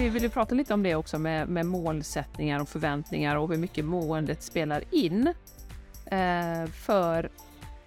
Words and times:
vi 0.00 0.08
vill 0.08 0.22
ju 0.22 0.28
prata 0.28 0.54
lite 0.54 0.74
om 0.74 0.82
det 0.82 0.94
också 0.94 1.18
med, 1.18 1.48
med 1.48 1.66
målsättningar 1.66 2.60
och 2.60 2.68
förväntningar 2.68 3.36
och 3.36 3.48
hur 3.48 3.56
mycket 3.56 3.84
måendet 3.84 4.42
spelar 4.42 4.84
in. 4.90 5.34
Eh, 6.06 6.66
för 6.66 7.30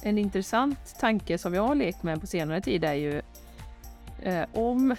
en 0.02 0.18
intressant 0.18 0.99
tanke 0.99 1.38
som 1.38 1.54
jag 1.54 1.68
har 1.68 1.76
lekt 1.76 2.04
med 2.04 2.21
på 2.21 2.28
senare 2.28 2.62
tid 2.62 2.84
är 2.84 2.94
ju 2.94 3.21
eh, 4.21 4.46
om... 4.54 4.96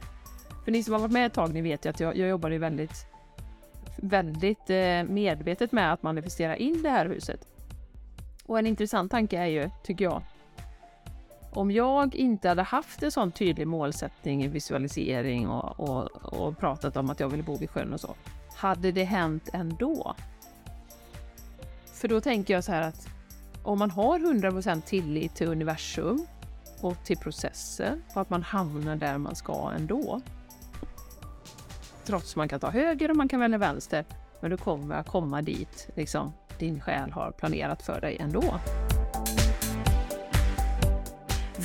För 0.64 0.72
ni 0.72 0.82
som 0.82 0.92
har 0.92 1.00
varit 1.00 1.12
med 1.12 1.26
ett 1.26 1.32
tag, 1.32 1.54
ni 1.54 1.60
vet 1.60 1.84
ju 1.86 1.90
att 1.90 2.00
jag, 2.00 2.16
jag 2.16 2.28
jobbar 2.28 2.50
ju 2.50 2.58
väldigt, 2.58 3.06
väldigt 3.96 4.70
eh, 4.70 5.02
medvetet 5.02 5.72
med 5.72 5.92
att 5.92 6.02
manifestera 6.02 6.56
in 6.56 6.82
det 6.82 6.90
här 6.90 7.06
huset. 7.06 7.48
Och 8.46 8.58
en 8.58 8.66
intressant 8.66 9.10
tanke 9.10 9.38
är 9.38 9.46
ju, 9.46 9.70
tycker 9.82 10.04
jag, 10.04 10.22
om 11.54 11.70
jag 11.70 12.14
inte 12.14 12.48
hade 12.48 12.62
haft 12.62 13.02
en 13.02 13.10
sån 13.10 13.32
tydlig 13.32 13.66
målsättning 13.66 14.44
i 14.44 14.48
visualisering 14.48 15.48
och, 15.48 15.80
och, 15.80 16.08
och 16.40 16.58
pratat 16.58 16.96
om 16.96 17.10
att 17.10 17.20
jag 17.20 17.28
ville 17.28 17.42
bo 17.42 17.56
vid 17.56 17.70
sjön 17.70 17.92
och 17.92 18.00
så, 18.00 18.14
hade 18.56 18.92
det 18.92 19.04
hänt 19.04 19.48
ändå? 19.52 20.14
För 21.92 22.08
då 22.08 22.20
tänker 22.20 22.54
jag 22.54 22.64
så 22.64 22.72
här 22.72 22.82
att 22.82 23.08
om 23.62 23.78
man 23.78 23.90
har 23.90 24.18
100% 24.18 24.80
tillit 24.80 25.34
till 25.34 25.48
universum 25.48 26.26
och 26.80 27.04
till 27.04 27.16
processen 27.16 28.02
och 28.14 28.20
att 28.20 28.30
man 28.30 28.42
hamnar 28.42 28.96
där 28.96 29.18
man 29.18 29.34
ska 29.34 29.72
ändå. 29.76 30.20
Trots 32.04 32.32
att 32.32 32.36
man 32.36 32.48
kan 32.48 32.60
ta 32.60 32.70
höger 32.70 33.10
och 33.10 33.16
man 33.16 33.28
kan 33.28 33.40
välja 33.40 33.58
vänster, 33.58 34.04
men 34.40 34.50
du 34.50 34.56
kommer 34.56 34.94
att 34.94 35.08
komma 35.08 35.42
dit 35.42 35.88
liksom, 35.94 36.32
din 36.58 36.80
själ 36.80 37.10
har 37.10 37.30
planerat 37.30 37.82
för 37.82 38.00
dig 38.00 38.16
ändå. 38.20 38.54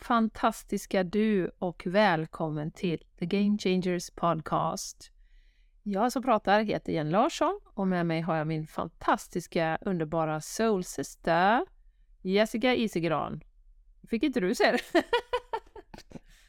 fantastiska 0.00 1.04
du 1.04 1.50
och 1.58 1.82
välkommen 1.86 2.70
till 2.70 3.04
The 3.18 3.26
Game 3.26 3.58
Changers 3.58 4.10
Podcast. 4.10 5.10
Jag 5.82 6.12
som 6.12 6.22
pratar 6.22 6.62
heter 6.62 6.92
Jenny 6.92 7.10
Larsson 7.10 7.60
och 7.64 7.88
med 7.88 8.06
mig 8.06 8.20
har 8.20 8.36
jag 8.36 8.46
min 8.46 8.66
fantastiska 8.66 9.78
underbara 9.80 10.40
soul 10.40 10.84
sister 10.84 11.66
Jessica 12.22 12.74
Isegran. 12.74 13.40
Fick 14.10 14.22
inte 14.22 14.40
du 14.40 14.54
se 14.54 14.70
det? 14.72 15.04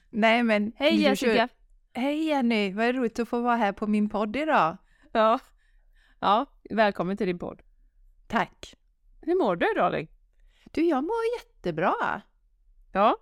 Nej 0.09 0.43
men... 0.43 0.71
Hej 0.75 1.01
Jessica! 1.01 1.35
Kör... 1.35 1.49
Hej 1.93 2.27
Jenny! 2.27 2.73
Vad 2.73 2.95
roligt 2.95 3.19
att 3.19 3.29
få 3.29 3.41
vara 3.41 3.55
här 3.55 3.71
på 3.71 3.87
min 3.87 4.09
podd 4.09 4.35
idag. 4.35 4.77
Ja. 5.11 5.39
Ja, 6.19 6.45
välkommen 6.69 7.17
till 7.17 7.27
din 7.27 7.39
podd. 7.39 7.61
Tack! 8.27 8.75
Hur 9.21 9.35
mår 9.35 9.55
du 9.55 9.65
darling? 9.75 10.07
Du, 10.71 10.81
jag 10.81 11.03
mår 11.03 11.23
jättebra. 11.37 12.21
Ja. 12.91 13.17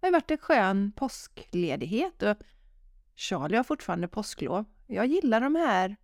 Det 0.00 0.06
har 0.06 0.12
varit 0.12 0.30
en 0.30 0.38
skön 0.38 0.92
påskledighet 0.92 2.22
och 2.22 2.36
Charlie 3.14 3.56
har 3.56 3.64
fortfarande 3.64 4.08
påsklov. 4.08 4.64
Jag 4.86 5.06
gillar 5.06 5.40
de 5.40 5.54
här 5.54 5.96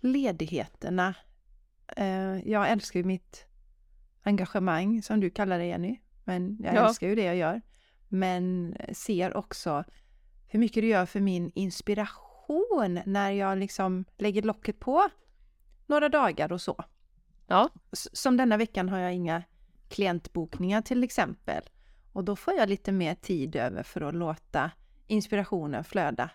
ledigheterna. 0.00 1.14
Eh, 1.96 2.48
jag 2.48 2.70
älskar 2.70 3.00
ju 3.00 3.04
mitt 3.04 3.46
engagemang 4.22 5.02
som 5.02 5.20
du 5.20 5.30
kallar 5.30 5.58
det 5.58 5.64
Jenny. 5.64 6.00
Men 6.24 6.58
jag 6.62 6.74
ja. 6.74 6.88
älskar 6.88 7.08
ju 7.08 7.14
det 7.14 7.24
jag 7.24 7.36
gör. 7.36 7.62
Men 8.08 8.76
ser 8.92 9.36
också 9.36 9.84
hur 10.48 10.58
mycket 10.58 10.82
det 10.82 10.88
gör 10.88 11.06
för 11.06 11.20
min 11.20 11.52
inspiration 11.54 13.00
när 13.06 13.30
jag 13.30 13.58
liksom 13.58 14.04
lägger 14.18 14.42
locket 14.42 14.80
på 14.80 15.08
några 15.86 16.08
dagar 16.08 16.52
och 16.52 16.60
så. 16.60 16.84
Ja. 17.46 17.70
Som 17.92 18.36
denna 18.36 18.56
veckan 18.56 18.88
har 18.88 18.98
jag 18.98 19.14
inga 19.14 19.42
klientbokningar 19.88 20.82
till 20.82 21.04
exempel. 21.04 21.62
Och 22.12 22.24
då 22.24 22.36
får 22.36 22.54
jag 22.54 22.68
lite 22.68 22.92
mer 22.92 23.14
tid 23.14 23.56
över 23.56 23.82
för 23.82 24.00
att 24.00 24.14
låta 24.14 24.70
inspirationen 25.06 25.84
flöda. 25.84 26.30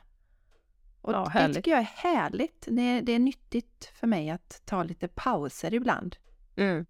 Och 1.02 1.14
ja, 1.14 1.32
det 1.34 1.54
tycker 1.54 1.72
jag 1.72 1.80
är 1.80 1.92
härligt. 1.96 2.68
Det 2.72 2.82
är, 2.82 3.02
det 3.02 3.12
är 3.12 3.20
nyttigt 3.20 3.92
för 3.94 4.08
mig 4.08 4.30
att 4.30 4.62
ta 4.66 4.84
lite 4.84 5.08
pauser 5.08 5.74
ibland. 5.74 6.16
Mm. 6.56 6.86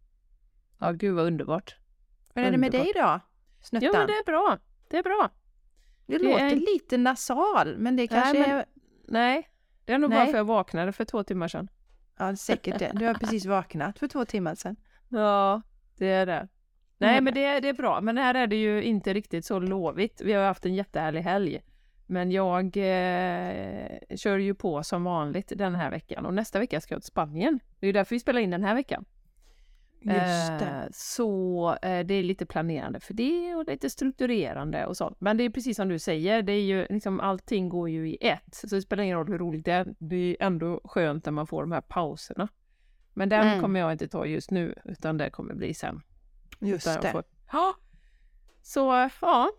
Ja, 0.80 0.92
gud 0.92 1.16
vad 1.16 1.26
underbart. 1.26 1.76
Hur 2.34 2.44
är 2.44 2.52
det 2.52 2.58
med 2.58 2.72
dig 2.72 2.92
då? 2.96 3.20
Snuttan? 3.62 3.90
Jo, 3.94 4.00
men 4.00 4.08
det 4.08 4.14
är 4.14 4.26
bra. 4.26 4.60
Det 4.88 4.98
är 4.98 5.04
bra. 5.04 5.30
Du 6.06 6.18
det 6.18 6.24
låter 6.24 6.46
är... 6.46 6.56
lite 6.56 6.98
nasal, 6.98 7.78
men 7.78 7.96
det 7.96 8.08
kanske 8.08 8.40
nej, 8.40 8.50
men... 8.50 8.58
är... 8.58 8.66
Nej, 9.08 9.50
det 9.86 9.94
är 9.94 9.98
nog 9.98 10.10
nej. 10.10 10.20
bara 10.20 10.26
för 10.26 10.32
att 10.32 10.38
jag 10.38 10.46
vaknade 10.46 10.92
för 10.92 11.06
två 11.06 11.24
timmar 11.24 11.48
sedan. 11.48 11.68
Ja, 12.18 12.36
säkert 12.36 12.80
det. 12.80 12.92
Du 12.96 13.06
har 13.06 13.14
precis 13.14 13.46
vaknat 13.46 14.00
för 14.00 14.08
två 14.08 14.26
timmar 14.26 14.56
sedan. 14.56 14.76
Ja, 15.10 15.62
det 15.98 16.08
är 16.08 16.26
det. 16.26 16.48
Nej, 16.98 17.22
men 17.22 17.34
det, 17.34 17.60
det 17.60 17.70
är 17.70 17.74
bra. 17.74 18.02
Men 18.02 18.18
här 18.18 18.36
är 18.36 18.48
det 18.48 18.56
ju 18.56 18.84
inte 18.84 19.14
riktigt 19.14 19.46
så 19.46 19.60
lovigt. 19.60 20.22
Vi 20.22 20.34
har 20.34 20.46
haft 20.46 20.66
en 20.66 20.76
jättehärlig 20.76 21.22
helg. 21.22 21.62
Men 22.06 22.32
jag 22.32 22.66
eh, 22.66 24.16
kör 24.16 24.38
ju 24.38 24.56
på 24.56 24.84
som 24.84 25.04
vanligt 25.04 25.52
den 25.56 25.76
här 25.76 25.92
veckan 25.92 26.26
och 26.26 26.34
nästa 26.34 26.60
vecka 26.60 26.82
ska 26.82 26.96
jag 26.96 27.02
till 27.02 27.08
Spanien. 27.08 27.60
Det 27.80 27.88
är 27.88 27.94
därför 27.94 28.16
vi 28.16 28.20
spelar 28.20 28.42
in 28.42 28.52
den 28.52 28.64
här 28.64 28.76
veckan. 28.76 29.06
Just 30.02 30.60
det. 30.60 30.66
Eh, 30.66 30.88
så 30.92 31.70
eh, 31.82 32.06
det 32.06 32.14
är 32.14 32.24
lite 32.24 32.46
planerande 32.46 33.00
för 33.00 33.14
det 33.14 33.56
och 33.56 33.66
lite 33.68 33.90
strukturerande 33.90 34.86
och 34.86 34.98
sånt. 34.98 35.18
Men 35.20 35.38
det 35.38 35.44
är 35.44 35.50
precis 35.50 35.78
som 35.78 35.90
du 35.90 36.00
säger, 36.00 36.42
det 36.42 36.54
är 36.54 36.62
ju 36.62 36.88
liksom 36.90 37.20
allting 37.20 37.70
går 37.70 37.90
ju 37.90 38.10
i 38.10 38.18
ett. 38.22 38.56
Så 38.56 38.68
det 38.68 38.82
spelar 38.82 39.04
ingen 39.04 39.18
roll 39.18 39.28
hur 39.28 39.38
roligt 39.38 39.66
det 39.66 39.72
är. 39.72 39.96
Det 40.00 40.16
är 40.16 40.46
ändå 40.46 40.82
skönt 40.84 41.26
när 41.26 41.32
man 41.32 41.48
får 41.48 41.62
de 41.62 41.72
här 41.72 41.82
pauserna. 41.82 42.48
Men 43.14 43.30
den 43.30 43.48
mm. 43.48 43.62
kommer 43.62 43.80
jag 43.80 43.92
inte 43.92 44.08
ta 44.08 44.26
just 44.26 44.52
nu, 44.52 44.76
utan 44.86 45.18
det 45.18 45.30
kommer 45.30 45.54
bli 45.54 45.74
sen. 45.74 46.02
Just 46.60 47.02
det. 47.02 47.12
Får... 47.12 47.24
Ja. 47.52 47.76
Så 48.62 49.10
ja, 49.22 49.50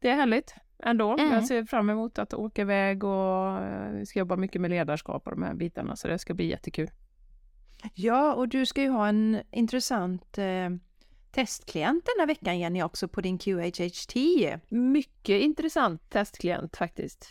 det 0.00 0.08
är 0.08 0.14
härligt 0.14 0.54
ändå. 0.78 1.12
Mm. 1.12 1.32
Jag 1.32 1.46
ser 1.46 1.64
fram 1.64 1.90
emot 1.90 2.18
att 2.18 2.34
åka 2.34 2.62
iväg 2.62 3.04
och 3.04 3.58
eh, 3.58 3.90
vi 3.90 4.06
ska 4.06 4.18
jobba 4.18 4.36
mycket 4.36 4.60
med 4.60 4.70
ledarskap 4.70 5.26
och 5.26 5.30
de 5.30 5.42
här 5.42 5.54
bitarna, 5.54 5.96
så 5.96 6.08
det 6.08 6.18
ska 6.18 6.34
bli 6.34 6.50
jättekul. 6.50 6.90
Ja, 7.94 8.34
och 8.34 8.48
du 8.48 8.66
ska 8.66 8.82
ju 8.82 8.88
ha 8.88 9.08
en 9.08 9.42
intressant 9.50 10.38
eh, 10.38 10.70
testklient 11.30 12.04
den 12.04 12.20
här 12.20 12.26
veckan 12.26 12.58
Jenny 12.58 12.82
också 12.82 13.08
på 13.08 13.20
din 13.20 13.38
QHHT. 13.38 14.14
Mycket 14.68 15.42
intressant 15.42 16.10
testklient 16.10 16.76
faktiskt. 16.76 17.28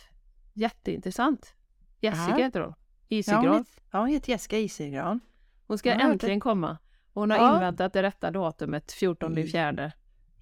Jätteintressant. 0.54 1.54
Jessica 2.00 2.22
Aha. 2.22 2.36
heter 2.36 2.60
hon. 2.60 2.74
Isegran. 3.08 3.64
Ja, 3.90 3.98
hon 3.98 4.08
heter 4.08 4.30
Jessica 4.30 4.58
Isegran. 4.58 5.20
Hon 5.66 5.78
ska 5.78 5.88
ja, 5.88 6.00
äntligen 6.00 6.40
komma. 6.40 6.78
Hon 7.18 7.30
har 7.30 7.38
ja. 7.38 7.54
inväntat 7.54 7.92
det 7.92 8.02
rätta 8.02 8.30
datumet, 8.30 8.92
14 8.92 9.36
fjärde. 9.46 9.92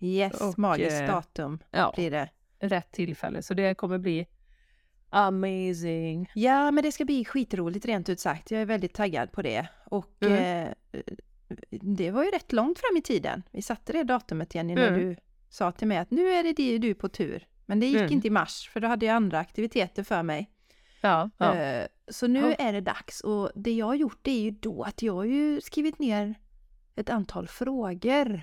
Yes, 0.01 0.41
och, 0.41 0.59
magiskt 0.59 1.01
eh, 1.01 1.07
datum 1.07 1.59
ja, 1.71 1.93
blir 1.97 2.11
det. 2.11 2.29
Rätt 2.59 2.93
tillfälle, 2.93 3.43
så 3.43 3.55
det 3.55 3.75
kommer 3.75 3.99
bli 3.99 4.27
amazing. 5.11 6.31
Ja, 6.35 6.71
men 6.71 6.85
det 6.85 6.93
ska 6.93 7.05
bli 7.05 7.25
skitroligt 7.25 7.87
rent 7.87 8.09
ut 8.09 8.21
sagt. 8.21 8.51
Jag 8.51 8.61
är 8.61 8.67
väldigt 8.67 8.95
taggad 8.95 9.33
på 9.33 9.43
det. 9.43 9.69
Och 9.85 10.17
mm. 10.21 10.69
eh, 10.93 11.01
det 11.71 12.11
var 12.11 12.25
ju 12.25 12.31
rätt 12.31 12.53
långt 12.53 12.79
fram 12.79 12.97
i 12.97 13.03
tiden. 13.03 13.43
Vi 13.51 13.63
satte 13.63 13.93
det 13.93 14.05
datumet 14.05 14.55
Jenny 14.55 14.73
mm. 14.73 14.93
när 14.93 15.01
du 15.01 15.17
sa 15.49 15.73
till 15.73 15.89
mig 15.89 15.99
att 15.99 16.11
nu 16.11 16.29
är 16.29 16.43
det 16.43 16.79
du 16.79 16.95
på 16.95 17.09
tur. 17.09 17.47
Men 17.67 17.81
det 17.81 17.87
gick 17.87 18.01
mm. 18.01 18.13
inte 18.13 18.27
i 18.27 18.31
mars 18.31 18.69
för 18.73 18.81
då 18.81 18.89
hade 18.89 19.07
jag 19.07 19.15
andra 19.15 19.39
aktiviteter 19.39 20.03
för 20.03 20.23
mig. 20.23 20.51
Ja, 21.01 21.31
ja. 21.39 21.55
Eh, 21.55 21.87
så 22.09 22.27
nu 22.27 22.41
ja. 22.41 22.67
är 22.67 22.73
det 22.73 22.81
dags 22.81 23.21
och 23.21 23.51
det 23.55 23.73
jag 23.73 23.87
har 23.87 23.95
gjort 23.95 24.27
är 24.27 24.41
ju 24.41 24.51
då 24.51 24.83
att 24.83 25.03
jag 25.03 25.15
har 25.15 25.25
ju 25.25 25.61
skrivit 25.61 25.99
ner 25.99 26.35
ett 26.97 27.11
antal 27.11 27.49
frågor. 27.49 28.43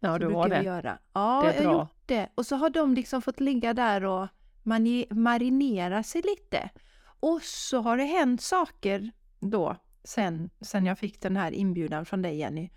Ja, 0.00 0.18
du 0.18 0.26
har 0.26 0.48
det. 0.48 0.62
Göra. 0.62 0.98
Ja, 1.12 1.42
det 1.44 1.52
är 1.58 1.62
jag 1.62 1.70
har 1.70 1.80
gjort 1.80 2.02
det. 2.06 2.28
Och 2.34 2.46
så 2.46 2.56
har 2.56 2.70
de 2.70 2.94
liksom 2.94 3.22
fått 3.22 3.40
ligga 3.40 3.74
där 3.74 4.04
och 4.04 4.28
marinera 5.10 6.02
sig 6.02 6.22
lite. 6.22 6.70
Och 7.20 7.42
så 7.42 7.80
har 7.80 7.96
det 7.96 8.04
hänt 8.04 8.40
saker 8.42 9.10
då 9.40 9.76
sen, 10.04 10.50
sen 10.60 10.86
jag 10.86 10.98
fick 10.98 11.20
den 11.20 11.36
här 11.36 11.52
inbjudan 11.52 12.04
från 12.06 12.22
dig 12.22 12.36
Jenny. 12.36 12.70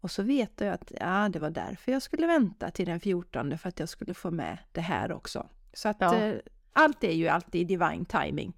Och 0.00 0.10
så 0.10 0.22
vet 0.22 0.60
jag 0.60 0.74
att 0.74 0.92
ja, 1.00 1.28
det 1.28 1.38
var 1.38 1.50
därför 1.50 1.92
jag 1.92 2.02
skulle 2.02 2.26
vänta 2.26 2.70
till 2.70 2.86
den 2.86 3.00
14 3.00 3.58
för 3.58 3.68
att 3.68 3.80
jag 3.80 3.88
skulle 3.88 4.14
få 4.14 4.30
med 4.30 4.58
det 4.72 4.80
här 4.80 5.12
också. 5.12 5.48
Så 5.72 5.88
att 5.88 5.96
Ja. 6.00 6.16
eh, 6.16 6.36
allt 6.72 7.04
är 7.04 7.12
ju 7.12 7.28
alltid 7.28 7.66
divine 7.66 8.04
timing 8.04 8.52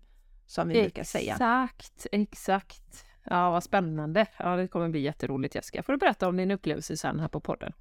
som 0.46 0.68
vi 0.68 0.74
brukar 0.82 1.04
säga. 1.04 1.32
Exakt, 1.32 2.06
exakt. 2.12 3.04
Ja, 3.30 3.50
vad 3.50 3.62
spännande. 3.62 4.26
Ja, 4.38 4.56
det 4.56 4.68
kommer 4.68 4.88
bli 4.88 5.00
jätteroligt 5.00 5.54
Jessica. 5.54 5.82
Får 5.82 5.92
du 5.92 5.98
berätta 5.98 6.28
om 6.28 6.36
din 6.36 6.50
upplevelse 6.50 6.96
sen 6.96 7.20
här 7.20 7.28
på 7.28 7.40
podden. 7.40 7.72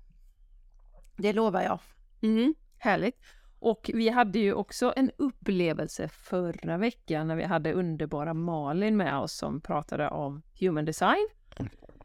Det 1.18 1.34
lovar 1.34 1.62
jag. 1.62 1.80
Mm, 2.22 2.56
härligt. 2.78 3.20
Och 3.60 3.92
vi 3.94 4.10
hade 4.10 4.40
ju 4.40 4.54
också 4.54 4.94
en 4.96 5.12
upplevelse 5.18 6.08
förra 6.08 6.78
veckan 6.78 7.28
när 7.28 7.36
vi 7.36 7.44
hade 7.44 7.74
underbara 7.74 8.34
Malin 8.34 8.98
med 8.98 9.18
oss 9.18 9.34
som 9.34 9.62
pratade 9.62 10.10
om 10.10 10.42
human 10.60 10.86
design. 10.86 11.28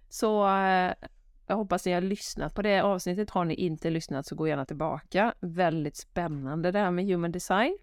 Så 0.09 0.57
eh, 0.57 0.93
jag 1.47 1.57
hoppas 1.57 1.87
ni 1.87 1.93
har 1.93 2.01
lyssnat 2.01 2.55
på 2.55 2.63
det 2.63 2.81
avsnittet. 2.81 3.31
Har 3.31 3.45
ni 3.45 3.55
inte 3.55 3.91
lyssnat 3.91 4.27
så 4.27 4.35
gå 4.35 4.49
gärna 4.49 4.65
tillbaka. 4.65 5.35
Väldigt 5.41 5.97
spännande 5.97 6.71
det 6.71 6.79
här 6.79 6.91
med 6.91 7.07
human 7.07 7.33
design. 7.33 7.79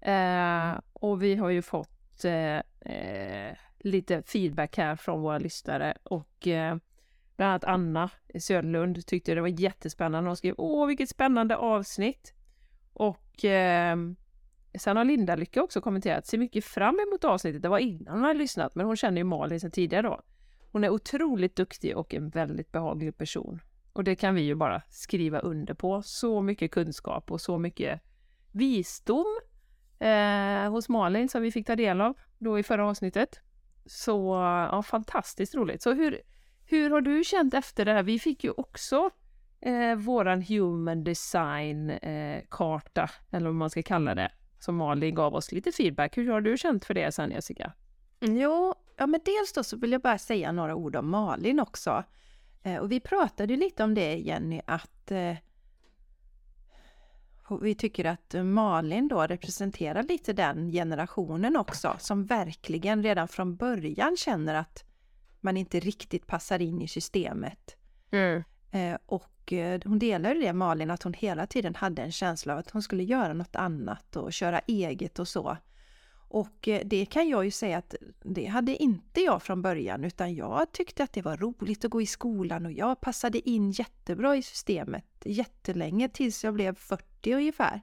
Eh, 0.00 0.80
och 0.92 1.22
vi 1.22 1.34
har 1.34 1.48
ju 1.50 1.62
fått 1.62 2.24
eh, 2.24 2.56
eh, 2.80 3.56
lite 3.84 4.22
feedback 4.22 4.76
här 4.76 4.96
från 4.96 5.20
våra 5.20 5.38
lyssnare 5.38 5.96
och 6.02 6.48
eh, 6.48 6.76
bland 7.36 7.50
annat 7.50 7.64
Anna 7.64 8.10
Söderlund 8.38 9.06
tyckte 9.06 9.34
det 9.34 9.40
var 9.40 9.60
jättespännande. 9.60 10.30
Hon 10.30 10.36
skrev 10.36 10.54
Åh, 10.58 10.86
vilket 10.86 11.08
spännande 11.08 11.56
avsnitt! 11.56 12.34
Och 12.92 13.44
eh, 13.44 13.96
sen 14.78 14.96
har 14.96 15.04
Linda 15.04 15.36
Lycka 15.36 15.62
också 15.62 15.80
kommenterat, 15.80 16.26
ser 16.26 16.38
mycket 16.38 16.64
fram 16.64 17.00
emot 17.08 17.24
avsnittet. 17.24 17.62
Det 17.62 17.68
var 17.68 17.78
innan 17.78 18.14
hon 18.14 18.24
hade 18.24 18.38
lyssnat, 18.38 18.74
men 18.74 18.86
hon 18.86 18.96
känner 18.96 19.18
ju 19.18 19.24
Malin 19.24 19.60
sedan 19.60 19.70
tidigare 19.70 20.02
då. 20.02 20.20
Hon 20.72 20.84
är 20.84 20.90
otroligt 20.90 21.56
duktig 21.56 21.96
och 21.96 22.14
en 22.14 22.28
väldigt 22.28 22.72
behaglig 22.72 23.16
person. 23.16 23.60
Och 23.92 24.04
det 24.04 24.16
kan 24.16 24.34
vi 24.34 24.42
ju 24.42 24.54
bara 24.54 24.82
skriva 24.88 25.38
under 25.38 25.74
på. 25.74 26.02
Så 26.02 26.42
mycket 26.42 26.70
kunskap 26.70 27.30
och 27.30 27.40
så 27.40 27.58
mycket 27.58 28.00
visdom 28.52 29.38
eh, 29.98 30.70
hos 30.70 30.88
Malin 30.88 31.28
som 31.28 31.42
vi 31.42 31.52
fick 31.52 31.66
ta 31.66 31.76
del 31.76 32.00
av 32.00 32.18
då 32.38 32.58
i 32.58 32.62
förra 32.62 32.86
avsnittet. 32.86 33.40
Så 33.86 34.34
ja, 34.72 34.82
fantastiskt 34.82 35.54
roligt. 35.54 35.82
Så 35.82 35.92
hur, 35.92 36.20
hur 36.64 36.90
har 36.90 37.00
du 37.00 37.24
känt 37.24 37.54
efter 37.54 37.84
det 37.84 37.92
här? 37.92 38.02
Vi 38.02 38.18
fick 38.18 38.44
ju 38.44 38.50
också 38.50 39.10
eh, 39.60 39.94
våran 39.96 40.42
human 40.42 41.04
design 41.04 41.90
eh, 41.90 42.42
karta, 42.50 43.10
eller 43.30 43.46
vad 43.46 43.54
man 43.54 43.70
ska 43.70 43.82
kalla 43.82 44.14
det, 44.14 44.32
som 44.58 44.76
Malin 44.76 45.14
gav 45.14 45.34
oss 45.34 45.52
lite 45.52 45.72
feedback. 45.72 46.16
Hur 46.16 46.30
har 46.30 46.40
du 46.40 46.56
känt 46.58 46.84
för 46.84 46.94
det 46.94 47.12
sen 47.12 47.30
Jessica? 47.30 47.72
Jo, 48.20 48.74
ja 48.96 49.06
men 49.06 49.20
dels 49.24 49.52
då 49.52 49.64
så 49.64 49.76
vill 49.76 49.92
jag 49.92 50.00
bara 50.00 50.18
säga 50.18 50.52
några 50.52 50.74
ord 50.74 50.96
om 50.96 51.10
Malin 51.10 51.60
också. 51.60 52.04
Eh, 52.62 52.76
och 52.76 52.92
vi 52.92 53.00
pratade 53.00 53.52
ju 53.52 53.60
lite 53.60 53.84
om 53.84 53.94
det 53.94 54.14
Jenny, 54.14 54.60
att 54.66 55.10
eh, 55.10 55.36
vi 57.60 57.74
tycker 57.74 58.04
att 58.04 58.34
Malin 58.44 59.08
då 59.08 59.22
representerar 59.22 60.02
lite 60.02 60.32
den 60.32 60.72
generationen 60.72 61.56
också 61.56 61.96
som 61.98 62.24
verkligen 62.24 63.02
redan 63.02 63.28
från 63.28 63.56
början 63.56 64.16
känner 64.16 64.54
att 64.54 64.84
man 65.40 65.56
inte 65.56 65.80
riktigt 65.80 66.26
passar 66.26 66.62
in 66.62 66.82
i 66.82 66.88
systemet. 66.88 67.76
Eh, 68.70 68.96
och 69.06 69.52
eh, 69.52 69.80
hon 69.84 69.98
delar 69.98 70.34
ju 70.34 70.40
det 70.40 70.52
Malin, 70.52 70.90
att 70.90 71.02
hon 71.02 71.14
hela 71.14 71.46
tiden 71.46 71.74
hade 71.74 72.02
en 72.02 72.12
känsla 72.12 72.52
av 72.52 72.58
att 72.58 72.70
hon 72.70 72.82
skulle 72.82 73.02
göra 73.02 73.32
något 73.32 73.56
annat 73.56 74.16
och 74.16 74.32
köra 74.32 74.58
eget 74.58 75.18
och 75.18 75.28
så. 75.28 75.56
Och 76.28 76.68
eh, 76.68 76.80
det 76.84 77.06
kan 77.06 77.28
jag 77.28 77.44
ju 77.44 77.50
säga 77.50 77.78
att 77.78 77.94
det 78.22 78.46
hade 78.46 78.82
inte 78.82 79.20
jag 79.20 79.42
från 79.42 79.62
början 79.62 80.04
utan 80.04 80.34
jag 80.34 80.72
tyckte 80.72 81.04
att 81.04 81.12
det 81.12 81.22
var 81.22 81.36
roligt 81.36 81.84
att 81.84 81.90
gå 81.90 82.02
i 82.02 82.06
skolan 82.06 82.66
och 82.66 82.72
jag 82.72 83.00
passade 83.00 83.48
in 83.48 83.70
jättebra 83.70 84.36
i 84.36 84.42
systemet 84.42 85.04
jättelänge 85.24 86.08
tills 86.08 86.44
jag 86.44 86.54
blev 86.54 86.74
40 86.74 87.11
ungefär. 87.26 87.80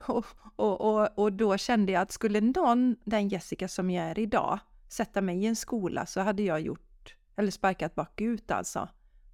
och, 0.06 0.26
och, 0.56 0.80
och, 0.80 1.18
och 1.18 1.32
då 1.32 1.56
kände 1.56 1.92
jag 1.92 2.02
att 2.02 2.12
skulle 2.12 2.40
någon, 2.40 2.96
den 3.04 3.28
Jessica 3.28 3.68
som 3.68 3.90
jag 3.90 4.06
är 4.06 4.18
idag, 4.18 4.58
sätta 4.88 5.20
mig 5.20 5.42
i 5.42 5.46
en 5.46 5.56
skola 5.56 6.06
så 6.06 6.20
hade 6.20 6.42
jag 6.42 6.60
gjort, 6.60 7.16
eller 7.36 7.50
sparkat 7.50 7.94
bakut 7.94 8.50
alltså. 8.50 8.88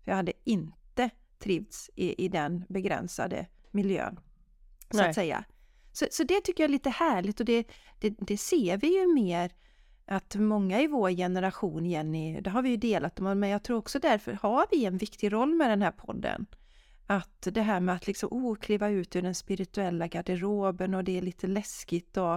För 0.04 0.10
jag 0.10 0.16
hade 0.16 0.32
inte 0.44 1.10
trivts 1.38 1.90
i, 1.94 2.24
i 2.24 2.28
den 2.28 2.64
begränsade 2.68 3.46
miljön. 3.70 4.20
Så 4.90 4.96
Nej. 4.96 5.08
att 5.08 5.14
säga. 5.14 5.44
Så, 5.92 6.06
så 6.10 6.24
det 6.24 6.40
tycker 6.40 6.62
jag 6.62 6.68
är 6.68 6.72
lite 6.72 6.90
härligt 6.90 7.40
och 7.40 7.46
det, 7.46 7.68
det, 7.98 8.14
det 8.18 8.38
ser 8.38 8.76
vi 8.76 9.00
ju 9.00 9.14
mer 9.14 9.52
att 10.06 10.34
många 10.34 10.80
i 10.80 10.86
vår 10.86 11.10
generation, 11.10 11.86
Jenny, 11.86 12.40
det 12.40 12.50
har 12.50 12.62
vi 12.62 12.70
ju 12.70 12.76
delat 12.76 13.20
om, 13.20 13.40
men 13.40 13.50
jag 13.50 13.62
tror 13.62 13.78
också 13.78 13.98
därför 13.98 14.32
har 14.32 14.66
vi 14.70 14.84
en 14.84 14.98
viktig 14.98 15.32
roll 15.32 15.54
med 15.54 15.70
den 15.70 15.82
här 15.82 15.90
podden. 15.90 16.46
Att 17.10 17.48
det 17.52 17.62
här 17.62 17.80
med 17.80 17.94
att 17.94 18.06
liksom, 18.06 18.28
oh, 18.32 18.54
kliva 18.56 18.88
ut 18.88 19.16
ur 19.16 19.22
den 19.22 19.34
spirituella 19.34 20.06
garderoben 20.06 20.94
och 20.94 21.04
det 21.04 21.18
är 21.18 21.22
lite 21.22 21.46
läskigt 21.46 22.16
och 22.16 22.34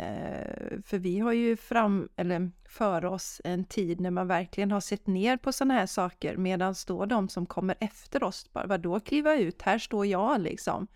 eh, 0.00 0.80
för 0.84 0.98
vi 0.98 1.18
har 1.18 1.32
ju 1.32 1.56
fram, 1.56 2.08
eller 2.16 2.50
för 2.68 3.04
oss 3.04 3.40
en 3.44 3.64
tid 3.64 4.00
när 4.00 4.10
man 4.10 4.26
verkligen 4.26 4.70
har 4.70 4.80
sett 4.80 5.06
ner 5.06 5.36
på 5.36 5.52
sådana 5.52 5.74
här 5.74 5.86
saker 5.86 6.36
medan 6.36 6.74
då 6.86 7.06
de 7.06 7.28
som 7.28 7.46
kommer 7.46 7.76
efter 7.80 8.22
oss 8.22 8.52
bara, 8.52 8.66
vadå 8.66 9.00
kliva 9.00 9.34
ut, 9.34 9.62
här 9.62 9.78
står 9.78 10.06
jag 10.06 10.40
liksom 10.40 10.86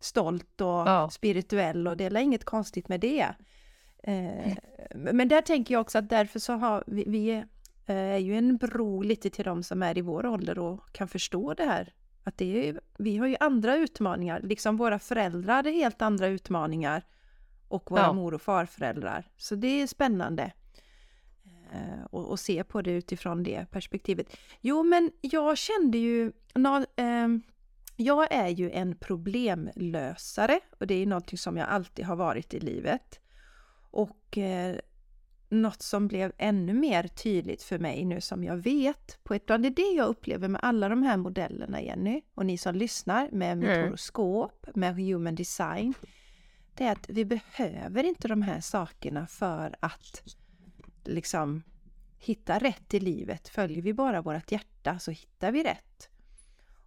stolt 0.00 0.60
och 0.60 0.66
Ja. 0.66 1.08
spirituell 1.12 1.88
och 1.88 1.96
det 1.96 2.04
är 2.04 2.16
inget 2.16 2.44
konstigt 2.44 2.88
med 2.88 3.00
det. 3.00 3.28
Eh, 4.02 4.56
men 4.94 5.28
där 5.28 5.42
tänker 5.42 5.74
jag 5.74 5.80
också 5.80 5.98
att 5.98 6.08
därför 6.08 6.38
så 6.38 6.52
har 6.52 6.84
vi, 6.86 7.04
vi 7.06 7.30
eh, 7.86 7.96
är 7.96 8.18
ju 8.18 8.38
en 8.38 8.56
bro 8.56 9.02
lite 9.02 9.30
till 9.30 9.44
de 9.44 9.62
som 9.62 9.82
är 9.82 9.98
i 9.98 10.00
vår 10.00 10.26
ålder 10.26 10.58
och 10.58 10.92
kan 10.92 11.08
förstå 11.08 11.54
det 11.54 11.64
här. 11.64 11.92
Att 12.28 12.38
det 12.38 12.58
är, 12.58 12.72
ju- 12.72 12.80
vi 12.98 13.16
har 13.16 13.26
ju 13.26 13.36
andra 13.40 13.76
utmaningar, 13.76 14.40
liksom 14.42 14.76
våra 14.76 14.98
föräldrar 14.98 15.54
hade 15.54 15.70
helt 15.70 16.02
andra 16.02 16.26
utmaningar 16.26 17.02
och 17.68 17.90
våra 17.90 18.00
Ja. 18.00 18.12
mor 18.12 18.34
och 18.34 18.42
farföräldrar. 18.42 19.24
Så 19.36 19.54
det 19.54 19.82
är 19.82 19.86
spännande 19.86 20.52
eh, 21.72 22.04
och, 22.10 22.30
och 22.30 22.40
se 22.40 22.64
på 22.64 22.82
det 22.82 22.90
utifrån 22.90 23.42
det 23.42 23.66
perspektivet. 23.70 24.36
Jo, 24.60 24.82
men 24.82 25.10
jag 25.20 25.58
kände 25.58 25.98
ju, 25.98 26.32
nå- 26.54 26.84
ehm, 26.96 27.42
jag 27.96 28.32
är 28.32 28.48
ju 28.48 28.70
en 28.70 28.96
problemlösare 28.96 30.60
och 30.80 30.86
det 30.86 30.94
är 30.94 31.06
någonting 31.06 31.38
som 31.38 31.56
jag 31.56 31.68
alltid 31.68 32.04
har 32.04 32.16
varit 32.16 32.54
i 32.54 32.60
livet. 32.60 33.20
Och 33.90 34.38
eh, 34.38 34.76
något 35.50 35.82
som 35.82 36.08
blev 36.08 36.32
ännu 36.38 36.72
mer 36.72 37.08
tydligt 37.08 37.62
för 37.62 37.78
mig 37.78 38.04
nu 38.04 38.20
som 38.20 38.44
jag 38.44 38.56
vet 38.56 39.18
på 39.24 39.34
ett 39.34 39.46
plan, 39.46 39.62
det 39.62 39.68
är 39.68 39.74
det 39.74 39.96
jag 39.96 40.06
upplever 40.08 40.48
med 40.48 40.60
alla 40.64 40.88
de 40.88 41.02
här 41.02 41.16
modellerna 41.16 41.82
Jenny 41.82 42.22
och 42.34 42.46
ni 42.46 42.58
som 42.58 42.74
lyssnar 42.74 43.28
med 43.32 43.58
mitt 43.58 43.68
Mm. 43.68 43.84
horoskop, 43.84 44.66
med 44.74 44.94
human 44.96 45.34
design. 45.34 45.94
Det 46.74 46.84
är 46.84 46.92
att 46.92 47.08
vi 47.08 47.24
behöver 47.24 48.04
inte 48.04 48.28
de 48.28 48.42
här 48.42 48.60
sakerna 48.60 49.26
för 49.26 49.76
att 49.80 50.22
liksom 51.04 51.62
hitta 52.18 52.58
rätt 52.58 52.94
i 52.94 53.00
livet. 53.00 53.48
Följer 53.48 53.82
vi 53.82 53.94
bara 53.94 54.22
vårt 54.22 54.52
hjärta 54.52 54.98
så 54.98 55.10
hittar 55.10 55.52
vi 55.52 55.64
rätt. 55.64 56.08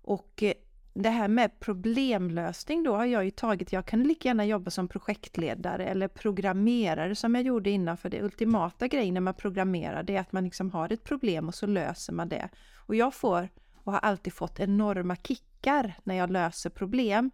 Och 0.02 0.44
eh, 0.44 0.54
det 0.94 1.10
här 1.10 1.28
med 1.28 1.60
problemlösning 1.60 2.84
då 2.84 2.96
har 2.96 3.06
jag 3.06 3.26
ju 3.26 3.32
tagit, 3.32 3.74
jag 3.74 3.86
kan 3.86 4.04
lika 4.04 4.28
gärna 4.28 4.46
jobba 4.46 4.72
som 4.72 4.88
projektledare 4.88 5.86
eller 5.86 6.08
programmerare 6.08 7.16
som 7.16 7.36
jag 7.36 7.44
gjorde 7.44 7.70
innan 7.70 7.98
för 7.98 8.10
det 8.10 8.22
ultimata 8.22 8.88
grejen 8.88 9.14
när 9.14 9.22
man 9.22 9.34
programmerar 9.34 10.04
det 10.04 10.16
är 10.16 10.20
att 10.20 10.32
man 10.32 10.44
liksom 10.44 10.72
har 10.72 10.94
ett 10.94 11.04
problem 11.04 11.48
och 11.48 11.56
så 11.56 11.68
löser 11.68 12.14
man 12.14 12.30
det. 12.30 12.50
Och 12.76 12.96
jag 12.96 13.14
får 13.14 13.50
och 13.84 13.92
har 13.92 14.00
alltid 14.00 14.34
fått 14.34 14.60
enorma 14.60 15.16
kickar 15.16 15.94
när 16.04 16.16
jag 16.16 16.32
löser 16.32 16.70
problem. 16.70 17.32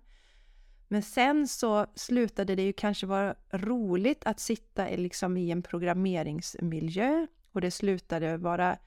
Men 0.88 1.04
sen 1.04 1.48
så 1.48 1.86
slutade 1.96 2.56
det 2.56 2.62
ju 2.64 2.74
kanske 2.74 3.06
vara 3.06 3.36
roligt 3.52 4.26
att 4.26 4.40
sitta 4.40 4.88
liksom 4.88 5.38
i 5.38 5.52
en 5.52 5.62
programmeringsmiljö 5.62 7.28
och 7.52 7.62
det 7.62 7.72
slutade 7.72 8.38
vara 8.38 8.78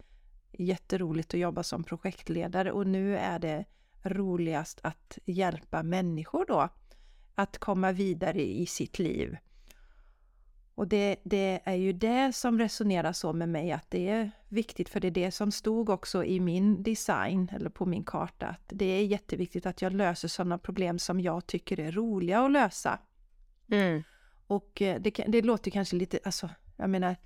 jätteroligt 0.53 1.35
att 1.35 1.41
jobba 1.41 1.63
som 1.63 1.85
projektledare 1.85 2.73
och 2.73 2.87
nu 2.87 3.17
är 3.17 3.39
det 3.39 3.65
roligast 4.03 4.81
att 4.83 5.19
hjälpa 5.25 5.83
människor 5.83 6.45
då 6.49 6.69
att 7.35 7.59
komma 7.59 7.93
vidare 7.93 8.43
i 8.43 8.67
sitt 8.67 8.99
liv. 8.99 9.37
Och 10.75 10.89
det, 10.89 11.17
det 11.25 11.61
är 11.65 11.75
ju 11.75 11.93
det 11.93 12.33
som 12.33 12.59
resonerar 12.59 13.13
så 13.13 13.33
med 13.33 13.49
mig 13.49 13.73
att 13.73 13.91
det 13.91 14.09
är 14.09 14.31
viktigt 14.49 14.89
för 14.89 15.01
det 15.01 15.09
är 15.09 15.11
det 15.11 15.31
som 15.31 15.53
stod 15.53 15.91
också 15.91 16.25
i 16.25 16.41
min 16.41 16.83
design 16.83 17.51
eller 17.53 17.71
på 17.71 17.87
min 17.87 18.05
karta 18.05 18.47
att 18.47 18.65
det 18.67 18.85
är 18.85 19.05
jätteviktigt 19.05 19.67
att 19.67 19.83
jag 19.83 19.93
löser 19.93 20.29
sådana 20.29 20.59
problem 20.59 20.99
som 20.99 21.21
jag 21.21 21.47
tycker 21.47 21.81
är 21.81 21.93
roliga 21.93 22.41
att 22.41 22.53
lösa. 22.53 22.99
Mm. 23.71 24.03
Och 24.47 24.83
eh, 24.83 25.01
det, 25.01 25.11
det 25.11 25.43
låter 25.43 25.71
kanske 25.71 25.97
lite, 25.97 26.19
alltså 26.25 26.49
jag 26.77 26.91
menar, 26.91 27.17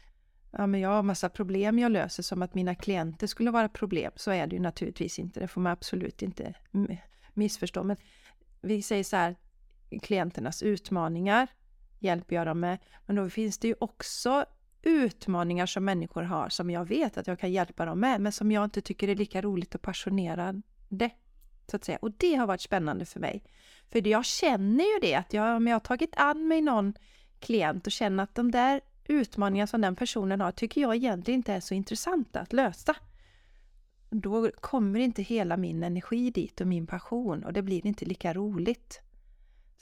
ja 0.59 0.67
men 0.67 0.81
jag 0.81 0.89
har 0.89 1.03
massa 1.03 1.29
problem 1.29 1.79
jag 1.79 1.93
löser 1.93 2.23
som 2.23 2.43
att 2.43 2.55
mina 2.55 2.75
klienter 2.75 3.27
skulle 3.27 3.51
vara 3.51 3.69
problem. 3.69 4.13
Så 4.17 4.31
är 4.31 4.47
det 4.47 4.57
ju 4.57 4.63
naturligtvis 4.63 5.19
inte, 5.19 5.41
det 5.41 5.49
får 5.49 5.61
man 5.61 5.73
absolut 5.73 6.23
inte 6.23 6.55
missförstå. 7.35 7.83
Men 7.83 7.97
vi 8.61 8.83
säger 8.83 9.05
så 9.05 9.17
här, 9.17 9.37
klienternas 10.03 10.63
utmaningar 10.63 11.47
hjälper 11.99 12.37
jag 12.37 12.47
dem 12.47 12.61
med. 12.61 12.79
Men 13.07 13.17
då 13.17 13.31
finns 13.31 13.59
det 13.59 13.69
ju 13.69 13.75
också 13.79 14.45
utmaningar 14.83 15.67
som 15.67 15.85
människor 15.85 16.23
har 16.23 16.49
som 16.49 16.71
jag 16.71 16.85
vet 16.85 17.17
att 17.17 17.27
jag 17.27 17.39
kan 17.39 17.53
hjälpa 17.53 17.85
dem 17.85 18.01
med 18.01 18.21
men 18.21 18.33
som 18.33 18.53
jag 18.53 18.65
inte 18.65 18.81
tycker 18.81 19.09
är 19.09 19.15
lika 19.15 19.43
roligt 19.43 19.75
och 19.75 19.83
passionerande. 19.83 21.11
Så 21.67 21.77
att 21.77 21.85
säga. 21.85 21.99
Och 22.03 22.13
det 22.13 22.35
har 22.35 22.47
varit 22.47 22.61
spännande 22.61 23.05
för 23.05 23.21
mig. 23.21 23.45
För 23.91 24.09
jag 24.09 24.25
känner 24.25 24.85
ju 24.85 25.01
det 25.01 25.15
att 25.15 25.33
jag, 25.33 25.57
om 25.57 25.67
jag 25.67 25.75
har 25.75 25.81
tagit 25.81 26.17
an 26.17 26.49
mig 26.49 26.61
någon 26.61 26.95
klient 27.39 27.87
och 27.87 27.93
känner 27.93 28.23
att 28.25 28.35
de 28.35 28.51
där 28.51 28.81
utmaningar 29.07 29.67
som 29.67 29.81
den 29.81 29.97
personen 29.97 30.41
har 30.41 30.53
tycker 30.53 30.81
jag 30.81 30.97
egentligen 30.97 31.39
inte 31.39 31.53
är 31.53 31.61
så 31.61 31.75
intressanta 31.75 32.41
att 32.41 32.53
lösa. 32.53 32.97
Då 34.11 34.51
kommer 34.51 35.01
inte 35.01 35.23
hela 35.23 35.57
min 35.57 35.83
energi 35.83 36.31
dit 36.31 36.61
och 36.61 36.67
min 36.67 36.87
passion 36.87 37.45
och 37.45 37.53
det 37.53 37.63
blir 37.63 37.87
inte 37.87 38.05
lika 38.05 38.35
roligt. 38.35 39.01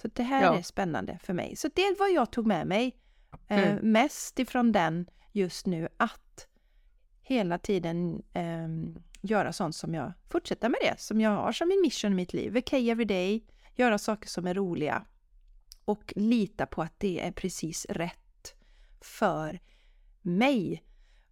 Så 0.03 0.09
det 0.13 0.23
här 0.23 0.43
ja. 0.43 0.59
är 0.59 0.63
spännande 0.63 1.19
för 1.23 1.33
mig. 1.33 1.57
Så 1.57 1.69
det 1.75 1.83
är 1.83 1.99
vad 1.99 2.13
jag 2.13 2.31
tog 2.31 2.47
med 2.47 2.67
mig 2.67 2.97
eh, 3.49 3.69
mm. 3.69 3.93
mest 3.93 4.39
ifrån 4.39 4.73
den 4.73 5.07
just 5.33 5.67
nu 5.67 5.89
att 5.97 6.47
hela 7.23 7.59
tiden 7.59 8.23
eh, 8.33 8.69
göra 9.21 9.53
sånt 9.53 9.77
som 9.77 9.95
jag 9.95 10.13
fortsätter 10.29 10.69
med 10.69 10.79
det 10.83 11.01
som 11.01 11.21
jag 11.21 11.31
har 11.31 11.53
som 11.53 11.69
min 11.69 11.81
mission 11.81 12.13
i 12.13 12.15
mitt 12.15 12.33
liv. 12.33 12.53
VK 12.53 12.73
every 12.73 13.05
day, 13.05 13.45
göra 13.75 13.99
saker 13.99 14.29
som 14.29 14.47
är 14.47 14.55
roliga 14.55 15.05
och 15.85 16.13
lita 16.17 16.67
på 16.67 16.83
att 16.83 17.01
det 17.01 17.21
är 17.21 17.33
precis 17.33 17.87
rätt 17.89 18.22
för 19.05 19.61
mig. 20.23 20.85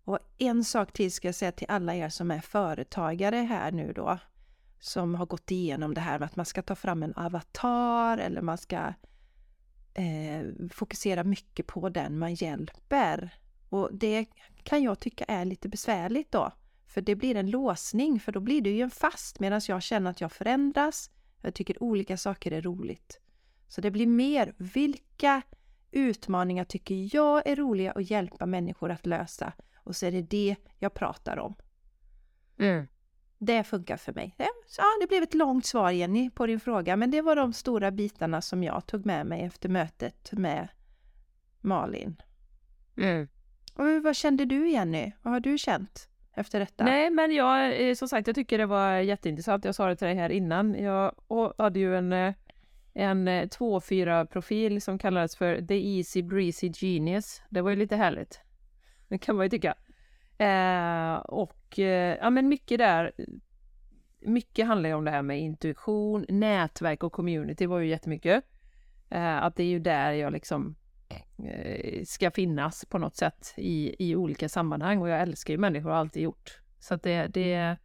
Och 0.04 0.18
en 0.38 0.64
sak 0.64 0.92
till 0.92 1.12
ska 1.12 1.28
jag 1.28 1.34
säga 1.34 1.52
till 1.52 1.66
alla 1.70 1.94
er 1.94 2.08
som 2.08 2.30
är 2.30 2.40
företagare 2.40 3.36
här 3.36 3.72
nu 3.72 3.92
då, 3.92 4.18
som 4.80 5.14
har 5.14 5.26
gått 5.26 5.50
igenom 5.50 5.94
det 5.94 6.00
här 6.00 6.18
med 6.18 6.26
att 6.26 6.36
man 6.36 6.46
ska 6.46 6.62
ta 6.62 6.74
fram 6.74 7.02
en 7.02 7.14
avatar 7.14 8.18
eller 8.18 8.42
man 8.42 8.58
ska 8.58 8.76
eh, 9.94 10.68
fokusera 10.70 11.24
mycket 11.24 11.66
på 11.66 11.88
den 11.88 12.18
man 12.18 12.34
hjälper. 12.34 13.34
Och 13.68 13.88
det 13.92 14.26
kan 14.62 14.82
jag 14.82 15.00
tycka 15.00 15.24
är 15.24 15.44
lite 15.44 15.68
besvärligt 15.68 16.32
då. 16.32 16.52
För 16.86 17.00
det 17.00 17.14
blir 17.14 17.36
en 17.36 17.50
låsning, 17.50 18.20
för 18.20 18.32
då 18.32 18.40
blir 18.40 18.60
det 18.60 18.70
ju 18.70 18.82
en 18.82 18.90
fast 18.90 19.40
medan 19.40 19.60
jag 19.68 19.82
känner 19.82 20.10
att 20.10 20.20
jag 20.20 20.32
förändras. 20.32 21.10
Jag 21.42 21.54
tycker 21.54 21.82
olika 21.82 22.16
saker 22.16 22.52
är 22.52 22.62
roligt. 22.62 23.20
Så 23.68 23.80
det 23.80 23.90
blir 23.90 24.06
mer, 24.06 24.54
vilka 24.58 25.42
utmaningar 25.90 26.64
tycker 26.64 27.16
jag 27.16 27.46
är 27.46 27.56
roliga 27.56 27.92
att 27.92 28.10
hjälpa 28.10 28.46
människor 28.46 28.90
att 28.90 29.06
lösa? 29.06 29.52
Och 29.76 29.96
så 29.96 30.06
är 30.06 30.12
det 30.12 30.22
det 30.22 30.56
jag 30.78 30.94
pratar 30.94 31.38
om. 31.38 31.54
Mm. 32.58 32.86
Det 33.38 33.64
funkar 33.64 33.96
för 33.96 34.12
mig. 34.12 34.34
Ja, 34.38 34.84
det 35.00 35.06
blev 35.06 35.22
ett 35.22 35.34
långt 35.34 35.66
svar 35.66 35.90
Jenny 35.90 36.30
på 36.30 36.46
din 36.46 36.60
fråga, 36.60 36.96
men 36.96 37.10
det 37.10 37.22
var 37.22 37.36
de 37.36 37.52
stora 37.52 37.90
bitarna 37.90 38.42
som 38.42 38.64
jag 38.64 38.86
tog 38.86 39.06
med 39.06 39.26
mig 39.26 39.42
efter 39.42 39.68
mötet 39.68 40.32
med 40.32 40.68
Malin. 41.60 42.16
Mm. 42.96 43.28
Och 43.74 44.02
vad 44.02 44.16
kände 44.16 44.44
du 44.44 44.70
Jenny? 44.70 45.12
Vad 45.22 45.32
har 45.32 45.40
du 45.40 45.58
känt 45.58 46.08
efter 46.34 46.60
detta? 46.60 46.84
Nej, 46.84 47.10
men 47.10 47.32
jag, 47.32 47.88
eh, 47.88 47.94
som 47.94 48.08
sagt, 48.08 48.26
jag 48.26 48.36
tycker 48.36 48.58
det 48.58 48.66
var 48.66 48.92
jätteintressant. 48.92 49.64
Jag 49.64 49.74
sa 49.74 49.88
det 49.88 49.96
till 49.96 50.06
dig 50.06 50.16
här 50.16 50.30
innan. 50.30 50.74
Jag 50.74 51.14
hade 51.58 51.78
ju 51.78 51.96
en 51.96 52.12
eh, 52.12 52.34
en 53.00 53.28
2-4 53.28 54.20
eh, 54.20 54.24
profil 54.24 54.82
som 54.82 54.98
kallades 54.98 55.36
för 55.36 55.62
The 55.62 55.96
Easy 55.96 56.22
Breezy 56.22 56.72
Genius. 56.74 57.42
Det 57.48 57.60
var 57.60 57.70
ju 57.70 57.76
lite 57.76 57.96
härligt. 57.96 58.40
Det 59.08 59.18
kan 59.18 59.36
man 59.36 59.46
ju 59.46 59.50
tycka. 59.50 59.74
Eh, 60.38 61.14
och 61.14 61.78
eh, 61.78 62.16
ja 62.20 62.30
men 62.30 62.48
mycket 62.48 62.78
där, 62.78 63.12
mycket 64.20 64.66
handlar 64.66 64.88
ju 64.88 64.94
om 64.94 65.04
det 65.04 65.10
här 65.10 65.22
med 65.22 65.40
intuition, 65.40 66.26
nätverk 66.28 67.02
och 67.02 67.12
community 67.12 67.66
var 67.66 67.78
ju 67.78 67.88
jättemycket. 67.88 68.44
Eh, 69.10 69.42
att 69.42 69.56
det 69.56 69.62
är 69.62 69.68
ju 69.68 69.78
där 69.78 70.12
jag 70.12 70.32
liksom 70.32 70.76
eh, 71.44 72.04
ska 72.04 72.30
finnas 72.30 72.84
på 72.84 72.98
något 72.98 73.16
sätt 73.16 73.54
i, 73.56 73.96
i 73.98 74.16
olika 74.16 74.48
sammanhang 74.48 74.98
och 74.98 75.08
jag 75.08 75.20
älskar 75.20 75.54
ju 75.54 75.58
människor 75.58 75.88
och 75.88 75.94
har 75.94 76.00
alltid 76.00 76.22
gjort. 76.22 76.60
Så 76.78 76.94
att 76.94 77.02
det, 77.02 77.26
det, 77.26 77.76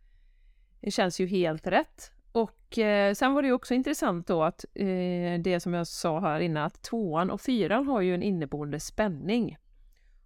det 0.82 0.92
känns 0.92 1.20
ju 1.20 1.28
helt 1.28 1.68
rätt. 1.68 2.12
Och 2.36 2.78
eh, 2.78 3.14
sen 3.14 3.34
var 3.34 3.42
det 3.42 3.52
också 3.52 3.74
intressant 3.74 4.28
då 4.28 4.44
att 4.44 4.66
eh, 4.74 5.40
det 5.40 5.60
som 5.62 5.74
jag 5.74 5.88
sa 5.88 6.20
här 6.20 6.40
innan, 6.40 6.64
att 6.64 6.82
tvåan 6.82 7.32
och 7.32 7.42
fyran 7.42 7.88
har 7.88 8.02
ju 8.02 8.16
en 8.16 8.24
inneboende 8.24 8.80
spänning. 8.80 9.58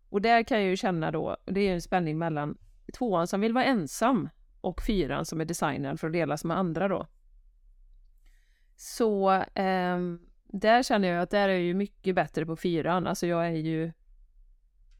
Och 0.09 0.21
där 0.21 0.43
kan 0.43 0.59
jag 0.59 0.69
ju 0.69 0.77
känna 0.77 1.11
då, 1.11 1.37
det 1.45 1.61
är 1.61 1.73
en 1.73 1.81
spänning 1.81 2.17
mellan 2.17 2.57
tvåan 2.93 3.27
som 3.27 3.41
vill 3.41 3.53
vara 3.53 3.63
ensam 3.63 4.29
och 4.61 4.81
fyran 4.81 5.25
som 5.25 5.41
är 5.41 5.45
designad 5.45 5.99
för 5.99 6.07
att 6.07 6.13
delas 6.13 6.43
med 6.43 6.57
andra 6.57 6.87
då. 6.87 7.07
Så 8.75 9.31
eh, 9.31 9.97
där 10.47 10.83
känner 10.83 11.07
jag 11.07 11.21
att 11.21 11.31
där 11.31 11.49
är 11.49 11.53
jag 11.53 11.61
ju 11.61 11.73
mycket 11.73 12.15
bättre 12.15 12.45
på 12.45 12.55
fyran, 12.55 13.07
alltså 13.07 13.27
jag 13.27 13.47
är 13.47 13.51
ju 13.51 13.91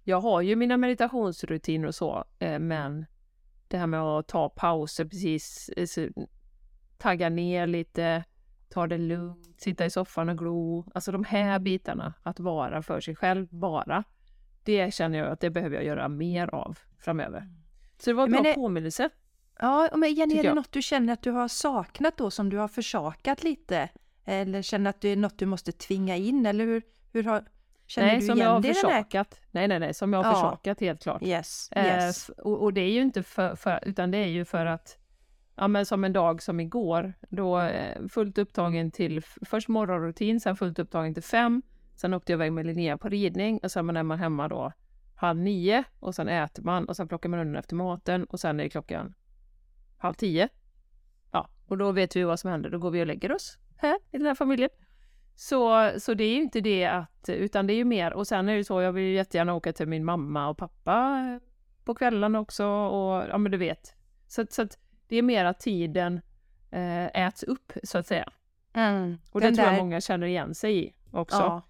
jag 0.04 0.22
har 0.22 0.42
ju 0.42 0.56
mina 0.56 0.78
meditationsrutiner 0.78 1.88
och 1.88 1.96
så, 1.96 2.24
eh, 2.40 2.60
men 2.60 3.06
det 3.68 3.78
här 3.78 3.88
med 3.88 4.02
att 4.02 4.28
ta 4.28 4.50
pauser 4.50 5.06
precis 5.06 5.70
eh, 5.70 6.10
tagga 7.00 7.30
ner 7.30 7.68
lite, 7.68 8.24
ta 8.70 8.88
det 8.88 8.98
lugnt, 8.98 9.62
sitta 9.62 9.86
i 9.86 9.90
soffan 9.90 10.30
och 10.30 10.38
glo. 10.38 10.86
Alltså 10.94 11.12
de 11.12 11.24
här 11.24 11.60
bitarna, 11.60 12.14
att 12.24 12.40
vara 12.40 12.82
för 12.82 13.02
sig 13.02 13.16
själv 13.16 13.48
bara. 13.50 14.04
Det 14.64 14.94
känner 14.94 15.20
jag 15.20 15.28
att 15.28 15.40
det 15.40 15.50
behöver 15.50 15.76
jag 15.76 15.86
göra 15.86 16.08
mer 16.08 16.56
av 16.56 16.78
framöver. 17.00 17.50
Så 18.00 18.10
det 18.10 18.14
var 18.14 18.24
en 18.24 18.32
bra 18.32 18.42
det... 18.42 18.54
påminnelse. 18.54 19.10
Ja, 19.60 19.90
men 19.96 20.14
Jenny, 20.14 20.38
är 20.38 20.44
det 20.44 20.54
något 20.54 20.72
du 20.72 20.82
känner 20.82 21.14
att 21.14 21.24
du 21.24 21.32
har 21.32 21.48
saknat 21.48 22.18
då 22.18 22.32
som 22.32 22.50
du 22.50 22.58
har 22.58 22.68
försakat 22.68 23.44
lite? 23.44 23.90
Eller 24.26 24.62
känner 24.62 24.90
att 24.90 25.02
det 25.02 25.10
är 25.10 25.16
något 25.16 25.38
du 25.38 25.46
måste 25.46 25.72
tvinga 25.72 26.16
in 26.16 26.46
eller 26.46 26.66
hur, 26.66 26.82
hur 27.12 27.24
har, 27.24 27.44
känner 27.88 28.08
nej, 28.08 28.20
du 28.20 28.26
som 28.26 28.38
igen 28.38 28.48
jag 28.48 28.54
har 28.54 28.62
det 28.62 28.74
försakat. 28.74 29.42
Nej, 29.52 29.68
nej, 29.68 29.80
nej, 29.80 29.94
som 29.94 30.14
jag 30.14 30.24
har 30.24 30.32
ja. 30.32 30.36
försakat 30.36 30.80
helt 30.80 31.04
klart. 31.04 31.24
Yes, 31.24 31.70
yes. 31.76 32.30
Eh, 32.30 32.36
och, 32.36 32.64
och, 32.64 32.74
det 32.74 32.82
är 32.82 32.92
ju 32.92 33.02
inte 33.02 33.24
för, 33.24 33.56
för, 33.56 33.80
utan 33.86 34.12
det 34.12 34.18
är 34.18 34.28
ju 34.28 34.46
för 34.46 34.66
att 34.66 34.98
ja 35.60 35.68
men 35.68 35.86
som 35.86 36.04
en 36.04 36.14
dag 36.14 36.42
som 36.42 36.60
igår, 36.60 37.14
då 37.30 37.60
eh, 37.60 38.08
fullt 38.08 38.38
upptagen 38.38 38.92
till 38.92 39.22
först 39.46 39.68
morgonrutin, 39.68 40.40
sen 40.40 40.56
fullt 40.56 40.80
upptagen 40.80 41.14
till 41.14 41.24
fem. 41.24 41.62
Sen 41.96 42.14
åkte 42.14 42.32
jag 42.32 42.38
iväg 42.38 42.54
med 42.54 42.66
Linnea 42.66 42.98
på 42.98 43.10
ridning 43.10 43.60
och 43.64 43.72
sen 43.72 43.98
är 43.98 44.04
man 44.04 44.20
hemma 44.20 44.48
då 44.48 44.72
halv 45.16 45.40
nio 45.40 45.84
och 46.00 46.16
sen 46.16 46.30
äter 46.30 46.64
man 46.64 46.86
och 46.86 46.96
sen 46.96 47.08
plockar 47.08 47.30
man 47.30 47.40
undan 47.40 47.56
efter 47.56 47.76
maten 47.76 48.24
och 48.24 48.40
sen 48.40 48.60
är 48.60 48.64
det 48.64 48.70
klockan 48.70 49.14
halv 49.98 50.14
tio. 50.14 50.50
Ja, 51.32 51.50
och 51.68 51.78
då 51.78 51.92
vet 51.92 52.16
vi 52.16 52.24
vad 52.24 52.40
som 52.40 52.52
händer. 52.52 52.70
Då 52.70 52.78
går 52.78 52.92
vi 52.92 53.02
och 53.02 53.08
lägger 53.08 53.32
oss 53.32 53.58
här 53.78 53.96
i 54.12 54.18
den 54.18 54.28
här 54.28 54.36
familjen. 54.36 54.70
Så, 55.36 55.92
så 56.00 56.14
det 56.14 56.24
är 56.24 56.36
ju 56.36 56.42
inte 56.42 56.62
det 56.62 56.86
att, 56.86 57.30
utan 57.30 57.68
det 57.68 57.74
är 57.74 57.78
ju 57.78 57.86
mer, 57.86 58.14
och 58.14 58.28
sen 58.28 58.50
är 58.50 58.58
det 58.58 58.64
så, 58.64 58.82
jag 58.82 58.92
vill 58.92 59.04
ju 59.04 59.14
jättegärna 59.14 59.54
åka 59.54 59.74
till 59.74 59.88
min 59.88 60.06
mamma 60.06 60.50
och 60.50 60.58
pappa 60.58 61.40
på 61.84 61.96
kvällen 61.96 62.36
också 62.36 62.66
och 62.66 63.24
ja 63.30 63.38
men 63.38 63.52
du 63.52 63.58
vet. 63.58 63.96
Så, 64.28 64.46
så 64.50 64.62
att 64.62 64.78
det 65.10 65.18
är 65.18 65.22
mer 65.22 65.46
att 65.46 65.60
tiden 65.60 66.22
eh, 66.72 67.06
äts 67.06 67.44
upp 67.44 67.74
så 67.84 67.98
att 67.98 68.08
säga. 68.08 68.32
Mm, 68.74 69.18
och 69.32 69.42
det 69.42 69.56
tror 69.56 69.68
jag 69.68 69.78
många 69.78 70.02
känner 70.02 70.28
igen 70.28 70.56
sig 70.56 70.86
i 70.86 70.94
också. 71.12 71.38
Ja, 71.38 71.62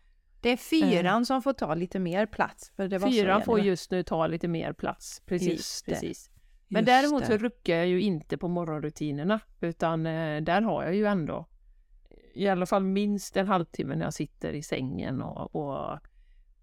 det 0.41 0.49
är 0.49 0.57
fyran 0.57 1.05
mm. 1.05 1.25
som 1.25 1.41
får 1.41 1.53
ta 1.53 1.73
lite 1.73 1.99
mer 1.99 2.25
plats. 2.25 2.71
För 2.75 2.87
det 2.87 2.97
var 2.97 3.09
fyran 3.09 3.41
får 3.41 3.59
just 3.59 3.91
nu 3.91 4.03
ta 4.03 4.27
lite 4.27 4.47
mer 4.47 4.73
plats, 4.73 5.21
precis. 5.25 5.83
precis. 5.83 6.29
Men 6.67 6.85
däremot 6.85 7.25
så 7.25 7.37
ruckar 7.37 7.75
jag 7.75 7.87
ju 7.87 8.01
inte 8.01 8.37
på 8.37 8.47
morgonrutinerna, 8.47 9.39
utan 9.59 10.05
eh, 10.05 10.41
där 10.41 10.61
har 10.61 10.83
jag 10.83 10.95
ju 10.95 11.05
ändå 11.05 11.45
i 12.33 12.47
alla 12.47 12.65
fall 12.65 12.83
minst 12.83 13.37
en 13.37 13.47
halvtimme 13.47 13.95
när 13.95 14.05
jag 14.05 14.13
sitter 14.13 14.53
i 14.53 14.63
sängen 14.63 15.21
och, 15.21 15.55
och 15.55 15.99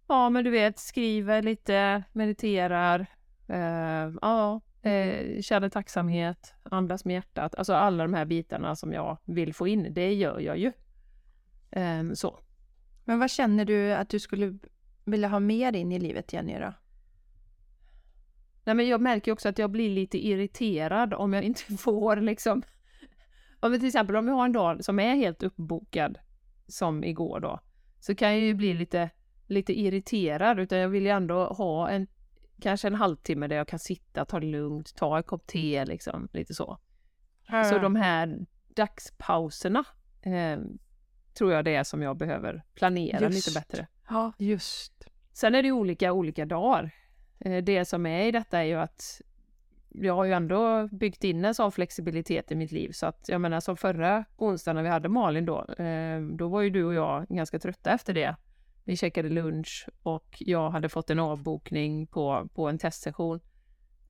ja, 0.09 0.31
men 0.31 0.45
du 0.45 0.51
vet, 0.51 0.79
skriver 0.79 1.43
lite, 1.43 2.03
mediterar, 2.13 3.07
eh, 3.49 4.13
ja, 4.23 4.61
Eh, 4.87 5.41
känner 5.43 5.69
tacksamhet, 5.69 6.55
andas 6.63 7.05
med 7.05 7.15
hjärtat. 7.15 7.55
Alltså 7.55 7.75
alla 7.75 8.05
de 8.05 8.15
här 8.15 8.25
bitarna 8.25 8.77
som 8.77 8.93
jag 8.93 9.19
vill 9.25 9.55
få 9.55 9.69
in, 9.69 9.95
det 9.95 10.15
gör 10.15 10.41
jag 10.41 10.59
ju. 10.59 10.73
Eh, 11.71 12.13
så. 12.15 12.39
Men 13.05 13.19
vad 13.19 13.31
känner 13.31 13.65
du 13.65 13.93
att 13.93 14.09
du 14.09 14.21
skulle 14.21 14.59
vilja 15.05 15.29
ha 15.29 15.41
mer 15.41 15.77
in 15.77 15.93
i 15.93 15.99
livet, 15.99 16.33
Jenny? 16.33 16.59
Då? 16.59 16.73
Nej, 18.65 18.75
men 18.75 18.89
jag 18.89 19.01
märker 19.01 19.33
också 19.33 19.49
att 19.49 19.59
jag 19.59 19.71
blir 19.71 19.91
lite 19.91 20.27
irriterad 20.27 21.15
om 21.15 21.33
jag 21.33 21.43
inte 21.43 21.63
får 21.79 22.17
liksom... 22.17 22.63
Om 23.61 23.73
till 23.73 23.87
exempel 23.87 24.17
om 24.17 24.29
jag 24.29 24.35
har 24.35 24.45
en 24.45 24.53
dag 24.53 24.85
som 24.85 24.99
är 24.99 25.15
helt 25.15 25.43
uppbokad, 25.43 26.19
som 26.67 27.05
igår 27.05 27.41
då, 27.41 27.61
så 28.01 28.15
kan 28.15 28.29
jag 28.29 28.41
ju 28.41 28.55
bli 28.55 28.75
lite, 28.75 29.11
lite 29.47 29.81
irriterad, 29.81 30.59
utan 30.59 30.79
jag 30.79 30.89
vill 30.89 31.03
ju 31.03 31.11
ändå 31.11 31.45
ha 31.45 31.89
en 31.89 32.07
kanske 32.61 32.89
en 32.89 32.95
halvtimme 32.95 33.47
där 33.47 33.57
jag 33.57 33.69
kan 33.69 33.79
sitta, 33.79 34.25
ta 34.25 34.41
det 34.41 34.47
lugnt, 34.47 34.95
ta 34.97 35.17
en 35.17 35.23
kopp 35.23 35.47
te 35.47 35.85
liksom, 35.85 36.29
lite 36.33 36.55
så. 36.55 36.79
Mm. 37.49 37.65
Så 37.65 37.79
de 37.79 37.97
här 37.97 38.47
dagspauserna 38.69 39.85
eh, 40.23 40.59
tror 41.39 41.53
jag 41.53 41.65
det 41.65 41.75
är 41.75 41.85
som 41.85 42.03
jag 42.03 42.17
behöver 42.17 42.65
planera 42.75 43.21
just. 43.21 43.47
lite 43.47 43.61
bättre. 43.61 43.87
Ja, 44.09 44.33
just. 44.39 45.05
Sen 45.33 45.55
är 45.55 45.63
det 45.63 45.73
olika 45.73 46.13
olika 46.13 46.47
dagar. 46.47 46.91
Eh, 47.39 47.65
det 47.65 47.85
som 47.85 48.07
är 48.07 48.27
i 48.27 48.31
detta 48.31 48.59
är 48.59 48.65
ju 48.65 48.75
att 48.75 49.21
jag 49.89 50.15
har 50.15 50.25
ju 50.25 50.33
ändå 50.33 50.89
byggt 50.89 51.25
in 51.25 51.45
en 51.45 51.55
sån 51.55 51.73
flexibilitet 51.73 52.53
i 52.53 52.55
mitt 52.55 52.73
liv 52.73 52.91
så 52.93 53.07
att 53.07 53.29
jag 53.29 53.41
menar 53.41 53.61
som 53.61 53.77
förra 53.77 54.25
onsdagen 54.37 54.77
när 54.77 54.83
vi 54.83 54.89
hade 54.89 55.09
Malin 55.09 55.47
då, 55.47 55.65
eh, 55.79 56.21
då 56.21 56.49
var 56.49 56.63
ju 56.63 56.71
du 56.71 56.85
och 56.85 56.95
jag 56.95 57.27
ganska 57.29 57.59
trötta 57.59 57.91
efter 57.91 58.15
det. 58.15 58.37
Vi 58.87 58.97
käkade 58.97 59.29
lunch 59.29 59.89
och 60.03 60.37
jag 60.39 60.71
hade 60.71 60.89
fått 60.89 61.11
en 61.11 61.19
avbokning 61.19 62.07
på, 62.07 62.49
på 62.55 62.69
en 62.69 62.79
testsession. 62.79 63.41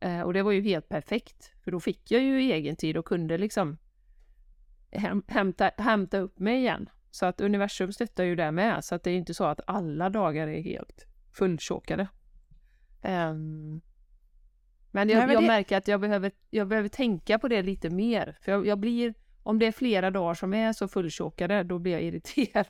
Eh, 0.00 0.20
och 0.20 0.32
det 0.32 0.42
var 0.42 0.52
ju 0.52 0.60
helt 0.60 0.88
perfekt, 0.88 1.52
för 1.64 1.70
då 1.70 1.80
fick 1.80 2.10
jag 2.10 2.22
ju 2.22 2.38
egen 2.38 2.76
tid 2.76 2.96
och 2.96 3.04
kunde 3.04 3.38
liksom 3.38 3.78
häm, 4.90 5.22
hämta, 5.28 5.70
hämta 5.78 6.18
upp 6.18 6.38
mig 6.38 6.56
igen. 6.56 6.90
Så 7.10 7.26
att 7.26 7.40
universum 7.40 7.92
stöttar 7.92 8.24
ju 8.24 8.36
det 8.36 8.50
med, 8.52 8.84
så 8.84 8.94
att 8.94 9.02
det 9.02 9.10
är 9.10 9.16
inte 9.16 9.34
så 9.34 9.44
att 9.44 9.60
alla 9.66 10.10
dagar 10.10 10.48
är 10.48 10.62
helt 10.62 11.06
fulltjockade. 11.32 12.08
Um, 13.02 13.80
men 14.90 15.08
jag, 15.08 15.32
jag 15.32 15.44
märker 15.44 15.76
att 15.76 15.88
jag 15.88 16.00
behöver, 16.00 16.32
jag 16.50 16.68
behöver 16.68 16.88
tänka 16.88 17.38
på 17.38 17.48
det 17.48 17.62
lite 17.62 17.90
mer, 17.90 18.38
för 18.40 18.52
jag, 18.52 18.66
jag 18.66 18.78
blir 18.78 19.14
om 19.46 19.58
det 19.58 19.66
är 19.66 19.72
flera 19.72 20.10
dagar 20.10 20.34
som 20.34 20.54
är 20.54 20.72
så 20.72 20.88
fulltjockade, 20.88 21.62
då 21.62 21.78
blir 21.78 21.92
jag 21.92 22.02
irriterad. 22.02 22.66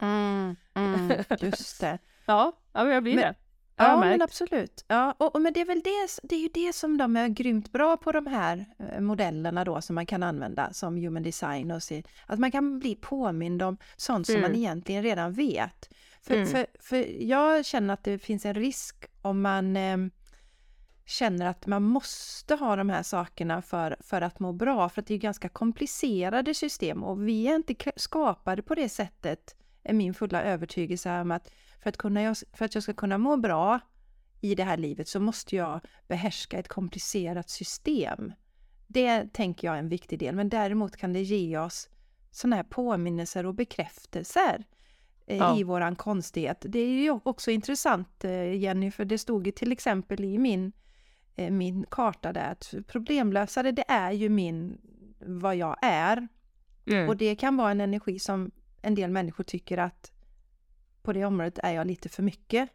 Mm, 0.00 0.56
mm, 0.74 1.12
just 1.40 1.80
det. 1.80 1.98
ja, 2.26 2.52
ja, 2.72 2.92
jag 2.92 3.02
blir 3.02 3.14
men, 3.14 3.22
det. 3.22 3.34
Ja, 3.76 4.00
men 4.00 4.22
absolut. 4.22 4.84
Ja, 4.88 5.14
och, 5.18 5.34
och, 5.34 5.40
men 5.40 5.52
det 5.52 5.60
är 5.60 5.64
väl 5.64 5.80
det, 5.80 6.28
det 6.28 6.34
är 6.34 6.40
ju 6.40 6.48
det 6.54 6.72
som 6.72 6.98
de 6.98 7.16
är 7.16 7.28
grymt 7.28 7.72
bra 7.72 7.96
på 7.96 8.12
de 8.12 8.26
här 8.26 8.64
eh, 8.78 9.00
modellerna 9.00 9.64
då 9.64 9.80
som 9.80 9.94
man 9.94 10.06
kan 10.06 10.22
använda 10.22 10.72
som 10.72 10.96
human 10.96 11.22
design 11.22 11.70
och 11.70 11.82
se, 11.82 12.02
att 12.26 12.38
man 12.38 12.50
kan 12.50 12.78
bli 12.78 12.94
påmind 12.94 13.62
om 13.62 13.76
sånt 13.96 14.26
som 14.26 14.36
mm. 14.36 14.50
man 14.50 14.58
egentligen 14.58 15.02
redan 15.02 15.32
vet. 15.32 15.94
För, 16.22 16.34
mm. 16.34 16.46
för, 16.46 16.66
för 16.80 17.22
jag 17.22 17.64
känner 17.64 17.94
att 17.94 18.04
det 18.04 18.18
finns 18.18 18.46
en 18.46 18.54
risk 18.54 19.06
om 19.22 19.42
man 19.42 19.76
eh, 19.76 19.96
känner 21.12 21.46
att 21.46 21.66
man 21.66 21.82
måste 21.82 22.54
ha 22.54 22.76
de 22.76 22.88
här 22.88 23.02
sakerna 23.02 23.62
för, 23.62 23.96
för 24.00 24.20
att 24.20 24.40
må 24.40 24.52
bra, 24.52 24.88
för 24.88 25.00
att 25.00 25.06
det 25.06 25.14
är 25.14 25.18
ganska 25.18 25.48
komplicerade 25.48 26.54
system 26.54 27.04
och 27.04 27.28
vi 27.28 27.48
är 27.48 27.54
inte 27.54 27.74
skapade 27.96 28.62
på 28.62 28.74
det 28.74 28.88
sättet, 28.88 29.56
är 29.82 29.92
min 29.92 30.14
fulla 30.14 30.42
övertygelse 30.42 31.20
om 31.20 31.30
att 31.30 31.50
för 31.82 31.88
att, 31.88 31.96
kunna, 31.96 32.34
för 32.52 32.64
att 32.64 32.74
jag 32.74 32.82
ska 32.82 32.92
kunna 32.92 33.18
må 33.18 33.36
bra 33.36 33.80
i 34.40 34.54
det 34.54 34.64
här 34.64 34.76
livet 34.76 35.08
så 35.08 35.20
måste 35.20 35.56
jag 35.56 35.80
behärska 36.08 36.58
ett 36.58 36.68
komplicerat 36.68 37.50
system. 37.50 38.32
Det 38.86 39.32
tänker 39.32 39.68
jag 39.68 39.74
är 39.74 39.78
en 39.78 39.88
viktig 39.88 40.18
del, 40.18 40.34
men 40.34 40.48
däremot 40.48 40.96
kan 40.96 41.12
det 41.12 41.22
ge 41.22 41.58
oss 41.58 41.88
sådana 42.30 42.56
här 42.56 42.62
påminnelser 42.62 43.46
och 43.46 43.54
bekräftelser 43.54 44.64
eh, 45.26 45.38
ja. 45.38 45.58
i 45.58 45.62
våran 45.62 45.96
konstighet. 45.96 46.64
Det 46.68 46.78
är 46.78 47.02
ju 47.02 47.10
också 47.22 47.50
intressant 47.50 48.24
eh, 48.24 48.54
Jenny, 48.54 48.90
för 48.90 49.04
det 49.04 49.18
stod 49.18 49.46
ju 49.46 49.52
till 49.52 49.72
exempel 49.72 50.24
i 50.24 50.38
min 50.38 50.72
min 51.36 51.86
karta 51.90 52.32
där. 52.32 52.50
Att 52.50 52.74
problemlösare, 52.86 53.72
det 53.72 53.84
är 53.88 54.12
ju 54.12 54.28
min, 54.28 54.78
vad 55.18 55.56
jag 55.56 55.76
är. 55.82 56.28
Mm. 56.86 57.08
Och 57.08 57.16
det 57.16 57.36
kan 57.36 57.56
vara 57.56 57.70
en 57.70 57.80
energi 57.80 58.18
som 58.18 58.50
en 58.82 58.94
del 58.94 59.10
människor 59.10 59.44
tycker 59.44 59.78
att 59.78 60.12
på 61.02 61.12
det 61.12 61.24
området 61.24 61.58
är 61.62 61.72
jag 61.72 61.86
lite 61.86 62.08
för 62.08 62.22
mycket. 62.22 62.68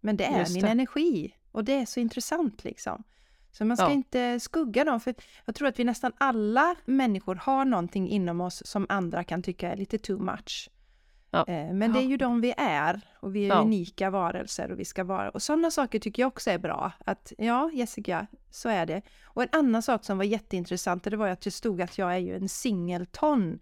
Men 0.00 0.16
det 0.16 0.24
är 0.24 0.38
Just 0.38 0.54
min 0.54 0.64
det. 0.64 0.70
energi 0.70 1.34
och 1.52 1.64
det 1.64 1.72
är 1.72 1.86
så 1.86 2.00
intressant 2.00 2.64
liksom. 2.64 3.04
Så 3.52 3.64
man 3.64 3.76
ska 3.76 3.86
ja. 3.86 3.92
inte 3.92 4.40
skugga 4.40 4.84
dem, 4.84 5.00
för 5.00 5.14
jag 5.44 5.54
tror 5.54 5.68
att 5.68 5.78
vi 5.78 5.84
nästan 5.84 6.12
alla 6.18 6.76
människor 6.84 7.34
har 7.34 7.64
någonting 7.64 8.08
inom 8.08 8.40
oss 8.40 8.62
som 8.66 8.86
andra 8.88 9.24
kan 9.24 9.42
tycka 9.42 9.72
är 9.72 9.76
lite 9.76 9.98
too 9.98 10.18
much. 10.18 10.70
Ja. 11.34 11.44
Eh, 11.54 11.72
men 11.72 11.92
det 11.92 11.98
är 11.98 12.06
ju 12.06 12.16
de 12.16 12.40
vi 12.40 12.54
är 12.56 13.00
och 13.20 13.36
vi 13.36 13.44
är 13.44 13.48
ja. 13.48 13.62
unika 13.62 14.10
varelser 14.10 14.72
och 14.72 14.80
vi 14.80 14.84
ska 14.84 15.04
vara. 15.04 15.30
Och 15.30 15.42
sådana 15.42 15.70
saker 15.70 15.98
tycker 15.98 16.22
jag 16.22 16.28
också 16.28 16.50
är 16.50 16.58
bra. 16.58 16.92
Att 17.06 17.32
ja, 17.38 17.70
Jessica, 17.72 18.26
så 18.50 18.68
är 18.68 18.86
det. 18.86 19.02
Och 19.24 19.42
en 19.42 19.48
annan 19.52 19.82
sak 19.82 20.04
som 20.04 20.18
var 20.18 20.24
jätteintressant, 20.24 21.04
det 21.04 21.16
var 21.16 21.28
att 21.28 21.40
det 21.40 21.50
stod 21.50 21.82
att 21.82 21.98
jag 21.98 22.14
är 22.14 22.18
ju 22.18 22.36
en 22.36 22.48
singelton. 22.48 23.58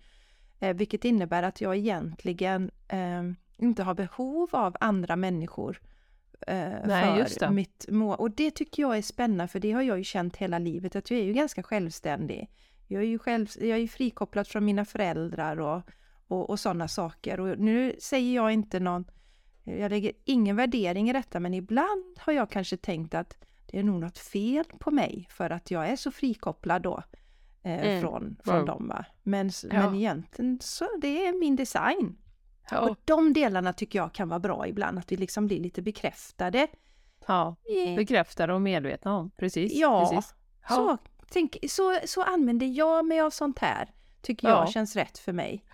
Eh, 0.61 0.76
vilket 0.76 1.05
innebär 1.05 1.43
att 1.43 1.61
jag 1.61 1.76
egentligen 1.76 2.71
eh, 2.88 3.23
inte 3.57 3.83
har 3.83 3.95
behov 3.95 4.49
av 4.52 4.76
andra 4.81 5.17
människor. 5.17 5.81
Eh, 6.47 6.73
Nej, 6.85 7.26
för 7.38 7.50
mitt 7.50 7.87
mål. 7.88 8.17
Och 8.19 8.31
det 8.31 8.50
tycker 8.50 8.83
jag 8.83 8.99
är 8.99 9.02
spännande, 9.02 9.49
för 9.49 9.61
det 9.61 9.73
har 9.73 9.83
jag 9.83 9.99
ju 9.99 10.05
känt 10.05 10.37
hela 10.37 10.59
livet, 10.59 10.97
att 10.97 11.11
jag 11.11 11.21
är 11.21 11.25
ju 11.25 11.33
ganska 11.33 11.62
självständig. 11.62 12.50
Jag 12.88 13.02
är 13.02 13.07
ju 13.07 13.19
själv, 13.19 13.47
jag 13.61 13.78
är 13.78 13.89
frikopplad 13.89 14.49
från 14.49 14.65
mina 14.65 14.85
föräldrar 14.85 15.61
och 15.61 15.82
och, 16.32 16.50
och 16.50 16.60
sådana 16.60 16.88
saker. 16.88 17.40
Och 17.40 17.58
nu 17.58 17.97
säger 17.99 18.34
jag 18.34 18.52
inte 18.52 18.80
någon, 18.80 19.04
jag 19.64 19.90
lägger 19.90 20.12
ingen 20.25 20.56
värdering 20.56 21.10
i 21.10 21.12
detta, 21.12 21.40
men 21.40 21.54
ibland 21.54 22.18
har 22.18 22.32
jag 22.32 22.50
kanske 22.50 22.76
tänkt 22.76 23.14
att 23.14 23.36
det 23.66 23.78
är 23.78 23.82
nog 23.82 24.00
något 24.00 24.18
fel 24.18 24.64
på 24.78 24.90
mig 24.90 25.28
för 25.30 25.50
att 25.50 25.71
jag 25.71 25.88
är 25.88 25.97
så 25.97 26.10
frikopplad 26.10 26.82
då 26.82 27.02
eh, 27.62 27.86
mm. 27.86 28.00
från, 28.00 28.36
från 28.45 28.54
mm. 28.54 28.66
dem. 28.66 28.88
Va? 28.88 29.04
Men, 29.23 29.50
ja. 29.62 29.68
men 29.71 29.95
egentligen 29.95 30.58
så 30.60 30.88
det 31.00 31.26
är 31.26 31.40
min 31.40 31.56
design. 31.56 32.18
Ja. 32.71 32.80
Och 32.80 32.97
de 33.04 33.32
delarna 33.32 33.73
tycker 33.73 33.99
jag 33.99 34.12
kan 34.12 34.28
vara 34.28 34.40
bra 34.40 34.66
ibland, 34.66 34.99
att 34.99 35.12
vi 35.12 35.16
liksom 35.16 35.47
blir 35.47 35.60
lite 35.60 35.82
bekräftade. 35.82 36.66
Ja, 37.26 37.56
bekräftade 37.97 38.54
och 38.54 38.62
medvetna 38.62 39.16
om, 39.16 39.30
precis. 39.30 39.73
Ja, 39.75 40.10
precis. 40.10 40.34
ja. 40.68 40.75
Så, 40.75 40.99
tänk, 41.30 41.56
så, 41.68 41.99
så 42.04 42.23
använder 42.23 42.66
jag 42.66 43.04
mig 43.04 43.21
av 43.21 43.30
sånt 43.30 43.58
här, 43.58 43.88
tycker 44.23 44.49
jag 44.49 44.68
känns 44.68 44.97
rätt 44.97 45.18
för 45.18 45.32
mig. 45.32 45.64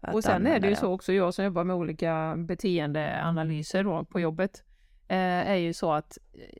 Och 0.00 0.24
sen 0.24 0.46
är 0.46 0.60
det 0.60 0.68
ju 0.68 0.76
så 0.76 0.92
också, 0.92 1.12
jag 1.12 1.34
som 1.34 1.44
jobbar 1.44 1.64
med 1.64 1.76
olika 1.76 2.34
beteendeanalyser 2.38 3.84
då 3.84 4.04
på 4.04 4.20
jobbet, 4.20 4.64
eh, 5.08 5.50
är 5.50 5.56
ju 5.56 5.72
så 5.72 5.92
att 5.92 6.18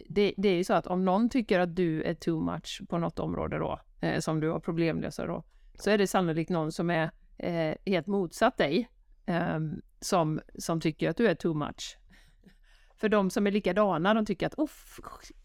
det, 0.08 0.34
det, 0.36 0.48
är 0.48 0.56
ju 0.56 0.64
så 0.64 0.74
att 0.74 0.86
om 0.86 1.04
någon 1.04 1.28
tycker 1.28 1.60
att 1.60 1.76
du 1.76 2.02
är 2.02 2.14
too 2.14 2.40
much 2.40 2.82
på 2.88 2.98
något 2.98 3.18
område 3.18 3.58
då, 3.58 3.80
eh, 4.00 4.20
som 4.20 4.40
du 4.40 4.50
har 4.50 4.60
problemlösa 4.60 5.26
då, 5.26 5.44
så 5.74 5.90
är 5.90 5.98
det 5.98 6.06
sannolikt 6.06 6.50
någon 6.50 6.72
som 6.72 6.90
är 6.90 7.10
eh, 7.38 7.74
helt 7.86 8.06
motsatt 8.06 8.56
dig, 8.56 8.88
eh, 9.26 9.58
som, 10.00 10.40
som 10.58 10.80
tycker 10.80 11.10
att 11.10 11.16
du 11.16 11.28
är 11.28 11.34
too 11.34 11.54
much. 11.54 11.96
För 12.96 13.08
de 13.08 13.30
som 13.30 13.46
är 13.46 13.50
likadana, 13.50 14.14
de 14.14 14.26
tycker 14.26 14.46
att 14.46 14.54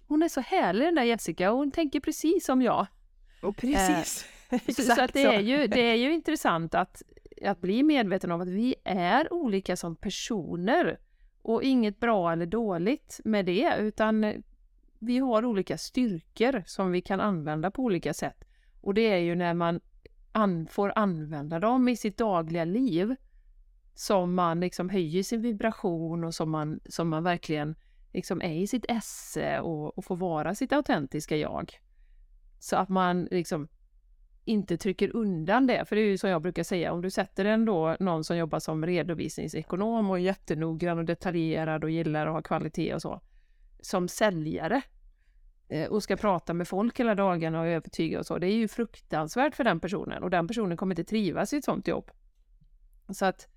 hon 0.08 0.24
är 0.24 0.30
så 0.30 0.42
härlig 0.42 0.88
den 0.88 0.96
där 0.96 1.04
Jessica, 1.04 1.50
hon 1.50 1.72
tänker 1.72 2.00
precis 2.00 2.46
som 2.46 2.62
jag. 2.62 2.88
Och 3.42 3.58
precis. 3.58 4.26
Eh, 4.50 4.60
så, 4.76 4.82
så, 4.82 5.02
att 5.02 5.14
det, 5.14 5.24
är 5.24 5.40
ju, 5.40 5.68
det 5.68 5.82
är 5.82 5.96
ju 5.96 6.14
intressant 6.14 6.76
att 6.76 7.02
att 7.42 7.62
bli 7.62 7.84
medveten 7.84 8.32
om 8.32 8.42
att 8.42 8.48
vi 8.48 8.76
är 8.84 9.34
olika 9.34 9.76
som 9.76 9.96
personer. 9.96 11.00
Och 11.42 11.64
inget 11.64 12.00
bra 12.00 12.32
eller 12.32 12.46
dåligt 12.46 13.20
med 13.24 13.46
det, 13.46 13.76
utan 13.80 14.44
vi 15.00 15.18
har 15.18 15.46
olika 15.46 15.78
styrkor 15.78 16.64
som 16.66 16.92
vi 16.92 17.02
kan 17.02 17.20
använda 17.20 17.72
på 17.72 17.84
olika 17.84 18.14
sätt. 18.14 18.44
Och 18.82 18.94
det 18.94 19.02
är 19.02 19.18
ju 19.18 19.36
när 19.36 19.54
man 19.54 19.80
an 20.32 20.68
får 20.68 20.94
använda 20.96 21.60
dem 21.60 21.90
i 21.90 21.96
sitt 21.96 22.18
dagliga 22.18 22.66
liv 22.66 23.16
som 23.94 24.34
man 24.34 24.60
liksom 24.60 24.90
höjer 24.90 25.24
sin 25.24 25.42
vibration 25.42 26.24
och 26.24 26.36
som 26.36 26.50
man, 26.50 26.80
som 26.86 27.10
man 27.10 27.24
verkligen 27.24 27.76
liksom 28.14 28.42
är 28.42 28.54
i 28.54 28.68
sitt 28.68 28.86
esse 28.90 29.60
och, 29.60 29.98
och 29.98 30.06
får 30.06 30.16
vara 30.16 30.56
sitt 30.56 30.74
autentiska 30.74 31.38
jag. 31.38 31.80
Så 32.60 32.76
att 32.76 32.90
man 32.90 33.28
liksom 33.32 33.68
inte 34.46 34.78
trycker 34.78 35.16
undan 35.16 35.68
det. 35.68 35.86
För 35.86 35.96
det 35.96 36.02
är 36.02 36.06
ju 36.06 36.18
som 36.18 36.30
jag 36.30 36.42
brukar 36.42 36.64
säga, 36.64 36.94
om 36.94 37.02
du 37.02 37.10
sätter 37.10 37.46
en 37.46 37.66
då 37.66 37.96
någon 38.00 38.24
som 38.24 38.38
jobbar 38.38 38.60
som 38.60 38.86
redovisningsekonom 38.86 40.10
och 40.10 40.18
är 40.18 40.22
jättenoggrann 40.22 40.98
och 40.98 41.06
detaljerad 41.06 41.84
och 41.84 41.90
gillar 41.90 42.28
att 42.28 42.34
ha 42.34 42.42
kvalitet 42.42 42.94
och 42.94 43.02
så, 43.02 43.22
som 43.82 44.08
säljare 44.08 44.82
eh, 45.70 45.88
och 45.88 46.04
ska 46.04 46.16
prata 46.16 46.54
med 46.54 46.68
folk 46.68 47.00
hela 47.00 47.16
dagarna 47.16 47.60
och 47.60 47.68
övertyga 47.68 48.20
och 48.20 48.26
så, 48.26 48.38
det 48.38 48.48
är 48.48 48.56
ju 48.56 48.68
fruktansvärt 48.68 49.56
för 49.56 49.64
den 49.64 49.80
personen 49.80 50.24
och 50.24 50.30
den 50.30 50.48
personen 50.48 50.78
kommer 50.78 50.94
inte 50.94 51.10
trivas 51.10 51.54
i 51.54 51.58
ett 51.58 51.66
sånt 51.66 51.88
jobb. 51.88 52.12
Så 53.10 53.26
att 53.26 53.48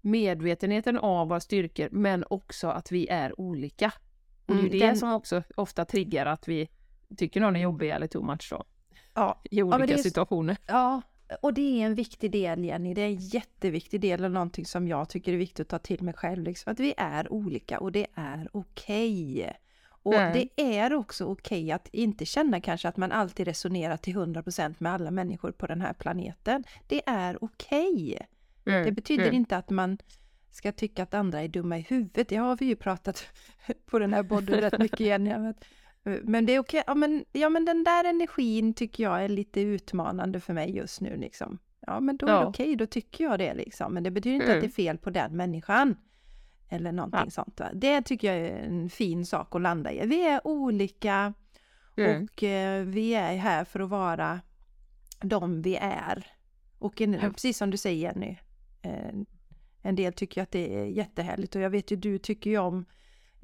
medvetenheten 0.00 0.98
av 0.98 1.28
våra 1.28 1.40
styrkor, 1.40 1.88
men 1.92 2.24
också 2.30 2.68
att 2.68 2.92
vi 2.92 3.08
är 3.08 3.40
olika. 3.40 3.92
Och 4.46 4.54
det 4.54 4.60
är 4.60 4.62
ju 4.62 4.68
mm, 4.68 4.78
det 4.78 4.86
den... 4.86 4.96
som 4.96 5.12
också 5.12 5.42
ofta 5.56 5.84
triggar 5.84 6.26
att 6.26 6.48
vi 6.48 6.70
tycker 7.16 7.40
någon 7.40 7.56
är 7.56 7.60
jobbig 7.60 7.90
eller 7.90 8.06
too 8.06 8.22
much 8.22 8.48
då 8.50 8.64
ja, 9.14 9.40
i 9.50 9.62
olika 9.62 9.92
ja, 9.92 9.98
situationer. 9.98 10.56
Ja, 10.66 11.02
och 11.40 11.54
det 11.54 11.82
är 11.82 11.86
en 11.86 11.94
viktig 11.94 12.30
del 12.30 12.64
Jenny, 12.64 12.94
det 12.94 13.00
är 13.00 13.06
en 13.06 13.16
jätteviktig 13.16 14.00
del 14.00 14.24
och 14.24 14.30
någonting 14.30 14.66
som 14.66 14.88
jag 14.88 15.08
tycker 15.08 15.32
är 15.32 15.36
viktigt 15.36 15.60
att 15.60 15.68
ta 15.68 15.78
till 15.78 16.02
mig 16.02 16.14
själv. 16.14 16.42
Liksom, 16.42 16.72
att 16.72 16.80
vi 16.80 16.94
är 16.96 17.32
olika 17.32 17.78
och 17.78 17.92
det 17.92 18.06
är 18.14 18.48
okej. 18.52 19.32
Okay. 19.40 19.52
Och 19.86 20.14
mm. 20.14 20.32
det 20.32 20.62
är 20.76 20.94
också 20.94 21.24
okej 21.24 21.64
okay 21.64 21.72
att 21.72 21.88
inte 21.88 22.26
känna 22.26 22.60
kanske 22.60 22.88
att 22.88 22.96
man 22.96 23.12
alltid 23.12 23.46
resonerar 23.46 23.96
till 23.96 24.16
100% 24.16 24.74
med 24.78 24.92
alla 24.92 25.10
människor 25.10 25.52
på 25.52 25.66
den 25.66 25.80
här 25.80 25.92
planeten. 25.92 26.64
Det 26.86 27.02
är 27.06 27.44
okej. 27.44 28.18
Okay. 28.64 28.74
Mm. 28.74 28.84
Det 28.84 28.92
betyder 28.92 29.24
mm. 29.24 29.34
inte 29.34 29.56
att 29.56 29.70
man 29.70 29.98
ska 30.50 30.72
tycka 30.72 31.02
att 31.02 31.14
andra 31.14 31.42
är 31.42 31.48
dumma 31.48 31.78
i 31.78 31.80
huvudet. 31.80 32.28
Det 32.28 32.36
har 32.36 32.56
vi 32.56 32.66
ju 32.66 32.76
pratat 32.76 33.24
på 33.86 33.98
den 33.98 34.14
här 34.14 34.22
podden 34.22 34.60
rätt 34.60 34.78
mycket 34.78 35.00
Jenny. 35.00 35.30
Men 36.22 36.46
det 36.46 36.52
är 36.52 36.58
okej, 36.58 36.82
ja 36.86 36.94
men, 36.94 37.24
ja 37.32 37.48
men 37.48 37.64
den 37.64 37.84
där 37.84 38.04
energin 38.04 38.74
tycker 38.74 39.02
jag 39.02 39.24
är 39.24 39.28
lite 39.28 39.60
utmanande 39.60 40.40
för 40.40 40.52
mig 40.52 40.76
just 40.76 41.00
nu 41.00 41.16
liksom. 41.16 41.58
Ja 41.86 42.00
men 42.00 42.16
då 42.16 42.26
är 42.26 42.40
det 42.40 42.46
okej, 42.46 42.76
då 42.76 42.86
tycker 42.86 43.24
jag 43.24 43.38
det 43.38 43.54
liksom. 43.54 43.94
Men 43.94 44.02
det 44.02 44.10
betyder 44.10 44.34
inte 44.34 44.46
mm. 44.46 44.56
att 44.56 44.62
det 44.62 44.66
är 44.66 44.84
fel 44.84 44.98
på 44.98 45.10
den 45.10 45.36
människan. 45.36 45.96
Eller 46.68 46.92
någonting 46.92 47.20
ja. 47.24 47.30
sånt. 47.30 47.60
Va? 47.60 47.70
Det 47.74 48.02
tycker 48.02 48.34
jag 48.34 48.46
är 48.46 48.56
en 48.56 48.90
fin 48.90 49.26
sak 49.26 49.54
att 49.54 49.62
landa 49.62 49.92
i. 49.92 50.06
Vi 50.06 50.26
är 50.26 50.46
olika 50.46 51.34
mm. 51.96 52.24
och 52.24 52.42
eh, 52.42 52.84
vi 52.84 53.14
är 53.14 53.36
här 53.36 53.64
för 53.64 53.80
att 53.80 53.88
vara 53.88 54.40
de 55.20 55.62
vi 55.62 55.76
är. 55.76 56.26
Och 56.78 57.00
en, 57.00 57.20
precis 57.20 57.58
som 57.58 57.70
du 57.70 57.76
säger 57.76 58.02
Jenny, 58.02 58.36
eh, 58.82 59.14
En 59.82 59.96
del 59.96 60.12
tycker 60.12 60.42
att 60.42 60.50
det 60.50 60.74
är 60.74 60.84
jättehärligt 60.84 61.54
och 61.54 61.62
jag 61.62 61.70
vet 61.70 61.90
ju 61.90 61.96
du 61.96 62.18
tycker 62.18 62.50
ju 62.50 62.58
om 62.58 62.84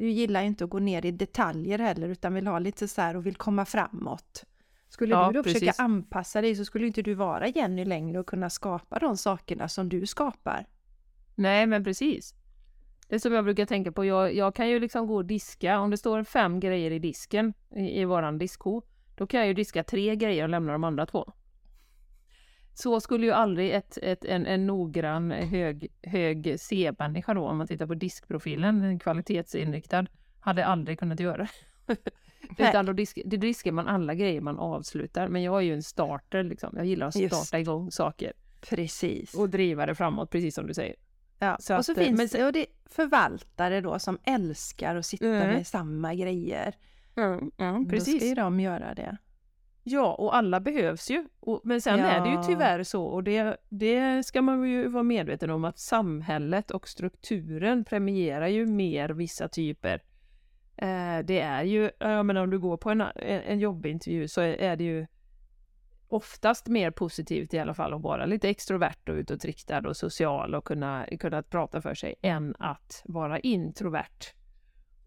du 0.00 0.10
gillar 0.10 0.40
ju 0.40 0.46
inte 0.46 0.64
att 0.64 0.70
gå 0.70 0.78
ner 0.78 1.06
i 1.06 1.10
detaljer 1.10 1.78
heller 1.78 2.08
utan 2.08 2.34
vill 2.34 2.46
ha 2.46 2.58
lite 2.58 2.88
så 2.88 3.00
här 3.00 3.16
och 3.16 3.26
vill 3.26 3.36
komma 3.36 3.64
framåt. 3.64 4.44
Skulle 4.88 5.14
Ja, 5.14 5.26
du 5.26 5.32
då 5.32 5.42
precis. 5.42 5.60
försöka 5.60 5.82
anpassa 5.82 6.40
dig 6.40 6.56
så 6.56 6.64
skulle 6.64 6.86
inte 6.86 7.02
du 7.02 7.14
vara 7.14 7.48
Jenny 7.48 7.84
längre 7.84 8.18
och 8.18 8.26
kunna 8.26 8.50
skapa 8.50 8.98
de 8.98 9.16
sakerna 9.16 9.68
som 9.68 9.88
du 9.88 10.06
skapar. 10.06 10.66
Nej, 11.34 11.66
men 11.66 11.84
precis. 11.84 12.34
Det 13.08 13.14
är 13.14 13.18
som 13.18 13.32
jag 13.32 13.44
brukar 13.44 13.66
tänka 13.66 13.92
på. 13.92 14.04
Jag, 14.04 14.34
jag 14.34 14.54
kan 14.54 14.68
ju 14.68 14.80
liksom 14.80 15.06
gå 15.06 15.14
och 15.16 15.24
diska. 15.24 15.78
Om 15.78 15.90
det 15.90 15.96
står 15.96 16.24
fem 16.24 16.60
grejer 16.60 16.90
i 16.90 16.98
disken 16.98 17.54
i, 17.76 18.00
i 18.00 18.04
våran 18.04 18.38
diskho, 18.38 18.82
då 19.16 19.26
kan 19.26 19.40
jag 19.40 19.46
ju 19.46 19.54
diska 19.54 19.84
tre 19.84 20.16
grejer 20.16 20.42
och 20.42 20.48
lämna 20.48 20.72
de 20.72 20.84
andra 20.84 21.06
två. 21.06 21.32
Så 22.81 23.01
skulle 23.01 23.27
ju 23.27 23.33
aldrig 23.33 23.71
ett, 23.71 23.99
ett, 24.03 24.25
en, 24.25 24.47
en 24.47 24.66
noggrann, 24.66 25.31
hög, 25.31 25.88
hög 26.03 26.55
C-människa 26.61 27.35
då, 27.35 27.49
om 27.49 27.59
man 27.59 27.66
tittar 27.66 27.87
på 27.87 27.95
diskprofilen, 27.95 28.83
en 28.83 28.99
kvalitetsinriktad, 28.99 30.07
hade 30.40 30.66
aldrig 30.66 30.99
kunnat 30.99 31.21
göra. 31.21 31.49
Utan 32.59 32.87
då, 32.87 32.93
disk, 32.93 33.19
då 33.25 33.37
diskar 33.37 33.73
man 33.73 33.88
alla 33.88 34.14
grejer 34.14 34.40
man 34.40 34.59
avslutar. 34.59 35.29
Men 35.29 35.43
jag 35.43 35.57
är 35.57 35.61
ju 35.61 35.75
en 35.75 35.83
starter 35.83 36.43
liksom. 36.43 36.75
Jag 36.77 36.87
gillar 36.87 37.07
att 37.07 37.16
Just. 37.16 37.35
starta 37.37 37.59
igång 37.61 37.90
saker 37.90 38.33
Precis. 38.61 39.35
och 39.35 39.49
driva 39.51 39.87
det 39.87 39.95
framåt, 39.95 40.31
precis 40.31 40.55
som 40.55 40.66
du 40.66 40.75
säger. 40.75 40.97
Ja, 41.38 41.57
Så 41.61 41.77
och 41.77 41.85
så 41.85 41.93
att, 41.93 41.99
finns 41.99 42.19
men 42.19 42.29
det 42.40 42.47
och 42.47 42.53
det 42.53 42.66
förvaltare 42.87 43.81
då 43.81 43.99
som 43.99 44.19
älskar 44.25 44.97
att 44.97 45.07
sitta 45.07 45.27
Mm. 45.27 45.49
med 45.49 45.66
samma 45.66 46.14
grejer. 46.14 46.75
Mm, 47.16 47.51
mm, 47.59 47.88
Då 47.88 48.01
ska 48.01 48.11
ju 48.27 48.35
de 48.35 48.61
göra 48.61 48.95
det. 48.95 49.16
Ja, 49.83 50.14
och 50.14 50.37
alla 50.37 50.61
behövs 50.61 51.11
ju. 51.11 51.25
Och, 51.40 51.61
men 51.64 51.81
sen 51.81 52.01
är 52.01 52.21
det 52.21 52.29
ju 52.29 52.35
Ja. 52.35 52.43
tyvärr 52.43 52.83
så, 52.83 53.05
och 53.05 53.25
det, 53.25 53.57
det 53.69 54.27
ska 54.27 54.43
man 54.43 54.69
ju 54.71 54.88
vara 54.88 55.03
medveten 55.03 55.51
om, 55.51 55.64
att 55.64 55.79
samhället 55.79 56.71
och 56.71 56.88
strukturen 56.88 57.85
premierar 57.85 58.47
ju 58.47 58.66
mer 58.66 59.09
vissa 59.09 59.49
typer. 59.49 60.03
Eh, 60.77 61.19
det 61.25 61.40
är 61.40 61.62
ju, 61.62 61.90
jag 61.99 62.27
menar 62.27 62.43
om 62.43 62.51
du 62.51 62.59
går 62.59 62.77
på 62.77 62.90
en, 62.90 63.01
en, 63.01 63.11
en 63.40 63.59
jobbintervju 63.59 64.29
så 64.29 64.40
är, 64.40 64.53
är 64.53 64.77
det 64.77 64.85
ju 64.85 65.07
oftast 66.09 66.69
mer 66.69 66.90
positivt 66.90 67.55
i 67.55 67.59
alla 67.59 67.75
fall 67.75 67.95
att 67.95 68.03
vara 68.03 68.27
lite 68.27 68.49
extrovert 68.49 69.09
och 69.09 69.14
utåtriktad 69.14 69.88
och 69.88 69.97
social 69.97 70.55
och 70.55 70.64
kunna, 70.64 71.07
kunna 71.21 71.43
prata 71.43 71.83
för 71.83 71.95
sig 71.95 72.14
än 72.23 72.55
att 72.59 73.03
vara 73.05 73.38
introvert 73.40 74.35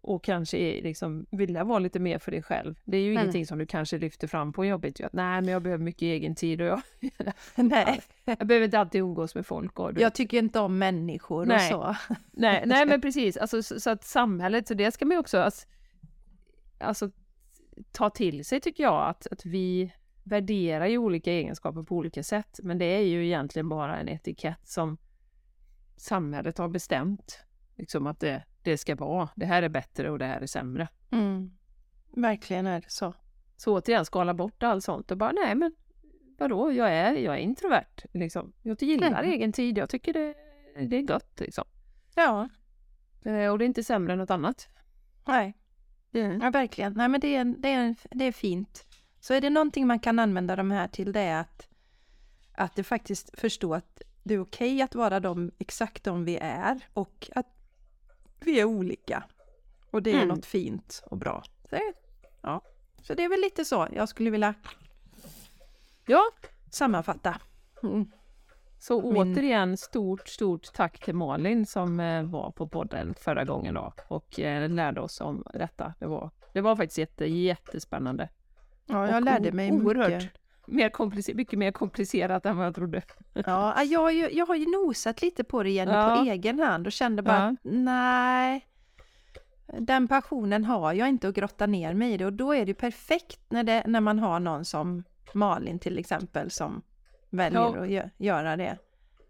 och 0.04 0.24
kanske 0.24 0.80
liksom 0.82 1.26
vilja 1.30 1.64
vara 1.64 1.78
lite 1.78 1.98
mer 1.98 2.18
för 2.18 2.30
dig 2.30 2.42
själv. 2.42 2.74
Det 2.84 2.96
är 2.96 3.00
ju 3.00 3.14
Nej. 3.14 3.22
ingenting 3.22 3.46
som 3.46 3.58
du 3.58 3.66
kanske 3.66 3.98
lyfter 3.98 4.26
fram 4.26 4.52
på 4.52 4.64
jobbet. 4.64 5.00
Att, 5.00 5.12
nej, 5.12 5.40
men 5.40 5.48
jag 5.52 5.62
behöver 5.62 5.84
mycket 5.84 6.02
egen 6.02 6.34
tid 6.34 6.60
och 6.60 6.66
jag, 6.66 6.82
Nej, 7.54 8.02
jag 8.24 8.46
behöver 8.46 8.64
inte 8.64 8.78
alltid 8.78 9.00
umgås 9.00 9.34
med 9.34 9.46
folk. 9.46 9.78
Och, 9.78 9.94
du 9.94 10.00
jag 10.00 10.14
tycker 10.14 10.38
inte 10.38 10.60
om 10.60 10.78
människor 10.78 11.40
och 11.40 11.48
Nej. 11.48 11.70
så. 11.70 11.96
Nej, 12.32 12.62
nej 12.66 12.86
men 12.86 13.00
precis, 13.00 13.36
alltså, 13.36 13.62
så, 13.62 13.80
så 13.80 13.90
att 13.90 14.04
samhället, 14.04 14.68
så 14.68 14.74
det 14.74 14.92
ska 14.92 15.04
man 15.04 15.14
ju 15.14 15.18
också 15.18 15.38
alltså, 15.38 15.66
alltså, 16.78 17.10
ta 17.92 18.10
till 18.10 18.44
sig 18.44 18.60
tycker 18.60 18.82
jag, 18.82 19.08
att, 19.08 19.26
att 19.30 19.46
vi 19.46 19.92
värderar 20.24 20.86
ju 20.86 20.98
olika 20.98 21.32
egenskaper 21.32 21.82
på 21.82 21.96
olika 21.96 22.22
sätt, 22.22 22.60
men 22.62 22.78
det 22.78 22.84
är 22.84 23.02
ju 23.02 23.26
egentligen 23.26 23.68
bara 23.68 23.98
en 23.98 24.08
etikett 24.08 24.68
som 24.68 24.98
samhället 25.96 26.58
har 26.58 26.68
bestämt, 26.68 27.38
liksom 27.76 28.06
att 28.06 28.20
det, 28.20 28.44
det 28.64 28.78
ska 28.78 28.94
vara, 28.94 29.28
det 29.36 29.46
här 29.46 29.62
är 29.62 29.68
bättre 29.68 30.10
och 30.10 30.18
det 30.18 30.24
här 30.26 30.40
är 30.40 30.46
sämre. 30.46 30.88
Mm. 31.10 31.50
Verkligen 32.16 32.66
är 32.66 32.80
det 32.80 32.90
så. 32.90 33.14
Så 33.56 33.74
återigen, 33.78 34.04
skala 34.04 34.34
bort 34.34 34.62
allt 34.62 34.84
sånt 34.84 35.10
och 35.10 35.16
bara, 35.18 35.32
nej 35.32 35.54
men 35.54 35.74
vadå, 36.38 36.72
jag 36.72 36.90
är, 36.92 37.12
jag 37.12 37.34
är 37.34 37.38
introvert, 37.38 38.04
liksom. 38.12 38.52
Jag 38.62 38.82
gillar 38.82 39.06
Mm. 39.08 39.30
egen 39.32 39.52
tid, 39.52 39.78
jag 39.78 39.88
tycker 39.88 40.12
det, 40.12 40.34
det 40.88 40.96
är 40.96 41.02
gott, 41.02 41.40
liksom. 41.40 41.64
Ja, 42.14 42.48
Eh, 43.26 43.48
Och 43.52 43.58
det 43.58 43.64
är 43.64 43.66
inte 43.66 43.84
sämre 43.84 44.12
än 44.12 44.18
något 44.18 44.30
annat. 44.30 44.68
nej. 45.26 45.54
Ja, 46.42 46.50
verkligen. 46.50 46.92
Nej, 46.92 47.08
men 47.08 47.20
det 47.20 47.36
är, 47.36 47.44
det, 47.44 47.68
är, 47.72 47.94
det 48.10 48.24
är 48.24 48.32
fint. 48.32 48.86
Så 49.20 49.34
är 49.34 49.40
det 49.40 49.50
någonting 49.50 49.86
man 49.86 49.98
kan 49.98 50.18
använda 50.18 50.56
de 50.56 50.70
här 50.70 50.88
till 50.88 51.12
det 51.12 51.20
är 51.20 51.40
att, 51.40 51.68
att 52.54 52.76
det 52.76 52.84
faktiskt 52.84 53.40
förstå 53.40 53.74
att 53.74 54.02
det 54.22 54.34
är 54.34 54.38
okej 54.40 54.82
att 54.82 54.94
vara 54.94 55.20
de, 55.20 55.50
exakt 55.58 56.04
de 56.04 56.24
vi 56.24 56.36
är 56.40 56.80
och 56.92 57.30
att 57.34 57.53
vi 58.40 58.60
är 58.60 58.64
olika. 58.64 59.24
Och 59.90 60.02
det 60.02 60.10
är 60.10 60.14
Mm. 60.14 60.28
något 60.28 60.46
fint 60.46 61.02
och 61.06 61.16
bra. 61.18 61.42
Så, 61.70 61.78
ja. 62.42 62.60
så 63.02 63.14
det 63.14 63.24
är 63.24 63.28
väl 63.28 63.40
lite 63.40 63.64
så 63.64 63.88
jag 63.92 64.08
skulle 64.08 64.30
vilja 64.30 64.54
Ja, 66.06 66.22
sammanfatta. 66.70 67.40
Mm. 67.82 68.10
så 68.78 69.02
återigen 69.02 69.76
stort, 69.76 70.28
stort 70.28 70.72
tack 70.72 71.04
till 71.04 71.14
Malin 71.14 71.66
som 71.66 72.00
eh, 72.00 72.22
var 72.22 72.50
på 72.50 72.68
podden 72.68 73.14
förra 73.14 73.44
gången 73.44 73.74
då 73.74 73.92
och 74.08 74.40
eh, 74.40 74.68
lärde 74.70 75.00
oss 75.00 75.20
om 75.20 75.44
detta. 75.54 75.94
Det 75.98 76.06
var, 76.06 76.30
det 76.52 76.60
var 76.60 76.76
faktiskt 76.76 76.98
jätte, 76.98 77.26
jättespännande. 77.26 78.28
Ja, 78.86 79.06
jag 79.08 79.16
Och 79.16 79.22
lärde 79.22 79.52
mig 79.52 79.72
oerhört. 79.72 80.08
mycket. 80.22 80.32
Mer 80.66 80.88
komplicerat, 80.88 81.36
mycket 81.36 81.58
mer 81.58 81.72
komplicerat 81.72 82.46
än 82.46 82.56
vad 82.56 82.66
jag 82.66 82.74
trodde. 82.74 83.02
Ja, 83.32 83.82
jag, 83.82 84.00
har 84.00 84.10
ju, 84.10 84.30
jag 84.30 84.46
har 84.46 84.54
ju 84.54 84.66
nosat 84.70 85.22
lite 85.22 85.44
på 85.44 85.62
det 85.62 85.70
Jenny 85.70 85.92
Ja. 85.92 86.16
på 86.16 86.30
egen 86.30 86.60
hand 86.60 86.86
och 86.86 86.92
kände 86.92 87.22
bara 87.22 87.36
Ja. 87.38 87.42
att 87.48 87.56
nej, 87.62 88.66
den 89.78 90.08
passionen 90.08 90.64
har 90.64 90.92
jag 90.92 91.08
inte 91.08 91.28
att 91.28 91.34
grotta 91.34 91.66
ner 91.66 91.94
mig 91.94 92.12
i 92.12 92.16
det 92.16 92.26
och 92.26 92.32
då 92.32 92.54
är 92.54 92.66
det 92.66 92.74
perfekt 92.74 93.40
när, 93.48 93.64
det, 93.64 93.82
när 93.86 94.00
man 94.00 94.18
har 94.18 94.40
någon 94.40 94.64
som 94.64 95.04
Malin 95.34 95.78
till 95.78 95.98
exempel 95.98 96.50
som 96.50 96.82
väljer 97.30 97.60
Ja. 97.60 97.68
att 97.68 97.88
gö- 97.88 98.10
göra 98.16 98.56
det 98.56 98.78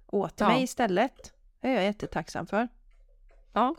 åt 0.07 0.35
Ja. 0.40 0.49
mig 0.49 0.62
istället. 0.62 1.33
Det 1.61 1.68
är 1.68 1.75
jag 1.75 1.85
jättetacksam 1.85 2.47
för. 2.47 2.68
Ja. 3.53 3.75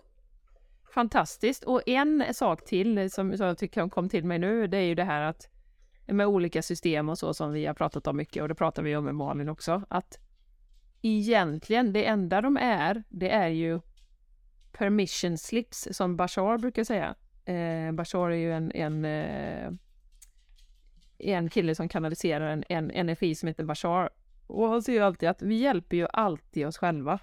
Fantastiskt. 0.94 1.64
Och 1.64 1.82
en 1.90 2.24
sak 2.34 2.66
till 2.66 3.12
som, 3.12 3.38
som 3.38 3.46
jag 3.48 3.58
tycker 3.58 3.90
kom 3.90 4.10
till 4.10 4.26
mig 4.26 4.40
nu, 4.40 4.68
det 4.68 4.78
är 4.78 4.82
ju 4.82 4.96
det 4.96 5.04
här 5.04 5.22
att 5.22 5.48
med 6.08 6.28
olika 6.28 6.62
system 6.62 7.10
och 7.10 7.18
så 7.18 7.34
som 7.34 7.52
vi 7.52 7.66
har 7.66 7.74
pratat 7.74 8.08
om 8.08 8.18
mycket 8.18 8.42
och 8.44 8.50
det 8.50 8.56
pratar 8.56 8.84
vi 8.84 8.96
om 8.96 9.06
med 9.06 9.16
Malin 9.16 9.50
också, 9.50 9.82
att 9.88 10.20
egentligen 11.02 11.94
det 11.94 12.06
enda 12.06 12.42
de 12.42 12.58
är, 12.58 13.04
det 13.10 13.30
är 13.30 13.48
ju 13.48 13.80
permission 14.72 15.38
slips 15.38 15.88
som 15.92 16.18
Bashar 16.18 16.58
brukar 16.58 16.84
säga. 16.84 17.16
Eh, 17.46 17.92
Bashar 17.92 18.30
är 18.30 18.36
ju 18.36 18.54
en, 18.54 18.72
en, 18.72 19.06
eh, 19.06 19.72
en 21.18 21.50
kille 21.50 21.76
som 21.76 21.90
kanaliserar 21.90 22.50
en, 22.50 22.64
en 22.70 22.92
energi 22.92 23.36
som 23.36 23.48
heter 23.48 23.64
Bashar. 23.64 24.10
Och 24.48 24.70
han 24.70 24.82
säger 24.82 25.00
ju 25.00 25.06
alltid 25.06 25.30
att 25.30 25.42
vi 25.42 25.56
hjälper 25.56 25.98
ju 25.98 26.08
alltid 26.14 26.68
oss 26.68 26.78
själva. 26.78 27.20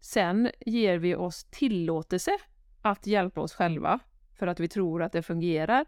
Sen 0.00 0.50
ger 0.66 0.98
vi 0.98 1.14
oss 1.14 1.44
tillåtelse 1.44 2.30
att 2.82 3.06
hjälpa 3.06 3.40
oss 3.40 3.54
själva 3.54 3.98
för 4.38 4.46
att 4.46 4.60
vi 4.60 4.68
tror 4.68 5.02
att 5.02 5.12
det 5.12 5.22
fungerar 5.22 5.86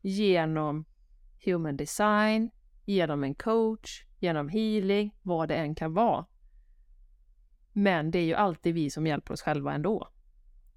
genom 0.00 0.84
human 1.44 1.76
design, 1.76 2.50
genom 2.84 3.24
en 3.24 3.34
coach, 3.34 4.04
genom 4.18 4.48
healing, 4.48 5.14
vad 5.22 5.48
det 5.48 5.54
än 5.54 5.74
kan 5.74 5.94
vara. 5.94 6.26
Men 7.72 8.10
det 8.10 8.18
är 8.18 8.24
ju 8.24 8.34
alltid 8.34 8.74
vi 8.74 8.90
som 8.90 9.06
hjälper 9.06 9.34
oss 9.34 9.42
själva 9.42 9.72
ändå. 9.72 10.08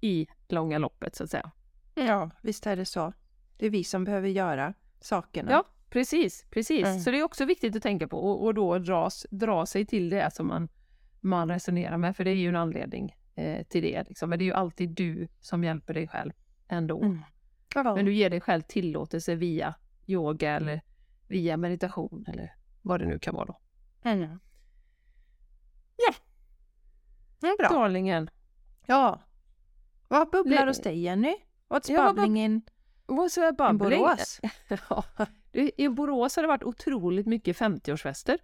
I 0.00 0.26
långa 0.48 0.78
loppet 0.78 1.16
så 1.16 1.24
att 1.24 1.30
säga. 1.30 1.50
Ja, 1.94 2.30
visst 2.42 2.66
är 2.66 2.76
det 2.76 2.84
så. 2.84 3.12
Det 3.56 3.66
är 3.66 3.70
vi 3.70 3.84
som 3.84 4.04
behöver 4.04 4.28
göra 4.28 4.74
sakerna. 5.00 5.50
Ja, 5.50 5.64
precis, 5.90 6.46
precis. 6.50 6.86
Mm. 6.86 7.00
Så 7.00 7.10
det 7.10 7.18
är 7.18 7.22
också 7.22 7.44
viktigt 7.44 7.76
att 7.76 7.82
tänka 7.82 8.08
på 8.08 8.18
och, 8.18 8.44
och 8.44 8.54
då 8.54 8.78
dras, 8.78 9.26
dra 9.30 9.66
sig 9.66 9.86
till 9.86 10.10
det 10.10 10.34
som 10.34 10.46
man, 10.46 10.68
man 11.20 11.48
resonerar 11.48 11.96
med, 11.96 12.16
för 12.16 12.24
det 12.24 12.30
är 12.30 12.34
ju 12.34 12.48
en 12.48 12.56
anledning 12.56 13.16
eh, 13.34 13.66
till 13.66 13.82
det. 13.82 14.04
Liksom. 14.08 14.30
Men 14.30 14.38
det 14.38 14.42
är 14.42 14.46
ju 14.46 14.52
alltid 14.52 14.90
du 14.90 15.28
som 15.40 15.64
hjälper 15.64 15.94
dig 15.94 16.08
själv 16.08 16.32
ändå. 16.68 17.02
Mm. 17.02 17.22
Men 17.74 18.04
du 18.04 18.14
ger 18.14 18.30
dig 18.30 18.40
själv 18.40 18.62
tillåtelse 18.62 19.34
via 19.34 19.74
yoga 20.10 20.50
eller 20.50 20.80
via 21.28 21.56
meditation 21.56 22.24
eller 22.28 22.54
vad 22.82 23.00
det 23.00 23.06
nu 23.06 23.18
kan 23.18 23.34
vara 23.34 23.44
då. 23.44 23.58
Mm. 24.02 24.38
Ja. 25.96 26.14
Mm, 27.42 27.56
bra. 27.58 27.68
Darlingen, 27.68 28.30
Ja. 28.86 29.20
Vad 30.08 30.30
bubblar 30.30 30.66
hos 30.66 30.80
dig 30.80 31.00
Jenny? 31.00 31.36
What's 31.68 31.92
Ja, 31.92 32.02
vad 32.02 32.14
bubbling 32.16 32.40
in, 32.40 32.62
vad 33.06 33.32
så 33.32 33.40
är 33.42 33.52
in 33.70 33.78
bubbling? 33.78 34.00
Borås? 34.00 34.40
Ja, 34.88 35.04
du, 35.52 35.70
I 35.76 35.88
Borås 35.88 36.36
har 36.36 36.42
det 36.42 36.48
varit 36.48 36.62
otroligt 36.62 37.26
mycket 37.26 37.56
50-årsfester. 37.56 38.38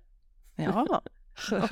Ja. 0.55 1.03
Eh, 1.53 1.71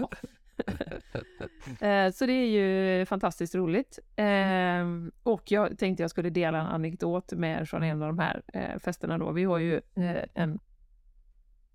Eh, 1.80 2.10
så 2.10 2.26
det 2.26 2.32
är 2.32 2.46
ju 2.46 3.06
fantastiskt 3.06 3.54
roligt. 3.54 3.98
Ehm, 4.16 5.12
och 5.22 5.42
jag 5.50 5.78
tänkte 5.78 6.02
jag 6.02 6.10
skulle 6.10 6.30
dela 6.30 6.60
en 6.60 6.66
anekdot 6.66 7.32
med 7.32 7.60
er 7.60 7.64
från 7.64 7.82
en 7.82 8.02
av 8.02 8.08
de 8.08 8.18
här 8.18 8.42
eh, 8.52 8.78
festerna 8.78 9.18
då. 9.18 9.32
Vi 9.32 9.44
har 9.44 9.58
ju 9.58 9.76
eh, 9.76 10.24
en, 10.34 10.58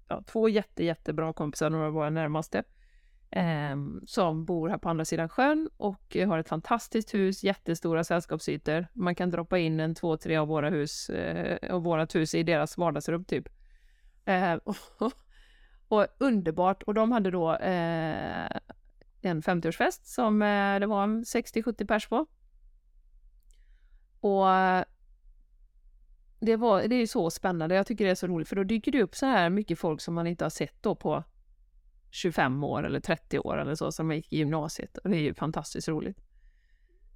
ja, 0.08 0.24
två 0.28 0.50
jätte, 0.50 0.84
jättebra 0.84 1.34
kompisar, 1.34 1.70
några 1.70 1.88
av 1.88 1.94
våra 1.94 2.10
närmaste, 2.10 2.64
ehm, 3.32 4.02
som 4.06 4.46
bor 4.46 4.70
här 4.70 4.78
på 4.78 4.90
andra 4.90 5.06
sidan 5.06 5.30
sjön 5.30 5.70
och 5.78 6.18
har 6.28 6.38
ett 6.38 6.50
fantastiskt 6.50 7.14
hus, 7.14 7.44
jättestora 7.44 8.04
sällskapsytor. 8.04 8.88
Man 8.94 9.16
kan 9.16 9.30
droppa 9.30 9.58
in 9.58 9.80
en 9.80 9.96
två, 9.96 10.18
tre 10.18 10.38
av 10.38 10.48
våra 10.48 10.70
hus, 10.70 11.10
och 11.62 11.70
av 11.70 11.84
vårat 11.84 12.16
hus 12.16 12.36
i 12.36 12.44
deras 12.44 12.78
vardagsrum 12.78 13.26
typ. 13.26 13.48
Ehm, 14.26 14.60
Och, 15.88 16.08
underbart. 16.18 16.84
Och 16.84 16.94
de 16.94 17.12
hade 17.12 17.32
då 17.32 17.56
eh, 17.56 18.50
en 19.22 19.42
50-årsfest 19.42 20.00
som 20.04 20.42
eh, 20.42 20.80
det 20.80 20.86
var 20.86 21.04
en 21.04 21.24
60-70 21.24 21.88
pers 21.88 22.08
på. 22.08 22.26
Och 24.20 24.48
det, 26.40 26.56
var, 26.56 26.88
det 26.88 26.96
är 26.96 27.08
så 27.08 27.30
spännande, 27.30 27.76
jag 27.76 27.88
tycker 27.88 28.06
det 28.06 28.12
är 28.12 28.16
så 28.16 28.28
roligt 28.28 28.48
för 28.48 28.56
då 28.56 28.64
dyker 28.64 28.92
det 28.92 29.04
upp 29.04 29.16
så 29.16 29.26
här 29.26 29.50
mycket 29.50 29.80
folk 29.80 30.02
som 30.02 30.14
man 30.14 30.28
inte 30.28 30.46
har 30.46 30.50
sett 30.50 30.84
då 30.84 30.96
på 30.96 31.24
25 32.12 32.64
år 32.64 32.86
eller 32.86 33.00
30 33.00 33.40
år 33.40 33.58
eller 33.58 33.76
så 33.76 33.92
som 33.92 34.12
gick 34.12 34.34
i 34.34 34.38
gymnasiet 34.38 34.98
och 34.98 35.10
det 35.10 35.18
är 35.18 35.22
ju 35.22 35.34
fantastiskt 35.34 35.88
roligt. 35.88 36.18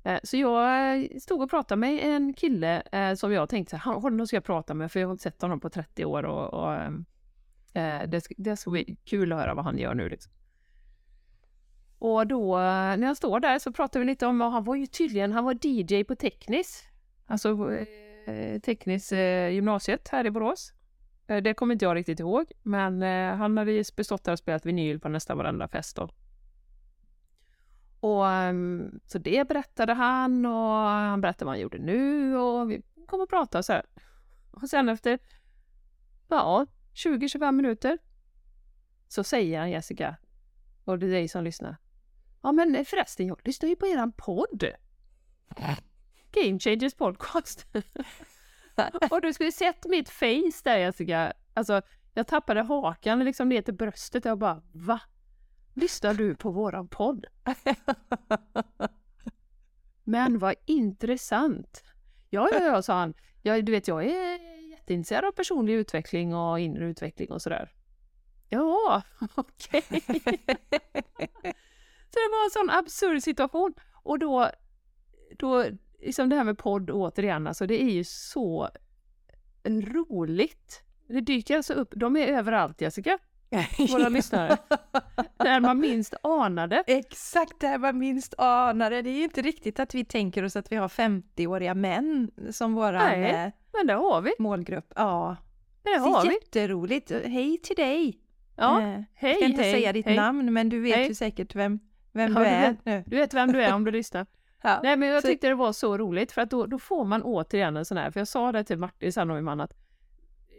Eh, 0.03 0.19
så 0.23 0.37
jag 0.37 0.95
eh, 0.95 1.19
stod 1.19 1.41
och 1.41 1.49
pratade 1.49 1.79
med 1.79 1.99
en 2.03 2.33
kille 2.33 2.81
eh, 2.91 3.13
som 3.13 3.33
jag 3.33 3.49
tänkte, 3.49 3.77
honom 3.77 4.27
ska 4.27 4.35
jag 4.35 4.43
prata 4.43 4.73
med 4.73 4.91
för 4.91 4.99
jag 4.99 5.07
har 5.07 5.11
inte 5.11 5.23
sett 5.23 5.41
honom 5.41 5.59
på 5.59 5.69
30 5.69 6.05
år 6.05 6.23
och, 6.23 6.53
och 6.53 6.73
ehm, 6.73 7.05
Eh, 7.73 8.01
det, 8.07 8.27
det 8.37 8.57
ska 8.57 8.71
bli 8.71 8.97
kul 9.05 9.31
att 9.31 9.39
höra 9.39 9.53
vad 9.53 9.65
han 9.65 9.77
gör 9.77 9.93
nu. 9.93 10.09
Liksom. 10.09 10.31
Och 11.99 12.27
då 12.27 12.57
eh, 12.57 12.97
när 12.97 13.07
jag 13.07 13.17
står 13.17 13.39
där 13.39 13.59
så 13.59 13.71
pratar 13.71 13.99
vi 13.99 14.05
lite 14.05 14.25
om, 14.25 14.41
han 14.41 14.63
var 14.63 14.75
ju 14.75 14.87
tydligen, 14.87 15.31
han 15.31 15.43
var 15.43 15.65
DJ 15.65 16.03
på 16.03 16.15
Teknis, 16.15 16.83
alltså 17.25 17.73
eh, 17.73 18.59
Teknis 18.59 19.11
gymnasiet 19.51 20.07
här 20.07 20.25
i 20.25 20.31
Borås. 20.31 20.73
Det 21.25 21.53
kommer 21.53 21.73
inte 21.73 21.85
jag 21.85 21.95
riktigt 21.95 22.19
ihåg, 22.19 22.51
men 22.61 23.01
han 23.37 23.57
hade 23.57 23.83
bestått 23.95 24.23
där 24.23 24.31
och 24.31 24.39
spelat 24.39 24.65
vinyl 24.65 24.99
på 24.99 25.09
nästan 25.09 25.37
varenda 25.37 25.67
fest 25.67 25.95
då. 25.95 26.09
Och 27.99 28.27
ehm, 28.27 28.99
så 29.05 29.17
det 29.17 29.47
berättade 29.47 29.93
han 29.93 30.45
och 30.45 30.77
han 30.87 31.21
berättade 31.21 31.45
vad 31.45 31.53
han 31.53 31.61
gjorde 31.61 31.77
nu 31.77 32.35
och 32.37 32.71
vi 32.71 32.81
kom 33.07 33.21
och 33.21 33.29
pratade 33.29 33.63
så 33.63 33.73
här. 33.73 33.85
Och 34.51 34.69
sen 34.69 34.89
efter, 34.89 35.19
ja, 36.27 36.65
20-25 36.93 37.51
minuter 37.51 37.97
så 39.07 39.23
säger 39.23 39.65
Jessica, 39.65 40.15
och 40.85 40.99
det 40.99 41.05
är 41.05 41.09
dig 41.09 41.27
som 41.27 41.43
lyssnar. 41.43 41.77
Ja 42.41 42.51
men 42.51 42.85
förresten, 42.85 43.27
jag 43.27 43.39
lyssnar 43.43 43.69
ju 43.69 43.75
på 43.75 43.87
eran 43.87 44.11
podd. 44.11 44.63
Game 46.31 46.59
Changers 46.59 46.93
Podcast. 46.93 47.67
och 49.09 49.21
du 49.21 49.33
skulle 49.33 49.51
sett 49.51 49.85
mitt 49.85 50.09
face 50.09 50.61
där 50.63 50.77
Jessica. 50.77 51.33
Alltså, 51.53 51.81
jag 52.13 52.27
tappade 52.27 52.61
hakan 52.61 53.19
liksom 53.19 53.49
ner 53.49 53.61
till 53.61 53.73
bröstet. 53.73 54.25
Jag 54.25 54.37
bara, 54.37 54.61
va? 54.71 55.01
Lyssnar 55.73 56.13
du 56.13 56.35
på 56.35 56.51
våran 56.51 56.87
podd? 56.87 57.25
Men 60.03 60.39
vad 60.39 60.55
intressant! 60.65 61.83
Ja, 62.29 62.49
ja, 62.51 62.59
ja, 62.63 62.81
sa 62.81 62.99
han. 62.99 63.13
Ja, 63.41 63.61
du 63.61 63.71
vet, 63.71 63.87
jag 63.87 64.05
är 64.05 64.39
jätteintresserad 64.81 65.25
av 65.25 65.31
personlig 65.31 65.73
utveckling 65.73 66.35
och 66.35 66.59
inre 66.59 66.85
utveckling 66.85 67.31
och 67.31 67.41
sådär. 67.41 67.71
Ja, 68.49 69.01
okej. 69.35 69.83
Okay. 69.89 70.01
Så 72.11 72.19
det 72.19 72.29
var 72.31 72.45
en 72.45 72.51
sån 72.51 72.69
absurd 72.69 73.23
situation. 73.23 73.73
Och 74.03 74.19
då, 74.19 74.49
då, 75.37 75.65
liksom 75.99 76.29
det 76.29 76.35
här 76.35 76.43
med 76.43 76.57
podd 76.57 76.89
återigen, 76.91 77.47
alltså 77.47 77.67
det 77.67 77.81
är 77.81 77.91
ju 77.91 78.03
så 78.03 78.69
roligt. 79.63 80.83
Det 81.07 81.21
dyker 81.21 81.57
alltså 81.57 81.73
upp, 81.73 81.93
de 81.95 82.17
är 82.17 82.27
överallt 82.27 82.81
Jessica 82.81 83.19
våra 83.91 84.09
lyssnare. 84.09 84.57
Där 85.37 85.59
man 85.59 85.79
minst 85.79 86.13
anade. 86.23 86.83
Exakt 86.87 87.59
där 87.59 87.77
man 87.77 87.97
minst 87.97 88.33
anade. 88.37 89.01
Det 89.01 89.09
är 89.09 89.17
ju 89.17 89.23
inte 89.23 89.41
riktigt 89.41 89.79
att 89.79 89.95
vi 89.95 90.05
tänker 90.05 90.43
oss 90.43 90.55
att 90.55 90.71
vi 90.71 90.75
har 90.75 90.87
50-åriga 90.87 91.73
män 91.73 92.31
som 92.51 92.73
våran 92.73 92.93
Nej, 93.07 93.31
eh, 93.45 93.51
men 93.73 93.87
det 93.87 93.93
har 93.93 94.21
vi. 94.21 94.31
målgrupp. 94.39 94.93
Ja, 94.95 95.35
det 95.83 95.97
har 95.97 96.23
vi. 96.25 96.33
Jätteroligt. 96.33 97.11
Hej 97.25 97.57
till 97.63 97.75
dig! 97.75 98.17
Ja, 98.55 98.81
eh, 98.81 98.87
hej, 99.13 99.31
Jag 99.31 99.35
ska 99.35 99.45
inte 99.45 99.61
hej, 99.63 99.73
säga 99.73 99.93
ditt 99.93 100.05
hej. 100.05 100.15
namn, 100.15 100.53
men 100.53 100.69
du 100.69 100.79
vet 100.81 100.95
hej. 100.95 101.07
ju 101.07 101.15
säkert 101.15 101.55
vem, 101.55 101.79
vem 102.11 102.33
Ja, 102.33 102.39
du 102.39 102.45
du 102.45 102.49
är 102.51 102.69
vet- 102.69 102.85
nu. 102.85 103.03
Du 103.07 103.15
vet 103.15 103.33
vem 103.33 103.51
du 103.51 103.63
är 103.63 103.73
om 103.75 103.83
du 103.83 103.91
lyssnar. 103.91 104.25
Ja. 104.63 104.79
Nej 104.83 104.97
men 104.97 105.09
jag 105.09 105.21
Så- 105.21 105.27
tyckte 105.27 105.47
det 105.47 105.55
var 105.55 105.73
så 105.73 105.97
roligt 105.97 106.31
för 106.31 106.41
att 106.41 106.49
då, 106.49 106.65
då 106.65 106.79
får 106.79 107.05
man 107.05 107.23
återigen 107.23 107.77
en 107.77 107.85
sån 107.85 107.97
här, 107.97 108.11
för 108.11 108.19
jag 108.19 108.27
sa 108.27 108.51
det 108.51 108.63
till 108.63 108.77
Martin 108.77 109.13
sen 109.13 109.29
och 109.29 109.35
min 109.35 109.43
man 109.45 109.61
att 109.61 109.73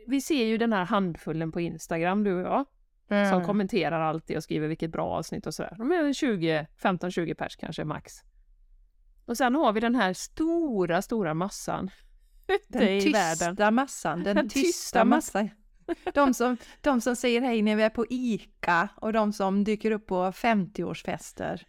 vi 0.07 0.21
ser 0.21 0.45
ju 0.45 0.59
den 0.59 0.73
här 0.73 0.85
handfullen 0.85 1.53
på 1.53 1.61
Instagram 1.61 2.25
du 2.25 2.35
och 2.35 2.41
jag, 2.41 2.65
som 3.09 3.17
Mm. 3.17 3.45
kommenterar 3.45 4.01
alltid 4.01 4.37
och 4.37 4.43
skriver 4.43 4.69
vilket 4.69 4.91
bra 4.91 5.07
avsnitt 5.07 5.47
och 5.47 5.55
sådär. 5.55 5.75
De 5.79 5.93
är 5.93 6.13
20, 6.13 6.67
15-20 6.83 7.35
pers 7.35 7.57
kanske 7.57 7.85
max. 7.85 8.15
Och 9.27 9.37
sen 9.37 9.55
har 9.55 9.73
vi 9.73 9.81
den 9.81 9.95
här 9.95 10.13
stora, 10.13 11.03
stora 11.03 11.35
massan 11.35 11.91
ute 12.49 12.79
Den 12.79 12.89
i 12.89 13.13
världen. 13.13 13.49
tysta 13.57 13.71
massan, 13.71 14.23
den, 14.25 14.37
Den 14.37 14.49
tysta, 14.49 14.67
tysta 14.67 15.05
massan. 15.05 15.49
De 16.15 16.35
som, 16.35 16.57
de 16.81 17.01
som 17.01 17.17
säger 17.17 17.41
hej 17.41 17.63
när 17.63 17.77
vi 17.77 17.83
är 17.83 17.91
på 17.91 18.07
ICA 18.11 18.89
och 18.97 19.13
de 19.13 19.33
som 19.33 19.65
dyker 19.65 19.91
upp 19.91 20.07
på 20.07 20.15
50-årsfester. 20.31 21.63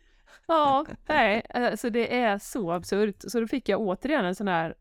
Ja, 0.48 0.86
nej, 1.08 1.46
alltså 1.54 1.90
det 1.90 2.18
är 2.20 2.38
så 2.40 2.72
absurt. 2.72 3.16
Så 3.28 3.40
då 3.40 3.48
fick 3.48 3.70
jag 3.70 3.82
återigen 3.82 4.26
en 4.26 4.36
sån 4.36 4.48
här, 4.48 4.76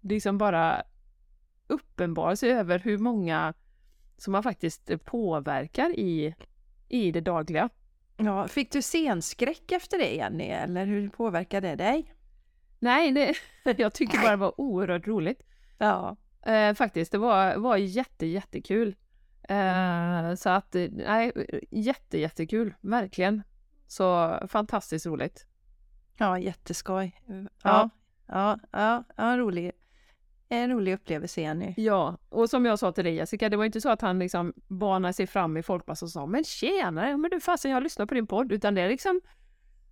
liksom 0.00 0.38
bara 0.38 0.82
uppenbarelse 1.66 2.46
över 2.48 2.78
hur 2.78 2.98
många 2.98 3.54
som 4.16 4.32
man 4.32 4.42
faktiskt 4.42 5.04
påverkar 5.04 5.90
i, 5.98 6.34
i 6.88 7.12
det 7.12 7.20
dagliga. 7.20 7.68
Ja, 8.16 8.48
fick 8.48 8.72
du 8.72 8.82
scenskräck 8.82 9.72
efter 9.72 9.98
det 9.98 10.14
Jenny, 10.14 10.44
eller 10.44 10.86
hur 10.86 11.08
påverkar 11.08 11.60
det 11.60 11.76
dig? 11.76 12.14
Nej, 12.78 13.12
det, 13.12 13.34
jag 13.78 13.92
tyckte 13.92 14.18
bara 14.18 14.30
det 14.30 14.36
var 14.36 14.60
oerhört 14.60 15.06
roligt. 15.06 15.42
Ja, 15.78 16.16
Eh, 16.46 16.74
faktiskt, 16.74 17.12
det 17.12 17.18
var, 17.18 17.56
var 17.56 17.76
jätte, 17.76 18.26
jättekul. 18.26 18.96
Eh, 19.48 20.34
så 20.34 20.50
att, 20.50 20.74
eh, 20.74 20.88
nej, 20.92 21.32
jätte, 21.70 22.18
jättekul, 22.18 22.74
verkligen. 22.80 23.42
Så 23.86 24.38
fantastiskt 24.48 25.06
roligt. 25.06 25.46
ja 26.18 26.38
jätteskoj. 26.38 27.20
Ja, 27.26 27.34
Ja. 27.62 27.90
ja, 28.26 28.58
ja, 28.72 29.04
ja 29.16 29.36
rolig, 29.38 29.72
en 30.48 30.70
rolig 30.70 30.94
upplevelse 30.94 31.40
Jenny. 31.40 31.74
Ja, 31.76 32.18
och 32.28 32.50
som 32.50 32.64
jag 32.64 32.78
sa 32.78 32.92
till 32.92 33.04
dig 33.04 33.14
Jessica, 33.14 33.48
det 33.48 33.56
var 33.56 33.64
inte 33.64 33.80
så 33.80 33.88
att 33.90 34.00
han 34.00 34.18
liksom 34.18 34.52
banade 34.68 35.12
sig 35.12 35.26
fram 35.26 35.56
i 35.56 35.62
folkmassor 35.62 36.06
och 36.06 36.10
sa 36.10 36.26
men 36.26 36.44
tjena, 36.44 37.16
men 37.16 37.30
du 37.30 37.40
fasen 37.40 37.70
jag 37.70 37.82
lyssnar 37.82 38.06
på 38.06 38.14
din 38.14 38.26
podd, 38.26 38.52
utan 38.52 38.74
det 38.74 38.80
är 38.82 38.88
liksom 38.88 39.20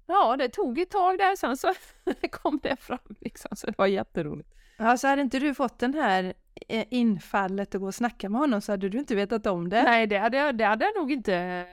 Ja, 0.06 0.36
det 0.36 0.48
tog 0.48 0.78
ett 0.78 0.90
tag 0.90 1.18
där 1.18 1.36
sen 1.36 1.56
så 1.56 1.72
kom 2.30 2.60
det 2.62 2.76
fram 2.80 2.98
liksom, 3.20 3.56
så 3.56 3.66
det 3.66 3.78
var 3.78 3.86
jätteroligt. 3.86 4.48
Ja, 4.78 4.96
så 4.96 5.08
hade 5.08 5.22
inte 5.22 5.38
du 5.38 5.54
fått 5.54 5.78
den 5.78 5.94
här 5.94 6.34
eh, 6.68 6.84
infallet 6.90 7.74
att 7.74 7.80
gå 7.80 7.86
och 7.86 7.94
snacka 7.94 8.28
med 8.28 8.40
honom 8.40 8.60
så 8.60 8.72
hade 8.72 8.88
du 8.88 8.98
inte 8.98 9.14
vetat 9.14 9.46
om 9.46 9.68
det. 9.68 9.82
Nej, 9.82 10.06
det 10.06 10.18
hade, 10.18 10.36
jag- 10.36 10.58
det 10.58 10.64
hade 10.64 10.84
jag 10.84 10.96
nog 10.96 11.12
inte, 11.12 11.66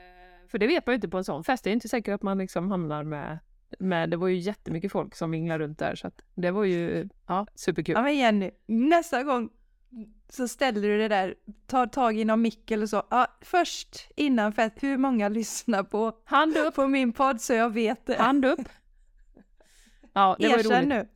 för 0.52 0.58
det 0.58 0.67
vet 0.67 0.86
man 0.86 0.94
ju 0.94 0.96
inte 0.96 1.10
på 1.10 1.17
en 1.17 1.24
sån 1.24 1.44
fest, 1.44 1.63
det 1.63 1.70
är 1.70 1.74
inte 1.74 1.89
säkert 1.89 2.13
att 2.15 2.22
man 2.22 2.38
liksom 2.38 2.72
hamnar 2.72 3.04
med, 3.04 3.39
med 3.80 4.10
det 4.10 4.18
var 4.18 4.28
ju 4.28 4.36
jättemycket 4.36 4.92
folk 4.92 5.16
som 5.16 5.32
vinglade 5.32 5.64
runt 5.64 5.80
där 5.80 5.96
så 5.96 6.08
att 6.08 6.22
det 6.36 6.52
var 6.52 6.64
ju, 6.64 7.10
ja, 7.28 7.48
superkul. 7.56 7.96
Ja 7.96 8.02
men 8.02 8.18
Jenny, 8.18 8.52
nästa 8.66 9.24
gång 9.24 9.50
så 10.30 10.48
ställer 10.48 10.82
du 10.82 10.98
det 10.98 11.08
där, 11.08 11.36
tar 11.68 11.88
tag 11.88 12.18
i 12.20 12.26
någon 12.26 12.42
mick 12.42 12.72
eller 12.72 12.88
så. 12.88 13.04
Ja, 13.10 13.28
först 13.42 14.08
innan 14.16 14.54
fest, 14.54 14.76
hur 14.80 14.98
många 14.98 15.30
lyssnar 15.30 15.84
på, 15.84 16.18
Hand 16.26 16.58
upp, 16.58 16.76
på 16.76 16.88
min 16.88 17.14
podd 17.14 17.42
så 17.42 17.54
jag 17.54 17.70
vet 17.74 18.06
det. 18.06 18.16
hand 18.18 18.46
upp. 18.46 18.60
Ja, 20.14 20.36
det 20.40 20.48
var 20.48 20.58
Erkänn 20.60 20.72
roligt. 20.72 20.90
nu. 20.90 21.08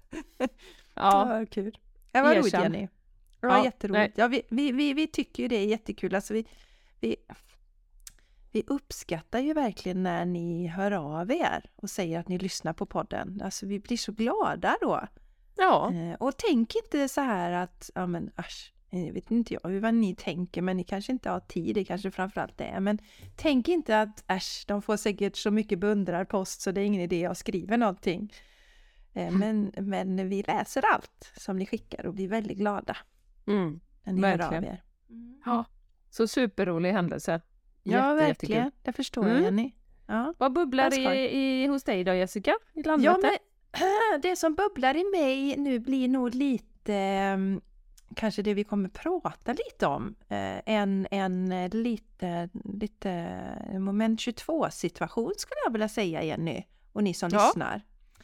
Ja, 0.94 1.40
Ja, 1.40 1.46
kul. 1.52 1.78
Det 2.12 2.22
var 2.22 2.36
roligt. 2.36 2.54
Jenny. 2.54 2.88
Det 3.40 3.48
var 3.48 3.54
Ja, 3.54 3.58
nej. 3.58 3.66
jätteroligt. 3.66 4.18
Ja, 4.18 4.28
vi, 4.28 4.42
vi, 4.50 4.72
vi, 4.72 4.94
vi 4.94 5.08
tycker 5.08 5.44
ju 5.44 5.50
det 5.50 5.56
är 5.56 5.66
jättekul. 5.66 6.16
Alltså 6.16 6.34
vi, 6.34 6.46
vi, 7.00 7.16
vi 8.56 8.64
uppskattar 8.68 9.40
ju 9.40 9.54
verkligen 9.54 10.04
när 10.04 10.26
ni 10.26 10.68
hör 10.68 10.92
av 10.92 11.32
er 11.32 11.70
och 11.76 11.90
säger 11.90 12.20
att 12.20 12.28
ni 12.28 12.38
lyssnar 12.38 12.74
på 12.74 12.86
podden. 12.86 13.42
Alltså 13.44 13.66
vi 13.66 13.80
blir 13.80 13.98
så 13.98 14.12
glada 14.12 14.78
då. 14.82 15.08
ja. 15.58 15.92
Eh, 15.94 16.14
Och 16.20 16.38
tänk 16.38 16.76
inte 16.76 17.10
så 17.10 17.22
här 17.22 17.52
att, 17.52 17.90
ja 17.96 18.08
men 18.08 18.32
asch, 18.36 18.74
jag 18.90 19.14
vet 19.14 19.32
inte 19.32 19.54
jag 19.54 19.70
hur 19.70 19.80
vad 19.80 19.94
ni 19.94 20.16
tänker 20.16 20.62
men 20.62 20.78
ni 20.78 20.84
kanske 20.84 21.12
inte 21.12 21.30
har 21.30 21.40
tid, 21.40 21.76
det 21.76 21.86
kanske 21.86 22.12
framförallt 22.12 22.58
det 22.58 22.64
är. 22.64 22.80
Men 22.80 23.00
tänk 23.36 23.68
inte 23.68 24.02
att 24.02 24.24
äsch, 24.28 24.66
de 24.68 24.82
får 24.82 24.98
säkert 24.98 25.36
så 25.36 25.52
mycket 25.52 25.80
beundrarpost 25.80 26.62
så 26.62 26.72
det 26.72 26.82
är 26.82 26.86
ingen 26.86 27.02
idé 27.02 27.26
att 27.26 27.38
skriva 27.38 27.78
någonting. 27.78 28.34
Eh, 29.14 29.32
Men, 29.32 29.72
men 29.78 30.30
vi 30.30 30.44
läser 30.44 30.84
allt 30.94 31.32
som 31.38 31.58
ni 31.58 31.66
skickar 31.66 32.06
och 32.06 32.14
blir 32.14 32.28
väldigt 32.28 32.58
glada 32.58 32.98
Mm. 33.48 33.80
när 34.04 34.14
ni 34.14 34.22
hör 34.22 34.32
av 34.34 34.38
Verkligen. 34.38 34.64
er. 34.64 34.84
Ja, 35.46 35.66
så 36.10 36.28
superrolig 36.28 36.92
händelse. 36.92 37.42
Ja, 37.94 38.14
verkligen. 38.14 38.64
jättekul. 38.64 38.80
Det 38.84 38.94
förstår 38.94 39.24
jag 39.28 39.32
Mm. 39.38 39.44
Jenny. 39.44 39.72
Ja. 40.08 40.34
Vad 40.38 40.54
bubblar 40.54 40.94
i, 41.00 41.64
i 41.64 41.68
hos 41.68 41.84
dig 41.84 42.04
då 42.04 42.14
Jessica? 42.14 42.52
I 42.74 42.82
Ja, 42.82 42.84
Landvetter? 42.92 43.38
men 44.12 44.22
det 44.22 44.36
som 44.36 44.56
bubblar 44.56 44.96
i 44.98 45.04
mig 45.04 45.58
nu 45.58 45.80
blir 45.80 46.08
nog 46.08 46.36
lite 46.36 46.94
ehm, 46.94 47.62
kanske 48.16 48.42
det 48.42 48.54
vi 48.54 48.64
kommer 48.64 48.90
prata 48.90 49.54
lite 49.54 49.88
om. 49.88 50.16
Eh, 50.28 50.60
en, 50.66 51.08
en 51.12 51.52
eh, 51.52 51.70
lite, 51.74 52.50
lite 52.64 53.38
moment 53.80 54.20
22 54.20 54.70
situation 54.72 55.34
skulle 55.38 55.58
jag 55.66 55.72
vilja 55.72 55.90
säga 55.90 56.24
Jenny 56.24 56.64
och 56.94 57.04
ni 57.04 57.14
som 57.14 57.30
Ja. 57.34 57.46
lyssnar. 57.46 57.82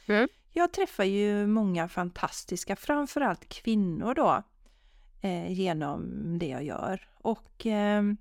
Mm. 0.08 0.28
Jag 0.54 0.72
träffar 0.74 1.04
ju 1.04 1.48
många 1.48 1.88
fantastiska, 1.88 2.76
framförallt 2.76 3.50
kvinnor 3.50 4.14
då, 4.14 4.44
eh, 5.22 5.52
genom 5.52 6.12
det 6.40 6.48
jag 6.48 6.64
gör. 6.64 7.08
Och 7.14 7.66
ehm, 7.66 8.18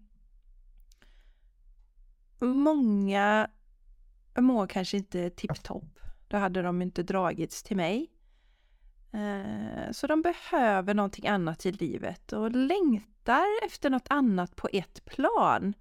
många 2.46 3.48
mår 4.38 4.66
kanske 4.66 4.96
inte 4.96 5.30
tipptopp. 5.30 5.98
Då 6.28 6.36
hade 6.36 6.62
de 6.62 6.82
inte 6.82 7.02
dragits 7.02 7.62
till 7.62 7.76
mig. 7.76 8.10
Eh, 9.12 9.90
så 9.92 10.06
de 10.06 10.22
behöver 10.22 10.94
någonting 10.94 11.26
annat 11.26 11.66
i 11.66 11.72
livet 11.72 12.32
och 12.32 12.50
längtar 12.50 13.66
efter 13.66 13.90
något 13.90 14.06
annat 14.10 14.56
på 14.56 14.68
ett 14.72 15.04
plan. 15.04 15.74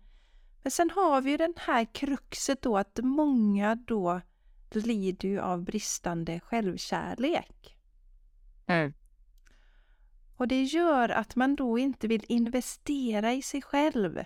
Men 0.63 0.71
sen 0.71 0.89
har 0.89 1.21
vi 1.21 1.31
ju 1.31 1.37
den 1.37 1.53
här 1.57 1.85
kruxet 1.93 2.61
då 2.61 2.77
att 2.77 2.99
många 3.03 3.75
då 3.75 4.21
lider 4.71 5.29
ju 5.29 5.39
av 5.39 5.63
bristande 5.63 6.39
självkärlek. 6.39 7.77
Mm. 8.65 8.93
Och 10.35 10.47
det 10.47 10.63
gör 10.63 11.09
att 11.09 11.35
man 11.35 11.55
då 11.55 11.77
inte 11.77 12.07
vill 12.07 12.25
investera 12.27 13.33
i 13.33 13.41
sig 13.41 13.61
själv. 13.61 14.23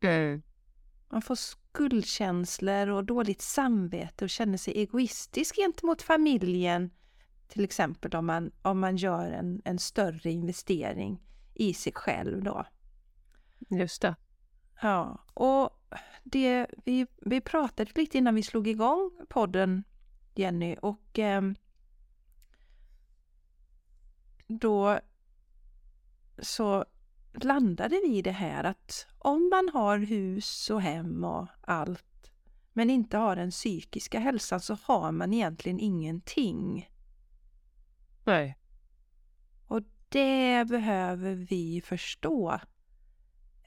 Mm. 0.00 0.42
Man 1.08 1.22
får 1.22 1.34
skuldkänslor 1.34 2.88
och 2.88 3.04
dåligt 3.04 3.42
samvete 3.42 4.24
och 4.24 4.30
känner 4.30 4.58
sig 4.58 4.78
egoistisk 4.78 5.56
gentemot 5.56 6.02
familjen. 6.02 6.90
Till 7.48 7.64
exempel 7.64 8.14
om 8.14 8.26
man, 8.26 8.50
om 8.62 8.80
man 8.80 8.96
gör 8.96 9.30
en, 9.30 9.62
en 9.64 9.78
större 9.78 10.30
investering 10.30 11.22
i 11.54 11.74
sig 11.74 11.92
själv 11.92 12.42
då. 12.42 12.66
Just 13.70 14.02
det. 14.02 14.16
Ja, 14.82 15.24
och 15.34 15.70
det, 16.24 16.66
vi, 16.84 17.06
vi 17.16 17.40
pratade 17.40 17.90
lite 17.94 18.18
innan 18.18 18.34
vi 18.34 18.42
slog 18.42 18.68
igång 18.68 19.10
podden, 19.28 19.84
Jenny, 20.34 20.76
och 20.82 21.18
eh, 21.18 21.42
då 24.46 25.00
så 26.38 26.84
landade 27.44 28.00
vi 28.04 28.16
i 28.16 28.22
det 28.22 28.30
här 28.32 28.64
att 28.64 29.06
om 29.18 29.48
man 29.48 29.70
har 29.74 29.98
hus 29.98 30.70
och 30.70 30.82
hem 30.82 31.24
och 31.24 31.46
allt 31.60 32.30
men 32.76 32.90
inte 32.90 33.16
har 33.16 33.36
den 33.36 33.50
psykiska 33.50 34.18
hälsan 34.18 34.60
så 34.60 34.78
har 34.82 35.12
man 35.12 35.32
egentligen 35.32 35.80
ingenting. 35.80 36.90
Nej. 38.24 38.58
Och 39.66 39.82
det 40.08 40.68
behöver 40.68 41.34
vi 41.34 41.82
förstå, 41.84 42.60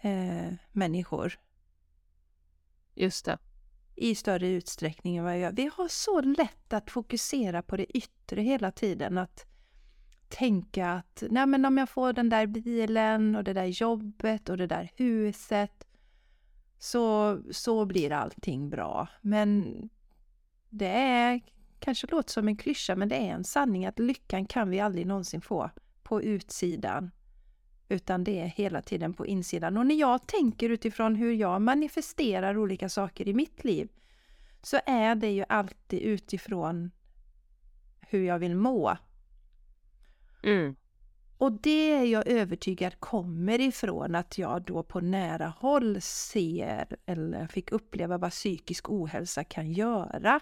eh, 0.01 0.53
människor, 0.71 1.39
Just 2.95 3.25
det. 3.25 3.37
i 3.95 4.15
större 4.15 4.47
utsträckning 4.47 5.17
än 5.17 5.23
vad 5.23 5.33
jag 5.33 5.39
gör. 5.39 5.51
Vi 5.51 5.71
har 5.73 5.87
så 5.87 6.21
lätt 6.21 6.73
att 6.73 6.91
fokusera 6.91 7.61
på 7.61 7.77
det 7.77 7.97
yttre 7.97 8.41
hela 8.41 8.71
tiden. 8.71 9.17
Att 9.17 9.45
tänka 10.29 10.89
att 10.89 11.23
Nej, 11.29 11.45
men 11.45 11.65
om 11.65 11.77
jag 11.77 11.89
får 11.89 12.13
den 12.13 12.29
där 12.29 12.47
bilen 12.47 13.35
och 13.35 13.43
det 13.43 13.53
där 13.53 13.65
jobbet 13.65 14.49
och 14.49 14.57
det 14.57 14.67
där 14.67 14.91
huset 14.95 15.87
så, 16.79 17.37
så 17.51 17.85
blir 17.85 18.11
allting 18.11 18.69
bra. 18.69 19.07
Men 19.21 19.75
det 20.69 20.87
är, 20.87 21.41
kanske 21.79 22.07
låter 22.07 22.31
som 22.31 22.47
en 22.47 22.57
klyscha, 22.57 22.95
men 22.95 23.09
det 23.09 23.15
är 23.15 23.31
en 23.33 23.43
sanning 23.43 23.85
att 23.85 23.99
lyckan 23.99 24.45
kan 24.45 24.69
vi 24.69 24.79
aldrig 24.79 25.07
någonsin 25.07 25.41
få 25.41 25.69
på 26.03 26.21
utsidan. 26.21 27.11
Utan 27.89 28.23
det 28.23 28.39
är 28.39 28.45
hela 28.45 28.81
tiden 28.81 29.13
på 29.13 29.27
insidan. 29.27 29.77
Och 29.77 29.85
när 29.85 29.95
jag 29.95 30.27
tänker 30.27 30.69
utifrån 30.69 31.15
hur 31.15 31.33
jag 31.33 31.61
manifesterar 31.61 32.57
olika 32.57 32.89
saker 32.89 33.27
i 33.27 33.33
mitt 33.33 33.63
liv 33.63 33.89
så 34.61 34.79
är 34.85 35.15
det 35.15 35.29
ju 35.29 35.43
alltid 35.49 35.99
utifrån 35.99 36.91
hur 37.99 38.23
jag 38.23 38.39
vill 38.39 38.55
må. 38.55 38.97
Mm. 40.43 40.75
Och 41.37 41.51
det 41.51 41.93
är 41.93 42.05
jag 42.05 42.27
övertygad 42.27 42.99
kommer 42.99 43.61
ifrån 43.61 44.15
att 44.15 44.37
jag 44.37 44.61
då 44.61 44.83
på 44.83 44.99
nära 44.99 45.47
håll 45.47 46.01
ser 46.01 46.97
eller 47.05 47.47
fick 47.47 47.71
uppleva 47.71 48.17
vad 48.17 48.31
psykisk 48.31 48.89
ohälsa 48.89 49.43
kan 49.43 49.71
göra. 49.71 50.39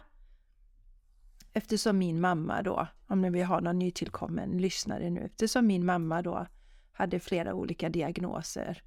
Eftersom 1.53 1.97
min 1.97 2.21
mamma 2.21 2.62
då, 2.62 2.88
om 3.07 3.31
vi 3.31 3.41
har 3.41 3.62
någon 3.62 3.79
nytillkommen 3.79 4.57
lyssnare 4.57 5.10
nu, 5.10 5.21
eftersom 5.21 5.67
min 5.67 5.86
mamma 5.86 6.21
då 6.21 6.47
hade 6.91 7.19
flera 7.19 7.53
olika 7.53 7.89
diagnoser, 7.89 8.83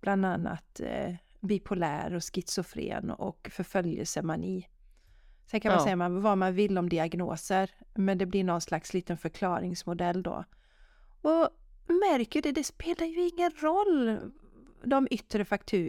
bland 0.00 0.26
annat 0.26 0.80
eh, 0.80 1.14
bipolär 1.40 2.14
och 2.14 2.22
schizofren 2.34 3.10
och 3.10 3.48
förföljelsemani. 3.52 4.68
Sen 5.50 5.60
kan 5.60 5.70
man 5.70 5.78
Ja. 5.78 5.84
säga 5.84 6.08
vad 6.08 6.38
man 6.38 6.54
vill 6.54 6.78
om 6.78 6.88
diagnoser, 6.88 7.70
men 7.94 8.18
det 8.18 8.26
blir 8.26 8.44
någon 8.44 8.60
slags 8.60 8.94
liten 8.94 9.18
förklaringsmodell 9.18 10.22
då. 10.22 10.44
Och 11.22 11.48
märker 11.86 12.42
det, 12.42 12.52
det 12.52 12.64
spelar 12.64 13.06
ju 13.06 13.28
ingen 13.28 13.50
roll 13.50 14.18
de 14.84 15.08
yttre 15.10 15.44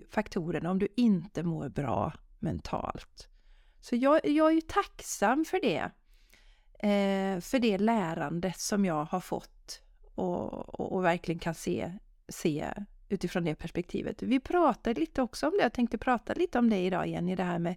faktorerna 0.09 0.71
om 0.71 0.79
du 0.79 0.87
inte 0.95 1.43
mår 1.43 1.69
bra 1.69 2.13
mentalt. 2.39 3.27
Så 3.81 3.95
jag, 3.95 4.25
jag 4.25 4.47
är 4.47 4.55
ju 4.55 4.61
tacksam 4.61 5.45
för 5.45 5.61
det. 5.61 5.91
Eh, 6.87 7.39
för 7.41 7.59
det 7.59 7.77
lärandet 7.77 8.59
som 8.59 8.85
jag 8.85 9.05
har 9.05 9.19
fått 9.19 9.81
och, 10.15 10.79
och, 10.79 10.91
och 10.91 11.05
verkligen 11.05 11.39
kan 11.39 11.55
se, 11.55 11.91
se 12.29 12.73
utifrån 13.09 13.43
det 13.43 13.55
perspektivet. 13.55 14.21
Vi 14.21 14.39
pratade 14.39 14.99
lite 14.99 15.21
också 15.21 15.47
om 15.47 15.53
det, 15.57 15.63
jag 15.63 15.73
tänkte 15.73 15.97
prata 15.97 16.33
lite 16.33 16.59
om 16.59 16.69
det 16.69 16.77
idag 16.79 17.07
igen 17.07 17.29
i 17.29 17.35
det 17.35 17.43
här 17.43 17.59
med 17.59 17.75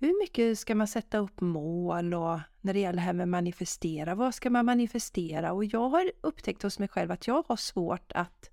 hur 0.00 0.20
mycket 0.22 0.58
ska 0.58 0.74
man 0.74 0.86
sätta 0.88 1.18
upp 1.18 1.40
mål 1.40 2.14
och 2.14 2.40
när 2.60 2.72
det 2.72 2.80
gäller 2.80 2.96
det 2.96 3.00
här 3.00 3.12
med 3.12 3.28
manifestera, 3.28 4.14
vad 4.14 4.34
ska 4.34 4.50
man 4.50 4.66
manifestera? 4.66 5.52
Och 5.52 5.64
jag 5.64 5.88
har 5.88 6.12
upptäckt 6.20 6.62
hos 6.62 6.78
mig 6.78 6.88
själv 6.88 7.10
att 7.10 7.26
jag 7.26 7.44
har 7.48 7.56
svårt 7.56 8.12
att, 8.12 8.50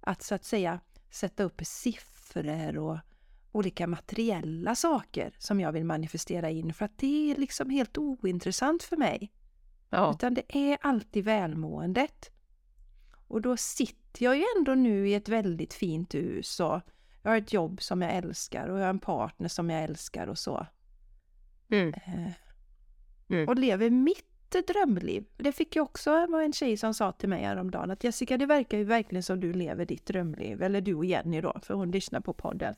att 0.00 0.22
så 0.22 0.34
att 0.34 0.44
säga 0.44 0.80
sätta 1.10 1.42
upp 1.42 1.60
siffror 1.64 2.78
och 2.78 2.98
olika 3.52 3.86
materiella 3.86 4.74
saker 4.74 5.34
som 5.38 5.60
jag 5.60 5.72
vill 5.72 5.84
manifestera 5.84 6.50
in 6.50 6.74
för 6.74 6.84
att 6.84 6.98
det 6.98 7.30
är 7.30 7.36
liksom 7.36 7.70
helt 7.70 7.98
ointressant 7.98 8.82
för 8.82 8.96
mig. 8.96 9.32
Ja. 9.90 10.12
Utan 10.14 10.34
det 10.34 10.56
är 10.56 10.78
alltid 10.80 11.24
välmåendet. 11.24 12.30
Och 13.28 13.40
då 13.40 13.56
sitter 13.56 14.24
jag 14.24 14.36
ju 14.36 14.44
ändå 14.58 14.74
nu 14.74 15.08
i 15.08 15.14
ett 15.14 15.28
väldigt 15.28 15.74
fint 15.74 16.14
hus 16.14 16.60
och 16.60 16.80
jag 17.22 17.30
har 17.30 17.36
ett 17.38 17.52
jobb 17.52 17.82
som 17.82 18.02
jag 18.02 18.14
älskar 18.14 18.68
och 18.68 18.78
jag 18.78 18.82
har 18.84 18.90
en 18.90 18.98
partner 18.98 19.48
som 19.48 19.70
jag 19.70 19.82
älskar 19.82 20.26
och 20.26 20.38
så. 20.38 20.66
Mm. 21.70 21.94
Eh, 21.94 22.32
Mm. 23.30 23.48
Och 23.48 23.56
lever 23.56 23.90
mitt 23.90 24.24
drömliv. 24.68 25.24
Det 25.36 25.52
fick 25.52 25.76
jag 25.76 25.82
också, 25.82 26.26
var 26.26 26.42
en 26.42 26.52
tjej 26.52 26.76
som 26.76 26.94
sa 26.94 27.12
till 27.12 27.28
mig 27.28 27.42
häromdagen 27.44 27.90
att 27.90 28.04
Jessica 28.04 28.36
det 28.38 28.46
verkar 28.46 28.78
ju 28.78 28.84
verkligen 28.84 29.22
som 29.22 29.40
du 29.40 29.52
lever 29.52 29.84
ditt 29.86 30.06
drömliv. 30.06 30.62
Eller 30.62 30.80
du 30.80 30.94
och 30.94 31.04
Jenny 31.04 31.40
då, 31.40 31.60
för 31.62 31.74
hon 31.74 31.90
lyssnar 31.90 32.20
på 32.20 32.32
podden. 32.32 32.74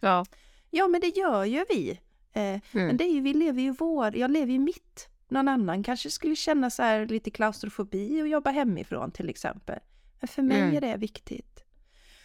Ja. 0.00 0.24
Ja 0.70 0.88
men 0.88 1.00
det 1.00 1.06
gör 1.16 1.44
ju 1.44 1.64
vi. 1.68 1.90
Eh, 2.32 2.42
Mm. 2.42 2.60
Men 2.72 2.96
det 2.96 3.04
är 3.04 3.12
ju, 3.14 3.20
vi 3.20 3.34
lever 3.34 3.62
ju 3.62 3.70
vår, 3.72 4.16
jag 4.16 4.30
lever 4.30 4.52
ju 4.52 4.58
mitt. 4.58 5.08
Någon 5.28 5.48
annan 5.48 5.82
kanske 5.82 6.10
skulle 6.10 6.36
känna 6.36 6.70
så 6.70 6.82
här 6.82 7.06
lite 7.06 7.30
klaustrofobi 7.30 8.22
och 8.22 8.28
jobba 8.28 8.50
hemifrån 8.50 9.10
till 9.10 9.28
exempel. 9.28 9.78
Men 10.20 10.28
för 10.28 10.42
mig 10.42 10.60
Mm. 10.60 10.76
är 10.76 10.80
det 10.80 10.96
viktigt. 10.96 11.63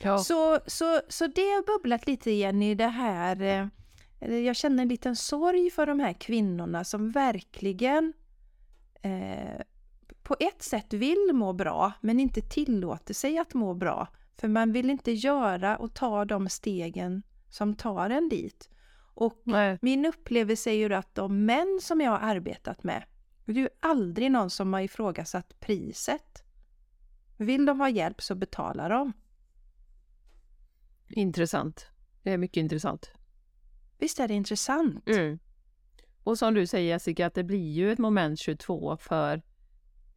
Ja. 0.01 0.17
Så, 0.17 0.59
så, 0.67 1.01
så 1.07 1.27
det 1.27 1.41
har 1.41 1.77
bubblat 1.77 2.07
lite 2.07 2.31
igen 2.31 2.61
i 2.61 2.75
det 2.75 2.87
här. 2.87 3.41
eh, 4.19 4.35
Jag 4.37 4.55
känner 4.55 4.83
en 4.83 4.89
liten 4.89 5.15
sorg 5.15 5.69
för 5.71 5.85
de 5.85 5.99
här 5.99 6.13
kvinnorna 6.13 6.83
som 6.83 7.11
verkligen 7.11 8.13
eh, 9.01 9.61
på 10.23 10.35
ett 10.39 10.63
sätt 10.63 10.93
vill 10.93 11.29
må 11.33 11.53
bra 11.53 11.91
men 12.01 12.19
inte 12.19 12.41
tillåter 12.41 13.13
sig 13.13 13.37
att 13.37 13.53
må 13.53 13.73
bra. 13.73 14.07
För 14.37 14.47
man 14.47 14.71
vill 14.71 14.89
inte 14.89 15.11
göra 15.11 15.77
och 15.77 15.93
ta 15.93 16.25
de 16.25 16.49
stegen 16.49 17.23
som 17.49 17.75
tar 17.75 18.09
en 18.09 18.29
dit. 18.29 18.69
Och 19.13 19.41
Nej. 19.43 19.77
min 19.81 20.05
upplevelse 20.05 20.69
är 20.69 20.73
ju 20.73 20.93
att 20.93 21.15
de 21.15 21.45
män 21.45 21.79
som 21.81 22.01
jag 22.01 22.11
har 22.11 22.19
arbetat 22.19 22.83
med, 22.83 23.03
det 23.45 23.51
är 23.51 23.55
ju 23.55 23.69
aldrig 23.79 24.31
någon 24.31 24.49
som 24.49 24.73
har 24.73 24.81
ifrågasatt 24.81 25.59
priset. 25.59 26.43
Vill 27.37 27.65
de 27.65 27.79
ha 27.79 27.89
hjälp 27.89 28.21
så 28.21 28.35
betalar 28.35 28.89
de. 28.89 29.13
Intressant. 31.09 31.87
Det 32.23 32.31
är 32.31 32.37
mycket 32.37 32.57
intressant. 32.57 33.11
Visst 33.97 34.19
är 34.19 34.27
det 34.27 34.33
intressant? 34.33 35.09
Mm. 35.09 35.39
Och 36.23 36.37
som 36.37 36.53
du 36.53 36.67
säger 36.67 36.89
Jessica, 36.89 37.25
att 37.25 37.33
det 37.33 37.43
blir 37.43 37.71
ju 37.71 37.91
ett 37.91 37.99
moment 37.99 38.39
22 38.39 38.97
för 38.97 39.41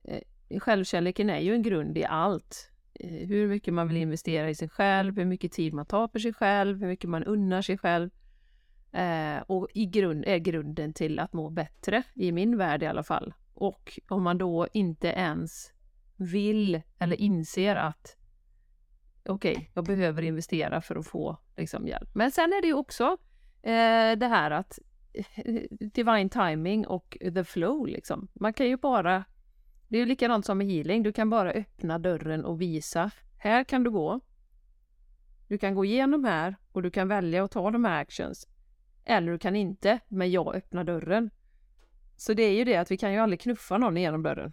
eh, 0.05 0.61
självkärleken 0.61 1.31
är 1.31 1.39
ju 1.39 1.55
en 1.55 1.63
grund 1.63 1.99
i 1.99 2.05
allt. 2.05 2.71
Eh, 2.95 3.29
hur 3.29 3.49
mycket 3.49 3.75
man 3.75 3.89
vill 3.89 3.97
investera 3.97 4.51
i 4.51 4.55
sig 4.55 4.69
själv, 4.69 5.17
hur 5.17 5.25
mycket 5.25 5.53
tid 5.53 5.75
man 5.75 5.87
tar 5.87 6.09
för 6.09 6.19
sig 6.19 6.33
själv, 6.33 6.81
hur 6.81 6.87
mycket 6.87 7.11
man 7.11 7.25
unnar 7.25 7.63
sig 7.63 7.79
själv. 7.79 8.11
Eh, 8.93 9.39
och 9.47 9.69
i 9.75 9.87
grund 9.87 10.25
är 10.27 10.39
grunden 10.39 10.93
till 10.93 11.19
att 11.19 11.33
må 11.33 11.51
bättre, 11.51 12.03
i 12.15 12.33
min 12.33 12.59
värld 12.59 12.83
i 12.83 12.87
alla 12.87 13.03
fall. 13.03 13.35
Och 13.55 13.99
om 14.09 14.23
man 14.23 14.39
då 14.39 14.69
inte 14.73 15.09
ens 15.09 15.73
vill 16.17 16.83
eller 16.99 17.21
inser 17.21 17.77
att 17.77 18.17
okej, 19.25 19.71
jag 19.75 19.85
behöver 19.85 20.23
investera 20.23 20.81
för 20.81 20.97
att 20.97 21.07
få 21.07 21.37
liksom, 21.57 21.87
hjälp. 21.87 22.09
Men 22.15 22.31
sen 22.31 22.53
är 22.53 22.61
det 22.63 22.67
ju 22.69 22.75
också 22.75 23.05
eh, 23.63 24.13
det 24.17 24.27
här 24.29 24.51
att 24.51 24.79
eh, 25.15 25.55
divine 25.71 26.29
timing 26.29 26.87
och 26.87 27.17
the 27.35 27.45
flow 27.45 27.87
liksom. 27.87 28.29
Man 28.35 28.53
kan 28.53 28.67
ju 28.69 28.77
bara, 28.77 29.25
det 29.89 29.97
är 29.97 30.01
ju 30.01 30.07
likadant 30.07 30.47
som 30.47 30.59
med 30.59 30.67
healing, 30.67 31.03
du 31.03 31.13
kan 31.13 31.31
bara 31.31 31.51
öppna 31.53 31.99
dörren 31.99 32.45
och 32.45 32.61
visa, 32.61 33.11
här 33.39 33.65
kan 33.65 33.85
du 33.85 33.91
gå. 33.91 34.21
Du 35.49 35.59
kan 35.59 35.75
gå 35.75 35.85
igenom 35.85 36.25
här 36.25 36.57
och 36.73 36.83
du 36.83 36.91
kan 36.91 37.09
välja 37.09 37.45
att 37.45 37.51
ta 37.51 37.71
de 37.71 37.85
här 37.85 38.01
actions. 38.01 38.49
Eller 39.05 39.33
du 39.33 39.39
kan 39.39 39.57
inte, 39.57 40.01
men 40.09 40.31
jag 40.31 40.55
öppnar 40.55 40.85
dörren. 40.85 41.31
Så 42.17 42.35
det 42.35 42.43
är 42.43 42.53
ju 42.53 42.65
det 42.65 42.77
att 42.77 42.91
vi 42.91 42.97
kan 42.97 43.13
ju 43.13 43.19
aldrig 43.19 43.41
knuffa 43.41 43.79
någon 43.79 43.97
genom 43.97 44.23
dörren. 44.23 44.53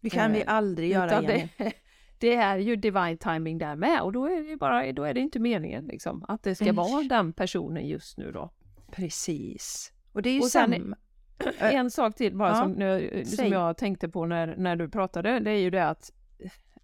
Det 0.00 0.10
kan 0.10 0.32
vi 0.32 0.40
Eh, 0.40 0.44
aldrig 0.54 0.90
göra 0.90 1.22
Jenny. 1.22 1.48
det, 1.58 1.72
det 2.18 2.34
är 2.34 2.58
ju 2.58 2.76
divine 2.76 3.18
timing 3.18 3.58
där 3.58 3.76
med 3.76 4.02
och 4.02 4.12
då 4.12 4.26
är 4.26 4.50
det 4.50 4.56
bara, 4.56 4.92
då 4.92 5.02
är 5.04 5.14
det 5.14 5.20
inte 5.20 5.38
meningen 5.38 5.84
liksom 5.84 6.24
att 6.28 6.42
det 6.42 6.54
ska 6.54 6.64
Mm. 6.64 6.76
vara 6.76 7.02
den 7.02 7.32
personen 7.32 7.88
just 7.88 8.18
nu 8.18 8.32
då. 8.32 8.50
Precis. 8.92 9.92
Och 10.12 10.22
det 10.22 10.30
är 10.30 10.34
ju 10.34 10.40
Och 10.40 10.46
sen- 10.46 10.72
samma. 10.72 10.96
Ö- 11.38 11.52
En 11.72 11.90
sak 11.90 12.14
till 12.14 12.36
bara 12.36 12.48
ja, 12.48 12.54
som, 12.62 12.72
nu- 12.72 13.24
som 13.24 13.46
jag 13.48 13.76
tänkte 13.76 14.08
på 14.08 14.26
när, 14.26 14.56
när 14.56 14.76
du 14.76 14.88
pratade, 14.88 15.40
det 15.40 15.50
är 15.50 15.58
ju 15.60 15.70
det 15.70 15.88
att 15.88 16.10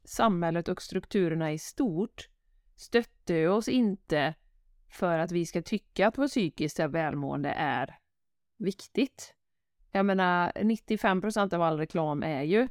samhället 0.05 0.68
och 0.68 0.83
strukturerna 0.83 1.53
i 1.53 1.59
stort 1.59 2.28
stöttar 2.76 3.49
oss 3.49 3.68
inte 3.68 4.35
för 4.91 5.18
att 5.18 5.33
vi 5.33 5.47
ska 5.47 5.62
tycka 5.62 6.09
att 6.09 6.18
vår 6.18 6.28
psykiska 6.28 6.89
välmående 6.89 7.51
är 7.51 7.97
viktigt. 8.59 9.35
Jag 9.93 10.07
menar 10.07 10.53
95% 10.57 11.55
av 11.55 11.62
all 11.62 11.78
reklam 11.78 12.22
är 12.22 12.43
ju 12.43 12.68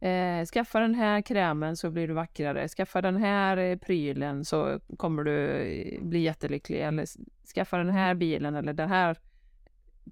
eh, 0.00 0.44
skaffa 0.44 0.80
den 0.80 0.94
här 0.94 1.22
krämen 1.22 1.76
så 1.76 1.90
blir 1.90 2.08
du 2.08 2.14
vackrare, 2.14 2.68
skaffa 2.68 3.02
den 3.02 3.16
här 3.16 3.56
eh, 3.56 3.76
prylen 3.76 4.44
så 4.44 4.80
kommer 4.96 5.24
du 5.24 5.46
eh, 5.46 6.02
bli 6.02 6.18
jättelycklig 6.18 6.80
eller 6.80 7.06
skaffa 7.54 7.76
den 7.76 7.90
här 7.90 8.14
bilen 8.14 8.54
eller 8.54 8.72
den 8.72 8.88
här 8.88 9.16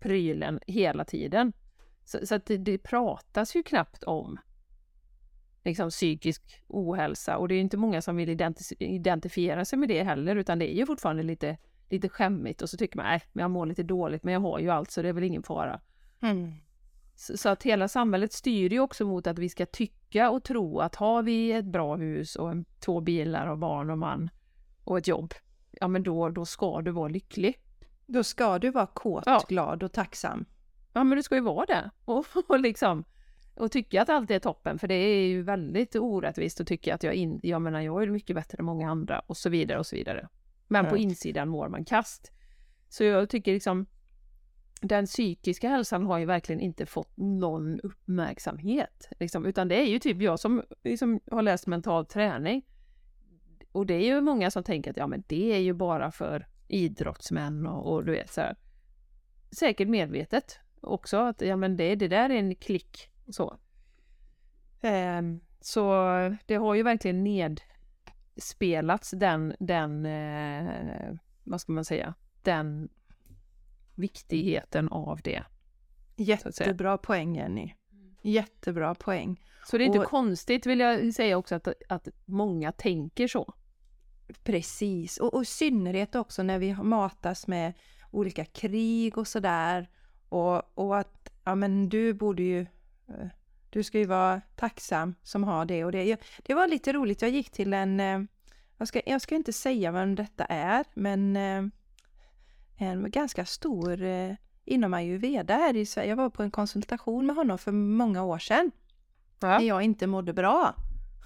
prylen 0.00 0.60
hela 0.66 1.04
tiden. 1.04 1.52
Så, 2.04 2.26
så 2.26 2.34
att 2.34 2.46
det, 2.46 2.56
det 2.56 2.78
pratas 2.78 3.56
ju 3.56 3.62
knappt 3.62 4.02
om 4.04 4.38
liksom 5.64 5.90
psykisk 5.90 6.62
ohälsa 6.66 7.36
och 7.36 7.48
det 7.48 7.54
är 7.54 7.60
inte 7.60 7.76
många 7.76 8.02
som 8.02 8.16
vill 8.16 8.28
identi- 8.28 8.76
identifiera 8.78 9.64
sig 9.64 9.78
med 9.78 9.88
det 9.88 10.02
heller 10.02 10.36
utan 10.36 10.58
det 10.58 10.74
är 10.74 10.76
ju 10.76 10.86
fortfarande 10.86 11.22
lite, 11.22 11.56
lite 11.88 12.08
skämmigt 12.08 12.62
och 12.62 12.70
så 12.70 12.76
tycker 12.76 12.96
man 12.96 13.06
nej, 13.06 13.22
men 13.32 13.42
jag 13.42 13.50
mår 13.50 13.66
lite 13.66 13.82
dåligt 13.82 14.24
men 14.24 14.34
jag 14.34 14.40
har 14.40 14.58
ju 14.58 14.70
allt 14.70 14.90
så 14.90 15.02
det 15.02 15.08
är 15.08 15.12
väl 15.12 15.24
ingen 15.24 15.42
fara. 15.42 15.80
Mm. 16.20 16.52
Så, 17.20 17.48
att 17.48 17.62
hela 17.62 17.88
samhället 17.88 18.32
styr 18.32 18.72
ju 18.72 18.80
också 18.80 19.04
mot 19.06 19.26
att 19.26 19.38
vi 19.38 19.48
ska 19.48 19.66
tycka 19.66 20.30
och 20.30 20.44
tro 20.44 20.80
att 20.80 20.94
har 20.94 21.22
vi 21.22 21.52
ett 21.52 21.64
bra 21.64 21.96
hus 21.96 22.36
och 22.36 22.50
en, 22.50 22.64
två 22.80 23.00
bilar 23.00 23.46
och 23.46 23.58
barn 23.58 23.90
och 23.90 23.98
man 23.98 24.30
och 24.84 24.98
ett 24.98 25.08
jobb, 25.08 25.34
ja 25.70 25.88
men 25.88 26.02
då, 26.02 26.28
då 26.28 26.44
ska 26.44 26.80
du 26.80 26.90
vara 26.90 27.08
lycklig. 27.08 27.60
Då 28.06 28.24
ska 28.24 28.58
du 28.58 28.70
vara 28.70 28.86
kåt, 28.86 29.22
Ja. 29.26 29.44
glad 29.48 29.82
och 29.82 29.92
tacksam. 29.92 30.44
Ja 30.92 31.04
men 31.04 31.16
du 31.16 31.22
ska 31.22 31.34
ju 31.34 31.40
vara 31.40 31.66
det. 31.66 31.90
Och, 32.04 32.26
och 32.48 32.60
liksom 32.60 33.04
och 33.54 33.72
tycka 33.72 34.02
att 34.02 34.08
allt 34.08 34.30
är 34.30 34.38
toppen 34.38 34.78
för 34.78 34.88
det 34.88 34.94
är 34.94 35.26
ju 35.28 35.42
väldigt 35.42 35.96
orättvist 35.96 36.60
att 36.60 36.66
tycka 36.66 36.94
att 36.94 37.02
jag, 37.02 37.14
in, 37.14 37.40
jag 37.42 37.62
menar 37.62 37.80
jag 37.80 38.02
är 38.02 38.06
mycket 38.06 38.36
bättre 38.36 38.56
än 38.58 38.64
många 38.64 38.90
andra 38.90 39.18
och 39.26 39.36
så 39.36 39.50
vidare 39.50 39.78
och 39.78 39.86
så 39.86 39.96
vidare. 39.96 40.28
Men 40.68 40.86
på 40.86 40.96
Ja. 40.96 41.00
insidan 41.00 41.48
mår 41.48 41.68
man 41.68 41.84
kast. 41.84 42.32
Så 42.88 43.04
jag 43.04 43.28
tycker 43.28 43.52
liksom 43.52 43.86
den 44.80 45.06
psykiska 45.06 45.68
hälsan 45.68 46.06
har 46.06 46.18
ju 46.18 46.24
verkligen 46.24 46.60
inte 46.60 46.86
fått 46.86 47.16
någon 47.16 47.80
uppmärksamhet. 47.80 49.08
Liksom, 49.18 49.46
utan 49.46 49.68
det 49.68 49.80
är 49.80 49.86
ju 49.86 49.98
typ 49.98 50.22
jag 50.22 50.40
som 50.40 50.62
liksom, 50.84 51.20
har 51.30 51.42
läst 51.42 51.66
mental 51.66 52.06
träning. 52.06 52.66
Och 53.72 53.86
det 53.86 53.94
är 53.94 54.04
ju 54.04 54.20
många 54.20 54.50
som 54.50 54.62
tänker 54.62 54.90
att 54.90 54.96
ja 54.96 55.06
men 55.06 55.24
det 55.26 55.52
är 55.52 55.58
ju 55.58 55.72
bara 55.72 56.10
för 56.10 56.46
idrottsmän 56.68 57.66
och, 57.66 57.92
och 57.92 58.04
du 58.04 58.12
vet 58.12 58.30
så 58.30 58.40
här. 58.40 58.56
Säkert 59.50 59.88
medvetet 59.88 60.58
också 60.80 61.16
att 61.16 61.40
ja 61.40 61.56
men 61.56 61.76
det, 61.76 61.94
det 61.94 62.08
där 62.08 62.30
är 62.30 62.34
en 62.34 62.54
klick 62.54 63.10
så. 63.28 63.58
Um, 64.82 65.40
så 65.60 66.04
det 66.46 66.54
har 66.54 66.74
ju 66.74 66.82
verkligen 66.82 67.24
nedspelats 67.24 69.10
den, 69.10 69.54
den 69.58 70.06
eh, 70.06 71.14
vad 71.44 71.60
ska 71.60 71.72
man 71.72 71.84
säga, 71.84 72.14
den 72.42 72.88
viktigheten 73.98 74.88
av 74.88 75.20
det. 75.24 75.42
Jättebra 76.16 76.98
poäng 76.98 77.36
Jenny. 77.36 77.72
Jättebra 78.22 78.94
poäng. 78.94 79.40
Så 79.66 79.78
det 79.78 79.84
är 79.84 79.86
inte 79.86 79.98
Och- 79.98 80.04
konstigt 80.04 80.66
vill 80.66 80.80
jag 80.80 81.14
säga 81.14 81.36
också 81.38 81.54
att, 81.54 81.68
att 81.88 82.08
många 82.24 82.72
tänker 82.72 83.28
så. 83.28 83.54
Precis, 84.44 85.16
och, 85.18 85.34
och 85.34 85.42
i 85.42 85.44
synnerhet 85.44 86.14
också 86.14 86.42
när 86.42 86.58
vi 86.58 86.74
matas 86.74 87.46
med 87.46 87.72
olika 88.10 88.44
krig 88.44 89.18
och 89.18 89.26
sådär. 89.28 89.88
Och, 90.28 90.78
och 90.78 90.98
att, 90.98 91.28
ja 91.44 91.54
men 91.54 91.88
du 91.88 92.12
borde 92.14 92.42
ju, 92.42 92.60
eh, 93.08 93.26
du 93.70 93.82
ska 93.82 93.98
ju 93.98 94.04
vara 94.04 94.40
tacksam 94.56 95.14
som 95.22 95.44
har 95.44 95.64
det 95.64 95.84
och 95.84 95.92
det. 95.92 96.04
Jag- 96.04 96.18
Det 96.44 96.54
var 96.54 96.66
lite 96.68 96.92
roligt, 96.92 97.22
jag 97.22 97.30
gick 97.30 97.50
till 97.50 97.74
en, 97.74 98.00
eh, 98.00 98.20
jag 98.78 98.88
ska, 98.88 99.00
jag 99.06 99.20
ska 99.22 99.34
inte 99.34 99.52
säga 99.52 99.92
vem 99.92 100.14
detta 100.14 100.44
är, 100.44 100.84
men 100.94 101.36
eh, 101.36 101.62
en 102.78 103.10
ganska 103.10 103.44
stor 103.44 104.02
eh, 104.02 104.34
inom 104.64 104.94
ayurveda 104.94 105.54
här 105.54 105.76
i 105.76 105.86
Sverige. 105.86 106.08
Jag 106.08 106.16
var 106.16 106.30
på 106.30 106.42
en 106.42 106.50
konsultation 106.50 107.26
med 107.26 107.36
honom 107.36 107.58
för 107.58 107.72
många 107.72 108.24
år 108.24 108.38
sedan, 108.38 108.70
när 109.40 109.60
jag 109.60 109.82
inte 109.82 110.06
mådde 110.06 110.32
bra. 110.32 110.74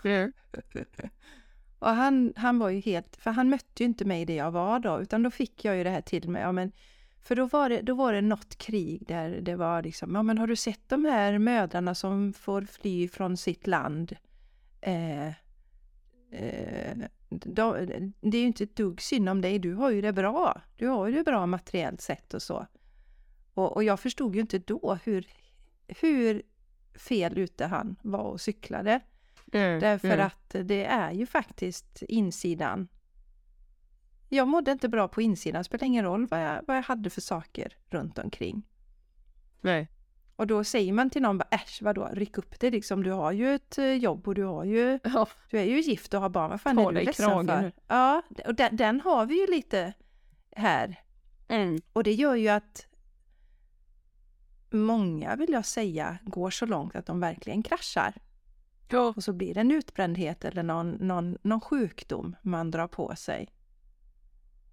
Mm. 0.04 0.32
Och 1.78 1.88
han, 1.88 2.32
han 2.36 2.58
var 2.58 2.68
ju 2.68 2.80
helt, 2.80 3.16
för 3.16 3.30
han 3.30 3.48
mötte 3.48 3.82
ju 3.82 3.84
inte 3.84 4.04
mig 4.04 4.24
där 4.24 4.36
jag 4.36 4.50
var 4.50 4.78
då, 4.78 5.00
utan 5.00 5.22
då 5.22 5.30
fick 5.30 5.64
jag 5.64 5.76
ju 5.76 5.84
det 5.84 5.90
här 5.90 6.00
till 6.00 6.28
mig. 6.28 6.42
Ja, 6.42 6.52
men, 6.52 6.72
för 7.22 7.36
då 7.36 7.46
var, 7.46 7.68
det, 7.68 7.80
då 7.80 7.94
var 7.94 8.12
det 8.12 8.20
något 8.20 8.58
krig 8.58 9.06
där 9.06 9.40
det 9.40 9.56
var 9.56 9.82
liksom, 9.82 10.14
ja 10.14 10.22
men 10.22 10.38
har 10.38 10.46
du 10.46 10.56
sett 10.56 10.88
de 10.88 11.04
här 11.04 11.38
mödrarna 11.38 11.94
som 11.94 12.32
får 12.32 12.62
fly 12.62 13.08
från 13.08 13.36
sitt 13.36 13.66
land? 13.66 14.16
Eh, 14.80 15.28
eh, 16.30 16.96
de, 17.38 17.86
det 18.20 18.36
är 18.36 18.40
ju 18.40 18.46
inte 18.46 18.64
ett 18.64 18.76
dugg 18.76 19.00
synd 19.00 19.28
om 19.28 19.40
dig, 19.40 19.58
du 19.58 19.74
har 19.74 19.90
ju 19.90 20.00
det 20.00 20.12
bra. 20.12 20.62
Du 20.76 20.88
har 20.88 21.06
ju 21.08 21.14
det 21.14 21.24
bra 21.24 21.46
materiellt 21.46 22.00
sett 22.00 22.34
och 22.34 22.42
så. 22.42 22.66
Och, 23.54 23.72
och 23.72 23.84
jag 23.84 24.00
förstod 24.00 24.34
ju 24.34 24.40
inte 24.40 24.58
då 24.58 24.98
hur, 25.04 25.26
hur 25.88 26.42
fel 26.94 27.38
ute 27.38 27.66
han 27.66 27.96
var 28.02 28.22
och 28.22 28.40
cyklade. 28.40 29.00
Mm. 29.52 29.80
Därför 29.80 30.08
Mm. 30.08 30.26
att 30.26 30.56
det 30.68 30.84
är 30.84 31.12
ju 31.12 31.26
faktiskt 31.26 32.02
insidan. 32.02 32.88
Jag 34.28 34.48
mådde 34.48 34.72
inte 34.72 34.88
bra 34.88 35.08
på 35.08 35.22
insidan, 35.22 35.60
det 35.60 35.64
spelar 35.64 35.86
ingen 35.86 36.04
roll 36.04 36.26
vad 36.26 36.44
jag, 36.44 36.60
vad 36.66 36.76
jag 36.76 36.82
hade 36.82 37.10
för 37.10 37.20
saker 37.20 37.76
runt 37.90 38.18
omkring. 38.18 38.62
Nej. 39.60 39.88
Och 40.36 40.46
då 40.46 40.64
säger 40.64 40.92
man 40.92 41.10
till 41.10 41.22
någon 41.22 41.38
bara 41.38 41.48
äsch 41.50 41.78
vadå, 41.82 42.08
ryck 42.12 42.38
upp 42.38 42.60
det 42.60 42.70
liksom, 42.70 43.02
du 43.02 43.10
har 43.10 43.32
ju 43.32 43.54
ett 43.54 43.78
eh, 43.78 43.84
jobb 43.92 44.28
och 44.28 44.34
du 44.34 44.44
har 44.44 44.64
ju, 44.64 44.98
Ja. 45.04 45.28
du 45.50 45.58
är 45.58 45.64
ju 45.64 45.80
gift 45.80 46.14
och 46.14 46.20
har 46.20 46.28
barn, 46.28 46.50
vad 46.50 46.60
fan 46.60 46.76
Ta 46.76 46.82
är 46.82 46.86
du 46.88 46.94
dig 46.94 47.04
ledsen 47.04 47.46
för? 47.46 47.62
nu. 47.62 47.72
Ja, 47.88 48.22
och 48.46 48.54
den, 48.54 48.76
den 48.76 49.00
har 49.00 49.26
vi 49.26 49.40
ju 49.40 49.46
lite 49.46 49.92
här. 50.56 51.00
Mm. 51.48 51.80
Och 51.92 52.04
det 52.04 52.12
gör 52.12 52.34
ju 52.34 52.48
att 52.48 52.86
många, 54.70 55.36
vill 55.36 55.52
jag 55.52 55.66
säga, 55.66 56.18
går 56.22 56.50
så 56.50 56.66
långt 56.66 56.96
att 56.96 57.06
de 57.06 57.20
verkligen 57.20 57.62
kraschar. 57.62 58.14
Ja. 58.90 59.12
Och 59.16 59.24
så 59.24 59.32
blir 59.32 59.54
det 59.54 59.60
en 59.60 59.70
utbrändhet 59.70 60.44
eller 60.44 60.62
någon, 60.62 60.90
någon, 60.90 61.38
någon 61.42 61.60
sjukdom 61.60 62.36
man 62.42 62.70
drar 62.70 62.88
på 62.88 63.16
sig. 63.16 63.48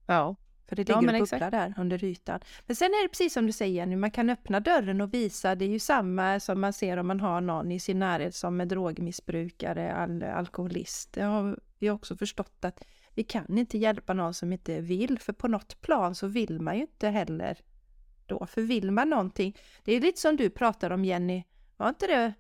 ja. 0.08 0.36
För 0.70 0.76
det 0.76 0.90
Ja, 0.90 1.00
ligger 1.00 1.14
men 1.14 1.22
och 1.22 1.28
bubblar 1.28 1.52
där 1.52 1.74
under 1.78 2.04
ytan. 2.04 2.40
Men 2.66 2.76
sen 2.76 2.88
är 2.88 3.04
det 3.04 3.10
precis 3.10 3.34
som 3.34 3.46
du 3.46 3.52
säger 3.52 3.76
Jenny, 3.76 3.96
man 3.96 4.12
kan 4.12 4.30
öppna 4.30 4.60
dörren 4.60 5.02
och 5.02 5.14
visa. 5.14 5.56
Det 5.56 5.66
är 5.66 5.70
ju 5.70 5.80
samma 5.80 6.40
som 6.40 6.62
man 6.62 6.74
ser 6.74 6.98
om 6.98 7.08
man 7.08 7.20
har 7.20 7.42
någon 7.42 7.72
i 7.72 7.80
sin 7.80 8.00
närhet 8.00 8.36
som 8.36 8.62
är 8.62 8.66
drogmissbrukare, 8.66 9.96
al 9.96 10.24
alkoholist. 10.24 11.14
Det 11.14 11.22
har 11.22 11.60
vi 11.80 11.90
också 11.90 12.16
förstått 12.16 12.66
att 12.66 12.84
vi 13.16 13.24
kan 13.24 13.58
inte 13.58 13.78
hjälpa 13.78 14.14
någon 14.14 14.34
som 14.34 14.54
inte 14.54 14.82
vill, 14.82 15.20
för 15.20 15.34
på 15.34 15.48
något 15.48 15.82
plan 15.82 16.16
så 16.16 16.28
vill 16.28 16.60
man 16.60 16.76
ju 16.76 16.82
inte 16.82 17.08
heller 17.10 17.58
då. 18.26 18.46
För 18.46 18.62
vill 18.62 18.92
man 18.92 19.10
någonting, 19.10 19.58
det 19.84 19.94
är 19.94 20.02
lite 20.02 20.22
som 20.22 20.36
du 20.36 20.50
pratar 20.50 20.92
om 20.92 21.06
Jenny, 21.06 21.44
var 21.78 21.90
inte 21.90 22.08
det 22.08 22.34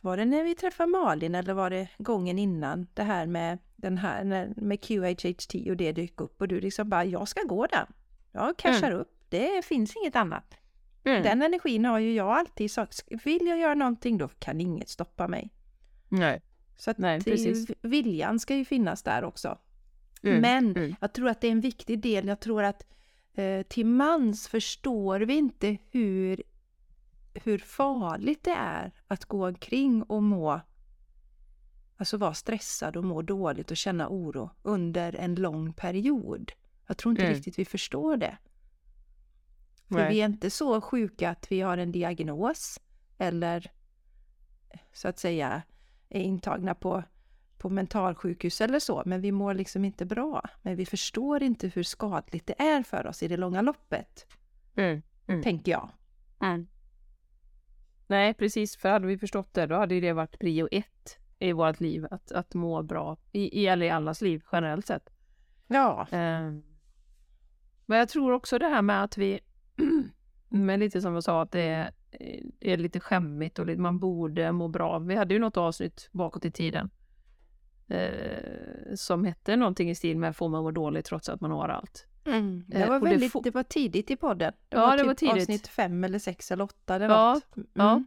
var 0.00 0.16
det 0.16 0.24
när 0.24 0.44
vi 0.44 0.54
träffade 0.54 0.90
Malin 0.90 1.34
eller 1.34 1.54
var 1.54 1.70
det 1.70 1.88
gången 1.98 2.38
innan? 2.38 2.86
Det 2.94 3.02
här 3.02 3.26
med 3.26 3.58
den 3.76 3.98
här 3.98 4.24
med 4.56 4.80
QHHT 4.80 5.54
och 5.70 5.76
det 5.76 5.92
dök 5.92 6.20
upp 6.20 6.40
och 6.40 6.48
du 6.48 6.60
liksom 6.60 6.88
bara, 6.88 7.04
jag 7.04 7.28
ska 7.28 7.42
gå 7.42 7.66
där. 7.66 7.86
Jag 8.32 8.56
cashar 8.56 8.90
upp. 8.92 9.08
Det 9.28 9.64
finns 9.64 9.96
inget 9.96 10.16
annat. 10.16 10.54
Mm. 11.04 11.22
Den 11.22 11.42
energin 11.42 11.84
har 11.84 11.98
ju 11.98 12.14
jag 12.14 12.28
alltid 12.28 12.70
sagt. 12.70 13.02
Vill 13.24 13.46
jag 13.46 13.58
göra 13.58 13.74
någonting 13.74 14.18
då 14.18 14.28
kan 14.28 14.60
inget 14.60 14.88
stoppa 14.88 15.28
mig. 15.28 15.50
Nej. 16.08 16.42
Så 16.76 16.90
att 16.90 16.98
Nej, 16.98 17.20
precis. 17.24 17.70
viljan 17.82 18.38
ska 18.40 18.54
ju 18.56 18.64
finnas 18.64 19.02
där 19.02 19.24
också. 19.24 19.58
Mm. 20.22 20.40
Men 20.40 20.76
Mm. 20.76 20.94
jag 21.00 21.12
tror 21.12 21.28
att 21.28 21.40
det 21.40 21.46
är 21.46 21.52
en 21.52 21.60
viktig 21.60 22.00
del. 22.00 22.28
Jag 22.28 22.40
tror 22.40 22.62
att 22.62 22.86
eh, 23.34 23.62
till 23.62 23.86
mans 23.86 24.48
förstår 24.48 25.20
vi 25.20 25.34
inte 25.34 25.76
hur, 25.90 26.42
hur 27.34 27.58
farligt 27.58 28.44
det 28.44 28.50
är 28.58 28.92
att 29.08 29.24
gå 29.24 29.46
omkring 29.48 30.02
och 30.02 30.22
må 30.22 30.60
Alltså 31.96 32.16
vara 32.16 32.34
stressad 32.34 32.96
och 32.96 33.04
må 33.04 33.22
dåligt 33.22 33.70
och 33.70 33.76
känna 33.76 34.08
oro 34.08 34.50
under 34.62 35.16
en 35.16 35.34
lång 35.34 35.72
period. 35.72 36.52
Jag 36.86 36.96
tror 36.98 37.10
inte 37.12 37.22
Mm. 37.22 37.34
riktigt 37.34 37.58
vi 37.58 37.64
förstår 37.64 38.16
det. 38.16 38.36
För 39.88 39.94
Nej. 39.94 40.12
vi 40.12 40.20
är 40.20 40.24
inte 40.26 40.50
så 40.50 40.80
sjuka 40.80 41.30
att 41.30 41.52
vi 41.52 41.60
har 41.60 41.78
en 41.78 41.92
diagnos 41.92 42.80
eller 43.18 43.70
så 44.92 45.08
att 45.08 45.18
säga 45.18 45.62
är 46.08 46.20
intagna 46.20 46.74
på 46.74 47.02
på 47.58 47.68
mentalsjukhus 47.70 48.60
eller 48.60 48.78
så, 48.80 49.02
men 49.06 49.20
vi 49.20 49.32
mår 49.32 49.54
liksom 49.54 49.84
inte 49.84 50.04
bra. 50.06 50.42
Men 50.62 50.76
vi 50.76 50.86
förstår 50.86 51.42
inte 51.42 51.68
hur 51.68 51.82
skadligt 51.82 52.46
det 52.46 52.62
är 52.62 52.82
för 52.82 53.06
oss 53.06 53.22
i 53.22 53.28
det 53.28 53.36
långa 53.36 53.62
loppet, 53.62 54.26
Mm. 54.76 55.02
Mm. 55.26 55.42
tänker 55.42 55.72
jag. 55.72 55.88
Nej, 58.06 58.34
precis. 58.34 58.76
För 58.76 58.88
hade 58.88 59.06
vi 59.06 59.18
förstått 59.18 59.54
det, 59.54 59.66
då 59.66 59.74
hade 59.74 59.94
ju 59.94 60.00
det 60.00 60.12
varit 60.12 60.38
prio 60.38 60.68
ett 60.70 61.18
i 61.38 61.52
vårt 61.52 61.80
liv. 61.80 62.06
Att, 62.10 62.32
att 62.32 62.54
må 62.54 62.82
bra, 62.82 63.16
i, 63.32 63.60
i, 63.60 63.66
eller 63.66 63.86
i 63.86 63.90
allas 63.90 64.20
liv 64.20 64.42
generellt 64.52 64.86
sett. 64.86 65.10
Ja. 65.66 66.06
Ehm, 66.10 66.62
Men 67.86 67.98
jag 67.98 68.08
tror 68.08 68.32
också 68.32 68.58
det 68.58 68.68
här 68.68 68.82
med 68.82 69.04
att 69.04 69.18
vi, 69.18 69.40
men 70.48 70.80
lite 70.80 71.00
som 71.00 71.14
jag 71.14 71.24
sa, 71.24 71.42
att 71.42 71.52
det 71.52 71.60
är, 71.60 71.90
är 72.60 72.76
lite 72.76 73.00
skämmigt 73.00 73.58
och 73.58 73.66
man 73.66 73.98
borde 73.98 74.52
må 74.52 74.68
bra. 74.68 74.98
Vi 74.98 75.14
hade 75.14 75.34
ju 75.34 75.40
något 75.40 75.56
avsnitt 75.56 76.08
bakåt 76.12 76.44
i 76.44 76.50
tiden 76.50 76.90
eh, 77.88 78.94
som 78.94 79.24
hette 79.24 79.56
någonting 79.56 79.90
i 79.90 79.94
stil 79.94 80.18
med 80.18 80.36
får 80.36 80.48
man 80.48 80.62
må 80.62 80.70
dåligt 80.70 81.04
trots 81.04 81.28
att 81.28 81.40
man 81.40 81.50
har 81.50 81.68
allt. 81.68 82.06
Mm. 82.24 82.64
Det, 82.68 82.76
Eh, 82.76 82.88
var 82.88 83.00
det 83.00 83.06
väldigt, 83.10 83.32
får- 83.32 83.42
det 83.42 83.50
var 83.50 83.62
tidigt 83.62 84.10
i 84.10 84.16
podden. 84.16 84.52
Det 84.68 84.76
Ja, 84.76 84.80
var 84.80 84.92
det 84.92 84.98
typ 84.98 85.06
var 85.06 85.14
tidigt. 85.14 85.36
avsnitt 85.36 85.66
fem 85.68 86.04
eller 86.04 86.18
sex 86.18 86.50
eller 86.52 86.64
åtta 86.64 86.94
eller 86.96 87.08
Ja, 87.08 87.32
något. 87.34 87.56
Mm. 87.56 87.68
ja. 87.72 88.02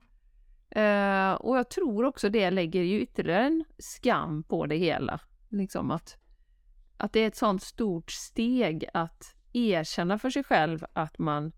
Eh, 0.81 1.33
och 1.33 1.57
jag 1.57 1.69
tror 1.69 2.05
också 2.05 2.29
det 2.29 2.51
lägger 2.51 2.81
ju 2.81 3.01
ytterligare 3.01 3.43
en 3.45 3.63
skam 3.77 4.43
på 4.43 4.65
det 4.65 4.75
hela. 4.75 5.19
Liksom 5.49 5.91
att, 5.91 6.17
att 6.97 7.13
det 7.13 7.19
är 7.19 7.27
ett 7.27 7.35
sånt 7.35 7.63
stort 7.63 8.11
steg 8.11 8.85
att 8.93 9.35
erkänna 9.53 10.19
för 10.19 10.29
sig 10.29 10.43
själv 10.43 10.85
att 10.93 11.19
man 11.19 11.51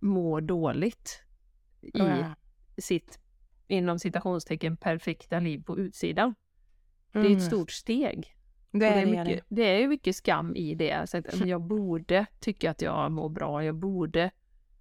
mår 0.00 0.40
dåligt 0.40 1.22
i 1.82 1.90
Ja. 1.98 2.34
sitt, 2.78 3.18
inom 3.66 3.98
citationstecken, 3.98 4.76
perfekta 4.76 5.40
liv 5.40 5.62
på 5.64 5.78
utsidan. 5.78 6.34
Det 7.12 7.18
är 7.18 7.24
Mm. 7.24 7.36
ett 7.36 7.44
stort 7.44 7.70
steg. 7.70 8.35
Det 8.70 8.86
är 8.86 9.06
det, 9.06 9.24
mycket, 9.24 9.44
det 9.48 9.62
är 9.62 9.78
ju 9.78 9.88
mycket 9.88 10.16
skam 10.16 10.56
i 10.56 10.74
det. 10.74 11.10
Så 11.10 11.16
att, 11.18 11.38
men 11.38 11.48
jag 11.48 11.60
borde 11.60 12.26
tycka 12.40 12.70
att 12.70 12.82
jag 12.82 13.12
mår 13.12 13.28
bra, 13.28 13.64
jag 13.64 13.74
borde 13.74 14.30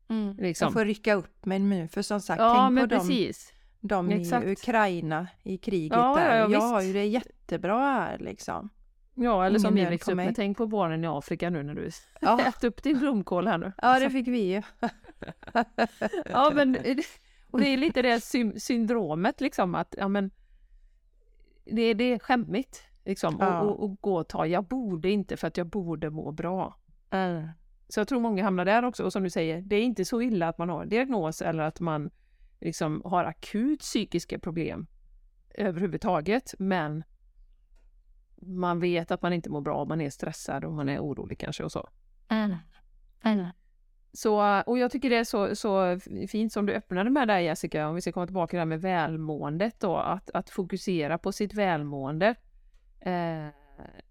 Mm. 0.08 0.38
liksom... 0.38 0.66
Jag 0.66 0.74
får 0.74 0.86
rycka 0.86 1.14
upp 1.14 1.46
mig 1.46 1.60
nu, 1.60 1.88
för 1.88 2.02
som 2.02 2.22
sagt, 2.22 2.40
Ja, 2.42 2.68
tänk 2.70 2.80
på 2.80 2.86
dem, 2.96 3.00
precis. 3.08 3.54
de 3.82 4.12
i. 4.12 4.32
Ukraina 4.52 5.28
i 5.44 5.58
kriget 5.58 5.98
Ja, 5.98 6.20
ja, 6.22 6.28
där. 6.28 6.38
ja, 6.40 6.50
jag 6.50 6.60
har 6.62 6.82
ju 6.82 6.94
det 6.94 7.06
jättebra 7.06 7.78
här 7.80 8.18
liksom. 8.20 8.70
Ja, 9.16 9.46
eller 9.46 9.60
som 9.60 9.68
Ingen 9.68 9.76
vi 9.76 9.82
nöd 9.84 9.90
växte 9.92 10.12
upp 10.12 10.16
med. 10.16 10.36
Tänk 10.36 10.58
på 10.58 10.68
barnen 10.68 11.04
i 11.04 11.08
Afrika 11.08 11.50
nu 11.50 11.64
när 11.64 11.74
du 11.76 11.90
Ja, 12.22 12.40
äter 12.48 12.68
upp 12.68 12.84
din 12.84 13.00
blomkål 13.00 13.48
här 13.48 13.58
nu. 13.58 13.72
ja 13.82 14.00
det 14.00 14.10
fick 14.10 14.28
vi 14.28 14.40
ju. 14.54 14.62
Ja, 16.26 16.52
men 16.56 16.78
och 17.52 17.60
det 17.60 17.68
är 17.68 17.78
lite 17.78 18.02
det 18.02 18.22
sy- 18.24 18.60
syndromet 18.60 19.42
liksom 19.42 19.76
att 19.76 19.96
ja, 19.98 20.08
men 20.08 20.32
det, 21.66 21.94
det 21.94 22.04
är 22.14 22.20
skämmigt 22.20 22.84
liksom 23.06 23.38
Ja. 23.40 23.62
och, 23.62 23.70
och, 23.70 23.84
och 23.84 24.02
gå 24.02 24.16
och 24.16 24.28
ta. 24.28 24.48
Jag 24.48 24.64
borde 24.64 25.10
inte 25.10 25.38
för 25.38 25.48
att 25.48 25.58
jag 25.58 25.68
borde 25.68 26.10
må 26.10 26.32
bra. 26.32 26.80
Mm. 27.10 27.48
Så 27.88 28.00
jag 28.00 28.08
tror 28.08 28.20
många 28.20 28.44
hamnar 28.44 28.66
där 28.66 28.86
också 28.86 29.04
och 29.04 29.14
som 29.14 29.24
du 29.24 29.30
säger, 29.30 29.62
det 29.62 29.76
är 29.76 29.84
inte 29.84 30.06
så 30.06 30.22
illa 30.22 30.48
att 30.48 30.58
man 30.58 30.70
har 30.70 30.82
en 30.82 30.90
diagnos 30.90 31.42
eller 31.42 31.64
att 31.64 31.80
man 31.80 32.10
liksom 32.60 33.02
har 33.06 33.24
akut 33.24 33.80
psykiska 33.80 34.40
problem 34.40 34.88
överhuvudtaget, 35.54 36.54
men 36.60 37.04
man 38.42 38.80
vet 38.80 39.12
att 39.12 39.22
man 39.22 39.34
inte 39.34 39.50
mår 39.50 39.62
bra, 39.62 39.86
man 39.86 40.02
är 40.02 40.10
stressad 40.10 40.66
och 40.66 40.74
man 40.74 40.90
är 40.90 41.00
orolig 41.00 41.40
kanske 41.40 41.64
och 41.64 41.72
så. 41.72 41.90
Så, 44.14 44.64
och 44.66 44.78
jag 44.78 44.92
tycker 44.92 45.10
det 45.10 45.18
är 45.18 45.24
så, 45.24 45.56
så 45.56 46.00
fint 46.30 46.54
som 46.54 46.66
du 46.66 46.74
öppnade 46.74 47.10
med 47.10 47.28
där 47.28 47.40
Jessica, 47.40 47.88
om 47.88 47.96
vi 47.96 48.02
ska 48.02 48.12
komma 48.12 48.26
tillbaka 48.26 48.50
till 48.50 48.58
det 48.58 48.62
här 48.62 48.66
med 48.66 48.82
välmåendet 48.82 49.80
då, 49.80 49.98
att, 49.98 50.30
att 50.34 50.50
fokusera 50.50 51.18
på 51.18 51.32
sitt 51.32 51.54
välmående. 51.54 52.36
Eh, 53.06 53.48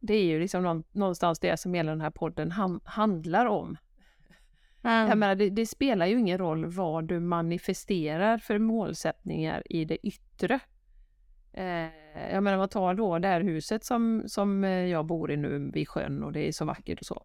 det 0.01 0.15
är 0.15 0.25
ju 0.25 0.41
liksom 0.41 0.63
någon, 0.63 0.85
någonstans 0.93 1.39
det 1.39 1.57
som 1.57 1.75
hela 1.75 1.91
den 1.91 2.01
här 2.01 2.11
podden 2.11 2.51
ham, 2.51 2.81
handlar 2.85 3.47
om. 3.47 3.77
Jag 4.83 5.19
menar, 5.19 5.35
det, 5.35 5.51
det 5.51 5.67
spelar 5.67 6.07
ju 6.07 6.19
ingen 6.19 6.39
roll 6.39 6.67
vad 6.67 7.05
du 7.05 7.21
manifesterar 7.21 8.39
för 8.39 8.59
målsättningar 8.59 9.63
i 9.73 9.85
det 9.85 10.07
yttre. 10.07 10.61
Eh, 11.53 11.89
jag 12.33 12.43
menar, 12.43 12.59
man 12.59 12.69
tar 12.69 12.95
då 12.95 13.19
det 13.19 13.29
här 13.29 13.41
huset 13.41 13.85
som, 13.85 14.23
som 14.27 14.65
eh, 14.65 14.71
jag 14.71 15.07
bor 15.07 15.31
i 15.31 15.37
nu 15.37 15.71
vid 15.75 15.89
sjön 15.89 16.23
och 16.23 16.33
det 16.33 16.49
är 16.49 16.53
så 16.53 16.65
vackert 16.65 17.01
och 17.01 17.07
så. 17.07 17.25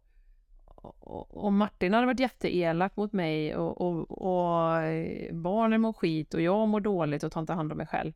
Och, 1.00 1.46
och 1.46 1.54
Martin 1.54 1.94
hade 1.94 2.06
varit 2.06 2.20
jätteelak 2.20 2.96
mot 2.96 3.14
mig 3.14 3.56
och, 3.56 3.82
och, 3.82 4.12
och 4.12 4.82
eh, 4.82 5.34
barnen 5.36 5.82
mår 5.82 5.94
skit 5.94 6.34
och 6.34 6.42
jag 6.42 6.68
mår 6.68 6.82
dåligt 6.82 7.24
och 7.24 7.32
tar 7.32 7.42
inte 7.42 7.54
hand 7.54 7.72
om 7.72 7.78
mig 7.78 7.88
själv. 7.88 8.14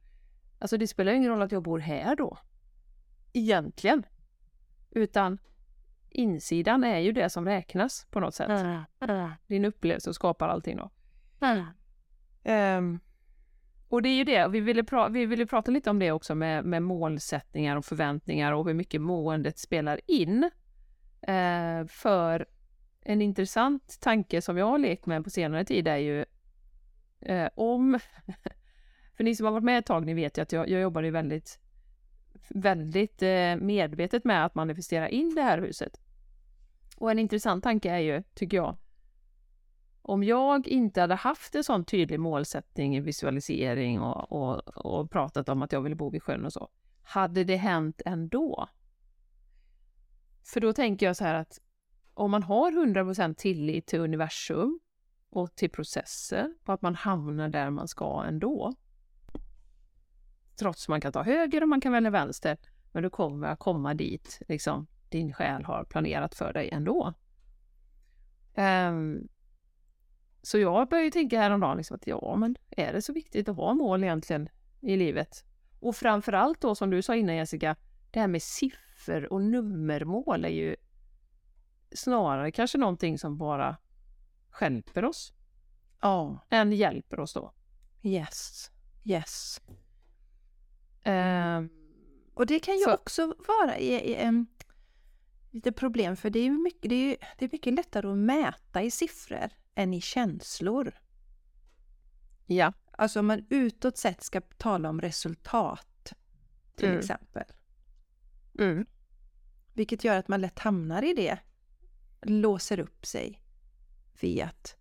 Alltså 0.59 0.77
det 0.77 0.87
spelar 0.87 1.11
ju 1.11 1.17
ingen 1.17 1.31
roll 1.31 1.41
att 1.41 1.51
jag 1.51 1.63
bor 1.63 1.79
här 1.79 2.15
då. 2.15 2.37
Egentligen. 3.33 4.05
Utan 4.91 5.37
insidan 6.09 6.83
är 6.83 6.99
ju 6.99 7.11
det 7.11 7.29
som 7.29 7.45
räknas 7.45 8.07
på 8.11 8.19
något 8.19 8.35
sätt. 8.35 8.47
Din 9.47 9.65
upplevelse 9.65 10.13
skapar 10.13 10.47
allting 10.49 10.77
då. 10.77 10.89
Ehm, 12.43 12.99
och 13.87 14.01
det 14.01 14.09
är 14.09 14.15
ju 14.15 14.23
det, 14.23 14.47
vi 14.47 14.59
ville, 14.59 14.81
pra- 14.81 15.11
vi 15.11 15.25
ville 15.25 15.45
prata 15.45 15.71
lite 15.71 15.89
om 15.89 15.99
det 15.99 16.11
också 16.11 16.35
med, 16.35 16.65
med 16.65 16.83
målsättningar 16.83 17.75
och 17.77 17.85
förväntningar 17.85 18.51
och 18.53 18.67
hur 18.67 18.73
mycket 18.73 19.01
måendet 19.01 19.57
spelar 19.57 19.99
in. 20.07 20.43
Eh, 21.21 21.85
för 21.87 22.45
en 23.01 23.21
intressant 23.21 23.97
tanke 24.01 24.41
som 24.41 24.57
jag 24.57 24.65
har 24.65 24.77
lekt 24.77 25.05
med 25.05 25.23
på 25.23 25.29
senare 25.29 25.65
tid 25.65 25.87
är 25.87 25.97
ju 25.97 26.25
eh, 27.21 27.49
om... 27.55 27.99
för 29.17 29.23
ni 29.23 29.35
som 29.35 29.45
har 29.45 29.51
varit 29.51 29.63
med 29.63 29.79
ett 29.79 29.85
tag, 29.85 30.05
ni 30.05 30.13
vet 30.13 30.37
ju 30.37 30.41
att 30.41 30.51
jag, 30.51 30.69
jag 30.69 30.81
jobbar 30.81 31.01
ju 31.01 31.11
väldigt, 31.11 31.59
väldigt 32.49 33.21
eh, 33.21 33.55
medvetet 33.55 34.23
med 34.23 34.45
att 34.45 34.55
manifestera 34.55 35.09
in 35.09 35.35
det 35.35 35.41
här 35.41 35.57
huset. 35.57 35.99
Och 36.97 37.11
en 37.11 37.19
intressant 37.19 37.63
tanke 37.63 37.89
är 37.91 37.99
ju, 37.99 38.23
tycker 38.33 38.57
jag, 38.57 38.77
om 40.01 40.23
jag 40.23 40.67
inte 40.67 41.01
hade 41.01 41.15
haft 41.15 41.55
en 41.55 41.63
sån 41.63 41.85
tydlig 41.85 42.19
målsättning 42.19 42.95
i 42.95 42.99
visualisering 42.99 43.99
och, 44.01 44.31
och, 44.31 44.67
och 44.85 45.11
pratat 45.11 45.49
om 45.49 45.61
att 45.61 45.71
jag 45.71 45.81
ville 45.81 45.95
bo 45.95 46.09
vid 46.09 46.23
sjön 46.23 46.45
och 46.45 46.53
så, 46.53 46.69
hade 47.03 47.43
det 47.43 47.55
hänt 47.55 48.01
ändå? 48.05 48.69
För 50.43 50.59
då 50.59 50.73
tänker 50.73 51.05
jag 51.05 51.15
så 51.15 51.23
här 51.23 51.33
att 51.33 51.59
om 52.13 52.31
man 52.31 52.43
har 52.43 52.71
100% 52.71 53.33
tillit 53.33 53.87
till 53.87 53.99
universum 53.99 54.79
och 55.29 55.55
till 55.55 55.69
processer 55.69 56.53
och 56.65 56.73
att 56.73 56.81
man 56.81 56.95
hamnar 56.95 57.49
där 57.49 57.69
man 57.69 57.87
ska 57.87 58.23
ändå. 58.27 58.73
Trots 60.55 60.85
att 60.85 60.89
man 60.89 61.01
kan 61.01 61.11
ta 61.11 61.23
höger 61.23 61.61
och 61.63 61.69
man 61.69 61.81
kan 61.81 61.91
välja 61.91 62.09
vänster, 62.09 62.57
men 62.91 63.03
du 63.03 63.09
kommer 63.09 63.47
att 63.47 63.59
komma 63.59 63.93
dit 63.93 64.41
liksom 64.47 64.87
din 65.09 65.33
själ 65.33 65.63
har 65.65 65.83
planerat 65.83 66.35
för 66.35 66.53
dig 66.53 66.69
ändå. 66.69 67.13
Ehm, 68.55 69.27
så 70.41 70.57
jag 70.57 70.89
började 70.89 71.11
tänka 71.11 71.39
häromdagen 71.39 71.77
liksom 71.77 71.95
att 71.95 72.07
ja, 72.07 72.35
men 72.35 72.55
är 72.69 72.93
det 72.93 73.01
så 73.01 73.13
viktigt 73.13 73.49
att 73.49 73.55
ha 73.55 73.73
mål 73.73 74.03
egentligen 74.03 74.49
i 74.81 74.97
livet? 74.97 75.45
Och 75.79 75.95
framförallt 75.95 76.61
då 76.61 76.75
som 76.75 76.89
du 76.89 77.01
sa 77.01 77.15
innan 77.15 77.35
Jessica, 77.35 77.75
det 78.11 78.19
här 78.19 78.27
med 78.27 78.43
siffror 78.43 79.33
och 79.33 79.41
nummermål 79.41 80.45
är 80.45 80.49
ju 80.49 80.75
snarare 81.91 82.51
kanske 82.51 82.77
någonting 82.77 83.19
som 83.19 83.37
bara 83.37 83.77
stjälper 84.49 85.05
oss 85.05 85.33
Ja, 86.01 86.45
än 86.49 86.71
hjälper 86.71 87.19
oss 87.19 87.33
då. 87.33 87.53
yes, 88.01 88.71
yes. 89.03 89.61
Ehm, 91.03 91.69
Och 92.33 92.45
det 92.45 92.59
kan 92.59 92.77
ju 92.77 92.83
För- 92.83 92.93
också 92.93 93.35
vara 93.47 93.77
i, 93.77 93.93
i, 93.93 94.15
em, 94.15 94.47
lite 95.51 95.71
problem 95.71 96.15
för 96.15 96.29
det 96.29 96.39
är 96.39 96.49
mycket, 96.49 96.89
det 96.89 96.95
är, 96.95 97.17
det 97.37 97.45
är 97.45 97.49
mycket 97.51 97.73
lättare 97.73 98.07
att 98.07 98.17
mäta 98.17 98.81
i 98.83 98.91
siffror 98.91 99.49
än 99.75 99.93
i 99.93 100.01
känslor. 100.01 100.91
ja. 102.45 102.73
Alltså 102.97 103.19
om 103.19 103.25
man 103.27 103.45
utåt 103.49 103.97
sett 103.97 104.23
ska 104.23 104.41
tala 104.41 104.89
om 104.89 105.01
resultat 105.01 106.13
till 106.75 106.87
Mm. 106.87 106.99
exempel. 106.99 107.43
Mm. 108.59 108.85
Vilket 109.73 110.03
gör 110.03 110.17
att 110.17 110.27
man 110.27 110.41
lätt 110.41 110.59
hamnar 110.59 111.03
i 111.03 111.13
det. 111.13 111.39
Låser 112.21 112.79
upp 112.79 113.05
sig 113.05 113.41
vid 114.21 114.41
att 114.41 114.75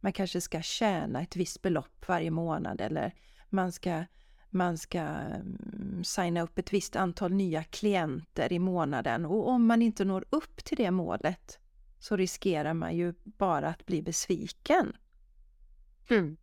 man 0.00 0.12
kanske 0.12 0.40
ska 0.40 0.62
tjäna 0.62 1.20
ett 1.22 1.36
visst 1.36 1.62
belopp 1.62 2.08
varje 2.08 2.30
månad 2.30 2.80
eller 2.80 3.14
man 3.50 3.72
ska, 3.72 4.04
man 4.52 4.78
ska 4.78 4.98
mm, 4.98 6.04
signa 6.04 6.42
upp 6.42 6.58
ett 6.58 6.72
visst 6.72 6.96
antal 6.96 7.32
nya 7.32 7.64
klienter 7.64 8.52
i 8.52 8.58
månaden 8.58 9.26
och 9.26 9.48
om 9.48 9.66
man 9.66 9.82
inte 9.82 10.04
når 10.04 10.24
upp 10.30 10.64
till 10.64 10.76
det 10.76 10.90
målet 10.90 11.58
så 11.98 12.16
riskerar 12.16 12.74
man 12.74 12.96
ju 12.96 13.14
bara 13.24 13.68
att 13.68 13.86
bli 13.86 14.02
besviken. 14.02 14.96
Mm. 16.10 16.36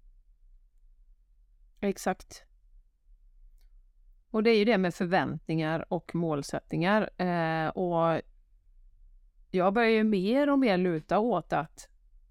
Exakt. 1.79 2.43
Och 4.31 4.43
det 4.43 4.49
är 4.49 4.57
ju 4.57 4.65
det 4.65 4.77
med 4.77 4.95
förväntningar 4.95 5.93
och 5.93 6.15
målsättningar. 6.15 7.09
Eh, 7.21 7.67
och 7.67 8.21
jag 9.51 9.73
börjar 9.73 9.89
ju 9.89 10.03
mer 10.03 10.49
och 10.49 10.59
mer 10.59 10.77
luta 10.77 11.19
åt 11.19 11.53
att 11.53 11.89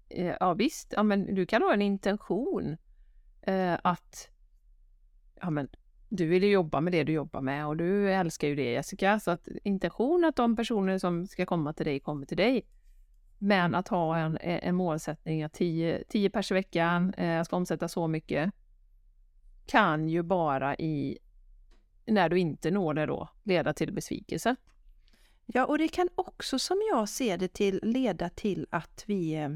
eh, 0.09 0.35
ja 0.39 0.53
visst, 0.53 0.93
ja, 0.95 1.03
men 1.03 1.35
du 1.35 1.45
kan 1.45 1.61
ha 1.61 1.73
en 1.73 1.81
intention 1.81 2.77
eh, 3.41 3.77
att 3.83 4.29
ja, 5.41 5.49
men, 5.49 5.69
du 6.09 6.25
vill 6.25 6.43
ju 6.43 6.51
jobba 6.51 6.81
med 6.81 6.93
det 6.93 7.03
du 7.03 7.13
jobbar 7.13 7.41
med 7.41 7.67
och 7.67 7.77
du 7.77 8.11
älskar 8.11 8.47
ju 8.47 8.55
det 8.55 8.71
Jessica. 8.71 9.19
Så 9.19 9.31
att 9.31 9.47
intention 9.63 10.25
att 10.25 10.35
de 10.35 10.55
personer 10.55 10.97
som 10.97 11.27
ska 11.27 11.45
komma 11.45 11.73
till 11.73 11.85
dig 11.85 11.99
kommer 11.99 12.25
till 12.25 12.37
dig. 12.37 12.65
Men 13.37 13.75
att 13.75 13.87
ha 13.87 14.17
en, 14.17 14.37
eh, 14.37 14.67
en 14.67 14.75
målsättning 14.75 15.43
att 15.43 15.53
10, 15.53 16.29
pers 16.33 16.51
i 16.51 16.53
veckan, 16.53 17.13
eh, 17.17 17.27
jag 17.27 17.45
ska 17.45 17.55
omsätta 17.55 17.87
så 17.87 18.07
mycket, 18.07 18.51
kan 19.65 20.09
ju 20.09 20.23
bara 20.23 20.75
i, 20.75 21.17
när 22.05 22.29
du 22.29 22.39
inte 22.39 22.71
når 22.71 22.93
det 22.93 23.05
då, 23.05 23.29
leda 23.43 23.73
till 23.73 23.93
besvikelse. 23.93 24.55
Ja, 25.45 25.65
och 25.65 25.77
det 25.77 25.87
kan 25.87 26.09
också 26.15 26.59
som 26.59 26.77
jag 26.91 27.09
ser 27.09 27.37
det 27.37 27.53
till 27.53 27.79
leda 27.83 28.29
till 28.29 28.67
att 28.69 29.03
vi 29.07 29.35
eh, 29.35 29.49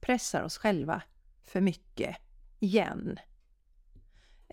pressar 0.00 0.42
oss 0.42 0.58
själva 0.58 1.02
för 1.44 1.60
mycket 1.60 2.16
igen. 2.60 3.18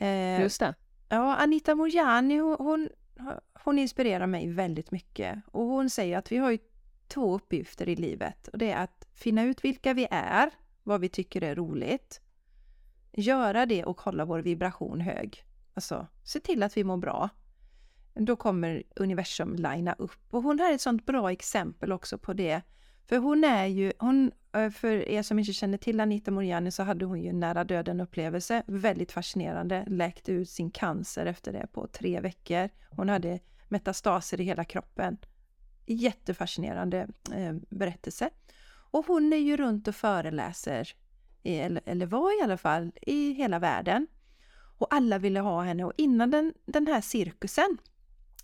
Eh, 0.01 0.41
Just 0.41 0.59
det. 0.59 0.75
Ja, 1.09 1.35
Anita 1.35 1.75
Mojani 1.75 2.37
hon, 2.37 2.55
hon, 2.59 2.89
hon 3.53 3.79
inspirerar 3.79 4.27
mig 4.27 4.47
väldigt 4.47 4.91
mycket 4.91 5.41
och 5.51 5.65
hon 5.65 5.89
säger 5.89 6.17
att 6.17 6.31
vi 6.31 6.37
har 6.37 6.51
ju 6.51 6.57
två 7.07 7.35
uppgifter 7.35 7.89
i 7.89 7.95
livet 7.95 8.47
och 8.47 8.57
det 8.57 8.71
är 8.71 8.83
att 8.83 9.07
finna 9.13 9.43
ut 9.43 9.63
vilka 9.63 9.93
vi 9.93 10.07
är, 10.11 10.49
vad 10.83 11.01
vi 11.01 11.09
tycker 11.09 11.43
är 11.43 11.55
roligt, 11.55 12.21
göra 13.11 13.65
det 13.65 13.85
och 13.85 14.01
hålla 14.01 14.25
vår 14.25 14.39
vibration 14.39 15.01
hög. 15.01 15.45
Alltså, 15.73 16.07
se 16.23 16.39
till 16.39 16.63
att 16.63 16.77
vi 16.77 16.83
mår 16.83 16.97
bra. 16.97 17.29
Då 18.13 18.35
kommer 18.35 18.83
universum 18.95 19.55
linea 19.55 19.95
upp. 19.97 20.33
Och 20.33 20.43
hon 20.43 20.59
har 20.59 20.71
ett 20.71 20.81
sånt 20.81 21.05
bra 21.05 21.31
exempel 21.31 21.91
också 21.91 22.17
på 22.17 22.33
det. 22.33 22.61
För 23.11 23.17
hon 23.17 23.43
är 23.43 23.65
ju, 23.65 23.93
hon, 23.99 24.31
eh, 24.53 24.69
för 24.69 25.09
er 25.09 25.23
som 25.23 25.39
inte 25.39 25.53
känner 25.53 25.77
till 25.77 25.99
Anita 25.99 26.31
Moriani 26.31 26.71
så 26.71 26.83
hade 26.83 27.05
hon 27.05 27.21
ju 27.21 27.29
en 27.29 27.39
nära 27.39 27.63
döden 27.63 28.01
upplevelse. 28.01 28.63
Väldigt 28.67 29.11
fascinerande. 29.11 29.85
Läkte 29.87 30.31
ut 30.31 30.49
sin 30.49 30.71
cancer 30.71 31.25
efter 31.25 31.53
det 31.53 31.67
på 31.71 31.87
tre 31.87 32.19
veckor. 32.19 32.69
Hon 32.89 33.09
hade 33.09 33.39
metastaser 33.67 34.41
i 34.41 34.43
hela 34.43 34.63
kroppen. 34.63 35.17
Jättefascinerande 35.85 37.07
eh, 37.35 37.53
berättelse. 37.69 38.29
Och 38.91 39.05
hon 39.05 39.33
är 39.33 39.37
ju 39.37 39.57
runt 39.57 39.87
och 39.87 39.95
föreläser, 39.95 40.89
eller, 41.43 41.81
eller 41.85 42.05
var 42.05 42.39
i 42.39 42.43
alla 42.43 42.57
fall, 42.57 42.91
i 43.01 43.33
hela 43.33 43.59
världen. 43.59 44.07
Och 44.77 44.93
alla 44.93 45.17
ville 45.17 45.39
ha 45.39 45.61
henne 45.61 45.83
och 45.83 45.93
innan 45.97 46.31
den, 46.31 46.53
den 46.65 46.87
här 46.87 47.01
cirkusen 47.01 47.77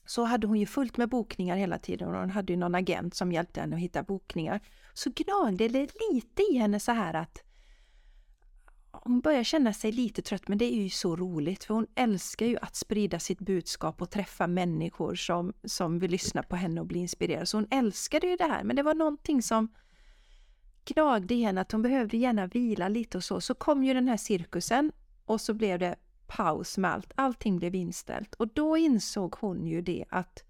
så 0.08 0.24
hade 0.24 0.48
hon 0.48 0.60
ju 0.60 0.66
fullt 0.66 0.98
med 0.98 1.10
bokningar 1.10 1.58
hela 1.58 1.78
tiden 1.78 2.08
och 2.08 2.20
hon 2.20 2.30
hade 2.30 2.54
ju 2.54 2.60
någon 2.60 2.76
agent 2.76 3.16
som 3.16 3.32
hjälpte 3.32 3.62
henne 3.62 3.76
att 3.76 3.82
hitta 3.82 4.04
bokningar. 4.04 4.60
Så 4.94 5.12
gnagde 5.16 5.68
det 5.68 5.92
lite 6.12 6.44
i 6.52 6.58
henne 6.58 6.80
så 6.80 6.92
här 6.92 7.14
att 7.14 7.44
hon 8.92 9.22
börjar 9.22 9.44
känna 9.44 9.74
sig 9.74 9.92
lite 9.92 10.22
trött 10.22 10.48
men 10.48 10.58
det 10.58 10.66
är 10.66 10.84
ju 10.84 10.90
så 10.90 11.16
roligt 11.16 11.64
för 11.64 11.74
hon 11.74 11.88
älskar 11.96 12.46
ju 12.46 12.58
att 12.62 12.76
sprida 12.76 13.20
sitt 13.20 13.40
budskap 13.40 14.02
och 14.02 14.10
träffa 14.10 14.48
människor 14.48 15.16
som, 15.16 15.54
som 15.64 16.00
vill 16.00 16.12
lyssna 16.12 16.44
på 16.44 16.56
henne 16.56 16.82
och 16.82 16.88
bli 16.88 17.00
inspirerade. 17.00 17.46
Så 17.46 17.58
hon 17.58 17.68
älskade 17.72 18.28
ju 18.28 18.36
det 18.36 18.44
här 18.44 18.64
men 18.64 18.76
det 18.76 18.84
var 18.84 18.94
någonting 18.96 19.42
som 19.42 19.68
gnagde 20.86 21.34
i 21.34 21.42
henne 21.42 21.62
att 21.62 21.72
hon 21.72 21.82
behövde 21.82 22.18
gärna 22.18 22.48
vila 22.48 22.88
lite 22.88 23.18
och 23.18 23.24
så. 23.24 23.42
Så 23.42 23.54
kom 23.54 23.84
ju 23.84 23.94
den 23.94 24.08
här 24.08 24.18
cirkusen 24.18 24.92
och 25.26 25.42
så 25.42 25.54
blev 25.54 25.80
det 25.80 25.96
paus 26.28 26.78
med 26.78 26.92
allt. 26.92 27.12
Allting 27.16 27.58
blev 27.58 27.76
inställt 27.76 28.36
och 28.36 28.48
då 28.48 28.78
insåg 28.78 29.36
hon 29.40 29.68
ju 29.68 29.82
det 29.82 30.06
att 30.10 30.44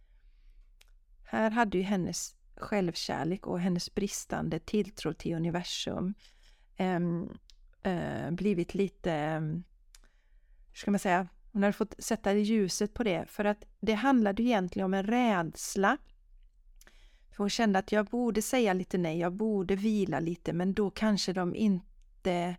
här 1.24 1.52
hade 1.52 1.78
ju 1.78 1.84
hennes 1.84 2.36
självkärlek 2.56 3.48
och 3.48 3.60
hennes 3.60 3.96
bristande 3.96 4.60
tilltro 4.60 5.14
till 5.14 5.36
universum 5.36 6.14
äm, 6.78 7.30
äh, 7.84 8.32
blivit 8.32 8.74
lite, 8.74 9.12
ehm, 9.12 9.64
hur 10.68 10.76
ska 10.76 10.92
man 10.92 11.00
säga, 11.00 11.28
hon 11.52 11.64
hade 11.64 11.74
fått 11.74 11.96
sätta 12.00 12.34
ljuset 12.34 12.94
på 12.94 13.04
det 13.04 13.26
för 13.30 13.46
att 13.46 13.66
det 13.80 13.94
handlade 13.94 14.44
egentligen 14.44 14.86
om 14.86 14.94
en 14.94 15.04
rädsla. 15.04 15.98
För 17.30 17.38
hon 17.38 17.50
kände 17.50 17.80
att 17.80 17.92
jag 17.92 18.06
borde 18.06 18.42
säga 18.42 18.74
lite 18.74 18.98
nej, 18.98 19.20
jag 19.20 19.34
borde 19.34 19.76
vila 19.76 20.20
lite 20.20 20.54
men 20.54 20.74
då 20.74 20.90
kanske 20.90 21.34
de 21.34 21.56
inte 21.56 22.56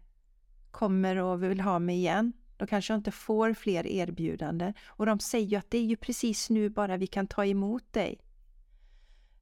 kommer 0.71 1.17
och 1.17 1.43
vill 1.43 1.61
ha 1.61 1.79
mig 1.79 1.97
igen. 1.97 2.33
Då 2.59 2.67
kanske 2.67 2.93
jag 2.93 2.99
inte 2.99 3.11
får 3.11 3.55
fler 3.55 3.87
erbjudanden. 3.87 4.75
Och 4.87 5.07
de 5.07 5.21
säger 5.21 5.47
ju 5.47 5.57
att 5.57 5.71
det 5.71 5.79
är 5.79 5.85
ju 5.85 5.97
precis 5.97 6.51
nu 6.51 6.69
bara 6.69 6.97
vi 6.97 7.07
kan 7.07 7.27
ta 7.27 7.45
emot 7.45 7.93
dig. 7.93 8.21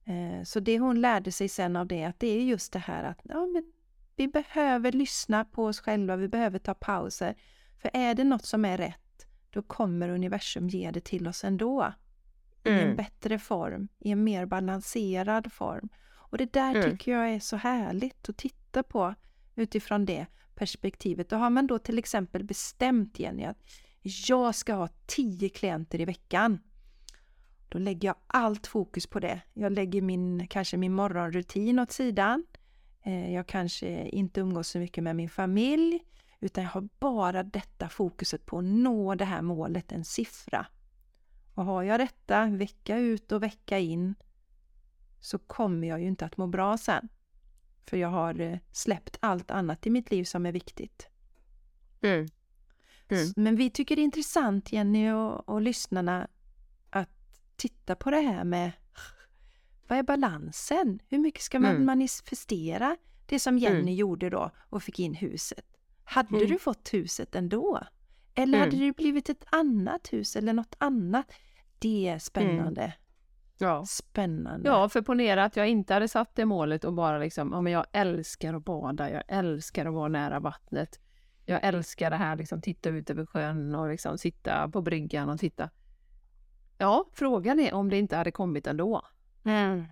Eh, 0.05 0.43
så 0.45 0.61
det 0.61 0.79
hon 0.79 1.01
lärde 1.01 1.33
sig 1.33 1.49
sen 1.49 1.77
av 1.77 1.87
det, 1.87 2.05
att 2.05 2.21
det 2.21 2.27
är 2.27 2.43
just 2.43 2.73
det 2.73 2.79
här 2.79 3.05
att 3.05 3.21
ja, 3.23 3.47
men 3.47 3.73
vi 4.17 4.29
behöver 4.29 4.93
lyssna 4.93 5.45
på 5.45 5.65
oss 5.65 5.81
själva, 5.81 6.17
vi 6.17 6.29
behöver 6.29 6.59
ta 6.59 6.75
pauser. 6.75 7.37
För 7.79 7.91
är 7.95 8.15
det 8.15 8.25
något 8.25 8.45
som 8.45 8.65
är 8.65 8.79
rätt, 8.79 9.27
då 9.51 9.63
kommer 9.63 10.09
universum 10.09 10.69
ge 10.69 10.91
det 10.91 11.05
till 11.05 11.29
oss 11.29 11.45
ändå. 11.45 11.93
I 12.65 12.69
en 12.69 12.79
mm. 12.79 12.97
bättre 12.97 13.39
form, 13.39 13.89
i 13.99 14.11
en 14.11 14.25
mer 14.25 14.47
balanserad 14.47 15.53
form. 15.53 15.89
Och 16.15 16.39
det 16.39 16.53
där 16.53 16.75
mm. 16.75 16.83
tycker 16.83 17.13
jag 17.13 17.31
är 17.31 17.41
så 17.41 17.57
härligt 17.57 18.29
att 18.29 18.37
titta 18.37 18.83
på 18.83 19.15
utifrån 19.55 20.05
det 20.05 20.27
perspektivet. 20.57 21.29
Då 21.29 21.37
har 21.37 21.51
man 21.51 21.67
då 21.67 21.79
till 21.79 21.99
exempel 21.99 22.45
bestämt 22.45 23.19
Jenny 23.19 23.45
att 23.45 23.59
jag 24.03 24.55
ska 24.55 24.75
ha 24.75 24.89
10 25.07 25.49
klienter 25.49 26.01
i 26.01 26.05
veckan. 26.05 26.59
Då 27.69 27.79
lägger 27.79 28.09
jag 28.09 28.17
allt 28.27 28.67
fokus 28.67 29.07
på 29.07 29.21
det. 29.21 29.41
Jag 29.55 29.73
lägger 29.73 30.03
min, 30.03 30.47
kanske 30.49 30.77
min 30.77 30.93
morgonrutin 30.93 31.79
åt 31.79 31.93
sidan. 31.93 32.45
Eh, 33.03 33.35
jag 33.35 33.47
kanske 33.47 34.09
inte 34.09 34.41
umgås 34.41 34.69
så 34.69 34.79
mycket 34.79 35.05
med 35.05 35.17
min 35.17 35.31
familj 35.31 36.01
utan 36.41 36.65
jag 36.65 36.71
har 36.71 36.89
bara 36.99 37.43
detta 37.43 37.89
fokuset 37.89 38.47
på 38.47 38.59
att 38.59 38.65
nå 38.65 39.15
det 39.15 39.25
här 39.25 39.43
målet, 39.43 39.93
en 39.93 40.05
siffra. 40.05 40.67
Och 41.55 41.65
har 41.65 41.83
jag 41.83 42.01
detta 42.01 42.47
vecka 42.47 42.99
ut 42.99 43.33
och 43.33 43.43
vecka 43.43 43.79
in 43.79 44.15
så 45.21 45.39
kommer 45.39 45.89
jag 45.89 46.01
ju 46.01 46.07
inte 46.07 46.25
att 46.25 46.37
må 46.37 46.47
bra 46.47 46.79
sen. 46.79 47.09
För 47.87 47.97
jag 47.97 48.09
har 48.09 48.41
eh, 48.41 48.59
släppt 48.73 49.17
allt 49.21 49.51
annat 49.51 49.87
i 49.87 49.91
mitt 49.91 50.11
liv 50.11 50.25
som 50.25 50.47
är 50.47 50.53
viktigt. 50.53 51.09
Mm. 52.03 52.29
Mm. 53.09 53.33
Men 53.37 53.57
vi 53.57 53.71
tycker 53.71 53.97
det 53.97 54.03
är 54.03 54.05
intressant, 54.05 54.73
Jenny 54.73 55.11
och, 55.11 55.49
och 55.49 55.61
lyssnarna, 55.61 56.29
att 56.91 57.41
titta 57.57 57.97
på 57.97 58.11
det 58.11 58.21
här 58.21 58.45
med 58.45 58.73
vad 59.89 59.99
är 59.99 60.03
balansen? 60.03 60.99
Hur 61.09 61.19
mycket 61.19 61.43
ska 61.43 61.61
man 61.61 61.71
mm. 61.71 61.87
manifestera? 61.87 62.97
Det 63.27 63.39
som 63.39 63.59
Jenny 63.59 63.81
mm. 63.81 63.95
gjorde 63.95 64.31
då 64.31 64.51
och 64.71 64.83
fick 64.83 64.99
in 64.99 65.15
huset. 65.15 65.67
Hade 66.05 66.37
mm. 66.37 66.49
du 66.49 66.59
fått 66.59 66.95
huset 66.95 67.35
ändå? 67.35 67.81
Eller 68.35 68.59
hade 68.59 68.77
mm. 68.77 68.87
det 68.87 68.97
blivit 68.97 69.29
ett 69.29 69.45
annat 69.51 70.13
hus 70.13 70.37
eller 70.37 70.53
något 70.53 70.75
annat? 70.79 71.33
Det 71.79 72.09
är 72.09 72.19
spännande. 72.19 72.93
Ja. 73.59 73.85
Spännande. 73.87 74.69
Ja, 74.69 74.89
för 74.89 75.03
ponera 75.03 75.45
att 75.45 75.57
jag 75.57 75.69
inte 75.69 75.95
hade 75.95 76.09
satt 76.09 76.35
det 76.35 76.45
målet 76.45 76.85
och 76.85 76.93
bara 76.93 77.19
liksom, 77.19 77.53
ja 77.53 77.61
men 77.61 77.73
jag 77.73 77.87
älskar 77.93 78.55
att 78.55 78.65
bada, 78.65 79.11
jag 79.11 79.23
älskar 79.29 79.87
att 79.87 79.95
vara 79.95 80.09
nära 80.09 80.41
vattnet. 80.41 81.01
Jag 81.45 81.65
älskar 81.65 82.11
det 82.11 82.17
här 82.17 82.37
liksom 82.37 82.61
titta 82.61 82.89
ut 82.89 83.11
över 83.11 83.27
sjön 83.27 83.75
och 83.75 83.89
liksom 83.89 84.19
sitta 84.19 84.69
på 84.69 84.83
bryggan 84.83 85.29
och 85.29 85.41
titta. 85.41 85.71
Ja, 86.79 87.09
frågan 87.13 87.61
är 87.61 87.75
om 87.75 87.91
det 87.91 87.99
inte 87.99 88.17
hade 88.17 88.31
kommit 88.31 88.67
ändå. 88.67 89.03
Mm. 89.45 89.85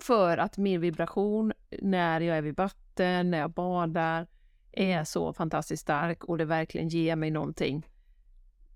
För 0.00 0.38
att 0.38 0.58
min 0.58 0.80
vibration 0.80 1.52
när 1.82 2.20
jag 2.20 2.36
är 2.36 2.42
vid 2.42 2.56
vatten, 2.56 3.30
när 3.30 3.38
jag 3.38 3.50
badar, 3.50 4.26
är 4.72 5.04
så 5.04 5.32
fantastiskt 5.32 5.82
stark 5.82 6.24
och 6.24 6.38
det 6.38 6.44
verkligen 6.44 6.88
ger 6.88 7.16
mig 7.16 7.30
någonting. 7.30 7.86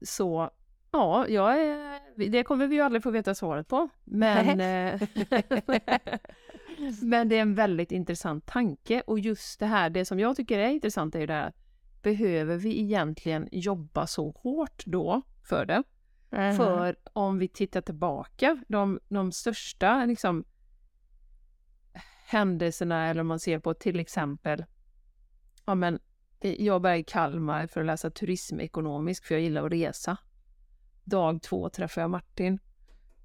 Så 0.02 0.50
Ja, 0.96 1.28
jag 1.28 1.62
är, 1.62 2.00
det 2.30 2.44
kommer 2.44 2.66
vi 2.66 2.74
ju 2.76 2.82
aldrig 2.82 3.02
få 3.02 3.10
veta 3.10 3.34
svaret 3.34 3.68
på. 3.68 3.88
Men, 4.04 4.60
eh, 4.60 5.02
men 7.02 7.28
det 7.28 7.36
är 7.36 7.42
en 7.42 7.54
väldigt 7.54 7.92
intressant 7.92 8.46
tanke 8.46 9.02
och 9.06 9.18
just 9.18 9.60
det 9.60 9.66
här, 9.66 9.90
det 9.90 10.04
som 10.04 10.20
jag 10.20 10.36
tycker 10.36 10.58
är 10.58 10.68
intressant 10.68 11.14
är 11.14 11.20
ju 11.20 11.26
det 11.26 11.32
här, 11.32 11.52
behöver 12.02 12.56
vi 12.56 12.80
egentligen 12.80 13.48
jobba 13.52 14.06
så 14.06 14.30
hårt 14.30 14.82
då 14.86 15.22
för 15.48 15.66
det? 15.66 15.82
Mm. 16.30 16.56
För 16.56 16.96
om 17.12 17.38
vi 17.38 17.48
tittar 17.48 17.80
tillbaka, 17.80 18.62
de, 18.68 19.00
de 19.08 19.32
största 19.32 20.04
liksom, 20.04 20.44
händelserna 22.26 23.06
eller 23.06 23.20
om 23.20 23.26
man 23.26 23.40
ser 23.40 23.58
på 23.58 23.74
till 23.74 24.00
exempel, 24.00 24.64
ja 25.64 25.74
men 25.74 25.98
jag 26.40 26.82
började 26.82 27.00
i 27.00 27.04
Kalmar 27.04 27.66
för 27.66 27.80
att 27.80 27.86
läsa 27.86 28.10
turismekonomisk 28.10 29.24
för 29.24 29.34
jag 29.34 29.42
gillar 29.42 29.66
att 29.66 29.72
resa 29.72 30.16
dag 31.06 31.42
två 31.42 31.68
träffade 31.68 32.02
jag 32.02 32.10
Martin. 32.10 32.58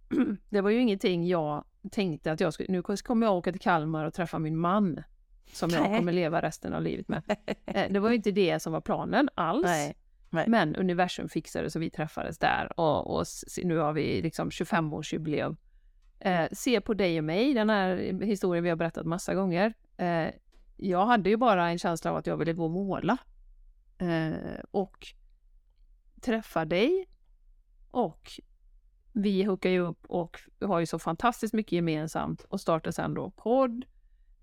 Det 0.50 0.62
var 0.62 0.70
ju 0.70 0.80
ingenting 0.80 1.28
jag 1.28 1.64
tänkte 1.92 2.32
att 2.32 2.40
jag 2.40 2.54
skulle, 2.54 2.72
nu 2.72 2.82
kommer 2.82 3.28
jag 3.28 3.36
åka 3.36 3.52
till 3.52 3.62
Kalmar 3.62 4.06
och 4.06 4.14
träffa 4.14 4.40
min 4.40 4.58
man 4.58 5.04
som 5.54 5.70
jag 5.70 5.90
Nej. 5.90 5.98
kommer 5.98 6.12
leva 6.12 6.42
resten 6.42 6.74
av 6.74 6.82
livet 6.82 7.08
med. 7.08 7.24
Eh, 7.66 7.92
det 7.92 8.00
var 8.00 8.10
ju 8.10 8.16
inte 8.16 8.32
det 8.32 8.60
som 8.60 8.74
var 8.74 8.82
planen 8.82 9.30
alls. 9.36 9.64
Nej. 9.66 9.98
Nej. 10.30 10.46
Men 10.48 10.76
universum 10.76 11.30
fixade 11.30 11.70
så 11.70 11.80
vi 11.80 11.90
träffades 11.90 12.38
där 12.38 12.80
och, 12.80 13.18
och 13.18 13.26
nu 13.64 13.78
har 13.78 13.94
vi 13.94 14.22
liksom 14.22 14.50
25-årsjubileum. 14.50 15.58
Eh, 16.20 16.48
se 16.52 16.82
på 16.82 16.94
dig 16.94 17.18
och 17.18 17.24
mig, 17.24 17.54
den 17.54 17.70
här 17.70 17.98
historien 18.24 18.64
vi 18.64 18.70
har 18.70 18.78
berättat 18.78 19.06
massa 19.06 19.34
gånger. 19.34 19.74
Eh, 19.98 20.28
jag 20.78 21.06
hade 21.06 21.30
ju 21.30 21.38
bara 21.38 21.70
en 21.70 21.80
känsla 21.80 22.12
av 22.12 22.18
att 22.18 22.28
jag 22.28 22.38
ville 22.38 22.54
gå 22.54 22.64
och 22.64 22.72
måla. 22.72 23.18
Eh, 23.98 24.60
och 24.72 25.08
träffa 26.22 26.66
dig 26.66 27.08
och 27.92 28.32
vi 29.14 29.44
hookar 29.44 29.70
ju 29.70 29.80
upp 29.80 30.06
och 30.08 30.40
har 30.62 30.80
ju 30.80 30.86
så 30.86 31.00
fantastiskt 31.00 31.54
mycket 31.54 31.72
gemensamt 31.72 32.44
och 32.44 32.62
startar 32.62 32.92
sen 32.92 33.14
då 33.14 33.30
podd. 33.30 33.86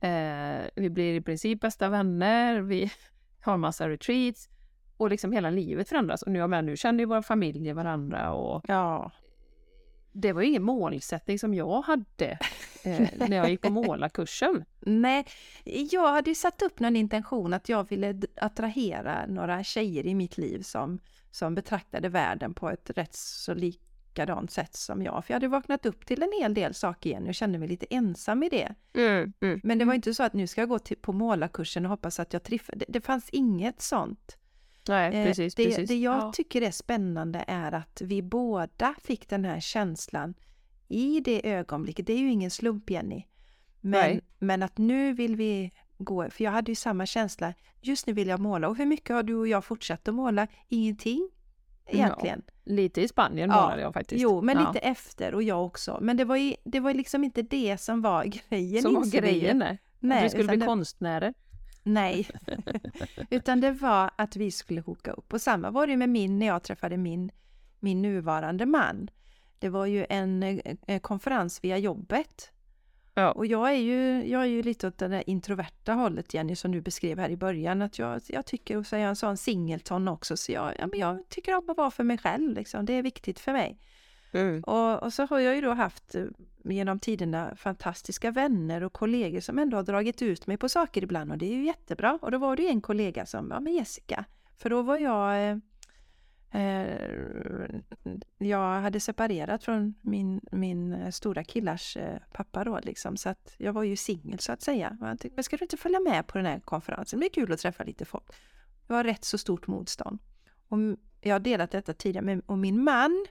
Eh, 0.01 0.67
vi 0.75 0.91
blir 0.91 1.15
i 1.15 1.21
princip 1.21 1.61
bästa 1.61 1.89
vänner, 1.89 2.61
vi 2.61 2.91
har 3.41 3.57
massa 3.57 3.89
retreats 3.89 4.49
och 4.97 5.11
liksom 5.11 5.33
hela 5.33 5.51
livet 5.51 5.89
förändras. 5.89 6.23
Och 6.23 6.33
nu, 6.33 6.39
jag 6.39 6.65
nu 6.65 6.77
känner 6.77 6.99
ju 6.99 7.05
våra 7.05 7.23
familjer 7.23 7.75
varandra 7.75 8.33
och 8.33 8.65
Ja. 8.69 9.13
det 10.13 10.33
var 10.33 10.43
ju 10.43 10.49
ingen 10.49 10.63
målsättning 10.63 11.39
som 11.39 11.55
jag 11.55 11.83
hade 11.83 12.39
eh, 12.85 13.09
när 13.29 13.37
jag 13.37 13.51
gick 13.51 13.61
på 13.61 13.71
målarkursen. 13.71 14.65
Nej, 14.81 15.27
jag 15.65 16.13
hade 16.13 16.31
ju 16.31 16.35
satt 16.35 16.63
upp 16.63 16.81
någon 16.81 16.97
intention 16.97 17.53
att 17.53 17.69
jag 17.69 17.89
ville 17.89 18.21
attrahera 18.37 19.27
några 19.27 19.65
tjejer 19.65 20.07
i 20.07 20.15
mitt 20.15 20.39
liv 20.39 20.63
som, 20.63 21.01
som 21.31 21.55
betraktade 21.55 22.09
världen 22.09 22.55
på 22.55 22.71
ett 22.71 22.91
rätt 22.91 23.15
så 23.15 23.55
likadant 23.55 24.51
sätt 24.51 24.75
som 24.77 25.03
jag. 25.03 25.25
För 25.25 25.33
jag 25.33 25.37
hade 25.37 25.49
vaknat 25.49 25.87
upp 25.87 26.07
till 26.07 26.23
en 26.23 26.33
hel 26.41 26.55
del 26.55 26.75
saker 26.75 27.11
igen 27.11 27.27
och 27.29 27.35
kände 27.35 27.59
mig 27.59 27.69
lite 27.69 27.87
ensam 27.91 28.43
i 28.43 28.49
det. 28.49 28.75
Mm, 28.95 29.33
mm. 29.41 29.61
Men 29.65 29.79
det 29.79 29.85
var 29.85 29.95
inte 29.95 30.15
så 30.15 30.23
att 30.23 30.33
nu 30.33 30.47
ska 30.47 30.61
jag 30.61 30.69
gå 30.69 30.79
till, 30.79 30.97
på 30.97 31.13
målarkursen 31.13 31.85
och 31.85 31.91
hoppas 31.91 32.21
att 32.21 32.33
jag 32.33 32.43
träffar. 32.43 32.77
Det, 32.77 32.85
det 32.89 33.01
fanns 33.01 33.29
inget 33.31 33.83
sånt. 33.83 34.37
Nej, 34.89 35.15
Eh, 35.17 35.27
precis, 35.27 35.55
det, 35.55 35.65
precis. 35.65 35.89
det 35.89 35.97
jag 35.97 36.17
Ja. 36.17 36.33
tycker 36.35 36.63
är 36.63 36.71
spännande 36.71 37.45
är 37.49 37.73
att 37.73 38.01
vi 38.05 38.23
båda 38.23 38.95
fick 39.05 39.29
den 39.29 39.45
här 39.45 39.61
känslan 39.61 40.35
i 40.89 41.21
det 41.21 41.51
ögonblicket. 41.53 42.07
Det 42.07 42.13
är 42.13 42.19
ju 42.19 42.31
ingen 42.31 42.51
slump 42.51 42.91
Jenny. 42.91 43.25
Men, 43.81 43.91
Nej. 43.91 44.21
men 44.39 44.63
att 44.63 44.79
nu 44.79 45.13
vill 45.13 45.37
vi 45.37 45.73
gå, 45.99 46.31
för 46.31 46.45
jag 46.45 46.51
hade 46.51 46.71
ju 46.71 46.75
samma 46.75 47.07
känsla. 47.07 47.55
Just 47.81 48.07
nu 48.07 48.13
vill 48.13 48.29
jag 48.29 48.41
måla. 48.41 48.69
Och 48.69 48.77
hur 48.77 48.87
mycket 48.87 49.17
har 49.17 49.23
du 49.23 49.35
och 49.35 49.49
jag 49.49 49.65
fortsatt 49.65 50.09
att 50.09 50.15
måla? 50.15 50.47
Ingenting 50.69 51.31
egentligen. 51.87 52.43
Lite 52.65 53.01
i 53.03 53.09
Spanien 53.09 53.51
Ja, 53.51 53.63
målade 53.63 53.83
jag 53.83 53.95
faktiskt. 53.95 54.23
Jo, 54.23 54.43
men 54.43 54.57
Ja. 54.59 54.67
lite 54.73 54.79
efter 54.79 55.35
och 55.35 55.43
jag 55.43 55.67
också. 55.67 55.99
Men 56.01 56.17
det 56.17 56.25
var 56.25 56.37
ju 56.37 56.55
det 56.65 56.81
var 56.81 56.95
liksom 56.95 57.25
inte 57.25 57.43
det 57.43 57.79
som 57.81 58.03
var 58.03 58.25
grejen. 58.49 58.83
Som 58.83 58.95
var 58.95 59.05
grejen, 59.21 59.59
nej. 59.59 59.79
Nej, 60.01 60.19
att 60.19 60.25
vi 60.25 60.29
skulle 60.29 60.45
bli 60.49 60.57
det- 60.57 60.67
konstnärer. 60.67 61.35
Nej, 61.83 62.29
utan 63.31 63.61
det 63.61 63.71
var 63.73 64.11
att 64.17 64.37
vi 64.37 64.51
skulle 64.51 64.81
hooka 64.81 65.13
upp. 65.13 65.33
Och 65.33 65.41
samma 65.41 65.71
var 65.71 65.87
det 65.87 65.97
med 65.97 66.09
min 66.09 66.39
när 66.39 66.47
jag 66.47 66.63
träffade 66.63 66.97
min, 66.97 67.31
min 67.81 68.03
nuvarande 68.03 68.67
man. 68.67 69.11
Det 69.59 69.69
var 69.69 69.87
ju 69.87 70.07
en 70.09 70.43
eh, 70.43 70.59
eh, 70.87 71.01
konferens 71.01 71.65
via 71.65 71.79
jobbet. 71.79 72.51
Ja. 73.19 73.33
Och 73.33 73.47
jag 73.47 73.71
är, 73.71 73.79
ju, 73.79 74.29
jag 74.29 74.43
är 74.43 74.47
ju 74.47 74.63
lite 74.63 74.87
åt 74.87 74.99
det 74.99 75.09
där 75.09 75.31
introverta 75.31 75.93
hållet 75.93 76.35
Jenny 76.35 76.57
som 76.57 76.73
du 76.73 76.81
beskrev 76.81 77.19
här 77.19 77.31
i 77.31 77.37
början. 77.37 77.83
Att 77.83 77.99
jag, 77.99 78.21
jag 78.29 78.47
tycker, 78.47 78.77
och 78.77 78.87
så 78.87 78.97
är 78.97 79.01
jag 79.01 79.09
en 79.09 79.17
sån 79.17 79.37
singleton 79.37 80.09
också, 80.09 80.37
så 80.37 80.53
jag, 80.53 80.75
ja, 80.79 80.87
men 80.87 81.01
jag 81.01 81.29
tycker 81.29 81.57
om 81.57 81.71
att 81.71 81.77
vara 81.77 81.91
för 81.91 82.05
mig 82.05 82.19
själv. 82.19 82.55
Liksom. 82.55 82.87
Det 82.87 82.93
är 82.93 83.03
viktigt 83.03 83.41
för 83.41 83.53
mig. 83.53 83.79
Mm. 84.33 84.63
Och, 84.63 85.03
och 85.03 85.13
så 85.13 85.27
har 85.27 85.39
jag 85.39 85.55
ju 85.55 85.61
då 85.61 85.73
haft 85.73 86.15
eh, 86.15 86.25
genom 86.65 86.99
tiderna 86.99 87.57
fantastiska 87.57 88.31
vänner 88.31 88.83
och 88.83 88.93
kollegor 88.93 89.41
som 89.41 89.59
ändå 89.59 89.77
har 89.77 89.85
dragit 89.85 90.23
ut 90.23 90.47
mig 90.47 90.57
på 90.57 90.69
saker 90.69 91.03
ibland 91.03 91.33
och 91.33 91.39
det 91.39 91.47
är 91.47 91.57
ju 91.57 91.65
jättebra. 91.65 92.19
Och 92.23 92.31
då 92.31 92.39
var 92.39 92.57
det 92.57 92.69
en 92.69 92.81
kollega 92.81 93.27
som, 93.27 93.51
ja 93.51 93.61
men 93.61 93.73
Jessica, 93.73 94.25
för 94.59 94.71
då 94.71 94.83
var 94.83 94.99
jag 94.99 95.51
eh, 95.51 95.57
jag 98.39 98.81
hade 98.81 99.01
separerat 99.01 99.65
från 99.65 99.95
min, 100.03 100.41
min 100.53 100.93
eh, 100.93 101.11
stora 101.11 101.45
killars 101.45 101.97
eh, 101.97 102.19
pappa 102.33 102.65
då 102.65 102.81
liksom, 102.83 103.17
så 103.17 103.29
att 103.29 103.55
jag 103.59 103.73
var 103.73 103.83
ju 103.83 103.97
singel 103.97 104.39
så 104.39 104.53
att 104.53 104.63
säga. 104.63 104.97
Jag 105.01 105.09
tänkte, 105.09 105.31
men 105.35 105.45
ska 105.45 105.57
du 105.57 105.65
inte 105.65 105.77
följa 105.77 106.01
med 106.01 106.27
på 106.27 106.39
den 106.39 106.47
här 106.47 106.61
konferensen? 106.61 107.21
Det 107.21 107.31
blir 107.31 107.43
kul 107.43 107.53
att 107.53 107.61
träffa 107.61 107.85
lite 107.85 108.05
folk. 108.05 108.27
Det 108.87 108.93
var 108.93 109.05
rätt 109.05 109.25
så 109.25 109.39
stort 109.39 109.67
motstånd. 109.67 110.19
Och 110.69 110.79
jag 111.21 111.35
har 111.35 111.41
delat 111.41 111.71
detta 111.71 111.95
tidigare 111.95 112.25
med 112.25 112.43
och 112.47 112.59
min 112.59 112.85
man 112.85 113.27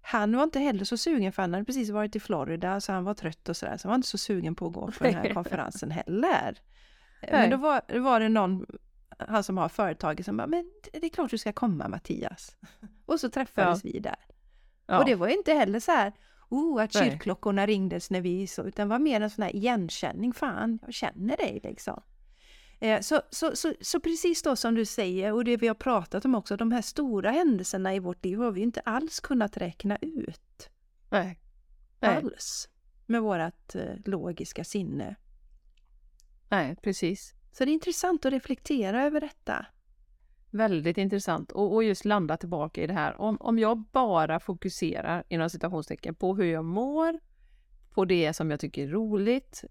han 0.00 0.36
var 0.36 0.42
inte 0.44 0.58
heller 0.58 0.84
så 0.84 0.96
sugen 0.96 1.32
för 1.32 1.42
han 1.42 1.52
hade 1.52 1.64
precis 1.64 1.90
varit 1.90 2.16
i 2.16 2.20
Florida 2.20 2.80
så 2.80 2.92
han 2.92 3.04
var 3.04 3.14
trött 3.14 3.48
och 3.48 3.56
sådär. 3.56 3.76
Så 3.76 3.88
han 3.88 3.90
var 3.90 3.96
inte 3.96 4.08
så 4.08 4.18
sugen 4.18 4.54
på 4.54 4.66
att 4.66 4.72
gå 4.72 4.90
på 4.90 5.04
den 5.04 5.14
här 5.14 5.28
konferensen 5.34 5.90
heller. 5.90 6.58
Men 7.30 7.50
då 7.50 7.56
var, 7.56 7.80
då 7.88 8.00
var 8.00 8.20
det 8.20 8.28
någon, 8.28 8.66
han 9.18 9.44
som 9.44 9.58
har 9.58 9.68
företaget 9.68 10.26
som 10.26 10.36
bara, 10.36 10.46
men 10.46 10.70
det 10.92 11.06
är 11.06 11.08
klart 11.08 11.30
du 11.30 11.38
ska 11.38 11.52
komma 11.52 11.88
Mattias. 11.88 12.56
Och 13.06 13.20
så 13.20 13.28
träffades 13.28 13.84
vi 13.84 13.98
där. 13.98 14.16
Ja. 14.86 14.98
Och 14.98 15.04
det 15.04 15.14
var 15.14 15.28
ju 15.28 15.34
inte 15.34 15.52
heller 15.52 15.80
så 15.80 15.92
här, 15.92 16.12
oh, 16.48 16.82
att 16.82 16.94
Nej. 16.94 17.10
kyrkklockorna 17.10 17.66
ringdes 17.66 18.10
när 18.10 18.20
vi 18.20 18.46
så, 18.46 18.62
utan 18.62 18.88
var 18.88 18.98
mer 18.98 19.20
en 19.20 19.30
sån 19.30 19.42
här 19.42 19.56
igenkänning, 19.56 20.32
fan, 20.32 20.78
jag 20.82 20.94
känner 20.94 21.36
dig 21.36 21.60
liksom. 21.62 22.02
Eh, 22.80 23.00
Så, 23.00 23.22
så, 23.30 23.56
så, 23.56 23.74
så 23.80 24.00
precis 24.00 24.42
då 24.42 24.56
som 24.56 24.74
du 24.74 24.84
säger, 24.84 25.32
och 25.32 25.44
det 25.44 25.56
vi 25.56 25.68
har 25.68 25.74
pratat 25.74 26.24
om 26.24 26.34
också, 26.34 26.56
de 26.56 26.72
här 26.72 26.82
stora 26.82 27.30
händelserna 27.30 27.94
i 27.94 27.98
vårt 27.98 28.24
liv 28.24 28.38
har 28.38 28.50
vi 28.50 28.60
inte 28.60 28.80
alls 28.80 29.20
kunnat 29.20 29.56
räkna 29.56 29.96
ut. 30.00 30.70
Nej. 31.10 31.40
Nej. 32.00 32.16
Alls. 32.16 32.68
Med 33.06 33.22
vårt 33.22 33.74
eh, 33.74 33.94
logiska 34.04 34.64
sinne. 34.64 35.16
Nej, 36.48 36.76
precis. 36.82 37.34
Så 37.56 37.64
det 37.64 37.70
är 37.70 37.72
intressant 37.72 38.26
att 38.26 38.32
reflektera 38.32 39.04
över 39.04 39.20
detta. 39.20 39.66
Väldigt 40.50 40.98
intressant 40.98 41.52
och, 41.52 41.74
och 41.74 41.84
just 41.84 42.04
landa 42.04 42.36
tillbaka 42.36 42.82
i 42.82 42.86
det 42.86 42.92
här. 42.92 43.20
Om, 43.20 43.36
om 43.40 43.58
jag 43.58 43.78
bara 43.78 44.40
fokuserar 44.40 45.24
inom 45.28 45.50
citationstecken 45.50 46.14
på 46.14 46.34
hur 46.34 46.44
jag 46.44 46.64
mår, 46.64 47.18
på 47.90 48.04
det 48.04 48.32
som 48.32 48.50
jag 48.50 48.60
tycker 48.60 48.82
är 48.82 48.88
roligt. 48.88 49.64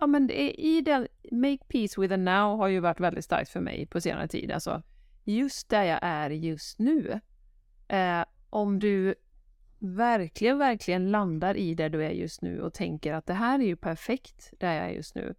Ja, 0.00 0.06
men 0.06 0.26
det 0.26 0.42
är, 0.42 0.60
i 0.60 0.80
den, 0.80 1.08
make 1.32 1.64
peace 1.68 2.00
with 2.00 2.14
the 2.14 2.16
now 2.16 2.58
har 2.58 2.68
ju 2.68 2.80
varit 2.80 3.00
väldigt 3.00 3.24
starkt 3.24 3.50
för 3.50 3.60
mig 3.60 3.86
på 3.86 4.00
senare 4.00 4.28
tid. 4.28 4.52
Alltså 4.52 4.82
just 5.24 5.68
där 5.68 5.84
jag 5.84 5.98
är 6.02 6.30
just 6.30 6.78
nu. 6.78 7.20
Eh, 7.88 8.24
om 8.50 8.78
du 8.78 9.14
verkligen, 9.78 10.58
verkligen 10.58 11.10
landar 11.10 11.56
i 11.56 11.74
där 11.74 11.88
du 11.88 12.04
är 12.04 12.10
just 12.10 12.42
nu 12.42 12.60
och 12.62 12.74
tänker 12.74 13.12
att 13.14 13.26
det 13.26 13.34
här 13.34 13.58
är 13.58 13.66
ju 13.66 13.76
perfekt 13.76 14.52
där 14.58 14.72
jag 14.72 14.84
är 14.84 14.90
just 14.90 15.14
nu. 15.14 15.34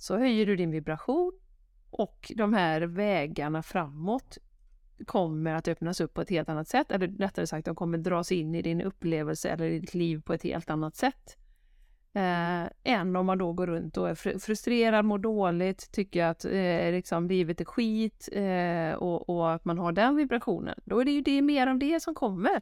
Så 0.00 0.18
höjer 0.18 0.46
du 0.46 0.56
din 0.56 0.70
vibration 0.70 1.32
och 1.90 2.32
de 2.36 2.54
här 2.54 2.80
vägarna 2.80 3.62
framåt 3.62 4.38
kommer 5.06 5.54
att 5.54 5.68
öppnas 5.68 6.00
upp 6.00 6.14
på 6.14 6.20
ett 6.20 6.30
helt 6.30 6.48
annat 6.48 6.68
sätt. 6.68 6.92
Eller 6.92 7.08
rättare 7.08 7.46
sagt, 7.46 7.64
de 7.66 7.74
kommer 7.74 7.98
dras 7.98 8.32
in 8.32 8.54
i 8.54 8.62
din 8.62 8.80
upplevelse 8.82 9.48
eller 9.50 9.70
ditt 9.70 9.94
liv 9.94 10.22
på 10.22 10.34
ett 10.34 10.42
helt 10.42 10.70
annat 10.70 10.96
sätt. 10.96 11.36
Eh, 12.12 12.62
än 12.84 13.16
om 13.16 13.26
man 13.26 13.38
då 13.38 13.52
går 13.52 13.66
runt 13.66 13.96
och 13.96 14.08
är 14.10 14.14
fr- 14.14 14.38
frustrerad, 14.38 15.04
mår 15.04 15.18
dåligt, 15.18 15.92
tycker 15.92 16.24
att 16.24 16.44
eh, 16.44 16.90
liksom, 16.92 17.28
livet 17.28 17.60
är 17.60 17.64
skit 17.64 18.28
eh, 18.32 18.98
och, 18.98 19.28
och 19.28 19.52
att 19.52 19.64
man 19.64 19.78
har 19.78 19.92
den 19.92 20.16
vibrationen. 20.16 20.74
Då 20.84 21.00
är 21.00 21.04
det 21.04 21.10
ju 21.10 21.20
det, 21.20 21.42
mer 21.42 21.66
av 21.66 21.78
det 21.78 22.00
som 22.02 22.14
kommer. 22.14 22.60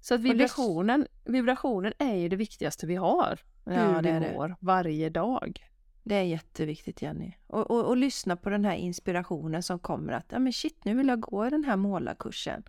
Så 0.00 0.14
att 0.14 0.22
det- 0.22 0.28
vibrationen, 0.32 1.06
vibrationen 1.24 1.92
är 1.98 2.14
ju 2.16 2.28
det 2.28 2.36
viktigaste 2.36 2.86
vi 2.86 2.96
har. 2.96 3.38
Ja, 3.64 3.72
hur 3.72 4.02
det 4.02 4.12
vi 4.20 4.26
det. 4.26 4.32
mår 4.32 4.56
varje 4.60 5.10
dag. 5.10 5.69
Det 6.02 6.14
är 6.14 6.22
jätteviktigt 6.22 7.02
Jenny. 7.02 7.32
Och, 7.46 7.70
och, 7.70 7.84
och 7.88 7.96
lyssna 7.96 8.36
på 8.36 8.50
den 8.50 8.64
här 8.64 8.74
inspirationen 8.76 9.62
som 9.62 9.78
kommer 9.78 10.12
att, 10.12 10.26
ja 10.28 10.38
men 10.38 10.52
shit 10.52 10.84
nu 10.84 10.94
vill 10.94 11.08
jag 11.08 11.20
gå 11.20 11.50
den 11.50 11.64
här 11.64 11.76
målarkursen. 11.76 12.62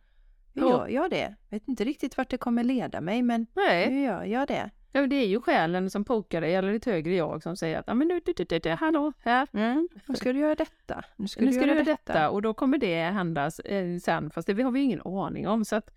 Nu 0.54 0.62
Ja. 0.62 0.70
gör 0.70 0.88
jag 0.88 1.10
det. 1.10 1.36
Vet 1.50 1.68
inte 1.68 1.84
riktigt 1.84 2.18
vart 2.18 2.30
det 2.30 2.38
kommer 2.38 2.64
leda 2.64 3.02
mig 3.02 3.22
men 3.22 3.48
Nej. 3.54 3.90
nu 3.90 4.02
gör 4.02 4.24
jag 4.24 4.48
det. 4.48 4.70
Ja, 4.94 5.08
det 5.08 5.16
är 5.16 5.28
ju 5.28 5.42
själen 5.42 5.90
som 5.90 6.04
pokar 6.06 6.42
dig, 6.42 6.56
eller 6.56 6.74
ett 6.74 6.86
högre 6.86 7.16
jag 7.16 7.44
som 7.44 7.58
säger 7.58 7.80
att 7.80 7.86
ja, 7.88 7.94
men 7.94 8.08
nu, 8.08 8.22
du, 8.26 8.34
du, 8.46 8.60
du, 8.60 8.70
hallå, 8.70 9.14
här, 9.20 9.48
Mm. 9.54 9.88
Nu 10.08 10.16
ska 10.16 10.34
du 10.34 10.40
göra 10.40 10.56
detta. 10.56 11.04
Nu 11.16 11.28
ska, 11.28 11.42
nu 11.42 11.48
du 11.48 11.54
ska 11.54 11.62
du 11.62 11.68
göra 11.68 11.76
göra 11.80 11.86
detta. 11.86 12.30
Och 12.30 12.42
då 12.42 12.54
kommer 12.54 12.78
det 12.78 13.04
hända 13.04 13.46
eh, 13.66 13.98
sen, 14.02 14.32
fast 14.32 14.48
det 14.48 14.64
har 14.64 14.72
vi 14.72 14.82
ingen 14.82 15.02
aning 15.02 15.48
om. 15.48 15.66
Så 15.66 15.76
att 15.76 15.90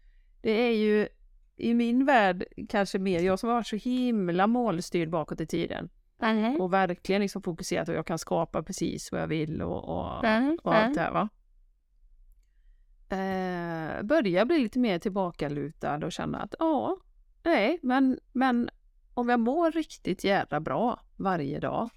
det 0.43 0.51
är 0.51 0.73
ju 0.73 1.09
i 1.57 1.75
min 1.75 2.05
värld 2.05 2.45
kanske 2.69 2.99
mer 2.99 3.21
jag 3.21 3.39
som 3.39 3.49
har 3.49 3.57
varit 3.57 3.67
så 3.67 3.77
himla 3.77 4.47
målstyrd 4.47 5.11
bakåt 5.11 5.41
i 5.41 5.47
tiden. 5.47 5.89
Och 6.61 6.73
verkligen 6.73 7.23
liksom 7.23 7.43
fokuserat 7.43 7.89
och 7.89 7.95
jag 7.95 8.07
kan 8.07 8.19
skapa 8.19 8.63
precis 8.63 9.13
vad 9.13 9.21
jag 9.21 9.27
vill 9.27 9.63
och, 9.63 9.89
och, 9.89 10.25
Mm, 10.25 10.59
och 10.63 10.75
allt 10.75 10.95
det 10.95 11.01
här 11.01 11.13
va. 11.13 11.29
Eh, 13.09 14.03
börjar 14.03 14.45
bli 14.45 14.59
lite 14.59 14.79
mer 14.79 14.99
tillbakalutad 14.99 16.05
och 16.05 16.13
känna 16.13 16.39
att 16.39 16.55
ja, 16.59 16.97
nej, 17.43 17.79
men, 17.83 18.19
men 18.33 18.71
om 19.15 19.29
jag 19.29 19.41
mår 19.41 19.71
riktigt 19.71 20.25
jävla 20.25 20.61
bra 20.61 21.01
varje 21.17 21.61
dag, 21.61 21.91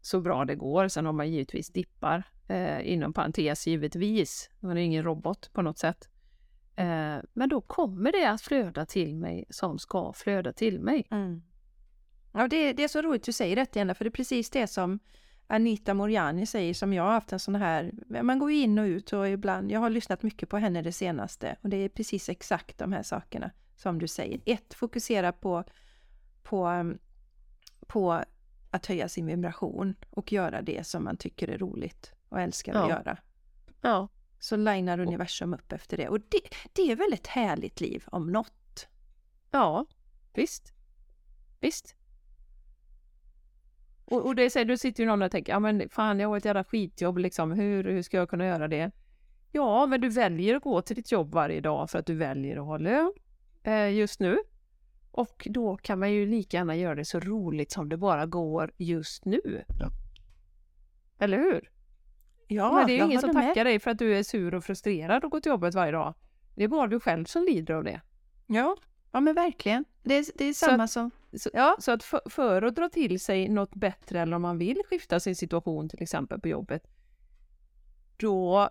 så 0.00 0.20
bra 0.20 0.44
det 0.44 0.54
går, 0.54 0.88
sen 0.88 1.06
har 1.06 1.12
man 1.12 1.30
givetvis 1.30 1.68
dippar, 1.72 2.22
eh, 2.48 2.92
inom 2.92 3.12
parentes 3.12 3.66
givetvis, 3.66 4.50
man 4.60 4.78
är 4.78 4.82
ingen 4.82 5.04
robot 5.04 5.52
på 5.52 5.62
något 5.62 5.78
sätt. 5.78 6.08
Eh, 6.76 7.16
men 7.32 7.48
då 7.48 7.60
kommer 7.60 8.12
det 8.12 8.30
att 8.30 8.42
flöda 8.42 8.86
till 8.86 9.16
mig 9.16 9.44
som 9.50 9.78
ska 9.78 10.12
flöda 10.12 10.52
till 10.52 10.80
mig. 10.80 11.06
Mm. 11.10 11.42
Ja, 12.32 12.48
det, 12.48 12.72
det 12.72 12.84
är 12.84 12.88
så 12.88 13.02
roligt 13.02 13.24
du 13.24 13.32
säger 13.32 13.56
detta 13.56 13.78
Jenna, 13.78 13.94
för 13.94 14.04
det 14.04 14.08
är 14.08 14.10
precis 14.12 14.50
det 14.50 14.66
som 14.66 14.98
Anita 15.46 15.94
Moriani 15.94 16.46
säger 16.46 16.74
som 16.74 16.92
jag 16.92 17.02
har 17.02 17.12
haft 17.12 17.32
en 17.32 17.38
sån 17.40 17.54
här, 17.54 17.92
man 18.22 18.38
går 18.38 18.52
ju 18.52 18.58
in 18.58 18.78
och 18.78 18.84
ut 18.84 19.12
och 19.12 19.28
ibland, 19.28 19.70
jag 19.72 19.80
har 19.80 19.90
lyssnat 19.90 20.22
mycket 20.22 20.48
på 20.48 20.58
henne 20.58 20.82
det 20.82 20.92
senaste 20.92 21.56
och 21.62 21.68
det 21.68 21.76
är 21.76 21.88
precis 21.88 22.28
exakt 22.28 22.78
de 22.78 22.92
här 22.92 23.02
sakerna 23.02 23.50
som 23.76 23.98
du 23.98 24.08
säger. 24.08 24.40
Ett, 24.46 24.74
fokusera 24.74 25.32
på, 25.32 25.64
på, 26.42 26.68
um, 26.68 26.98
på 27.86 28.24
att 28.70 28.86
höja 28.86 29.08
sin 29.08 29.26
vibration 29.26 29.94
och 30.10 30.32
göra 30.32 30.62
det 30.62 30.86
som 30.86 31.04
man 31.04 31.16
tycker 31.16 31.48
är 31.48 31.58
roligt 31.58 32.12
och 32.28 32.40
älskar 32.40 32.74
att 32.74 32.88
Ja. 32.88 32.96
göra. 32.96 33.18
Ja, 33.80 34.08
så 34.38 34.56
linar 34.56 34.98
universum 35.00 35.54
upp 35.54 35.72
efter 35.72 35.96
det. 35.96 36.08
Och 36.08 36.20
det, 36.20 36.40
det 36.72 36.82
är 36.92 36.96
väl 36.96 37.12
ett 37.12 37.26
härligt 37.26 37.80
liv 37.80 38.04
om 38.06 38.32
något? 38.32 38.88
Ja, 39.50 39.86
visst. 40.34 40.72
Visst. 41.60 41.96
Och, 44.04 44.26
och 44.26 44.34
det 44.34 44.50
säger, 44.50 44.66
du 44.66 44.76
sitter 44.78 45.02
ju 45.02 45.06
någon 45.08 45.22
och 45.22 45.30
tänker, 45.30 45.52
ja 45.52 45.58
men 45.58 45.88
fan 45.88 46.20
jag 46.20 46.28
har 46.28 46.36
ett 46.36 46.44
jävla 46.44 46.64
skitjobb 46.64 47.18
liksom, 47.18 47.52
hur, 47.52 47.84
hur 47.84 48.02
ska 48.02 48.16
jag 48.16 48.28
kunna 48.30 48.46
göra 48.46 48.68
det? 48.68 48.90
Ja, 49.52 49.86
men 49.86 50.00
du 50.00 50.08
väljer 50.08 50.56
att 50.56 50.62
gå 50.62 50.82
till 50.82 50.96
ditt 50.96 51.12
jobb 51.12 51.34
varje 51.34 51.60
dag 51.60 51.90
för 51.90 51.98
att 51.98 52.06
du 52.06 52.14
väljer 52.14 52.56
att 52.56 52.66
ha 52.66 52.78
lön 52.78 53.12
eh, 53.62 53.92
just 53.94 54.20
nu. 54.20 54.38
Och 55.10 55.46
då 55.50 55.76
kan 55.76 55.98
man 55.98 56.12
ju 56.12 56.26
lika 56.26 56.56
gärna 56.56 56.76
göra 56.76 56.94
det 56.94 57.04
så 57.04 57.20
roligt 57.20 57.70
som 57.72 57.88
det 57.88 57.96
bara 57.96 58.26
går 58.26 58.72
just 58.76 59.24
nu. 59.24 59.64
Ja. 59.80 59.88
Eller 61.18 61.38
hur? 61.38 61.70
Ja, 62.48 62.72
men 62.72 62.86
det 62.86 62.92
är 62.92 62.96
ju 62.98 63.04
ingen 63.04 63.20
som 63.20 63.28
håller 63.30 63.40
med. 63.40 63.48
tackar 63.50 63.64
dig 63.64 63.78
för 63.78 63.90
att 63.90 63.98
du 63.98 64.16
är 64.18 64.22
sur 64.22 64.54
och 64.54 64.64
frustrerad 64.64 65.24
och 65.24 65.30
går 65.30 65.40
till 65.40 65.50
jobbet 65.50 65.74
varje 65.74 65.92
dag. 65.92 66.14
Det 66.54 66.64
är 66.64 66.68
bara 66.68 66.86
du 66.86 67.00
själv 67.00 67.24
som 67.24 67.44
lider 67.44 67.74
av 67.74 67.84
det. 67.84 68.00
Ja, 68.46 68.76
ja 69.12 69.20
men 69.20 69.34
verkligen. 69.34 69.84
Det 70.02 70.14
är, 70.14 70.24
det 70.34 70.44
är 70.44 70.52
Så 70.52 70.66
samma 70.66 70.84
att- 70.84 70.90
som... 70.90 71.10
Så, 71.36 71.50
Ja. 71.52 71.76
så 71.78 71.92
att 71.92 72.02
för, 72.02 72.20
för 72.30 72.62
att 72.62 72.74
dra 72.76 72.88
till 72.88 73.20
sig 73.20 73.48
något 73.48 73.74
bättre 73.74 74.20
eller 74.20 74.36
om 74.36 74.42
man 74.42 74.58
vill 74.58 74.82
skifta 74.90 75.20
sin 75.20 75.36
situation 75.36 75.88
till 75.88 76.02
exempel 76.02 76.40
på 76.40 76.48
jobbet, 76.48 76.86
då 78.16 78.68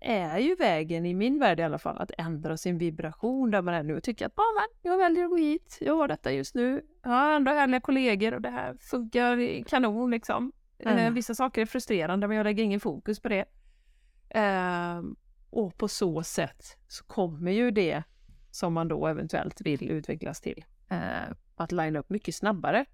är 0.00 0.38
ju 0.38 0.54
vägen, 0.54 1.06
i 1.06 1.14
min 1.14 1.38
värld 1.38 1.60
i 1.60 1.62
alla 1.62 1.78
fall, 1.78 1.98
att 1.98 2.10
ändra 2.18 2.56
sin 2.56 2.78
vibration 2.78 3.50
där 3.50 3.62
man 3.62 3.74
är 3.74 3.82
nu 3.82 3.96
och 3.96 4.02
tycker 4.02 4.26
att 4.26 4.32
ah, 4.38 4.42
men, 4.54 4.90
jag 4.92 4.98
väljer 4.98 5.24
att 5.24 5.30
gå 5.30 5.36
hit, 5.36 5.78
jag 5.80 5.96
har 5.96 6.08
detta 6.08 6.32
just 6.32 6.54
nu, 6.54 6.82
jag 7.02 7.10
har 7.10 7.30
andra 7.32 7.52
härliga 7.52 7.80
kollegor 7.80 8.34
och 8.34 8.40
det 8.40 8.50
här 8.50 8.74
funkar 8.80 9.64
kanon 9.64 10.10
liksom. 10.10 10.52
Eh, 10.78 10.92
Mm. 10.92 11.14
vissa 11.14 11.34
saker 11.34 11.62
är 11.62 11.66
frustrerande 11.66 12.28
men 12.28 12.36
jag 12.36 12.44
lägger 12.44 12.64
ingen 12.64 12.80
fokus 12.80 13.20
på 13.20 13.28
det. 13.28 13.44
Ehm, 14.30 15.16
och 15.50 15.76
på 15.78 15.88
så 15.88 16.22
sätt 16.22 16.76
så 16.88 17.04
kommer 17.04 17.52
ju 17.52 17.70
det 17.70 18.02
som 18.50 18.72
man 18.72 18.88
då 18.88 19.06
eventuellt 19.06 19.60
vill 19.60 19.90
utvecklas 19.90 20.40
till 20.40 20.64
eh, 20.88 21.32
att 21.56 21.72
linea 21.72 22.00
upp 22.00 22.10
mycket 22.10 22.34
snabbare. 22.34 22.84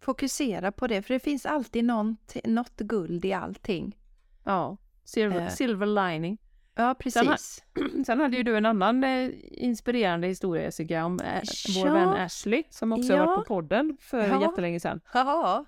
Fokusera 0.00 0.72
på 0.72 0.86
det, 0.86 1.02
för 1.02 1.14
det 1.14 1.20
finns 1.20 1.46
alltid 1.46 1.84
något, 1.84 2.36
något 2.44 2.76
guld 2.76 3.24
i 3.24 3.32
allting. 3.32 3.98
Ja, 4.44 4.76
silver, 5.04 5.40
Eh. 5.40 5.48
silver 5.48 5.86
lining. 5.86 6.38
Ja, 6.74 6.94
precis. 6.98 7.64
Sen 8.06 8.20
hade 8.20 8.36
ju 8.36 8.42
du 8.42 8.56
en 8.56 8.66
annan 8.66 9.04
eh, 9.04 9.30
inspirerande 9.50 10.26
historia 10.26 10.62
Jessica 10.62 11.04
om 11.04 11.20
eh, 11.20 11.42
vår 11.76 11.86
Ja. 11.88 11.94
vän 11.94 12.08
Ashley 12.08 12.62
som 12.70 12.92
också 12.92 13.12
har 13.12 13.18
Ja. 13.20 13.26
varit 13.26 13.36
på 13.36 13.54
podden 13.54 13.96
för 14.00 14.28
Ja. 14.28 14.42
jättelänge 14.42 14.80
sedan. 14.80 15.00
Ja. 15.14 15.64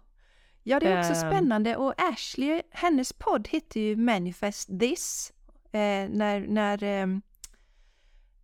Ja, 0.63 0.81
det 0.81 0.87
är 0.87 0.99
också 1.01 1.13
Ehm. 1.27 1.31
spännande. 1.33 1.77
Och 1.77 1.95
Ashley, 2.13 2.63
hennes 2.71 3.13
podd 3.13 3.49
heter 3.49 3.81
ju 3.81 3.97
Manifest 3.97 4.81
This. 4.81 5.33
Eh, 5.73 6.09
när, 6.11 6.47
när, 6.49 6.83
ehm, 6.83 7.23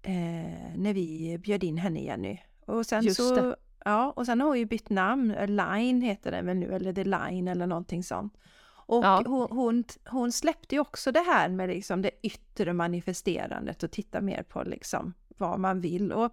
eh, 0.02 0.76
när 0.76 0.94
vi 0.94 1.38
bjöd 1.38 1.64
in 1.64 1.78
henne, 1.78 2.00
Jenny. 2.00 2.38
Och 2.66 2.86
sen 2.86 3.04
Just 3.04 3.16
så... 3.16 3.34
det. 3.34 3.56
Ja, 3.84 4.12
och 4.16 4.26
sen 4.26 4.40
har 4.40 4.48
hon 4.48 4.58
ju 4.58 4.64
bytt 4.64 4.90
namn. 4.90 5.30
Eh, 5.30 5.48
Line 5.48 6.00
heter 6.02 6.30
den 6.30 6.46
väl 6.46 6.56
nu, 6.56 6.74
eller 6.74 6.92
The 6.92 7.04
Line 7.04 7.48
eller 7.48 7.66
någonting 7.66 8.02
sånt. 8.02 8.36
Och 8.86 9.04
Ja. 9.04 9.22
hon, 9.26 9.48
hon, 9.50 9.84
hon 10.08 10.32
släppte 10.32 10.74
ju 10.74 10.80
också 10.80 11.12
det 11.12 11.20
här 11.20 11.48
med 11.48 11.68
liksom 11.68 12.02
det 12.02 12.10
yttre 12.22 12.72
manifesterandet 12.72 13.82
och 13.82 13.90
titta 13.90 14.20
mer 14.20 14.42
på 14.42 14.62
liksom 14.62 15.14
vad 15.28 15.60
man 15.60 15.80
vill. 15.80 16.12
Och 16.12 16.32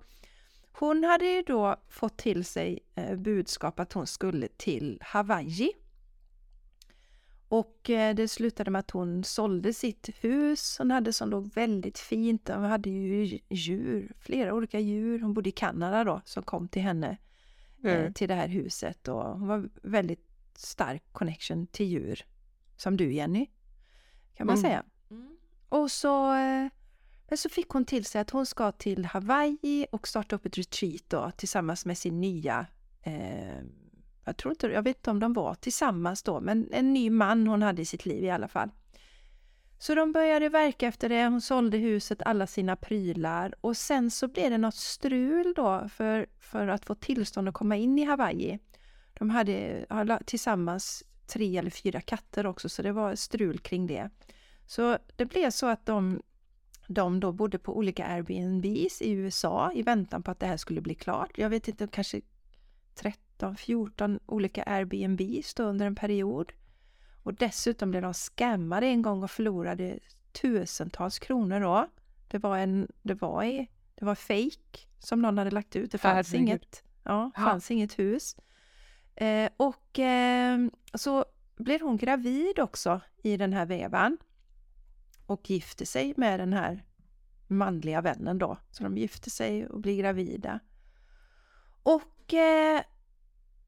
hon 0.72 1.04
hade 1.04 1.26
ju 1.26 1.42
då 1.42 1.76
fått 1.90 2.18
till 2.18 2.46
sig 2.46 2.80
eh, 2.96 3.16
budskap 3.16 3.80
att 3.80 3.94
hon 3.94 4.08
skulle 4.08 4.48
till 4.48 5.00
Hawaii. 5.02 5.72
Och 7.50 7.90
eh, 7.90 8.16
det 8.16 8.28
slutade 8.28 8.72
med 8.72 8.80
att 8.80 8.92
hon 8.92 9.24
sålde 9.24 9.74
sitt 9.74 10.10
hus. 10.22 10.76
Hon 10.78 10.92
hade 10.92 11.14
som 11.14 11.30
låg 11.30 11.54
väldigt 11.54 12.00
fint. 12.00 12.48
Hon 12.50 12.64
hade 12.64 12.90
ju 12.90 13.40
djur, 13.50 14.14
flera 14.20 14.54
olika 14.54 14.80
djur. 14.80 15.20
Hon 15.20 15.34
bodde 15.34 15.50
i 15.50 15.52
Kanada 15.52 16.04
då, 16.04 16.22
som 16.26 16.44
kom 16.44 16.68
till 16.68 16.82
henne 16.82 17.18
eh, 17.84 18.12
till 18.14 18.28
det 18.28 18.36
här 18.36 18.48
huset. 18.48 19.08
Och 19.08 19.24
hon 19.24 19.48
var 19.48 19.70
väldigt 19.84 20.28
stark 20.56 21.04
connection 21.12 21.68
till 21.68 21.86
djur. 21.88 22.26
Som 22.78 22.98
du 22.98 23.14
Jenny, 23.14 23.48
kan 24.36 24.48
man 24.48 24.56
Mm. 24.58 24.64
säga. 24.70 24.84
Och 25.70 25.92
så, 25.92 26.34
eh, 26.34 26.68
men 27.28 27.38
så 27.38 27.50
fick 27.50 27.70
hon 27.70 27.86
till 27.86 28.06
sig 28.06 28.22
att 28.22 28.30
hon 28.30 28.46
ska 28.46 28.72
till 28.72 29.06
Hawaii 29.06 29.86
och 29.92 30.08
starta 30.08 30.36
upp 30.36 30.46
ett 30.46 30.58
retreat 30.58 31.04
då 31.08 31.32
tillsammans 31.38 31.86
med 31.86 31.98
sin 31.98 32.22
nya 32.22 32.66
eh, 33.02 33.64
jag 34.30 34.38
tror 34.38 34.52
inte, 34.52 34.68
jag 34.68 34.82
vet 34.82 34.98
inte 34.98 35.12
om 35.12 35.20
de 35.20 35.34
var 35.34 35.56
tillsammans 35.56 36.24
då, 36.24 36.40
men 36.40 36.70
en 36.72 36.94
ny 36.94 37.10
man 37.10 37.48
hon 37.48 37.62
hade 37.62 37.82
i 37.82 37.86
sitt 37.86 38.06
liv 38.06 38.24
i 38.24 38.30
alla 38.30 38.48
fall. 38.48 38.70
Så 39.80 39.96
de 39.96 40.12
började 40.12 40.50
verka 40.50 40.88
efter 40.88 41.10
det, 41.10 41.26
hon 41.26 41.42
sålde 41.42 41.78
huset, 41.78 42.22
alla 42.22 42.48
sina 42.48 42.76
prylar 42.76 43.56
och 43.62 43.78
sen 43.78 44.12
så 44.12 44.28
blev 44.28 44.52
det 44.52 44.58
något 44.58 44.76
strul 44.76 45.54
då 45.56 45.90
för, 45.90 46.28
för 46.40 46.68
att 46.68 46.86
få 46.86 46.96
tillstånd 46.96 47.50
att 47.50 47.54
komma 47.54 47.76
in 47.76 48.00
i 48.00 48.04
Hawaii. 48.04 48.60
De 49.14 49.30
hade 49.30 49.86
tillsammans 50.26 51.04
tre 51.28 51.58
eller 51.58 51.70
fyra 51.70 52.02
katter 52.02 52.46
också 52.46 52.70
så 52.70 52.82
det 52.82 52.92
var 52.92 53.16
strul 53.16 53.60
kring 53.60 53.88
det. 53.88 54.10
Så 54.66 54.98
det 55.16 55.26
blev 55.26 55.50
så 55.50 55.66
att 55.66 55.86
de, 55.86 56.22
de 56.88 57.20
då 57.20 57.32
bodde 57.32 57.60
på 57.60 57.78
olika 57.78 58.06
Airbnbs 58.06 59.02
i 59.02 59.12
USA 59.12 59.72
i 59.76 59.82
väntan 59.82 60.24
på 60.24 60.32
att 60.32 60.40
det 60.40 60.48
här 60.48 60.58
skulle 60.58 60.82
bli 60.82 60.96
klart. 60.96 61.38
Jag 61.38 61.50
vet 61.50 61.68
inte, 61.68 61.88
kanske 61.88 62.22
13, 63.40 63.56
14 63.56 64.20
olika 64.26 64.64
Airbnbs 64.64 65.54
då 65.54 65.64
under 65.64 65.86
en 65.86 65.96
period. 65.96 66.52
Och 67.24 67.34
dessutom 67.34 67.92
blev 67.92 68.02
de 68.02 68.14
scammade 68.14 68.88
en 68.88 69.02
gång 69.02 69.24
och 69.24 69.32
förlorade 69.32 70.00
tusentals 70.32 71.20
kronor 71.20 71.60
då. 71.60 71.88
Det 72.28 72.38
var 72.38 72.58
en, 72.58 72.88
det 73.02 73.14
var, 73.14 73.44
i, 73.44 73.68
det 73.96 74.06
var 74.06 74.16
fake 74.16 74.80
som 75.00 75.22
någon 75.22 75.38
hade 75.38 75.52
lagt 75.52 75.76
ut. 75.76 75.92
Det 75.92 75.98
fanns 75.98 76.28
Herregud. 76.32 76.48
inget, 76.50 76.84
ja, 77.04 77.32
Ja. 77.36 77.42
fanns 77.44 77.72
inget 77.72 78.00
hus. 78.00 78.36
Eh, 79.16 79.50
och 79.58 80.00
eh, 80.00 80.60
så 80.94 81.26
blev 81.56 81.82
hon 81.82 81.98
gravid 81.98 82.60
också 82.60 83.02
i 83.24 83.38
den 83.38 83.54
här 83.54 83.66
vevan. 83.66 84.18
Och 85.26 85.50
gifte 85.50 85.86
sig 85.86 86.14
med 86.18 86.40
den 86.40 86.54
här 86.54 86.84
manliga 87.48 88.02
vännen 88.02 88.38
då. 88.38 88.58
Så 88.72 88.84
de 88.84 88.98
gifte 88.98 89.30
sig 89.30 89.68
och 89.68 89.80
blir 89.80 89.98
gravida. 89.98 90.60
Och 91.84 92.34
eh, 92.34 92.82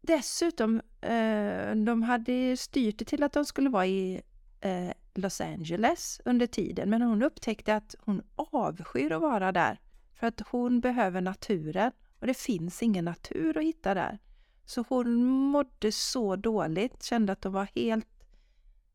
dessutom, 0.02 0.82
eh, 1.02 1.76
de 1.76 2.04
hade 2.04 2.58
styrt 2.58 2.98
det 3.00 3.06
till 3.06 3.24
att 3.24 3.34
de 3.34 3.46
skulle 3.46 3.70
vara 3.70 3.86
i 3.86 4.22
eh, 4.62 4.90
Los 5.14 5.42
Angeles 5.42 6.22
under 6.26 6.48
tiden. 6.48 6.90
Men 6.90 7.02
hon 7.02 7.24
upptäckte 7.24 7.76
att 7.76 7.96
hon 8.00 8.22
avskyr 8.36 9.12
att 9.12 9.22
vara 9.22 9.52
där. 9.52 9.80
För 10.14 10.28
att 10.28 10.42
hon 10.50 10.80
behöver 10.80 11.22
naturen. 11.22 11.92
Och 12.20 12.28
det 12.28 12.38
finns 12.38 12.84
ingen 12.84 13.06
natur 13.06 13.58
att 13.58 13.64
hitta 13.64 13.94
där. 13.94 14.20
Så 14.66 14.86
hon 14.90 15.24
mådde 15.26 15.92
så 15.92 16.36
dåligt, 16.36 17.04
kände 17.04 17.34
att 17.34 17.44
hon 17.44 17.54
var 17.54 17.68
helt 17.76 18.08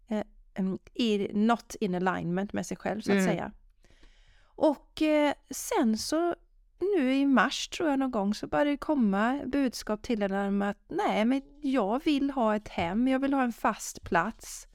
eh, 0.09 0.23
i, 0.95 1.31
not 1.35 1.75
in 1.81 1.95
alignment 1.95 2.53
med 2.53 2.67
sig 2.67 2.77
själv 2.77 3.01
så 3.01 3.13
att 3.13 3.19
Mm. 3.19 3.27
säga. 3.29 3.53
Och 4.45 5.03
eh, 5.03 5.35
sen 5.51 5.99
så 5.99 6.35
nu 6.79 7.15
i 7.15 7.27
mars 7.27 7.69
tror 7.69 7.89
jag 7.89 7.99
någon 7.99 8.11
gång 8.11 8.35
så 8.35 8.47
började 8.47 8.71
det 8.71 8.77
komma 8.77 9.41
budskap 9.47 10.03
till 10.03 10.23
henne 10.23 10.49
om 10.49 10.63
att 10.63 10.79
nej 10.89 11.25
men 11.25 11.43
jag 11.61 12.05
vill 12.05 12.31
ha 12.31 12.57
ett 12.57 12.69
hem, 12.69 13.09
jag 13.09 13.19
vill 13.19 13.35
ha 13.35 13.43
en 13.43 13.53
fast 13.53 14.03
plats. 14.03 14.67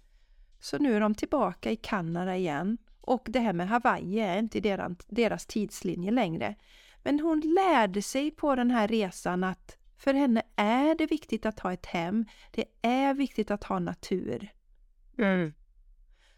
Så 0.60 0.78
nu 0.78 0.96
är 0.96 1.00
de 1.00 1.16
tillbaka 1.16 1.72
i 1.72 1.76
Kanada 1.76 2.36
igen. 2.38 2.78
Och 3.02 3.26
det 3.30 3.40
här 3.40 3.54
med 3.54 3.68
Hawaii 3.70 4.20
är 4.20 4.38
inte 4.38 4.58
i 4.58 4.62
deras, 4.62 4.92
deras 5.08 5.46
tidslinje 5.46 6.12
längre. 6.12 6.56
Men 7.04 7.20
hon 7.20 7.40
lärde 7.40 8.02
sig 8.02 8.32
på 8.32 8.56
den 8.56 8.72
här 8.72 8.88
resan 8.88 9.44
att 9.44 9.78
för 9.98 10.14
henne 10.14 10.42
är 10.56 10.96
det 10.96 11.06
viktigt 11.06 11.46
att 11.46 11.60
ha 11.60 11.74
ett 11.74 11.86
hem. 11.86 12.26
Det 12.52 12.66
är 12.82 13.14
viktigt 13.14 13.52
att 13.52 13.64
ha 13.64 13.80
natur. 13.80 14.54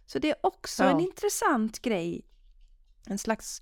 Så 0.05 0.19
det 0.19 0.29
är 0.29 0.35
också 0.45 0.83
Ja. 0.83 0.89
en 0.89 0.99
intressant 0.99 1.81
grej. 1.81 2.25
En 3.07 3.17
slags 3.17 3.61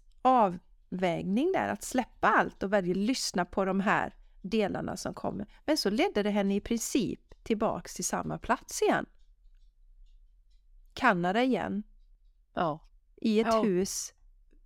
avvägning 0.91 1.51
där, 1.51 1.67
att 1.67 1.83
släppa 1.83 2.27
allt 2.27 2.63
och 2.63 2.73
välja 2.73 2.95
lyssna 2.95 3.45
på 3.45 3.65
de 3.65 3.79
här 3.79 4.13
delarna 4.41 4.97
som 4.97 5.13
kommer. 5.13 5.47
Men 5.65 5.77
så 5.77 5.89
ledde 5.89 6.23
det 6.23 6.29
henne 6.29 6.55
i 6.55 6.61
princip 6.61 7.19
tillbaks 7.43 7.93
till 7.95 8.05
samma 8.05 8.37
plats 8.37 8.81
igen. 8.81 9.05
Kanada 10.93 11.43
igen, 11.43 11.83
Ja. 12.53 12.79
i 13.15 13.39
ett 13.39 13.47
Ja. 13.47 13.61
hus 13.63 14.13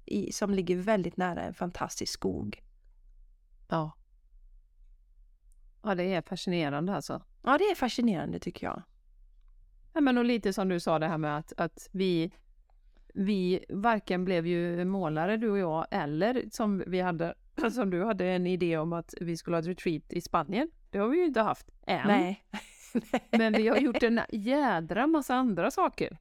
i, 0.06 0.32
som 0.32 0.54
ligger 0.54 0.76
väldigt 0.76 1.18
nära 1.18 1.42
en 1.44 1.54
fantastisk 1.54 2.14
skog. 2.14 2.64
Ja. 3.70 3.92
Ja, 5.84 5.96
det 5.96 6.04
är 6.14 6.22
fascinerande 6.22 6.96
alltså. 6.96 7.22
Ja, 7.44 7.58
det 7.58 7.64
är 7.64 7.76
fascinerande 7.76 8.40
tycker 8.40 8.68
jag. 8.68 8.84
Ja, 9.94 10.02
men 10.02 10.18
och 10.18 10.26
lite 10.26 10.54
som 10.54 10.70
du 10.70 10.80
sa 10.80 11.00
det 11.00 11.08
här 11.08 11.18
med 11.18 11.38
att, 11.38 11.54
att 11.58 11.90
vi, 11.92 12.32
vi 13.16 13.66
varken 13.70 14.26
blev 14.26 14.47
ju 14.47 14.86
målare 14.86 15.38
du 15.38 15.49
och 15.49 15.57
jag 15.57 15.86
eller 15.91 16.43
som 16.51 16.84
vi 16.88 17.01
hade, 17.01 17.34
som 17.72 17.89
du 17.89 18.03
hade 18.05 18.26
en 18.26 18.47
idé 18.47 18.78
om 18.78 18.93
att 18.93 19.13
vi 19.22 19.38
skulle 19.38 19.55
ha 19.55 19.61
ett 19.61 19.68
retreat 19.68 20.03
i 20.13 20.22
Spanien. 20.22 20.70
Det 20.89 20.97
har 20.97 21.07
vi 21.07 21.18
ju 21.18 21.26
inte 21.26 21.41
haft 21.41 21.68
än. 21.88 22.07
Nej. 22.07 22.43
Men 23.32 23.53
vi 23.53 23.68
har 23.68 23.78
gjort 23.78 24.03
en 24.03 24.22
jädra 24.32 25.07
massa 25.07 25.36
andra 25.36 25.72
saker. 25.72 26.18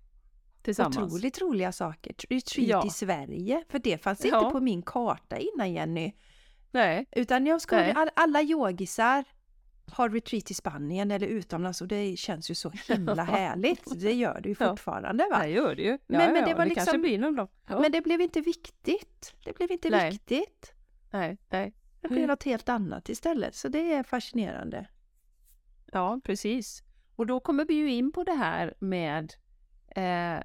tillsammans. 0.62 0.96
Otroligt 0.98 1.40
roliga 1.40 1.72
saker. 1.72 2.14
Retreat 2.28 2.68
Ja. 2.68 2.86
i 2.86 2.90
Sverige, 2.90 3.64
för 3.68 3.78
det 3.78 3.98
fanns 4.02 4.24
Ja. 4.24 4.38
inte 4.38 4.52
på 4.52 4.60
min 4.60 4.82
karta 4.82 5.36
innan 5.38 5.72
Jenny. 5.72 6.12
Nej, 6.70 7.06
Utan 7.12 7.46
jag 7.46 7.60
skulle, 7.60 8.10
alla 8.16 8.42
yogisar 8.42 9.24
har 9.86 10.08
retreat 10.08 10.50
i 10.50 10.54
Spanien 10.54 11.10
eller 11.10 11.26
utomlands 11.26 11.80
och 11.80 11.88
det 11.88 12.16
känns 12.16 12.50
ju 12.50 12.54
så 12.54 12.70
himla 12.88 13.22
härligt. 13.24 14.00
Det 14.00 14.12
gör 14.12 14.40
det 14.40 14.48
ju 14.48 14.54
fortfarande 14.70 15.28
va? 15.30 15.38
det 15.38 15.48
gör 15.48 15.74
det 15.74 15.82
ju. 15.82 15.88
Ja, 15.90 15.98
Men- 16.06 16.32
men 16.32 16.44
det 16.44 16.50
ja, 16.50 16.56
var 16.56 16.64
det 16.64 16.70
kanske 16.74 16.92
liksom- 16.92 17.00
blir 17.00 17.18
någon 17.18 17.36
dag. 17.36 17.48
Ja. 17.68 17.80
Men 17.80 17.92
det 17.92 18.00
blev 18.00 18.20
inte 18.20 18.40
viktigt. 18.40 19.34
Det 19.44 19.56
blev 19.56 19.70
inte 19.70 19.90
Nej. 19.90 20.10
viktigt. 20.10 20.72
nej, 21.10 21.38
nej. 21.50 21.72
Det 22.00 22.08
blev 22.08 22.18
Mm. 22.18 22.28
något 22.28 22.42
helt 22.42 22.68
annat 22.68 23.08
istället. 23.08 23.54
Så 23.54 23.68
det 23.68 23.92
är 23.92 24.02
fascinerande. 24.02 24.86
Ja, 25.92 26.20
precis. 26.24 26.82
Och 27.16 27.26
då 27.26 27.40
kommer 27.40 27.64
vi 27.64 27.74
ju 27.74 27.90
in 27.92 28.12
på 28.12 28.24
det 28.24 28.32
här 28.32 28.74
med 28.78 29.34
eh, 29.96 30.42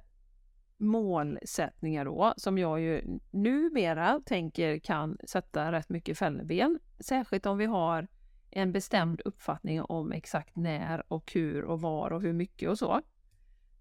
målsättningar 0.76 2.04
då, 2.04 2.34
som 2.36 2.58
jag 2.58 2.80
ju 2.80 3.18
numera 3.30 4.20
tänker 4.26 4.78
kan 4.78 5.18
sätta 5.24 5.72
rätt 5.72 5.88
mycket 5.88 6.18
fälleben. 6.18 6.78
Särskilt 7.00 7.46
om 7.46 7.58
vi 7.58 7.66
har 7.66 8.06
en 8.50 8.72
bestämd 8.72 9.20
uppfattning 9.24 9.82
om 9.82 10.12
exakt 10.12 10.56
när 10.56 11.12
och 11.12 11.32
hur 11.32 11.64
och 11.64 11.80
var 11.80 12.10
och 12.10 12.22
hur 12.22 12.32
mycket 12.32 12.68
och 12.68 12.78
så. 12.78 13.00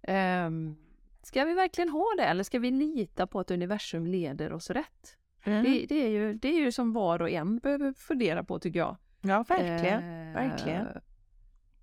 Ehm, 0.02 0.76
ska 1.22 1.46
vi 1.46 1.54
verkligen 1.54 1.90
ha 1.90 2.06
det 2.18 2.24
eller 2.24 2.44
ska 2.44 2.60
vi 2.60 2.72
lita 2.72 3.28
på 3.28 3.40
att 3.40 3.52
universum 3.52 4.08
leder 4.08 4.54
oss 4.54 4.70
rätt? 4.70 5.18
Det, 5.44 5.86
det, 5.90 6.06
är 6.06 6.10
ju, 6.10 6.34
det 6.34 6.48
är 6.48 6.60
ju 6.60 6.72
som 6.72 6.94
var 6.94 7.22
och 7.22 7.30
en 7.30 7.60
behöver 7.60 7.94
fundera 7.94 8.44
på 8.44 8.60
tycker 8.60 8.80
jag. 8.80 8.98
Ja, 9.22 9.46
verkligen. 9.50 10.28
Eh, 10.28 10.34
verkligen. 10.34 10.88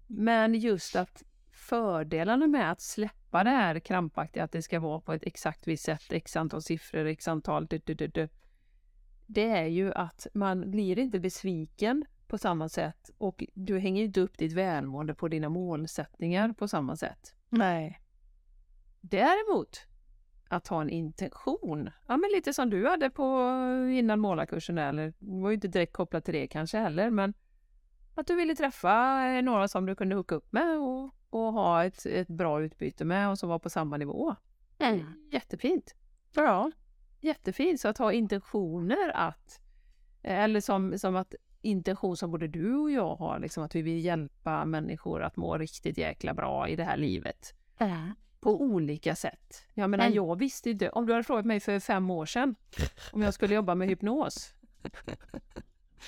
Men 0.07 0.55
just 0.55 0.97
att 0.97 1.25
fördelarna 1.53 2.47
med 2.47 2.73
att 2.73 2.81
släppa 2.81 3.45
det 3.45 3.51
här 3.51 3.79
krampaktiga, 3.79 4.45
att 4.45 4.53
det 4.53 4.63
ska 4.63 4.81
vara 4.81 5.01
på 5.01 5.13
ett 5.13 5.27
exakt 5.27 5.67
visst 5.67 5.85
sätt, 5.85 6.13
x 6.13 6.37
antal 6.37 6.63
siffror, 6.63 7.07
x 7.07 7.29
antal 7.29 7.67
du, 7.67 7.79
du, 7.79 7.95
du, 7.95 8.29
det 9.27 9.51
är 9.51 9.67
ju 9.67 9.93
att 9.93 10.27
man 10.35 10.71
blir 10.71 10.99
inte 10.99 11.21
besviken 11.21 12.05
på 12.29 12.39
samma 12.39 12.69
sätt 12.69 13.11
och 13.19 13.45
du 13.55 13.79
hänger 13.79 14.05
inte 14.05 14.21
upp 14.21 14.39
ditt 14.39 14.53
välmående 14.53 15.15
på 15.15 15.29
dina 15.29 15.49
målsättningar 15.49 16.53
på 16.53 16.69
samma 16.69 16.97
sätt. 16.97 17.35
Nej. 17.49 18.01
Däremot 19.01 19.87
att 20.49 20.69
ha 20.69 20.81
en 20.81 20.91
intention, 20.91 21.91
ja 22.07 22.17
men 22.17 22.31
lite 22.35 22.53
som 22.53 22.71
du 22.71 22.87
hade 22.87 23.11
på 23.11 23.51
innan 23.93 24.21
målarkursen 24.21 24.79
eller 24.79 25.07
det 25.19 25.41
var 25.41 25.51
ju 25.51 25.55
inte 25.55 25.69
direkt 25.69 25.93
kopplat 25.93 26.25
till 26.25 26.35
det 26.35 26.47
kanske 26.47 26.79
heller 26.79 27.11
men 27.11 27.35
att 28.15 28.27
du 28.27 28.35
ville 28.35 28.55
träffa 28.57 29.27
eh, 29.29 29.43
några 29.43 29.69
som 29.69 29.87
du 29.87 29.95
kunde 29.95 30.15
hooka 30.15 30.35
upp 30.35 30.53
med 30.53 30.79
och, 30.79 31.11
och 31.31 31.53
ha 31.53 31.85
ett, 31.85 32.07
ett 32.07 32.29
bra 32.29 32.63
utbyte 32.63 33.05
med 33.05 33.31
och 33.31 33.39
som 33.39 33.49
var 33.49 33.59
på 33.59 33.71
samma 33.71 33.97
nivå. 33.97 34.35
Jättefint! 35.31 35.95
Ja, 36.35 36.71
jättefint. 37.21 37.81
Så 37.81 37.89
att 37.89 37.99
ha 37.99 38.13
intentioner 38.13 39.11
att, 39.15 39.61
eller 40.23 40.61
som, 40.61 40.99
som 40.99 41.17
att 41.17 41.35
intention 41.63 42.17
som 42.17 42.31
både 42.31 42.49
du 42.49 42.75
och 42.75 42.91
jag 42.91 43.17
har, 43.17 43.39
liksom 43.39 43.63
att 43.65 43.75
vi 43.75 43.83
vill 43.83 44.05
hjälpa 44.05 44.65
människor 44.65 45.23
att 45.23 45.37
må 45.37 45.59
riktigt 45.59 45.99
jäkla 45.99 46.35
bra 46.35 46.69
i 46.69 46.77
det 46.77 46.85
här 46.85 46.97
livet 46.97 47.55
på 48.41 48.61
olika 48.63 49.15
sätt. 49.15 49.67
Jag 49.75 49.91
menar, 49.91 50.05
jag 50.09 50.39
visste 50.39 50.71
inte, 50.71 50.91
om 50.91 51.07
du 51.07 51.13
hade 51.13 51.25
frågat 51.25 51.45
mig 51.47 51.61
för 51.61 51.81
fem 51.81 52.11
år 52.11 52.27
sedan 52.27 52.55
om 53.13 53.23
jag 53.23 53.35
skulle 53.35 53.55
jobba 53.55 53.75
med 53.75 53.89
hypnos. 53.89 54.55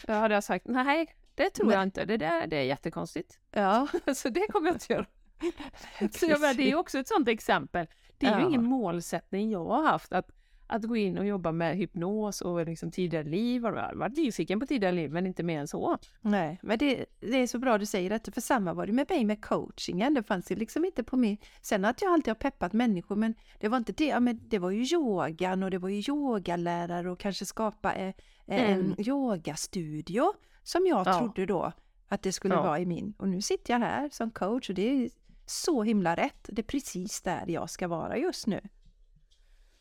Då 0.07 0.12
hade 0.12 0.34
jag 0.34 0.44
sagt, 0.44 0.66
nej, 0.68 1.14
det 1.34 1.51
tror 1.51 1.72
jag 1.72 1.82
inte. 1.82 2.05
Det, 2.05 2.16
där, 2.16 2.46
det 2.46 2.57
är 2.57 2.62
jättekonstigt. 2.64 3.38
Ja, 3.51 3.88
Så 4.14 4.28
det 4.28 4.46
kommer 4.51 4.66
jag 4.66 4.74
inte 4.74 4.92
göra. 4.92 5.07
Så 6.12 6.26
jag 6.26 6.40
menar, 6.40 6.55
det 6.55 6.70
är 6.70 6.74
också 6.74 6.99
ett 6.99 7.09
sånt 7.09 7.28
exempel. 7.28 7.86
Det 8.18 8.26
är 8.26 8.40
ju 8.40 8.46
ingen 8.46 8.64
målsättning 8.64 9.51
jag 9.51 9.64
har 9.64 9.82
haft 9.82 10.12
att, 10.12 10.30
att 10.68 10.82
gå 10.82 10.96
in 10.96 11.18
och 11.18 11.26
jobba 11.26 11.52
med 11.52 11.76
hypnos 11.76 12.40
och 12.40 12.66
liksom 12.66 12.90
tidigare 12.90 13.24
liv. 13.24 13.62
Jag 13.64 13.72
har 13.72 13.94
varit 13.94 14.16
nyfiken 14.16 14.60
på 14.60 14.66
tidigare 14.66 14.94
liv, 14.94 15.10
men 15.12 15.26
inte 15.26 15.42
mer 15.42 15.60
än 15.60 15.68
så. 15.68 15.98
Nej, 16.20 16.58
men 16.62 16.78
det, 16.78 17.04
det 17.20 17.36
är 17.36 17.46
så 17.46 17.58
bra 17.58 17.78
du 17.78 17.86
säger 17.86 18.10
detta, 18.10 18.30
för 18.32 18.40
samma 18.40 18.72
var 18.74 18.86
det 18.86 18.92
med 18.92 19.06
mig 19.10 19.24
med 19.24 19.44
coachingen. 19.44 20.14
Det 20.14 20.22
fanns 20.22 20.50
ju 20.50 20.56
liksom 20.56 20.84
inte 20.84 21.04
på 21.04 21.16
min... 21.16 21.36
Sen 21.62 21.84
att 21.84 22.02
jag 22.02 22.12
alltid 22.12 22.28
har 22.28 22.34
peppat 22.34 22.72
människor, 22.72 23.16
men 23.16 23.34
det 23.60 23.68
var 23.68 23.78
inte 23.78 23.92
det. 23.92 24.06
Ja, 24.06 24.20
men 24.20 24.40
det 24.48 24.58
var 24.58 24.70
ju 24.70 24.82
yogan 24.96 25.62
och 25.62 25.70
det 25.70 25.78
var 25.78 25.88
ju 25.88 26.02
yogalärare 26.08 27.10
och 27.10 27.18
kanske 27.18 27.44
skapa 27.46 27.94
eh, 27.94 28.14
en 28.46 28.80
Mm. 28.80 28.94
yogastudio 28.98 30.32
som 30.62 30.86
jag 30.86 31.06
Ja. 31.06 31.18
trodde 31.18 31.46
då 31.46 31.72
att 32.08 32.22
det 32.22 32.32
skulle 32.32 32.54
Ja. 32.54 32.62
vara 32.62 32.78
i 32.80 32.86
min. 32.86 33.14
Och 33.18 33.28
nu 33.28 33.42
sitter 33.42 33.72
jag 33.74 33.80
här 33.80 34.08
som 34.12 34.30
coach 34.30 34.68
och 34.68 34.74
det 34.74 35.04
är 35.04 35.10
så 35.46 35.82
himla 35.82 36.16
rätt. 36.16 36.48
Det 36.52 36.60
är 36.62 36.64
precis 36.66 37.22
där 37.22 37.44
jag 37.48 37.70
ska 37.70 37.88
vara 37.88 38.16
just 38.18 38.46
nu. 38.46 38.60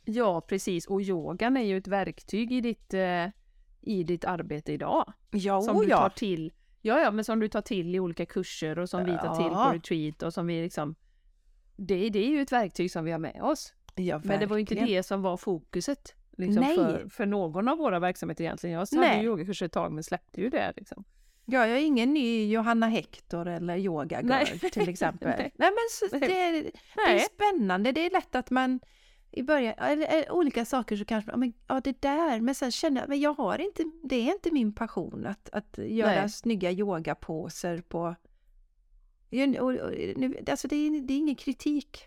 Ja, 0.10 0.42
precis. 0.42 0.88
Och 0.88 1.02
yogan 1.02 1.58
är 1.58 1.62
ju 1.62 1.78
ett 1.78 1.88
verktyg 1.88 2.52
i 2.52 2.62
ditt, 2.62 2.94
eh, 2.94 3.26
i 3.82 4.04
ditt 4.04 4.26
arbete 4.26 4.74
idag. 4.74 5.14
Ja, 5.32 5.62
som 5.62 5.82
du 5.82 5.90
tar 5.90 6.10
till. 6.10 6.54
Ja, 6.82 7.00
ja, 7.00 7.12
men 7.12 7.26
som 7.26 7.40
du 7.40 7.48
tar 7.48 7.62
till 7.62 7.96
i 7.96 8.00
olika 8.00 8.26
kurser 8.26 8.80
och 8.80 8.90
som 8.90 9.06
vi 9.06 9.12
tar 9.12 9.36
till 9.36 9.50
på 9.50 9.72
retreat 9.74 10.24
och 10.24 10.34
som 10.34 10.48
vi 10.48 10.62
liksom... 10.62 10.96
Det, 11.76 12.10
det 12.10 12.20
är 12.20 12.30
ju 12.30 12.42
ett 12.42 12.52
verktyg 12.52 12.92
som 12.92 13.06
vi 13.06 13.12
har 13.12 13.20
med 13.20 13.42
oss. 13.42 13.74
ja 13.96 14.22
Men 14.24 14.40
det 14.40 14.46
var 14.46 14.58
ju 14.58 14.60
inte 14.60 14.76
det 14.76 15.04
som 15.04 15.22
var 15.22 15.38
fokuset. 15.38 16.16
Liksom, 16.38 16.64
Nej. 16.64 16.76
För, 16.76 17.10
för 17.10 17.26
någon 17.26 17.68
av 17.68 17.78
våra 17.78 18.00
verksamheter 18.00 18.44
egentligen. 18.44 18.74
Jag 18.74 19.04
hade 19.04 19.18
ju 19.18 19.24
yogakurser 19.24 19.66
ett 19.66 19.72
tag 19.72 19.92
men 19.92 20.04
släppte 20.04 20.42
ju 20.42 20.50
det. 20.50 20.74
Liksom. 20.76 21.04
Ja, 21.46 21.68
jag 21.68 21.78
är 21.78 21.86
ingen 21.86 22.14
ny 22.14 22.52
Johanna 22.52 22.88
Hector 22.88 23.48
eller 23.48 23.78
yoga 23.78 24.22
girl 24.22 24.70
till 24.72 24.90
exempel. 24.90 25.30
Nej. 25.38 25.52
Nej. 25.56 25.72
men 25.72 26.10
så, 26.10 26.18
det, 26.18 26.28
det 26.28 26.72
är 26.96 27.20
spännande. 27.20 27.92
Det 27.92 28.06
är 28.06 28.10
lätt 28.10 28.36
att 28.36 28.50
man 28.50 28.80
i 29.32 29.44
början, 29.44 29.74
eller, 29.78 30.08
eller 30.08 30.32
olika 30.32 30.66
saker 30.66 30.96
så 30.98 31.06
kanske 31.06 31.36
man, 31.38 31.54
ja 31.68 31.82
det 31.84 32.02
där, 32.02 32.42
men 32.42 32.56
sen 32.56 32.72
känner 32.72 33.02
jag, 33.02 33.10
men 33.10 33.20
jag 33.20 33.34
har 33.34 33.62
inte, 33.62 33.84
det 34.04 34.16
är 34.16 34.34
inte 34.34 34.52
min 34.52 34.74
passion 34.74 35.26
att, 35.26 35.50
att 35.50 35.78
göra 35.78 36.20
Nej. 36.22 36.30
snygga 36.30 36.72
yogaposer 36.72 37.82
på, 37.82 38.16
och, 39.60 39.74
och, 39.74 39.92
nu, 40.18 40.44
alltså 40.48 40.68
det 40.68 40.76
är, 40.76 41.02
det 41.02 41.14
är 41.14 41.18
ingen 41.18 41.36
kritik, 41.36 42.00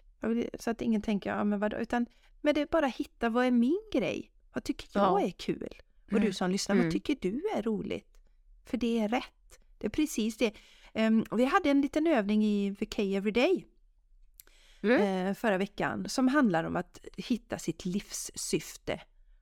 så 0.58 0.70
att 0.70 0.82
ingen 0.82 1.02
tänker, 1.02 1.30
ja 1.30 1.44
men 1.44 1.60
vadå, 1.60 1.76
utan, 1.76 2.06
men 2.40 2.54
det 2.54 2.60
är 2.60 2.66
bara 2.66 2.86
hitta 2.86 3.28
vad 3.28 3.46
är 3.46 3.50
min 3.50 3.80
grej? 3.92 4.30
Vad 4.52 4.64
tycker 4.64 4.88
jag 4.92 5.04
Ja. 5.04 5.20
är 5.26 5.30
kul? 5.30 5.68
Och 6.12 6.20
du 6.20 6.32
som 6.32 6.50
lyssnar, 6.50 6.74
Mm. 6.74 6.86
vad 6.86 6.92
tycker 6.92 7.16
du 7.20 7.42
är 7.56 7.62
roligt? 7.62 8.18
För 8.64 8.76
det 8.76 8.98
är 8.98 9.08
rätt. 9.08 9.58
Det 9.78 9.86
är 9.86 9.90
precis 9.90 10.36
det. 10.36 10.52
Ehm, 10.94 11.24
vi 11.30 11.44
hade 11.44 11.70
en 11.70 11.80
liten 11.80 12.06
övning 12.06 12.44
i 12.44 12.70
VK 12.70 12.98
Everyday 12.98 13.66
Mm. 14.82 15.26
eh, 15.26 15.34
förra 15.34 15.58
veckan 15.58 16.08
som 16.08 16.28
handlar 16.28 16.64
om 16.64 16.76
att 16.76 16.98
hitta 17.16 17.58
sitt 17.58 17.84
livssyfte. 17.84 19.00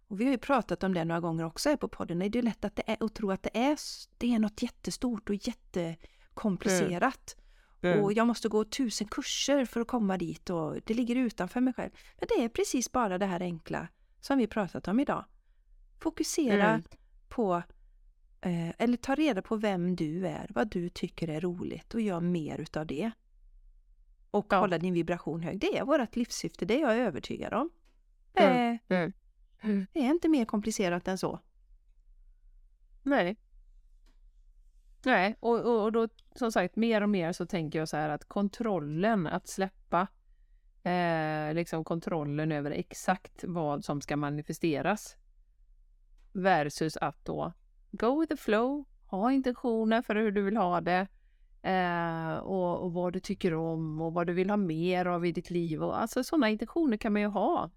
Och 0.08 0.20
vi 0.20 0.24
har 0.24 0.32
ju 0.32 0.38
pratat 0.38 0.84
om 0.84 0.94
det 0.94 1.04
några 1.04 1.20
gånger 1.20 1.44
också 1.44 1.68
här 1.68 1.76
på 1.76 1.88
podden. 1.88 2.18
Det 2.18 2.38
är 2.38 2.42
lätt 2.42 2.64
att, 2.64 2.76
det 2.76 2.82
är, 2.86 3.04
att 3.04 3.14
tro 3.14 3.30
att 3.30 3.42
det 3.42 3.56
är, 3.58 3.78
det 4.18 4.34
är 4.34 4.38
något 4.38 4.62
jättestort 4.62 5.28
och 5.30 5.34
jättekomplicerat. 5.34 7.36
Mm. 7.82 8.04
Och 8.04 8.12
jag 8.12 8.26
måste 8.26 8.48
gå 8.48 8.64
tusen 8.64 9.08
kurser 9.08 9.64
för 9.64 9.80
att 9.80 9.88
komma 9.88 10.16
dit 10.18 10.50
och 10.50 10.76
det 10.84 10.94
ligger 10.94 11.16
utanför 11.16 11.60
mig 11.60 11.74
själv. 11.74 11.90
Men 12.18 12.28
det 12.36 12.44
är 12.44 12.48
precis 12.48 12.92
bara 12.92 13.18
det 13.18 13.26
här 13.26 13.40
enkla 13.40 13.88
som 14.20 14.38
vi 14.38 14.46
pratat 14.46 14.88
om 14.88 15.00
idag. 15.00 15.24
Fokusera 16.00 16.68
Mm. 16.68 16.82
på, 17.28 17.62
eh, 18.40 18.68
eller 18.78 18.96
ta 18.96 19.14
reda 19.14 19.42
på 19.42 19.56
vem 19.56 19.96
du 19.96 20.26
är, 20.26 20.46
vad 20.50 20.70
du 20.70 20.88
tycker 20.88 21.28
är 21.28 21.40
roligt 21.40 21.94
och 21.94 22.00
gör 22.00 22.20
mer 22.20 22.58
utav 22.58 22.86
det. 22.86 23.10
Och 24.30 24.46
Ja. 24.50 24.58
hålla 24.58 24.78
din 24.78 24.94
vibration 24.94 25.40
hög. 25.42 25.60
Det 25.60 25.78
är 25.78 25.84
vårt 25.84 26.16
livssyfte, 26.16 26.64
det 26.64 26.74
är 26.74 26.80
jag 26.80 26.96
övertygad 26.96 27.52
om. 27.54 27.70
Det 28.32 28.40
Mm. 28.44 28.78
är, 28.88 29.12
Mm. 29.60 29.86
det 29.92 30.00
är 30.00 30.10
inte 30.10 30.28
mer 30.28 30.44
komplicerat 30.44 31.08
än 31.08 31.18
så. 31.18 31.40
Nej. 33.02 33.36
Nej, 35.04 35.36
och, 35.40 35.60
och, 35.60 35.82
och 35.82 35.92
då 35.92 36.08
som 36.34 36.52
sagt 36.52 36.76
mer 36.76 37.02
och 37.02 37.08
mer 37.10 37.32
så 37.32 37.46
tänker 37.46 37.78
jag 37.78 37.88
så 37.88 37.96
här 37.96 38.08
att 38.08 38.24
kontrollen, 38.24 39.26
att 39.26 39.48
släppa 39.48 40.06
eh, 40.82 41.54
liksom 41.54 41.84
kontrollen 41.84 42.52
över 42.52 42.70
exakt 42.70 43.44
vad 43.44 43.84
som 43.84 44.00
ska 44.00 44.16
manifesteras 44.16 45.16
versus 46.32 46.96
att 46.96 47.24
då 47.24 47.52
go 47.90 48.20
with 48.20 48.30
the 48.34 48.36
flow, 48.36 48.84
ha 49.06 49.32
intentioner 49.32 50.02
för 50.02 50.14
hur 50.16 50.32
du 50.32 50.42
vill 50.42 50.56
ha 50.56 50.80
det 50.80 51.06
eh, 51.62 52.36
och, 52.36 52.84
och 52.84 52.92
vad 52.92 53.12
du 53.12 53.20
tycker 53.20 53.54
om 53.54 54.00
och 54.00 54.12
vad 54.12 54.26
du 54.26 54.32
vill 54.32 54.50
ha 54.50 54.56
mer 54.56 55.06
av 55.06 55.26
i 55.26 55.32
ditt 55.32 55.50
liv. 55.50 55.82
Och, 55.82 56.00
alltså 56.00 56.24
sådana 56.24 56.50
intentioner 56.50 56.96
kan 56.96 57.12
man 57.12 57.22
ju 57.22 57.28
ha. 57.28 57.70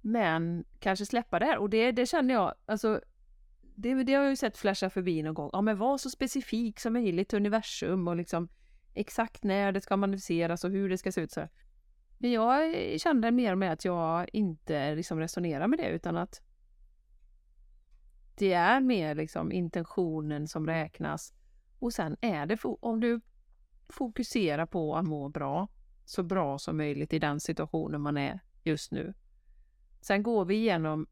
Men 0.00 0.64
kanske 0.80 1.06
släppa 1.06 1.38
det 1.38 1.44
här 1.44 1.58
och 1.58 1.70
det, 1.70 1.92
det 1.92 2.06
känner 2.06 2.34
jag, 2.34 2.54
alltså 2.66 3.00
det, 3.74 3.94
det 3.94 4.14
har 4.14 4.22
jag 4.22 4.30
ju 4.30 4.36
sett 4.36 4.58
flasha 4.58 4.90
förbi 4.90 5.22
någon 5.22 5.34
gång. 5.34 5.50
Ja, 5.52 5.60
men 5.60 5.78
var 5.78 5.98
så 5.98 6.10
specifik 6.10 6.80
som 6.80 6.92
möjligt 6.92 7.28
till 7.28 7.36
universum 7.36 8.08
och 8.08 8.16
liksom 8.16 8.48
exakt 8.94 9.44
när 9.44 9.72
det 9.72 9.80
ska 9.80 9.96
manifesteras 9.96 10.64
och 10.64 10.70
hur 10.70 10.88
det 10.88 10.98
ska 10.98 11.12
se 11.12 11.20
ut. 11.20 11.32
Så. 11.32 11.48
Men 12.18 12.32
jag 12.32 12.74
kände 13.00 13.30
mer 13.30 13.52
och 13.52 13.58
mer 13.58 13.70
att 13.70 13.84
jag 13.84 14.28
inte 14.32 14.94
liksom 14.94 15.18
resonerar 15.18 15.66
med 15.66 15.78
det 15.78 15.88
utan 15.88 16.16
att 16.16 16.42
det 18.34 18.52
är 18.52 18.80
mer 18.80 19.14
liksom 19.14 19.52
intentionen 19.52 20.48
som 20.48 20.66
räknas. 20.66 21.32
Och 21.84 21.92
sen 21.92 22.16
är 22.20 22.46
det, 22.46 22.58
om 22.64 23.00
du 23.00 23.20
fokuserar 23.88 24.66
på 24.66 24.96
att 24.96 25.04
må 25.04 25.28
bra 25.28 25.68
så 26.04 26.22
bra 26.22 26.58
som 26.58 26.76
möjligt 26.76 27.12
i 27.12 27.18
den 27.18 27.40
situationen 27.40 28.00
man 28.00 28.16
är 28.16 28.40
just 28.62 28.92
nu. 28.92 29.14
Sen 30.00 30.22
går 30.22 30.44
vi 30.44 30.54
igenom 30.54 31.06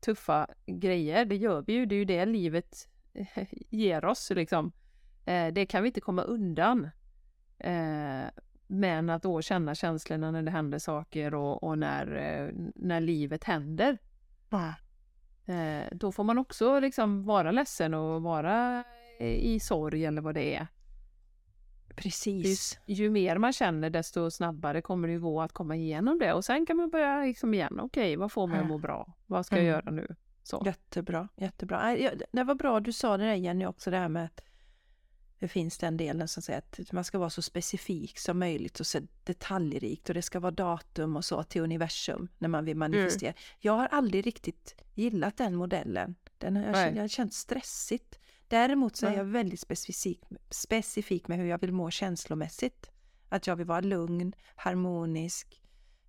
tuffa 0.00 0.46
grejer, 0.66 1.24
det 1.24 1.36
gör 1.36 1.62
vi 1.62 1.72
ju, 1.72 1.86
det 1.86 1.94
är 1.94 1.98
ju 1.98 2.04
det 2.04 2.26
livet 2.26 2.88
ger 3.70 4.04
oss 4.04 4.30
liksom. 4.30 4.72
Eh, 5.24 5.52
det 5.52 5.66
kan 5.66 5.82
vi 5.82 5.88
inte 5.88 6.00
komma 6.00 6.22
undan. 6.22 6.90
Eh, 7.58 8.24
men 8.66 9.10
att 9.10 9.22
då 9.22 9.42
känna 9.42 9.74
känslorna 9.74 10.30
när 10.30 10.42
det 10.42 10.50
händer 10.50 10.78
saker 10.78 11.34
och, 11.34 11.62
och 11.62 11.78
när, 11.78 12.16
eh, 12.16 12.54
när 12.74 13.00
livet 13.00 13.44
händer. 13.44 13.98
Då 15.92 16.12
får 16.12 16.24
man 16.24 16.38
också 16.38 16.80
liksom 16.80 17.24
vara 17.24 17.50
ledsen 17.50 17.94
och 17.94 18.22
vara 18.22 18.84
i 19.26 19.60
sorg 19.60 20.04
eller 20.04 20.22
vad 20.22 20.34
det 20.34 20.54
är. 20.54 20.66
Precis. 21.96 22.78
Ju, 22.86 22.94
ju 22.94 23.10
mer 23.10 23.38
man 23.38 23.52
känner 23.52 23.90
desto 23.90 24.30
snabbare 24.30 24.82
kommer 24.82 25.08
det 25.08 25.18
gå 25.18 25.40
att 25.42 25.52
komma 25.52 25.76
igenom 25.76 26.18
det 26.18 26.32
och 26.32 26.44
sen 26.44 26.66
kan 26.66 26.76
man 26.76 26.90
börja 26.90 27.20
liksom 27.24 27.54
igen. 27.54 27.80
Okej, 27.80 28.16
vad 28.16 28.32
får 28.32 28.46
mig 28.46 28.60
att 28.60 28.66
må 28.66 28.78
bra? 28.78 29.12
Vad 29.26 29.46
ska 29.46 29.56
jag 29.56 29.62
Mm. 29.64 29.72
göra 29.72 29.90
nu? 29.90 30.16
Så. 30.42 30.62
Jättebra, 30.66 31.28
jättebra. 31.36 31.96
Det 32.32 32.44
var 32.44 32.54
bra 32.54 32.80
du 32.80 32.92
sa 32.92 33.16
det 33.16 33.24
där 33.24 33.34
Jenny 33.34 33.66
också, 33.66 33.90
det 33.90 33.96
här 33.96 34.08
med 34.08 34.24
att 34.24 34.40
det 35.38 35.48
finns 35.48 35.78
den 35.78 35.96
delen 35.96 36.28
som 36.28 36.42
säger 36.42 36.58
att 36.58 36.92
man 36.92 37.04
ska 37.04 37.18
vara 37.18 37.30
så 37.30 37.42
specifik 37.42 38.18
som 38.18 38.38
möjligt 38.38 38.80
och 38.80 38.86
så 38.86 39.00
detaljrikt 39.24 40.08
och 40.08 40.14
det 40.14 40.22
ska 40.22 40.40
vara 40.40 40.50
datum 40.50 41.16
och 41.16 41.24
så 41.24 41.42
till 41.42 41.62
universum 41.62 42.28
när 42.38 42.48
man 42.48 42.64
vill 42.64 42.76
manifestera. 42.76 43.34
Jag 43.58 43.72
har 43.72 43.86
aldrig 43.86 44.26
riktigt 44.26 44.82
gillat 44.94 45.36
den 45.36 45.54
modellen. 45.54 46.14
Den 46.38 46.56
har 46.56 46.64
jag, 46.64 46.96
jag 46.96 47.02
har 47.02 47.08
känt 47.08 47.34
stressigt. 47.34 48.18
Däremot 48.48 48.96
så 48.96 49.06
är 49.06 49.16
jag 49.16 49.24
väldigt 49.24 49.60
specifik, 49.60 50.20
specifik 50.50 51.28
med 51.28 51.38
hur 51.38 51.46
jag 51.46 51.60
vill 51.60 51.72
må 51.72 51.90
känslomässigt. 51.90 52.90
Att 53.28 53.46
jag 53.46 53.56
vill 53.56 53.66
vara 53.66 53.80
lugn, 53.80 54.32
harmonisk. 54.56 55.62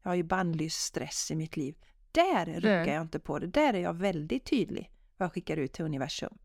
Jag 0.03 0.09
har 0.09 0.15
ju 0.15 0.23
bannlyst 0.23 0.81
stress 0.81 1.31
i 1.31 1.35
mitt 1.35 1.57
liv. 1.57 1.75
Där 2.11 2.45
ruckar 2.45 2.93
jag 2.93 3.01
inte 3.01 3.19
på 3.19 3.39
det. 3.39 3.47
Där 3.47 3.73
är 3.73 3.79
jag 3.79 3.93
väldigt 3.93 4.45
tydlig 4.45 4.91
vad 5.17 5.25
jag 5.25 5.33
skickar 5.33 5.57
ut 5.57 5.73
till 5.73 5.85
universum. 5.85 6.37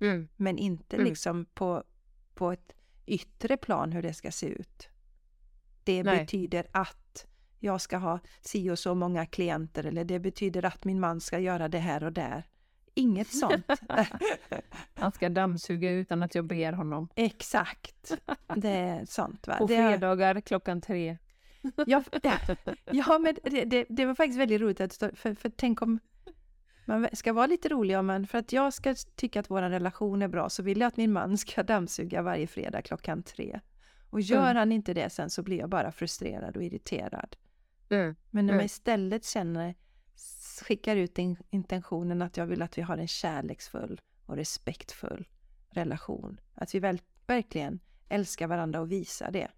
Mm. 0.00 0.28
Men 0.36 0.58
inte 0.58 0.96
Mm. 0.96 1.08
liksom 1.08 1.44
på, 1.44 1.84
på 2.34 2.52
ett 2.52 2.72
yttre 3.06 3.56
plan 3.56 3.92
hur 3.92 4.02
det 4.02 4.14
ska 4.14 4.30
se 4.30 4.46
ut. 4.46 4.88
Det 5.84 6.02
Nej. 6.02 6.18
betyder 6.18 6.66
att 6.72 7.26
jag 7.58 7.80
ska 7.80 7.96
ha 7.96 8.18
si 8.40 8.70
och 8.70 8.78
så 8.78 8.94
många 8.94 9.26
klienter 9.26 9.86
eller 9.86 10.04
det 10.04 10.18
betyder 10.18 10.64
att 10.64 10.84
min 10.84 11.00
man 11.00 11.20
ska 11.20 11.38
göra 11.38 11.68
det 11.68 11.78
här 11.78 12.04
och 12.04 12.12
där. 12.12 12.44
Inget 12.94 13.28
sånt. 13.28 13.66
Han 14.94 15.12
ska 15.12 15.28
dammsuga 15.28 15.90
utan 15.90 16.22
att 16.22 16.34
jag 16.34 16.44
ber 16.44 16.72
honom. 16.72 17.08
Exakt. 17.14 18.12
Det 18.56 18.68
är 18.68 19.04
sånt. 19.04 19.46
Va? 19.46 19.56
På 19.58 19.68
fredagar 19.68 20.40
klockan 20.40 20.80
tre. 20.80 21.18
Ja, 21.86 22.02
ja, 22.90 23.18
men 23.18 23.36
det, 23.42 23.64
det, 23.64 23.86
det 23.88 24.06
var 24.06 24.14
faktiskt 24.14 24.38
väldigt 24.40 24.60
roligt 24.60 24.80
att 24.80 24.94
för, 25.18 25.34
för 25.34 25.48
tänk 25.56 25.82
om 25.82 25.98
man 26.86 27.08
ska 27.12 27.32
vara 27.32 27.46
lite 27.46 27.68
rolig 27.68 27.98
om 27.98 28.06
man, 28.06 28.26
för 28.26 28.38
att 28.38 28.52
jag 28.52 28.72
ska 28.72 28.94
tycka 29.16 29.40
att 29.40 29.50
vår 29.50 29.62
relation 29.62 30.22
är 30.22 30.28
bra 30.28 30.48
så 30.48 30.62
vill 30.62 30.80
jag 30.80 30.88
att 30.88 30.96
min 30.96 31.12
man 31.12 31.38
ska 31.38 31.62
dammsuga 31.62 32.22
varje 32.22 32.46
fredag 32.46 32.82
klockan 32.82 33.22
tre. 33.22 33.60
Och 34.10 34.20
gör 34.20 34.42
Mm. 34.42 34.56
han 34.56 34.72
inte 34.72 34.94
det 34.94 35.10
sen 35.10 35.30
så 35.30 35.42
blir 35.42 35.58
jag 35.58 35.68
bara 35.68 35.92
frustrerad 35.92 36.56
och 36.56 36.62
irriterad. 36.62 37.36
Men 38.30 38.46
när 38.46 38.52
Mm. 38.52 38.56
man 38.56 38.64
istället 38.64 39.24
känner, 39.24 39.74
skickar 40.62 40.96
ut 40.96 41.18
in, 41.18 41.36
intentionen 41.50 42.22
att 42.22 42.36
jag 42.36 42.46
vill 42.46 42.62
att 42.62 42.78
vi 42.78 42.82
har 42.82 42.98
en 42.98 43.08
kärleksfull 43.08 44.00
och 44.26 44.36
respektfull 44.36 45.28
relation. 45.70 46.40
Att 46.54 46.74
vi 46.74 46.78
väl, 46.78 47.00
verkligen 47.26 47.80
älskar 48.08 48.46
varandra 48.46 48.80
och 48.80 48.92
visar 48.92 49.30
det. 49.30 49.48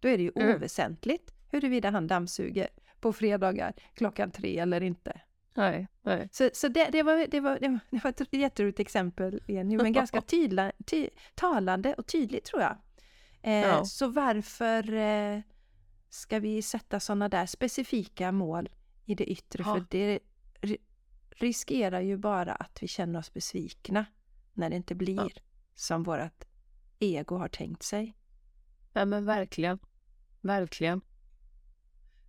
Då 0.00 0.08
är 0.08 0.16
det 0.16 0.22
ju 0.22 0.32
Mm. 0.36 0.56
oväsentligt 0.56 1.34
huruvida 1.50 1.90
han 1.90 2.06
dammsuger 2.06 2.68
på 3.00 3.12
fredagar 3.12 3.72
klockan 3.94 4.30
tre 4.30 4.58
eller 4.58 4.80
inte. 4.80 5.20
Nej, 5.54 5.88
nej. 6.02 6.28
Så, 6.32 6.50
så 6.52 6.68
det, 6.68 6.88
det, 6.92 7.02
var, 7.02 7.26
det, 7.30 7.40
var, 7.40 7.58
det, 7.60 7.80
var, 8.04 8.10
ett 8.10 8.32
jätteroligt 8.34 8.80
exempel, 8.80 9.42
Jenny, 9.48 9.76
men 9.76 9.92
ganska 10.02 10.20
tydla, 10.20 10.72
ty, 10.86 11.08
talande 11.34 11.94
och 11.94 12.06
tydligt 12.06 12.44
tror 12.44 12.62
jag. 12.62 12.76
Eh, 13.42 13.52
Ja. 13.52 13.84
Så 13.84 14.08
varför 14.08 14.94
eh, 14.94 15.40
ska 16.08 16.38
vi 16.38 16.62
sätta 16.62 17.00
sådana 17.00 17.28
där 17.28 17.46
specifika 17.46 18.32
mål 18.32 18.68
i 19.04 19.14
det 19.14 19.24
yttre? 19.24 19.62
Ja. 19.66 19.74
För 19.74 19.84
det 19.90 20.18
riskerar 21.34 22.00
ju 22.00 22.16
bara 22.16 22.54
att 22.54 22.78
vi 22.82 22.88
känner 22.88 23.18
oss 23.18 23.32
besvikna 23.32 24.06
när 24.52 24.70
det 24.70 24.76
inte 24.76 24.94
blir 24.94 25.16
Ja. 25.16 25.28
som 25.74 26.02
vårt 26.02 26.44
ego 26.98 27.36
har 27.36 27.48
tänkt 27.48 27.82
sig. 27.82 28.16
Ja, 28.92 29.04
men 29.04 29.24
verkligen. 29.24 29.78
Verkligen. 30.40 31.00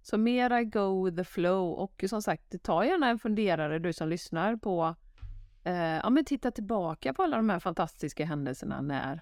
Så 0.02 0.18
mera 0.18 0.64
go 0.64 1.06
with 1.06 1.18
the 1.18 1.24
flow 1.24 1.74
och 1.74 2.04
som 2.10 2.22
sagt, 2.22 2.64
ta 2.64 2.86
gärna 2.86 3.10
en 3.10 3.20
funderare 3.20 3.80
du 3.80 3.94
som 3.94 4.10
lyssnar 4.10 4.56
på 4.56 4.96
eh, 5.64 5.76
ja, 5.76 6.10
men 6.10 6.26
titta 6.26 6.52
tillbaka 6.52 7.14
på 7.14 7.24
alla 7.24 7.38
de 7.38 7.50
här 7.50 7.60
fantastiska 7.60 8.26
händelserna 8.26 8.82
när, 8.82 9.22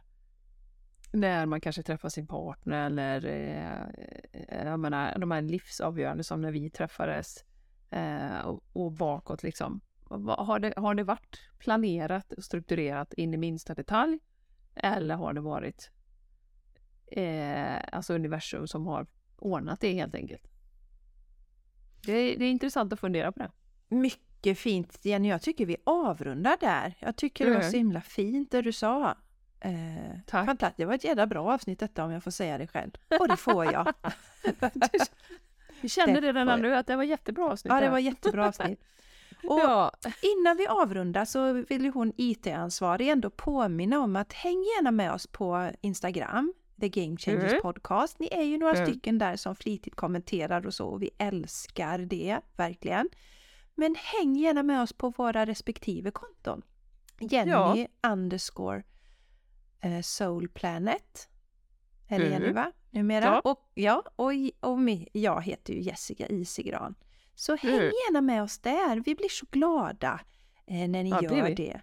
när 1.12 1.46
man 1.46 1.62
kanske 1.62 1.84
träffar 1.84 2.10
sin 2.10 2.28
partner 2.28 2.86
eller 2.86 3.26
eh, 3.26 4.66
jag 4.66 4.80
menar, 4.80 5.20
de 5.20 5.32
här 5.32 5.42
livsavgörande 5.42 6.24
som 6.24 6.42
när 6.42 6.52
vi 6.52 6.70
träffades 6.70 7.46
eh, 7.94 8.40
och, 8.40 8.64
och 8.74 8.92
bakåt 8.92 9.44
liksom. 9.44 9.82
Har 10.28 10.60
det, 10.60 10.74
har 10.78 10.96
det 10.96 11.04
varit 11.04 11.40
planerat 11.60 12.34
och 12.34 12.44
strukturerat 12.44 13.14
in 13.14 13.34
i 13.34 13.38
minsta 13.38 13.74
detalj? 13.76 14.20
Eller 14.76 15.16
har 15.16 15.34
det 15.34 15.42
varit 15.42 15.92
eh, 17.12 17.78
alltså 17.92 18.14
universum 18.14 18.68
som 18.68 18.88
har 18.88 19.08
ordnat 19.38 19.80
det 19.82 19.94
helt 19.94 20.16
enkelt? 20.16 20.44
Det 22.06 22.14
är, 22.14 22.38
det 22.40 22.46
är 22.46 22.52
intressant 22.52 22.94
att 22.94 23.00
fundera 23.00 23.32
på 23.32 23.40
det. 23.40 23.52
Mycket 23.96 24.60
fint 24.60 25.06
Jenny, 25.06 25.30
jag 25.30 25.42
tycker 25.42 25.66
vi 25.66 25.78
avrundar 25.84 26.58
där. 26.60 26.94
Jag 27.00 27.16
tycker 27.16 27.46
det 27.46 27.52
var 27.52 27.60
Mm. 27.60 27.72
så 27.72 27.78
himla 27.78 28.02
fint 28.02 28.52
det 28.52 28.62
du 28.62 28.72
sa. 28.72 29.18
Eh, 29.60 30.20
Tack. 30.28 30.46
Fantastiskt, 30.46 30.78
det 30.78 30.86
var 30.86 30.94
ett 30.94 31.04
jävla 31.04 31.28
bra 31.28 31.54
avsnitt 31.54 31.80
detta 31.80 32.06
om 32.06 32.12
jag 32.12 32.24
får 32.24 32.32
säga 32.32 32.58
det 32.58 32.68
själv. 32.68 32.92
Och 33.20 33.28
det 33.28 33.38
får 33.38 33.66
jag. 33.66 33.94
Vi 35.84 35.90
känner 35.90 36.22
Det 36.22 36.28
redan 36.28 36.62
nu 36.62 36.76
att 36.76 36.88
det 36.88 36.96
var 36.96 37.04
jättebra 37.04 37.46
avsnitt. 37.52 37.74
ja, 37.74 37.80
det 37.80 37.90
var 37.90 38.00
jättebra 38.00 38.48
avsnitt. 38.48 38.80
Och 39.48 39.60
Ja, 39.60 39.92
innan 40.22 40.58
vi 40.58 40.68
avrundar 40.68 41.26
så 41.26 41.54
vill 41.54 41.84
ju 41.84 41.92
hon 41.92 42.14
IT-ansvarig 42.18 43.10
ändå 43.10 43.30
påminna 43.30 44.00
om 44.00 44.16
att 44.16 44.34
häng 44.34 44.64
gärna 44.78 44.92
med 44.92 45.12
oss 45.14 45.28
på 45.28 45.72
Instagram, 45.82 46.54
The 46.82 46.90
Game 46.90 47.18
Changers 47.18 47.52
Mm. 47.52 47.62
Podcast. 47.62 48.20
Ni 48.20 48.28
är 48.32 48.42
ju 48.44 48.58
några 48.58 48.74
Mm. 48.76 48.86
stycken 48.90 49.18
där 49.18 49.36
som 49.36 49.56
flitigt 49.56 49.96
kommenterar 49.96 50.66
och 50.68 50.74
så 50.74 50.88
och 50.88 51.02
vi 51.02 51.10
älskar 51.18 52.00
det, 52.00 52.40
verkligen. 52.58 53.10
Men 53.76 53.96
häng 54.00 54.36
gärna 54.36 54.64
med 54.64 54.82
oss 54.82 54.94
på 54.94 55.10
våra 55.10 55.46
respektive 55.46 56.12
konton. 56.12 56.62
Jenny 57.20 57.52
Ja. 57.52 57.76
underscore 58.12 58.84
eh, 59.80 60.02
Soul 60.02 60.50
Planet. 60.50 61.30
Eller 62.08 62.26
Mm. 62.26 62.42
Jenny 62.42 62.54
va? 62.54 62.72
Numera. 62.92 63.26
Ja. 63.26 63.40
Och, 63.44 63.72
ja, 63.74 64.04
och, 64.16 64.32
och 64.60 64.80
jag 65.12 65.42
heter 65.42 65.74
ju 65.74 65.82
Jessica 65.82 66.28
Isigran. 66.28 66.96
Så 67.36 67.56
häng 67.56 67.72
Mm. 67.74 67.84
gärna 67.86 68.22
med 68.22 68.44
oss 68.44 68.60
där. 68.60 69.04
Vi 69.06 69.16
blir 69.16 69.30
så 69.30 69.46
glada 69.52 70.20
eh, 70.68 70.90
när 70.90 71.04
ni 71.04 71.10
Ja, 71.10 71.22
det 71.22 71.38
gör 71.38 71.48
vi. 71.48 71.54
det. 71.54 71.82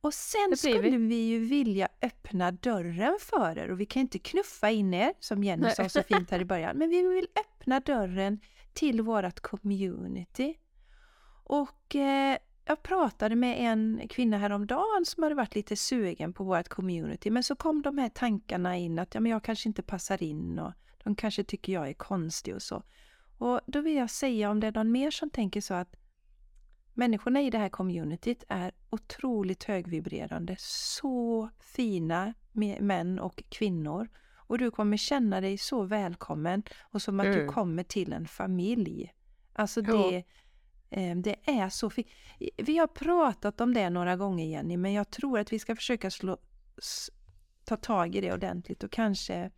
Och 0.00 0.14
sen 0.14 0.40
Det 0.50 0.62
blir 0.62 0.72
vi. 0.82 0.88
skulle 0.88 0.98
vi 0.98 1.14
ju 1.28 1.38
vilja 1.38 1.88
öppna 2.02 2.50
dörren 2.52 3.18
för 3.20 3.58
er 3.58 3.68
och 3.70 3.80
vi 3.80 3.86
kan 3.86 4.00
inte 4.00 4.18
knuffa 4.18 4.70
in 4.70 4.94
er 4.94 5.12
som 5.20 5.44
Jenny 5.44 5.62
Nej. 5.62 5.74
sa 5.74 5.88
så 5.88 6.02
fint 6.02 6.30
här 6.30 6.40
i 6.40 6.44
början. 6.44 6.76
Men 6.78 6.88
vi 6.90 7.02
vill 7.02 7.26
öppna 7.40 7.80
dörren 7.80 8.40
till 8.72 9.02
vårt 9.02 9.40
community. 9.40 10.54
Och 11.44 11.96
eh, 11.96 12.38
jag 12.64 12.82
pratade 12.82 13.36
med 13.36 13.56
en 13.72 14.08
kvinna 14.08 14.38
häromdagen 14.38 15.04
som 15.06 15.22
hade 15.22 15.34
varit 15.34 15.54
lite 15.54 15.76
sugen 15.76 16.32
på 16.32 16.44
vårt 16.44 16.68
community 16.68 17.30
men 17.30 17.42
så 17.42 17.56
kom 17.56 17.82
de 17.82 17.98
här 17.98 18.08
tankarna 18.08 18.76
in 18.76 18.98
att 18.98 19.14
ja, 19.14 19.20
men 19.20 19.32
jag 19.32 19.42
kanske 19.44 19.68
inte 19.68 19.82
passar 19.82 20.22
in 20.22 20.58
och 20.58 20.72
de 21.04 21.14
kanske 21.14 21.44
tycker 21.44 21.72
jag 21.72 21.88
är 21.88 21.92
konstig 21.92 22.54
och 22.54 22.62
så. 22.62 22.82
Och 23.38 23.60
då 23.66 23.80
vill 23.80 23.94
jag 23.96 24.10
säga 24.10 24.50
om 24.50 24.60
det 24.60 24.66
är 24.66 24.72
någon 24.72 24.92
mer 24.92 25.10
som 25.10 25.30
tänker 25.30 25.60
så 25.60 25.74
att 25.74 25.96
människorna 26.94 27.42
i 27.42 27.50
det 27.50 27.58
här 27.58 27.68
communityt 27.68 28.44
är 28.48 28.72
otroligt 28.90 29.64
högvibrerande, 29.64 30.56
så 30.58 31.48
fina 31.60 32.34
män 32.80 33.18
och 33.18 33.42
kvinnor. 33.48 34.08
Och 34.46 34.58
du 34.58 34.70
kommer 34.70 34.96
känna 34.96 35.40
dig 35.40 35.58
så 35.58 35.82
välkommen 35.82 36.62
och 36.82 37.02
som 37.02 37.20
att 37.20 37.26
du 37.26 37.40
Mm. 37.40 37.52
kommer 37.52 37.82
till 37.82 38.12
en 38.12 38.26
familj. 38.26 39.12
Alltså 39.52 39.80
Ja. 39.80 39.92
det, 39.92 40.16
eh, 40.16 40.22
det 41.22 41.36
är 41.44 41.68
så 41.68 41.90
fint. 41.90 42.06
Vi 42.56 42.78
har 42.78 42.86
pratat 42.86 43.60
om 43.60 43.74
det 43.74 43.90
några 43.90 44.16
gånger 44.16 44.44
Jenny, 44.46 44.76
men 44.76 44.92
jag 44.92 45.10
tror 45.10 45.38
att 45.38 45.52
vi 45.52 45.58
ska 45.58 45.76
försöka 45.76 46.10
slå, 46.10 46.36
ta 47.64 47.76
tag 47.76 48.14
i 48.16 48.20
det 48.20 48.32
ordentligt 48.32 48.82
och 48.84 48.90
kanske 48.92 49.50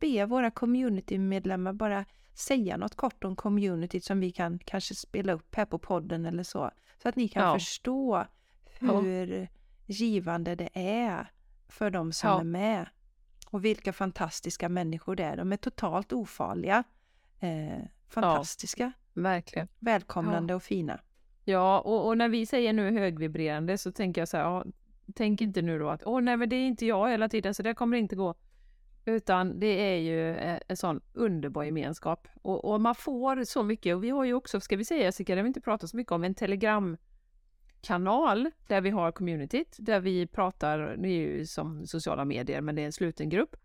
be 0.00 0.26
våra 0.26 0.50
communitymedlemmar 0.50 1.72
bara 1.72 2.04
säga 2.34 2.76
något 2.76 2.94
kort 2.94 3.24
om 3.24 3.36
communityt 3.36 4.04
som 4.04 4.20
vi 4.20 4.30
kan 4.32 4.58
kanske 4.58 4.94
spela 4.94 5.32
upp 5.32 5.54
här 5.54 5.64
på 5.66 5.78
podden 5.78 6.26
eller 6.26 6.42
så. 6.42 6.70
Så 7.02 7.08
att 7.08 7.16
ni 7.16 7.28
kan 7.28 7.42
Ja. 7.46 7.54
förstå 7.54 8.26
Ja. 8.80 9.00
hur 9.00 9.48
givande 9.86 10.54
det 10.54 10.68
är 10.74 11.32
för 11.68 11.90
de 11.90 12.12
som 12.12 12.30
Ja. 12.30 12.40
är 12.40 12.44
med. 12.44 12.86
Och 13.50 13.64
vilka 13.64 13.92
fantastiska 13.92 14.68
människor 14.68 15.16
det 15.16 15.24
är. 15.24 15.36
De 15.36 15.52
är 15.52 15.56
totalt 15.56 16.12
ofarliga. 16.12 16.84
eh, 17.42 17.78
fantastiska, 18.08 18.92
Verkligen. 19.14 19.68
välkomnande 19.78 20.54
och 20.54 20.62
fina. 20.62 21.00
Ja, 21.44 21.80
och, 21.80 22.06
och 22.06 22.18
när 22.18 22.28
vi 22.28 22.46
säger 22.46 22.72
nu 22.72 22.98
högvibrerande 22.98 23.78
så 23.78 23.92
tänker 23.92 24.20
jag 24.20 24.28
så 24.28 24.36
här, 24.36 24.44
ja, 24.44 24.64
tänk 25.14 25.40
inte 25.40 25.62
nu 25.62 25.78
då 25.78 25.88
att 25.88 26.06
åh 26.06 26.20
nej 26.20 26.36
men 26.36 26.48
det 26.48 26.56
är 26.56 26.66
inte 26.66 26.86
jag 26.86 27.10
hela 27.10 27.28
tiden 27.28 27.54
så 27.54 27.62
det 27.62 27.74
kommer 27.74 27.96
inte 27.96 28.16
gå. 28.16 28.34
Utan 29.04 29.60
det 29.60 29.66
är 29.66 29.96
ju 29.96 30.30
eh, 30.30 30.60
en 30.68 30.76
sån 30.76 31.00
underbar 31.12 31.64
gemenskap. 31.64 32.28
Och, 32.42 32.64
och 32.64 32.80
man 32.80 32.94
får 32.94 33.44
så 33.44 33.62
mycket, 33.62 33.96
och 33.96 34.04
vi 34.04 34.10
har 34.10 34.24
ju 34.24 34.34
också, 34.34 34.60
ska 34.60 34.76
vi 34.76 34.84
säga 34.84 35.02
Jessica, 35.02 35.34
det 35.34 35.38
har 35.38 35.44
vi 35.44 35.48
inte 35.48 35.60
pratat 35.60 35.90
så 35.90 35.96
mycket 35.96 36.12
om, 36.12 36.24
en 36.24 36.34
telegramkanal 36.34 38.50
där 38.68 38.80
vi 38.80 38.90
har 38.90 39.12
communityt, 39.12 39.76
där 39.78 40.00
vi 40.00 40.26
pratar, 40.26 40.96
det 40.98 41.08
är 41.08 41.12
ju 41.12 41.46
som 41.46 41.86
sociala 41.86 42.24
medier, 42.24 42.60
men 42.60 42.74
det 42.74 42.82
är 42.82 42.86
en 42.86 42.92
sluten 42.92 43.28
grupp. 43.28 43.56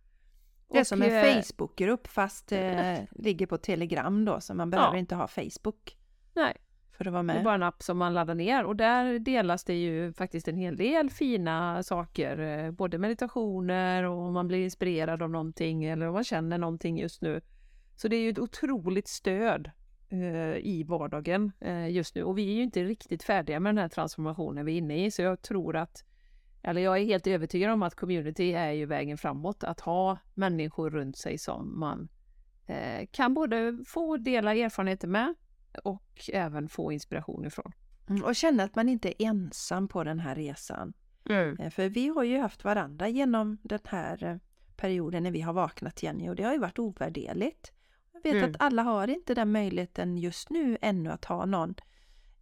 Det 0.75 0.79
är 0.79 0.83
som 0.83 1.01
en 1.01 1.25
eh, 1.37 1.41
Facebookgrupp 1.41 2.07
fast 2.07 2.51
eh, 2.51 2.97
ligger 3.11 3.45
på 3.45 3.57
Telegram 3.57 4.25
då, 4.25 4.41
så 4.41 4.53
man 4.53 4.69
behöver 4.69 4.93
Ja. 4.93 4.99
inte 4.99 5.15
ha 5.15 5.27
Facebook 5.27 5.97
Nej, 6.35 6.53
för 6.91 7.07
att 7.07 7.13
vara 7.13 7.23
Det 7.23 7.31
är 7.31 7.35
med. 7.35 7.43
bara 7.43 7.55
en 7.55 7.63
app 7.63 7.83
som 7.83 7.97
man 7.97 8.13
laddar 8.13 8.35
ner 8.35 8.63
och 8.63 8.75
där 8.75 9.19
delas 9.19 9.63
det 9.63 9.73
ju 9.73 10.13
faktiskt 10.13 10.47
en 10.47 10.55
hel 10.57 10.77
del 10.77 11.09
fina 11.09 11.83
saker. 11.83 12.39
eh, 12.65 12.71
Både 12.71 12.97
meditationer 12.97 14.03
och 14.03 14.17
om 14.21 14.33
man 14.33 14.47
blir 14.47 14.63
inspirerad 14.63 15.21
av 15.21 15.29
någonting 15.29 15.83
eller 15.85 16.07
om 16.07 16.13
man 16.13 16.23
känner 16.23 16.57
någonting 16.57 16.99
just 16.99 17.21
nu. 17.21 17.41
Så 17.95 18.07
det 18.07 18.15
är 18.15 18.21
ju 18.21 18.29
ett 18.29 18.39
otroligt 18.39 19.07
stöd 19.07 19.71
eh, 20.09 20.57
i 20.57 20.85
vardagen 20.87 21.51
eh, 21.61 21.89
just 21.89 22.15
nu 22.15 22.23
och 22.23 22.37
vi 22.37 22.51
är 22.51 22.55
ju 22.55 22.63
inte 22.63 22.83
riktigt 22.83 23.23
färdiga 23.23 23.59
med 23.59 23.69
den 23.75 23.81
här 23.81 23.89
transformationen 23.89 24.65
vi 24.65 24.73
är 24.73 24.77
inne 24.77 25.05
i 25.05 25.11
så 25.11 25.21
jag 25.21 25.41
tror 25.41 25.75
att 25.75 26.03
eller 26.67 26.81
jag 26.81 26.97
är 26.97 27.05
helt 27.05 27.27
övertygad 27.27 27.71
om 27.71 27.83
att 27.83 27.95
community 27.95 28.53
är 28.53 28.71
ju 28.71 28.85
vägen 28.85 29.17
framåt. 29.17 29.63
Att 29.63 29.79
ha 29.79 30.17
människor 30.33 30.89
runt 30.89 31.17
sig 31.17 31.37
som 31.37 31.79
man 31.79 32.07
eh, 32.65 33.07
kan 33.11 33.33
både 33.33 33.77
få 33.87 34.17
dela 34.17 34.55
erfarenheter 34.55 35.07
med 35.07 35.33
och 35.83 36.29
även 36.33 36.69
få 36.69 36.91
inspiration 36.91 37.45
ifrån. 37.45 37.71
Mm, 38.09 38.23
Och 38.23 38.35
känna 38.35 38.63
att 38.63 38.75
man 38.75 38.89
inte 38.89 39.23
är 39.23 39.27
ensam 39.27 39.87
på 39.87 40.03
den 40.03 40.19
här 40.19 40.35
resan. 40.35 40.93
Eh, 41.59 41.69
För 41.69 41.89
vi 41.89 42.07
har 42.07 42.23
ju 42.23 42.37
haft 42.39 42.63
varandra 42.63 43.07
genom 43.09 43.57
den 43.63 43.79
här 43.85 44.23
eh, 44.23 44.37
perioden 44.75 45.23
när 45.23 45.31
vi 45.31 45.41
har 45.41 45.53
vaknat 45.53 46.03
Jenny 46.03 46.29
och 46.29 46.35
det 46.35 46.43
har 46.43 46.53
ju 46.53 46.59
varit 46.59 46.79
ovärderligt. 46.79 47.71
Jag 48.13 48.23
vet 48.23 48.33
Mm. 48.33 48.51
att 48.51 48.61
alla 48.61 48.83
har 48.83 49.07
inte 49.07 49.33
den 49.33 49.51
möjligheten 49.51 50.17
just 50.17 50.49
nu 50.49 50.77
ännu 50.81 51.09
att 51.11 51.25
ha 51.25 51.45
någon 51.45 51.75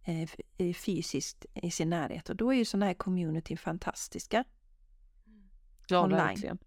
eh, 0.04 0.28
eh, 0.58 0.74
fysiskt 0.74 1.46
i 1.54 1.70
sin 1.70 1.90
närhet 1.90 2.28
och 2.30 2.36
då 2.36 2.52
är 2.52 2.56
ju 2.56 2.64
sådana 2.64 2.86
här 2.86 2.94
community 2.94 3.56
fantastiska. 3.56 4.44
Ja, 5.88 6.04
online. 6.04 6.18
verkligen. 6.18 6.58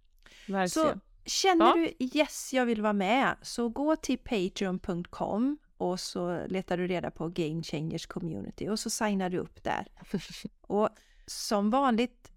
Verkligen. 0.48 0.70
Så 0.70 1.00
känner 1.26 1.66
Ja. 1.66 1.74
du 2.00 2.06
yes, 2.18 2.54
jag 2.54 2.66
vill 2.66 2.82
vara 2.82 2.94
med, 2.94 3.36
så 3.42 3.70
gå 3.70 3.96
till 3.96 4.18
patreon.com 4.18 5.58
och 5.78 6.00
så 6.00 6.46
letar 6.48 6.78
du 6.78 6.88
reda 6.88 7.12
på 7.12 7.30
Game 7.30 7.64
Changers 7.64 8.06
Community 8.08 8.70
och 8.70 8.80
så 8.80 8.90
signar 8.90 9.30
du 9.30 9.38
upp 9.38 9.64
där. 9.64 9.88
Och 10.62 10.90
som 11.26 11.70
vanligt 11.70 12.32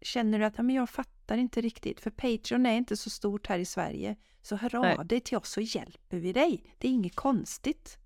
känner 0.00 0.38
du 0.38 0.44
att 0.44 0.54
"Ja, 0.56 0.62
men 0.62 0.76
jag 0.76 0.90
fattar 0.90 1.36
inte 1.38 1.60
riktigt 1.60 2.00
för 2.00 2.10
Patreon 2.10 2.66
är 2.66 2.76
inte 2.76 2.96
så 2.96 3.10
stort 3.10 3.46
här 3.46 3.58
i 3.58 3.64
Sverige. 3.64 4.16
Så 4.42 4.56
hör 4.56 4.80
Nej. 4.80 4.96
av 4.96 5.06
dig 5.06 5.20
till 5.20 5.38
oss 5.38 5.48
så 5.50 5.60
hjälper 5.60 6.16
vi 6.18 6.32
dig. 6.32 6.74
Det 6.78 6.88
är 6.88 6.92
inget 6.92 7.16
konstigt. 7.16 7.98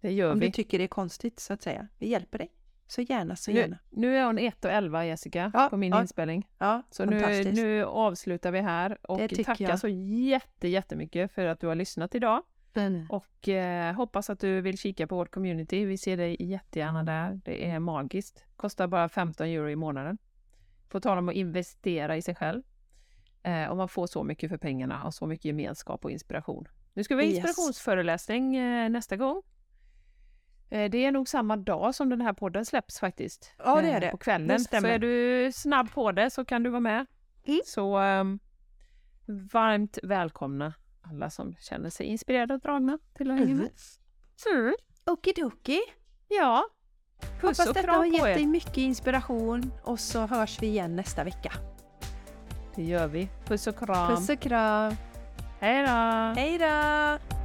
Det 0.00 0.12
gör 0.12 0.32
Om 0.32 0.38
vi. 0.38 0.46
du 0.46 0.52
tycker 0.52 0.78
det 0.78 0.84
är 0.84 0.88
konstigt 0.88 1.40
så 1.40 1.52
att 1.52 1.62
säga. 1.62 1.88
Vi 1.98 2.08
hjälper 2.08 2.38
dig. 2.38 2.52
Så 2.86 3.00
gärna, 3.02 3.36
så 3.36 3.50
Nu, 3.50 3.58
gärna. 3.58 3.78
nu 3.90 4.16
är 4.16 4.24
hon 4.26 4.38
1 4.38 4.64
och 4.64 4.70
11 4.70 5.04
Jessica 5.06 5.50
Ja, 5.54 5.68
på 5.70 5.76
min 5.76 5.92
ja. 5.92 6.00
inspelning. 6.00 6.48
Ja, 6.58 6.82
Så 6.90 7.04
nu, 7.04 7.20
fantastiskt. 7.20 7.56
nu 7.62 7.84
avslutar 7.84 8.50
vi 8.50 8.60
här 8.60 8.98
och 9.02 9.18
tackar 9.44 9.68
jag. 9.68 9.78
så 9.78 9.88
jätte, 9.88 10.68
jättemycket 10.68 11.32
för 11.32 11.46
att 11.46 11.60
du 11.60 11.66
har 11.66 11.74
lyssnat 11.74 12.14
idag. 12.14 12.42
Mm. 12.74 13.06
Och 13.10 13.48
eh, 13.48 13.94
hoppas 13.94 14.30
att 14.30 14.40
du 14.40 14.60
vill 14.60 14.78
kika 14.78 15.06
på 15.06 15.16
vårt 15.16 15.30
community. 15.30 15.84
Vi 15.84 15.98
ser 15.98 16.16
dig 16.16 16.36
jättegärna 16.40 17.02
där. 17.04 17.40
Det 17.44 17.70
är 17.70 17.78
magiskt. 17.78 18.44
Kostar 18.56 18.86
bara 18.86 19.08
15 19.08 19.46
euro 19.46 19.68
i 19.70 19.76
månaden. 19.76 20.18
På 20.88 21.00
tal 21.00 21.18
om 21.18 21.28
att 21.28 21.34
investera 21.34 22.16
i 22.16 22.22
sig 22.22 22.34
själv. 22.34 22.62
Eh, 23.42 23.64
och 23.70 23.76
man 23.76 23.88
får 23.88 24.06
så 24.06 24.24
mycket 24.24 24.50
för 24.50 24.56
pengarna 24.58 25.04
och 25.04 25.14
så 25.14 25.26
mycket 25.26 25.44
gemenskap 25.44 26.04
och 26.04 26.10
inspiration. 26.10 26.68
Nu 26.94 27.04
ska 27.04 27.16
vi 27.16 27.22
ha 27.22 27.28
Yes. 27.28 27.36
inspirationsföreläsning 27.36 28.56
eh, 28.56 28.88
nästa 28.90 29.16
gång. 29.16 29.42
Eh, 30.70 30.90
det 30.90 31.04
är 31.04 31.12
nog 31.12 31.28
samma 31.28 31.56
dag 31.56 31.94
som 31.94 32.08
den 32.08 32.20
här 32.20 32.32
podden 32.32 32.64
släpps 32.64 33.00
faktiskt. 33.00 33.52
Ja, 33.58 33.80
det 33.80 33.88
är 33.90 33.94
Eh, 33.94 34.00
det. 34.00 34.10
På 34.10 34.16
kvällen. 34.16 34.48
Det 34.70 34.80
så 34.80 34.86
är 34.86 34.98
du 34.98 35.50
snabb 35.52 35.92
på 35.92 36.12
det 36.12 36.30
så 36.30 36.44
kan 36.44 36.62
du 36.62 36.70
vara 36.70 36.80
med. 36.80 37.06
Mm. 37.46 37.60
Så 37.64 37.96
ehm, 37.98 38.38
varmt 39.52 39.98
välkomna 40.02 40.74
alla 41.02 41.30
som 41.30 41.54
känner 41.60 41.90
sig 41.90 42.06
inspirerade 42.06 42.54
och 42.54 42.60
dragna 42.60 42.98
till 43.14 43.30
att 43.30 43.38
hänga 43.38 43.54
med. 43.54 43.70
Mm. 44.52 44.74
Okidoki. 45.06 45.80
Ja. 46.28 46.64
Puss 47.20 47.42
Hoppas 47.42 47.68
och 47.68 47.74
detta 47.74 47.92
har 47.92 48.04
gett 48.04 48.22
dig 48.24 48.46
mycket 48.46 48.76
inspiration 48.76 49.72
och 49.82 50.00
så 50.00 50.26
hörs 50.26 50.62
vi 50.62 50.66
igen 50.66 50.96
nästa 50.96 51.24
vecka. 51.24 51.52
Det 52.74 52.82
gör 52.82 53.06
vi. 53.06 53.28
Puss 53.46 53.66
och 53.66 53.78
kram. 53.78 54.16
Puss 54.16 54.28
och 54.28 54.40
kram. 54.40 54.92
Hej 55.60 55.82
då! 55.82 56.40
Hej 56.40 56.58
då! 56.58 57.37